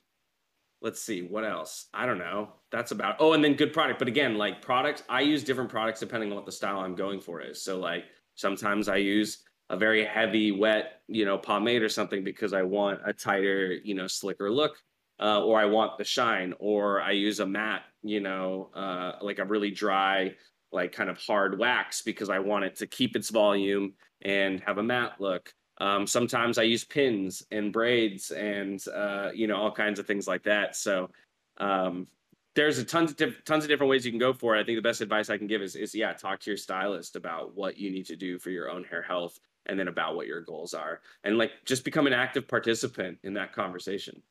let's 0.81 1.01
see 1.01 1.21
what 1.21 1.45
else. 1.45 1.87
I 1.93 2.05
don't 2.05 2.19
know. 2.19 2.49
That's 2.71 2.91
about. 2.91 3.15
Oh, 3.19 3.33
and 3.33 3.43
then 3.43 3.55
good 3.55 3.73
product. 3.73 3.99
But 3.99 4.07
again, 4.07 4.37
like 4.37 4.61
products, 4.61 5.03
I 5.09 5.21
use 5.21 5.43
different 5.43 5.69
products 5.69 5.99
depending 5.99 6.29
on 6.29 6.35
what 6.35 6.45
the 6.45 6.51
style 6.51 6.79
I'm 6.79 6.95
going 6.95 7.19
for 7.19 7.41
is. 7.41 7.61
So 7.61 7.79
like 7.79 8.05
sometimes 8.35 8.87
I 8.87 8.97
use 8.97 9.43
a 9.69 9.77
very 9.77 10.05
heavy, 10.05 10.51
wet, 10.51 11.01
you 11.07 11.25
know, 11.25 11.37
pomade 11.37 11.81
or 11.81 11.89
something 11.89 12.23
because 12.23 12.53
I 12.53 12.63
want 12.63 12.99
a 13.05 13.13
tighter, 13.13 13.73
you 13.83 13.95
know, 13.95 14.07
slicker 14.07 14.51
look. 14.51 14.77
Uh, 15.21 15.41
or 15.43 15.59
I 15.59 15.65
want 15.65 15.97
the 15.97 16.03
shine, 16.03 16.55
or 16.59 16.99
I 16.99 17.11
use 17.11 17.39
a 17.39 17.45
matte, 17.45 17.83
you 18.01 18.19
know, 18.19 18.71
uh, 18.73 19.13
like 19.21 19.37
a 19.37 19.45
really 19.45 19.69
dry, 19.69 20.33
like 20.71 20.91
kind 20.91 21.09
of 21.09 21.17
hard 21.19 21.57
wax 21.59 22.01
because 22.01 22.29
I 22.29 22.39
want 22.39 22.65
it 22.65 22.75
to 22.77 22.87
keep 22.87 23.15
its 23.15 23.29
volume 23.29 23.93
and 24.23 24.59
have 24.61 24.79
a 24.79 24.83
matte 24.83 25.21
look. 25.21 25.53
Um, 25.79 26.07
sometimes 26.07 26.57
I 26.57 26.63
use 26.63 26.83
pins 26.83 27.43
and 27.51 27.71
braids 27.71 28.31
and 28.31 28.83
uh, 28.93 29.29
you 29.33 29.47
know 29.47 29.55
all 29.55 29.71
kinds 29.71 29.99
of 29.99 30.07
things 30.07 30.27
like 30.27 30.43
that. 30.43 30.75
So 30.75 31.11
um, 31.57 32.07
there's 32.55 32.79
a 32.79 32.83
tons 32.83 33.11
of 33.11 33.17
diff- 33.17 33.45
tons 33.45 33.63
of 33.63 33.69
different 33.69 33.89
ways 33.89 34.05
you 34.05 34.11
can 34.11 34.19
go 34.19 34.33
for 34.33 34.55
it. 34.55 34.61
I 34.61 34.63
think 34.63 34.77
the 34.77 34.81
best 34.81 35.01
advice 35.01 35.29
I 35.29 35.37
can 35.37 35.47
give 35.47 35.61
is 35.61 35.75
is 35.75 35.95
yeah, 35.95 36.13
talk 36.13 36.39
to 36.41 36.49
your 36.49 36.57
stylist 36.57 37.15
about 37.15 37.55
what 37.55 37.77
you 37.77 37.91
need 37.91 38.07
to 38.07 38.15
do 38.15 38.39
for 38.39 38.49
your 38.49 38.69
own 38.69 38.83
hair 38.83 39.01
health 39.01 39.39
and 39.65 39.79
then 39.79 39.87
about 39.87 40.15
what 40.15 40.27
your 40.27 40.41
goals 40.41 40.73
are 40.73 41.01
and 41.23 41.37
like 41.37 41.51
just 41.65 41.85
become 41.85 42.07
an 42.07 42.13
active 42.13 42.47
participant 42.47 43.17
in 43.23 43.33
that 43.33 43.53
conversation. 43.53 44.21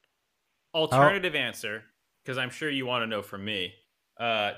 Alternative 0.75 1.35
answer, 1.35 1.83
because 2.25 2.39
I'm 2.39 2.51
sure 2.51 2.71
you 2.71 2.87
want 2.87 3.03
to 3.03 3.07
know 3.07 3.23
from 3.23 3.45
me. 3.45 3.75
Uh, 4.19 4.53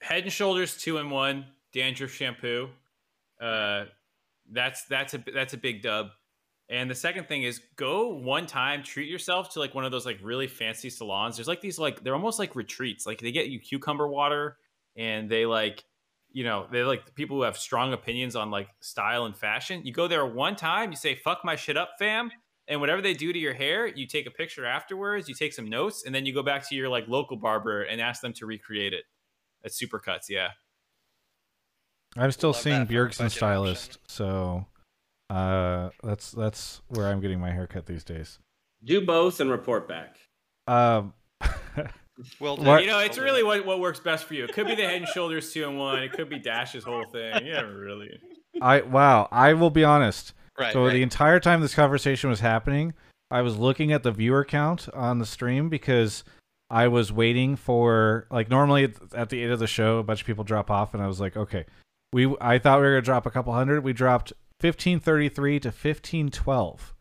Head 0.00 0.24
and 0.24 0.32
Shoulders 0.32 0.76
two 0.76 0.98
in 0.98 1.10
one 1.10 1.46
dandruff 1.72 2.12
shampoo. 2.12 2.68
Uh, 3.40 3.84
that's 4.50 4.84
that's 4.84 5.14
a 5.14 5.24
that's 5.34 5.54
a 5.54 5.58
big 5.58 5.82
dub. 5.82 6.08
And 6.68 6.88
the 6.88 6.94
second 6.94 7.26
thing 7.26 7.42
is 7.42 7.60
go 7.76 8.08
one 8.08 8.46
time, 8.46 8.82
treat 8.82 9.10
yourself 9.10 9.52
to 9.54 9.58
like 9.58 9.74
one 9.74 9.84
of 9.84 9.90
those 9.90 10.06
like 10.06 10.18
really 10.22 10.46
fancy 10.46 10.88
salons. 10.88 11.36
There's 11.36 11.48
like 11.48 11.60
these 11.60 11.78
like 11.78 12.02
they're 12.02 12.14
almost 12.14 12.38
like 12.38 12.54
retreats. 12.54 13.06
Like 13.06 13.18
they 13.18 13.32
get 13.32 13.48
you 13.48 13.58
cucumber 13.58 14.06
water 14.06 14.56
and 14.96 15.28
they 15.28 15.46
like 15.46 15.84
you 16.32 16.44
know, 16.44 16.66
they're 16.70 16.86
like 16.86 17.06
the 17.06 17.12
people 17.12 17.36
who 17.36 17.42
have 17.42 17.56
strong 17.56 17.92
opinions 17.92 18.36
on 18.36 18.50
like 18.50 18.68
style 18.80 19.24
and 19.24 19.36
fashion. 19.36 19.82
You 19.84 19.92
go 19.92 20.08
there 20.08 20.24
one 20.24 20.56
time, 20.56 20.90
you 20.90 20.96
say, 20.96 21.14
fuck 21.14 21.44
my 21.44 21.56
shit 21.56 21.76
up, 21.76 21.90
fam. 21.98 22.30
And 22.68 22.80
whatever 22.80 23.02
they 23.02 23.14
do 23.14 23.32
to 23.32 23.38
your 23.38 23.54
hair, 23.54 23.86
you 23.86 24.06
take 24.06 24.26
a 24.26 24.30
picture 24.30 24.64
afterwards, 24.64 25.28
you 25.28 25.34
take 25.34 25.52
some 25.52 25.68
notes, 25.68 26.04
and 26.06 26.14
then 26.14 26.24
you 26.24 26.32
go 26.32 26.42
back 26.42 26.68
to 26.68 26.76
your 26.76 26.88
like 26.88 27.08
local 27.08 27.36
barber 27.36 27.82
and 27.82 28.00
ask 28.00 28.22
them 28.22 28.32
to 28.34 28.46
recreate 28.46 28.92
it. 28.92 29.04
At 29.62 29.72
Supercuts, 29.72 30.30
yeah. 30.30 30.50
I'm 32.16 32.32
still 32.32 32.54
seeing 32.54 32.78
that 32.78 32.86
for 32.86 32.94
Bjergsen 32.94 33.18
budget 33.18 33.32
stylist, 33.32 33.98
so 34.06 34.66
uh, 35.28 35.90
that's 36.02 36.32
that's 36.32 36.80
where 36.88 37.08
I'm 37.08 37.20
getting 37.20 37.38
my 37.38 37.50
haircut 37.50 37.86
these 37.86 38.02
days. 38.02 38.38
Do 38.82 39.04
both 39.04 39.40
and 39.40 39.50
report 39.50 39.86
back. 39.86 40.16
Um, 40.66 41.12
Will 42.38 42.56
do. 42.56 42.62
You 42.62 42.86
know, 42.86 42.98
it's 42.98 43.18
really 43.18 43.42
what, 43.42 43.64
what 43.64 43.80
works 43.80 44.00
best 44.00 44.24
for 44.24 44.34
you. 44.34 44.44
It 44.44 44.52
could 44.52 44.66
be 44.66 44.74
the 44.74 44.82
head 44.82 44.96
and 44.96 45.08
shoulders 45.08 45.52
two 45.52 45.66
and 45.68 45.78
one. 45.78 46.02
It 46.02 46.12
could 46.12 46.28
be 46.28 46.38
Dash's 46.38 46.84
whole 46.84 47.04
thing. 47.04 47.46
Yeah, 47.46 47.60
really. 47.60 48.18
I 48.60 48.80
wow, 48.82 49.28
I 49.30 49.54
will 49.54 49.70
be 49.70 49.84
honest. 49.84 50.34
right, 50.58 50.72
so 50.72 50.84
right. 50.84 50.92
the 50.92 51.02
entire 51.02 51.40
time 51.40 51.60
this 51.60 51.74
conversation 51.74 52.30
was 52.30 52.40
happening, 52.40 52.94
I 53.30 53.42
was 53.42 53.56
looking 53.56 53.92
at 53.92 54.02
the 54.02 54.12
viewer 54.12 54.44
count 54.44 54.88
on 54.92 55.18
the 55.18 55.26
stream 55.26 55.68
because 55.68 56.24
I 56.68 56.88
was 56.88 57.12
waiting 57.12 57.56
for 57.56 58.26
like 58.30 58.50
normally 58.50 58.84
at- 58.84 59.14
at 59.14 59.28
the 59.30 59.42
end 59.42 59.52
of 59.52 59.58
the 59.58 59.66
show, 59.66 59.98
a 59.98 60.02
bunch 60.02 60.20
of 60.20 60.26
people 60.26 60.44
drop 60.44 60.70
off, 60.70 60.94
and 60.94 61.02
I 61.02 61.06
was 61.06 61.20
like, 61.20 61.36
okay, 61.36 61.64
we 62.12 62.34
I 62.40 62.58
thought 62.58 62.80
we 62.80 62.86
were 62.86 62.92
gonna 62.92 63.02
drop 63.02 63.26
a 63.26 63.30
couple 63.30 63.52
hundred. 63.52 63.84
We 63.84 63.92
dropped 63.92 64.32
fifteen 64.60 65.00
thirty 65.00 65.28
three 65.28 65.60
to 65.60 65.70
fifteen 65.72 66.30
twelve, 66.30 66.92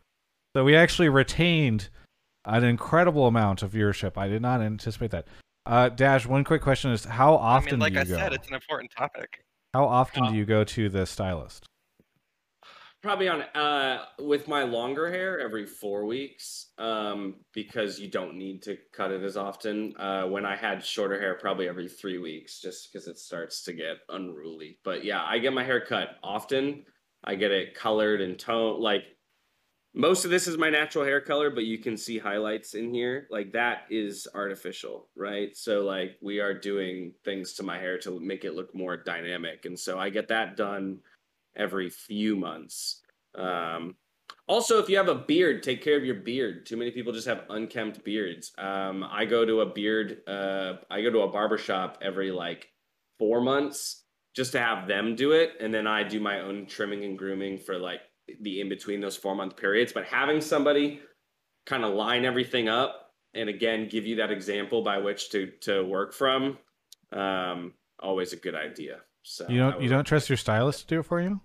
so 0.56 0.64
we 0.64 0.76
actually 0.76 1.10
retained 1.10 1.90
an 2.58 2.64
incredible 2.64 3.28
amount 3.28 3.62
of 3.64 3.72
viewership. 3.72 4.18
I 4.18 4.28
did 4.28 4.42
not 4.42 4.62
anticipate 4.62 5.12
that. 5.12 5.28
Uh, 5.66 5.90
Dash, 5.90 6.26
one 6.26 6.44
quick 6.44 6.62
question 6.62 6.92
is 6.92 7.06
how 7.06 7.36
I 7.36 7.58
often 7.58 7.74
mean, 7.74 7.80
like 7.80 7.94
do 7.94 8.00
you 8.00 8.02
I 8.02 8.06
go? 8.06 8.16
said, 8.16 8.34
it's 8.34 8.48
an 8.48 8.56
important 8.56 8.92
topic. 8.98 9.44
How 9.74 9.86
often 9.86 10.26
Uh, 10.26 10.32
do 10.32 10.36
you 10.36 10.46
go 10.46 10.64
to 10.64 10.90
the 10.90 11.06
stylist? 11.06 11.66
Probably 13.02 13.30
on 13.30 13.44
uh 13.44 14.04
with 14.20 14.50
my 14.50 14.64
longer 14.64 15.10
hair 15.10 15.40
every 15.40 15.66
four 15.66 16.06
weeks, 16.06 16.72
um, 16.78 17.36
because 17.54 17.98
you 17.98 18.10
don't 18.10 18.36
need 18.36 18.62
to 18.64 18.78
cut 18.92 19.12
it 19.12 19.24
as 19.24 19.38
often. 19.38 19.96
Uh, 19.98 20.24
when 20.24 20.46
I 20.46 20.58
had 20.58 20.84
shorter 20.84 21.18
hair, 21.18 21.36
probably 21.36 21.70
every 21.70 21.88
three 21.88 22.18
weeks, 22.18 22.60
just 22.60 22.92
because 22.92 23.08
it 23.08 23.18
starts 23.18 23.64
to 23.64 23.74
get 23.74 23.98
unruly. 24.10 24.80
But 24.84 25.06
yeah, 25.06 25.24
I 25.24 25.40
get 25.40 25.54
my 25.54 25.64
hair 25.64 25.80
cut 25.80 26.18
often. 26.24 26.84
I 27.24 27.36
get 27.36 27.52
it 27.52 27.74
colored 27.74 28.20
and 28.20 28.38
toned. 28.38 28.80
Like 28.82 29.04
most 29.94 30.24
of 30.24 30.32
this 30.32 30.48
is 30.48 30.58
my 30.58 30.70
natural 30.70 31.04
hair 31.04 31.20
color, 31.20 31.50
but 31.50 31.66
you 31.66 31.80
can 31.80 31.98
see 31.98 32.20
highlights 32.20 32.76
in 32.76 32.94
here. 32.94 33.28
Like 33.32 33.54
that 33.54 33.84
is 33.90 34.28
artificial, 34.34 35.10
right? 35.16 35.56
So 35.56 35.82
like 35.82 36.18
we 36.22 36.40
are 36.40 36.54
doing 36.54 37.14
things 37.26 37.54
to 37.54 37.64
my 37.64 37.78
hair 37.78 37.98
to 38.00 38.20
make 38.20 38.46
it 38.46 38.56
look 38.56 38.74
more 38.76 38.98
dynamic, 38.98 39.66
and 39.66 39.78
so 39.78 39.98
I 40.00 40.10
get 40.10 40.28
that 40.28 40.58
done 40.58 41.00
every 41.56 41.90
few 41.90 42.36
months. 42.36 43.02
Um, 43.36 43.96
also, 44.48 44.80
if 44.80 44.90
you 44.90 44.98
have 44.98 45.10
a 45.10 45.16
beard, 45.16 45.62
take 45.62 45.84
care 45.84 45.96
of 45.96 46.04
your 46.04 46.16
beard. 46.16 46.66
Too 46.66 46.76
many 46.76 46.90
people 46.90 47.14
just 47.14 47.28
have 47.28 47.46
unkempt 47.50 48.04
beards. 48.04 48.52
Um, 48.58 49.04
I 49.04 49.26
go 49.26 49.46
to 49.46 49.62
a 49.62 49.66
beard, 49.68 50.22
uh, 50.28 50.78
I 50.90 51.02
go 51.04 51.12
to 51.12 51.22
a 51.22 51.32
barber 51.32 51.58
shop 51.58 52.00
every 52.02 52.32
like 52.32 52.68
four 53.20 53.42
months 53.42 54.06
just 54.36 54.54
to 54.54 54.60
have 54.60 54.88
them 54.88 55.16
do 55.16 55.34
it. 55.34 55.54
And 55.60 55.74
then 55.74 55.86
I 55.86 56.04
do 56.04 56.20
my 56.20 56.40
own 56.40 56.66
trimming 56.66 57.04
and 57.04 57.18
grooming 57.18 57.60
for 57.60 57.78
like 57.78 58.02
the 58.42 58.62
in 58.62 58.70
between 58.70 59.00
those 59.02 59.16
four 59.18 59.36
month 59.36 59.56
periods. 59.58 59.92
But 59.94 60.06
having 60.06 60.42
somebody 60.42 61.00
kind 61.66 61.84
of 61.84 61.94
line 61.94 62.26
everything 62.26 62.68
up 62.70 63.12
and 63.34 63.50
again 63.50 63.88
give 63.90 64.06
you 64.06 64.16
that 64.18 64.32
example 64.32 64.82
by 64.84 64.98
which 64.98 65.30
to 65.32 65.48
to 65.62 65.84
work 65.86 66.14
from, 66.14 66.58
um, 67.14 67.74
always 68.00 68.34
a 68.34 68.38
good 68.38 68.56
idea. 68.56 69.00
So 69.24 69.46
You 69.50 69.60
don't 69.60 69.82
you 69.82 69.90
don't 69.90 70.06
trust 70.06 70.30
your 70.30 70.38
stylist 70.38 70.82
to 70.82 70.88
do 70.88 71.00
it 71.02 71.04
for 71.04 71.22
you? 71.22 71.42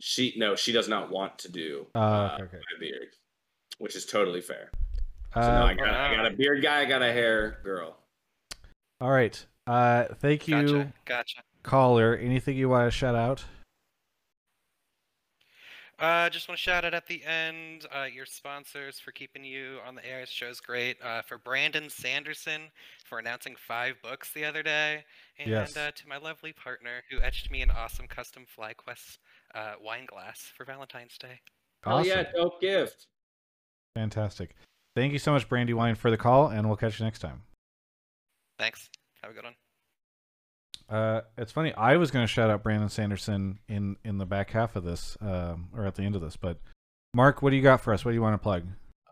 she 0.00 0.34
no, 0.36 0.54
she 0.54 0.72
does 0.72 0.88
not 0.88 1.10
want 1.10 1.38
to 1.38 1.50
do 1.50 1.86
Uh, 1.94 1.98
uh, 1.98 2.30
okay, 2.34 2.42
okay. 2.44 2.56
my 2.58 2.78
beard, 2.80 3.08
which 3.78 3.96
is 3.96 4.04
totally 4.04 4.42
fair. 4.42 4.70
So 5.32 5.40
Uh, 5.40 5.46
now 5.48 5.66
I 5.66 5.74
got, 5.74 5.88
I 5.88 6.14
got 6.14 6.26
a 6.26 6.36
beard 6.36 6.62
guy, 6.62 6.80
I 6.80 6.84
got 6.84 7.00
a 7.02 7.12
hair 7.12 7.60
girl. 7.64 7.96
all 9.00 9.10
right. 9.10 9.44
Uh, 9.66 10.04
thank 10.20 10.46
you, 10.46 10.62
Gotcha. 10.62 10.92
Gotcha. 11.06 11.42
caller. 11.62 12.14
Anything 12.16 12.56
you 12.56 12.68
want 12.68 12.86
to 12.86 12.90
shout 12.96 13.14
out? 13.16 13.44
Uh, 15.98 16.28
just 16.28 16.46
want 16.46 16.58
to 16.58 16.62
shout 16.62 16.84
out 16.84 16.92
at 16.92 17.06
the 17.06 17.24
end 17.24 17.86
uh, 17.90 18.04
your 18.04 18.26
sponsors 18.26 19.00
for 19.00 19.12
keeping 19.12 19.42
you 19.42 19.78
on 19.86 19.94
the 19.94 20.06
air. 20.06 20.20
This 20.20 20.28
show's 20.28 20.60
great. 20.60 20.98
Uh, 21.02 21.22
for 21.22 21.38
Brandon 21.38 21.88
Sanderson 21.88 22.70
for 23.06 23.18
announcing 23.18 23.56
five 23.56 23.94
books 24.02 24.30
the 24.34 24.44
other 24.44 24.62
day, 24.62 25.04
and 25.38 25.48
Yes. 25.48 25.74
uh, 25.74 25.90
to 25.94 26.08
my 26.08 26.18
lovely 26.18 26.52
partner 26.52 27.02
who 27.10 27.20
etched 27.22 27.50
me 27.50 27.62
an 27.62 27.70
awesome 27.70 28.06
custom 28.08 28.44
FlyQuest 28.58 29.18
uh, 29.54 29.74
wine 29.82 30.04
glass 30.06 30.52
for 30.54 30.64
Valentine's 30.66 31.16
Day. 31.16 31.40
Oh 31.86 32.02
yeah, 32.02 32.24
dope 32.34 32.60
gift. 32.60 33.06
Fantastic. 33.94 34.54
Thank 34.94 35.12
you 35.14 35.18
so 35.18 35.32
much, 35.32 35.48
Brandywine, 35.48 35.94
for 35.94 36.10
the 36.10 36.16
call, 36.18 36.48
and 36.48 36.66
we'll 36.66 36.76
catch 36.76 36.98
you 36.98 37.04
next 37.06 37.20
time. 37.20 37.42
Thanks. 38.58 38.90
Have 39.22 39.30
a 39.30 39.34
good 39.34 39.44
one. 39.44 39.54
Uh, 40.88 41.22
it's 41.36 41.52
funny. 41.52 41.74
I 41.74 41.96
was 41.96 42.10
going 42.10 42.22
to 42.22 42.28
shout 42.28 42.50
out 42.50 42.62
Brandon 42.62 42.88
Sanderson 42.88 43.58
in 43.68 43.96
in 44.04 44.18
the 44.18 44.26
back 44.26 44.50
half 44.50 44.76
of 44.76 44.84
this, 44.84 45.16
um, 45.20 45.68
or 45.74 45.84
at 45.84 45.94
the 45.96 46.02
end 46.02 46.14
of 46.14 46.20
this. 46.20 46.36
But 46.36 46.58
Mark, 47.14 47.42
what 47.42 47.50
do 47.50 47.56
you 47.56 47.62
got 47.62 47.80
for 47.80 47.92
us? 47.92 48.04
What 48.04 48.12
do 48.12 48.14
you 48.14 48.22
want 48.22 48.34
to 48.34 48.38
plug? 48.38 48.64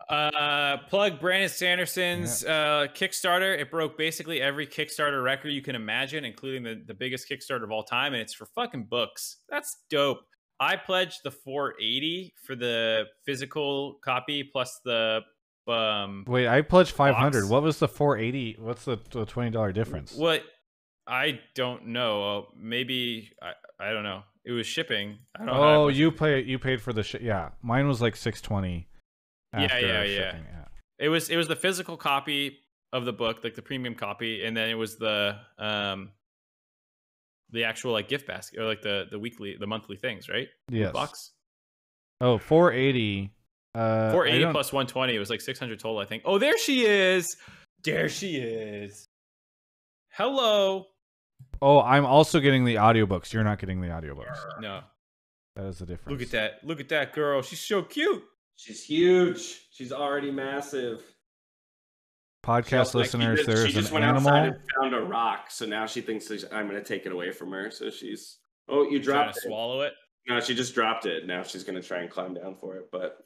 Uh, 0.09 0.77
plug 0.87 1.19
Brandon 1.19 1.49
Sanderson's 1.49 2.45
uh, 2.45 2.87
Kickstarter. 2.93 3.59
It 3.59 3.71
broke 3.71 3.97
basically 3.97 4.39
every 4.39 4.67
Kickstarter 4.67 5.23
record 5.23 5.49
you 5.49 5.63
can 5.63 5.75
imagine, 5.75 6.23
including 6.23 6.63
the, 6.63 6.81
the 6.85 6.93
biggest 6.93 7.27
Kickstarter 7.29 7.63
of 7.63 7.71
all 7.71 7.83
time, 7.83 8.13
and 8.13 8.21
it's 8.21 8.33
for 8.33 8.45
fucking 8.45 8.85
books. 8.85 9.37
That's 9.49 9.77
dope. 9.89 10.19
I 10.59 10.77
pledged 10.77 11.21
the 11.23 11.31
480 11.31 12.35
for 12.45 12.55
the 12.55 13.05
physical 13.25 13.97
copy 14.03 14.43
plus 14.43 14.79
the 14.85 15.21
um 15.67 16.23
Wait, 16.27 16.47
I 16.47 16.61
pledged 16.61 16.91
five 16.91 17.15
hundred. 17.15 17.41
Box. 17.41 17.51
What 17.51 17.63
was 17.63 17.79
the 17.79 17.87
four 17.87 18.19
eighty? 18.19 18.55
What's 18.59 18.85
the, 18.85 18.99
the 19.09 19.25
twenty 19.25 19.49
dollar 19.49 19.71
difference? 19.71 20.13
what 20.13 20.43
I 21.07 21.39
don't 21.53 21.87
know. 21.87 22.47
Maybe 22.57 23.31
I 23.41 23.51
I 23.79 23.91
don't 23.93 24.03
know. 24.03 24.23
It 24.45 24.51
was 24.51 24.67
shipping. 24.67 25.17
I 25.35 25.45
don't 25.45 25.49
Oh, 25.55 25.85
much- 25.87 25.95
you 25.95 26.11
pay 26.11 26.41
you 26.43 26.59
paid 26.59 26.81
for 26.81 26.93
the 26.93 27.03
sh- 27.03 27.15
yeah. 27.21 27.49
Mine 27.61 27.87
was 27.87 28.01
like 28.01 28.15
six 28.15 28.41
twenty. 28.41 28.87
Yeah, 29.57 29.77
yeah, 29.79 30.03
yeah. 30.03 30.35
It 30.99 31.09
was 31.09 31.29
it 31.29 31.37
was 31.37 31.47
the 31.47 31.55
physical 31.55 31.97
copy 31.97 32.57
of 32.93 33.05
the 33.05 33.13
book, 33.13 33.43
like 33.43 33.55
the 33.55 33.61
premium 33.61 33.95
copy, 33.95 34.43
and 34.45 34.55
then 34.55 34.69
it 34.69 34.75
was 34.75 34.97
the 34.97 35.37
um 35.57 36.11
the 37.51 37.63
actual 37.63 37.91
like 37.93 38.07
gift 38.07 38.25
basket 38.27 38.59
or 38.59 38.65
like 38.65 38.81
the 38.81 39.05
the 39.11 39.19
weekly 39.19 39.55
the 39.59 39.67
monthly 39.67 39.95
things, 39.97 40.27
right? 40.29 40.47
Yes. 40.69 40.91
Box. 40.91 41.31
Oh, 42.21 42.37
480. 42.37 43.31
Uh, 43.75 44.11
Four 44.11 44.25
I 44.25 44.29
eighty 44.31 44.39
don't- 44.39 44.53
plus 44.53 44.71
one 44.73 44.87
twenty. 44.87 45.15
It 45.15 45.19
was 45.19 45.29
like 45.29 45.41
six 45.41 45.59
hundred 45.59 45.79
total, 45.79 45.99
I 45.99 46.05
think. 46.05 46.23
Oh, 46.25 46.37
there 46.39 46.57
she 46.57 46.85
is. 46.85 47.35
There 47.83 48.07
she 48.09 48.37
is. 48.37 49.07
Hello. 50.11 50.85
Oh, 51.61 51.81
I'm 51.81 52.05
also 52.05 52.39
getting 52.39 52.65
the 52.65 52.75
audiobooks. 52.75 53.33
You're 53.33 53.43
not 53.43 53.59
getting 53.59 53.81
the 53.81 53.87
audiobooks. 53.89 54.37
No. 54.61 54.81
That 55.55 55.65
is 55.65 55.79
the 55.79 55.85
difference. 55.85 56.11
Look 56.11 56.21
at 56.27 56.31
that. 56.31 56.63
Look 56.63 56.79
at 56.79 56.89
that 56.89 57.13
girl. 57.13 57.41
She's 57.41 57.61
so 57.61 57.81
cute. 57.81 58.23
She's 58.57 58.83
huge. 58.83 59.67
She's 59.71 59.91
already 59.91 60.31
massive. 60.31 61.01
Podcast 62.45 62.91
She- 62.91 62.97
like, 62.99 63.09
she 63.09 63.17
listeners, 63.17 63.39
just- 63.39 63.47
there 63.49 63.67
she 63.67 63.73
just 63.73 63.87
an 63.89 63.93
went 63.95 64.05
outside 64.05 64.35
animal. 64.37 64.59
and 64.59 64.71
found 64.91 64.95
a 64.95 65.01
rock, 65.07 65.49
so 65.49 65.65
now 65.65 65.85
she 65.87 66.01
thinks 66.01 66.27
that 66.27 66.43
I'm 66.53 66.67
going 66.69 66.79
to 66.81 66.87
take 66.87 67.05
it 67.05 67.11
away 67.11 67.31
from 67.31 67.51
her. 67.51 67.71
So 67.71 67.89
she's 67.89 68.37
oh, 68.69 68.83
you 68.83 69.01
Trying 69.01 69.03
dropped 69.23 69.37
it. 69.37 69.43
swallow 69.43 69.81
it. 69.81 69.93
No, 70.27 70.39
she 70.39 70.53
just 70.55 70.75
dropped 70.75 71.05
it. 71.05 71.25
Now 71.25 71.43
she's 71.43 71.63
going 71.63 71.79
to 71.81 71.87
try 71.87 71.99
and 71.99 72.09
climb 72.09 72.33
down 72.35 72.55
for 72.55 72.77
it. 72.77 72.91
But 72.91 73.17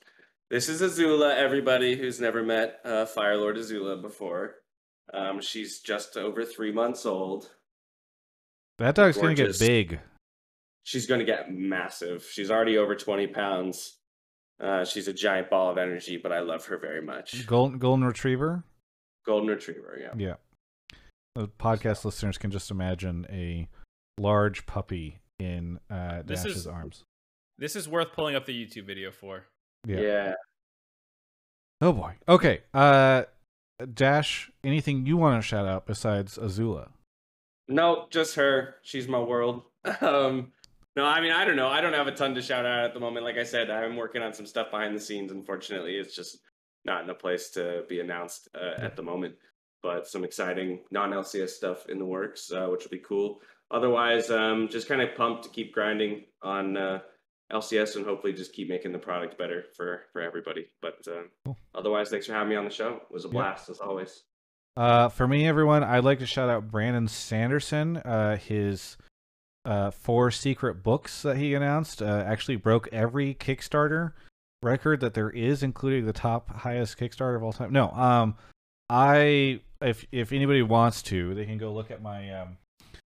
this 0.49 0.69
is 0.69 0.81
Azula. 0.81 1.35
Everybody 1.35 1.95
who's 1.97 2.19
never 2.21 2.43
met 2.43 2.79
uh, 2.85 3.05
Fire 3.05 3.37
Lord 3.37 3.55
Azula 3.57 4.01
before, 4.01 4.55
um, 5.13 5.41
she's 5.41 5.79
just 5.81 6.15
over 6.17 6.45
three 6.45 6.71
months 6.71 7.05
old. 7.05 7.49
That 8.79 8.95
dog's 8.95 9.17
gonna 9.17 9.35
get 9.35 9.57
big. 9.59 9.99
She's 10.83 11.05
going 11.05 11.19
to 11.19 11.25
get 11.25 11.51
massive. 11.53 12.23
She's 12.31 12.49
already 12.49 12.77
over 12.79 12.95
20 12.95 13.27
pounds. 13.27 13.97
Uh, 14.59 14.83
she's 14.85 15.07
a 15.07 15.13
giant 15.13 15.49
ball 15.49 15.69
of 15.69 15.77
energy, 15.77 16.17
but 16.17 16.31
I 16.31 16.39
love 16.39 16.65
her 16.65 16.79
very 16.79 17.01
much. 17.01 17.45
Golden 17.45 17.77
golden 17.77 18.05
retriever. 18.05 18.63
Golden 19.25 19.49
Retriever, 19.49 19.99
yeah. 20.01 20.13
Yeah. 20.17 20.97
The 21.35 21.47
podcast 21.47 22.05
listeners 22.05 22.39
can 22.39 22.49
just 22.49 22.71
imagine 22.71 23.27
a 23.29 23.67
large 24.17 24.65
puppy 24.65 25.19
in 25.37 25.79
uh, 25.91 26.23
This 26.25 26.41
Dash's 26.43 26.57
is- 26.57 26.67
arms. 26.67 27.03
This 27.59 27.75
is 27.75 27.87
worth 27.87 28.13
pulling 28.13 28.35
up 28.35 28.45
the 28.45 28.53
YouTube 28.65 28.87
video 28.87 29.11
for. 29.11 29.43
Yeah. 29.85 29.99
yeah. 29.99 30.33
Oh 31.81 31.91
boy. 31.93 32.13
Okay. 32.27 32.61
Uh, 32.73 33.23
Dash. 33.93 34.49
Anything 34.63 35.05
you 35.05 35.17
want 35.17 35.41
to 35.41 35.47
shout 35.47 35.67
out 35.67 35.85
besides 35.85 36.37
Azula? 36.37 36.89
No, 37.69 38.07
just 38.09 38.35
her. 38.35 38.75
She's 38.81 39.07
my 39.07 39.19
world. 39.19 39.63
Um, 40.01 40.51
no, 40.97 41.05
I 41.05 41.21
mean 41.21 41.31
I 41.31 41.45
don't 41.45 41.55
know. 41.55 41.69
I 41.69 41.79
don't 41.79 41.93
have 41.93 42.07
a 42.07 42.11
ton 42.11 42.35
to 42.35 42.41
shout 42.41 42.65
out 42.65 42.83
at 42.83 42.93
the 42.93 42.99
moment. 42.99 43.23
Like 43.23 43.37
I 43.37 43.43
said, 43.43 43.69
I'm 43.69 43.95
working 43.95 44.21
on 44.21 44.33
some 44.33 44.45
stuff 44.45 44.71
behind 44.71 44.93
the 44.93 44.99
scenes. 44.99 45.31
Unfortunately, 45.31 45.95
it's 45.95 46.13
just 46.15 46.39
not 46.83 47.03
in 47.03 47.09
a 47.09 47.13
place 47.13 47.51
to 47.51 47.83
be 47.87 48.01
announced 48.01 48.49
uh, 48.53 48.81
at 48.81 48.97
the 48.97 49.03
moment. 49.03 49.35
But 49.81 50.05
some 50.07 50.25
exciting 50.25 50.81
non-LCS 50.91 51.51
stuff 51.51 51.87
in 51.87 51.97
the 51.99 52.05
works, 52.05 52.51
uh, 52.51 52.67
which 52.67 52.83
will 52.83 52.89
be 52.89 52.97
cool. 52.99 53.39
Otherwise, 53.71 54.29
um, 54.31 54.67
just 54.67 54.89
kind 54.89 55.01
of 55.01 55.15
pumped 55.15 55.43
to 55.43 55.49
keep 55.49 55.73
grinding 55.73 56.25
on 56.41 56.75
uh, 56.75 56.99
LCS 57.53 57.95
and 57.95 58.05
hopefully 58.05 58.33
just 58.33 58.51
keep 58.51 58.67
making 58.67 58.91
the 58.91 58.99
product 58.99 59.37
better 59.37 59.63
for 59.77 60.01
for 60.11 60.21
everybody. 60.21 60.65
But 60.81 60.97
uh, 61.07 61.21
Cool. 61.45 61.57
otherwise, 61.73 62.09
thanks 62.09 62.25
for 62.25 62.33
having 62.33 62.49
me 62.49 62.57
on 62.57 62.65
the 62.65 62.69
show. 62.71 62.95
It 63.09 63.13
was 63.13 63.23
a 63.23 63.29
Yeah. 63.29 63.33
blast 63.33 63.69
as 63.69 63.79
always. 63.79 64.23
Uh, 64.77 65.09
for 65.09 65.27
me, 65.27 65.47
everyone, 65.47 65.83
I'd 65.83 66.03
like 66.03 66.19
to 66.19 66.25
shout 66.25 66.49
out 66.49 66.71
Brandon 66.71 67.07
Sanderson. 67.07 67.97
Uh, 67.97 68.37
his 68.37 68.97
uh, 69.65 69.91
four 69.91 70.31
secret 70.31 70.83
books 70.83 71.21
that 71.21 71.37
he 71.37 71.53
announced 71.53 72.01
uh, 72.01 72.23
actually 72.25 72.55
broke 72.55 72.87
every 72.91 73.33
Kickstarter 73.33 74.13
record 74.63 75.01
that 75.01 75.13
there 75.13 75.29
is, 75.29 75.63
including 75.63 76.05
the 76.05 76.13
top 76.13 76.49
highest 76.49 76.97
Kickstarter 76.97 77.35
of 77.35 77.43
all 77.43 77.53
time. 77.53 77.71
No, 77.71 77.91
um, 77.91 78.35
I 78.89 79.61
if 79.81 80.05
if 80.11 80.31
anybody 80.31 80.61
wants 80.61 81.01
to, 81.03 81.33
they 81.35 81.45
can 81.45 81.57
go 81.57 81.71
look 81.71 81.91
at 81.91 82.01
my 82.01 82.29
um 82.33 82.57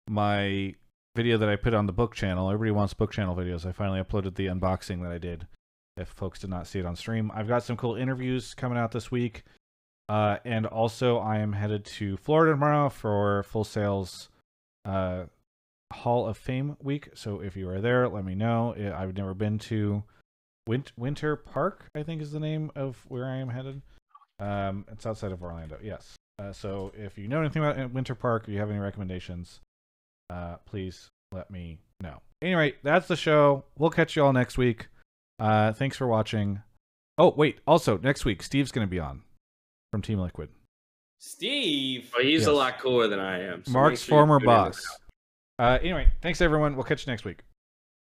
my 0.08 0.74
video 1.16 1.38
that 1.38 1.48
I 1.48 1.56
put 1.56 1.74
on 1.74 1.86
the 1.86 1.92
book 1.92 2.14
channel. 2.14 2.50
Everybody 2.50 2.72
wants 2.72 2.94
book 2.94 3.12
channel 3.12 3.36
videos. 3.36 3.66
I 3.66 3.72
finally 3.72 4.02
uploaded 4.02 4.34
the 4.34 4.46
unboxing 4.46 5.02
that 5.02 5.12
I 5.12 5.18
did. 5.18 5.46
If 5.96 6.08
folks 6.08 6.38
did 6.38 6.50
not 6.50 6.66
see 6.66 6.78
it 6.78 6.86
on 6.86 6.96
stream, 6.96 7.30
I've 7.34 7.48
got 7.48 7.62
some 7.62 7.76
cool 7.76 7.96
interviews 7.96 8.54
coming 8.54 8.78
out 8.78 8.92
this 8.92 9.10
week. 9.10 9.44
Uh, 10.10 10.38
and 10.44 10.66
also, 10.66 11.18
I 11.18 11.38
am 11.38 11.52
headed 11.52 11.84
to 11.84 12.16
Florida 12.16 12.54
tomorrow 12.54 12.88
for 12.88 13.44
Full 13.44 13.62
Sail's 13.62 14.28
uh, 14.84 15.26
Hall 15.92 16.26
of 16.26 16.36
Fame 16.36 16.76
week. 16.82 17.10
So 17.14 17.38
if 17.38 17.56
you 17.56 17.68
are 17.68 17.80
there, 17.80 18.08
let 18.08 18.24
me 18.24 18.34
know. 18.34 18.74
I've 18.96 19.16
never 19.16 19.34
been 19.34 19.60
to 19.60 20.02
Win- 20.66 20.86
Winter 20.96 21.36
Park, 21.36 21.84
I 21.94 22.02
think 22.02 22.22
is 22.22 22.32
the 22.32 22.40
name 22.40 22.72
of 22.74 23.04
where 23.06 23.26
I 23.26 23.36
am 23.36 23.50
headed. 23.50 23.82
Um, 24.40 24.84
it's 24.90 25.06
outside 25.06 25.30
of 25.30 25.44
Orlando, 25.44 25.78
yes. 25.80 26.16
Uh, 26.40 26.52
so 26.52 26.90
if 26.96 27.16
you 27.16 27.28
know 27.28 27.38
anything 27.38 27.62
about 27.62 27.78
uh, 27.78 27.86
Winter 27.86 28.16
Park 28.16 28.48
or 28.48 28.50
you 28.50 28.58
have 28.58 28.70
any 28.70 28.80
recommendations, 28.80 29.60
uh, 30.28 30.56
please 30.66 31.08
let 31.30 31.52
me 31.52 31.78
know. 32.02 32.20
Anyway, 32.42 32.74
that's 32.82 33.06
the 33.06 33.14
show. 33.14 33.62
We'll 33.78 33.90
catch 33.90 34.16
you 34.16 34.24
all 34.24 34.32
next 34.32 34.58
week. 34.58 34.88
Uh, 35.38 35.72
thanks 35.72 35.96
for 35.96 36.08
watching. 36.08 36.62
Oh, 37.16 37.32
wait. 37.36 37.60
Also, 37.64 37.96
next 37.98 38.24
week, 38.24 38.42
Steve's 38.42 38.72
going 38.72 38.84
to 38.84 38.90
be 38.90 38.98
on 38.98 39.22
from 39.90 40.02
Team 40.02 40.18
Liquid. 40.20 40.48
Steve. 41.18 42.10
But 42.14 42.24
he's 42.24 42.40
Yes. 42.40 42.48
a 42.48 42.52
lot 42.52 42.78
cooler 42.78 43.08
than 43.08 43.20
I 43.20 43.40
am. 43.42 43.64
so 43.64 43.72
Mark's 43.72 44.02
sure 44.02 44.16
former 44.16 44.38
tune 44.40 44.48
in 44.48 44.54
to 44.54 44.64
boss. 44.70 44.98
Uh, 45.58 45.78
anyway, 45.82 46.08
thanks 46.22 46.40
everyone. 46.40 46.74
We'll 46.74 46.84
catch 46.84 47.06
you 47.06 47.10
next 47.12 47.24
week. 47.24 47.40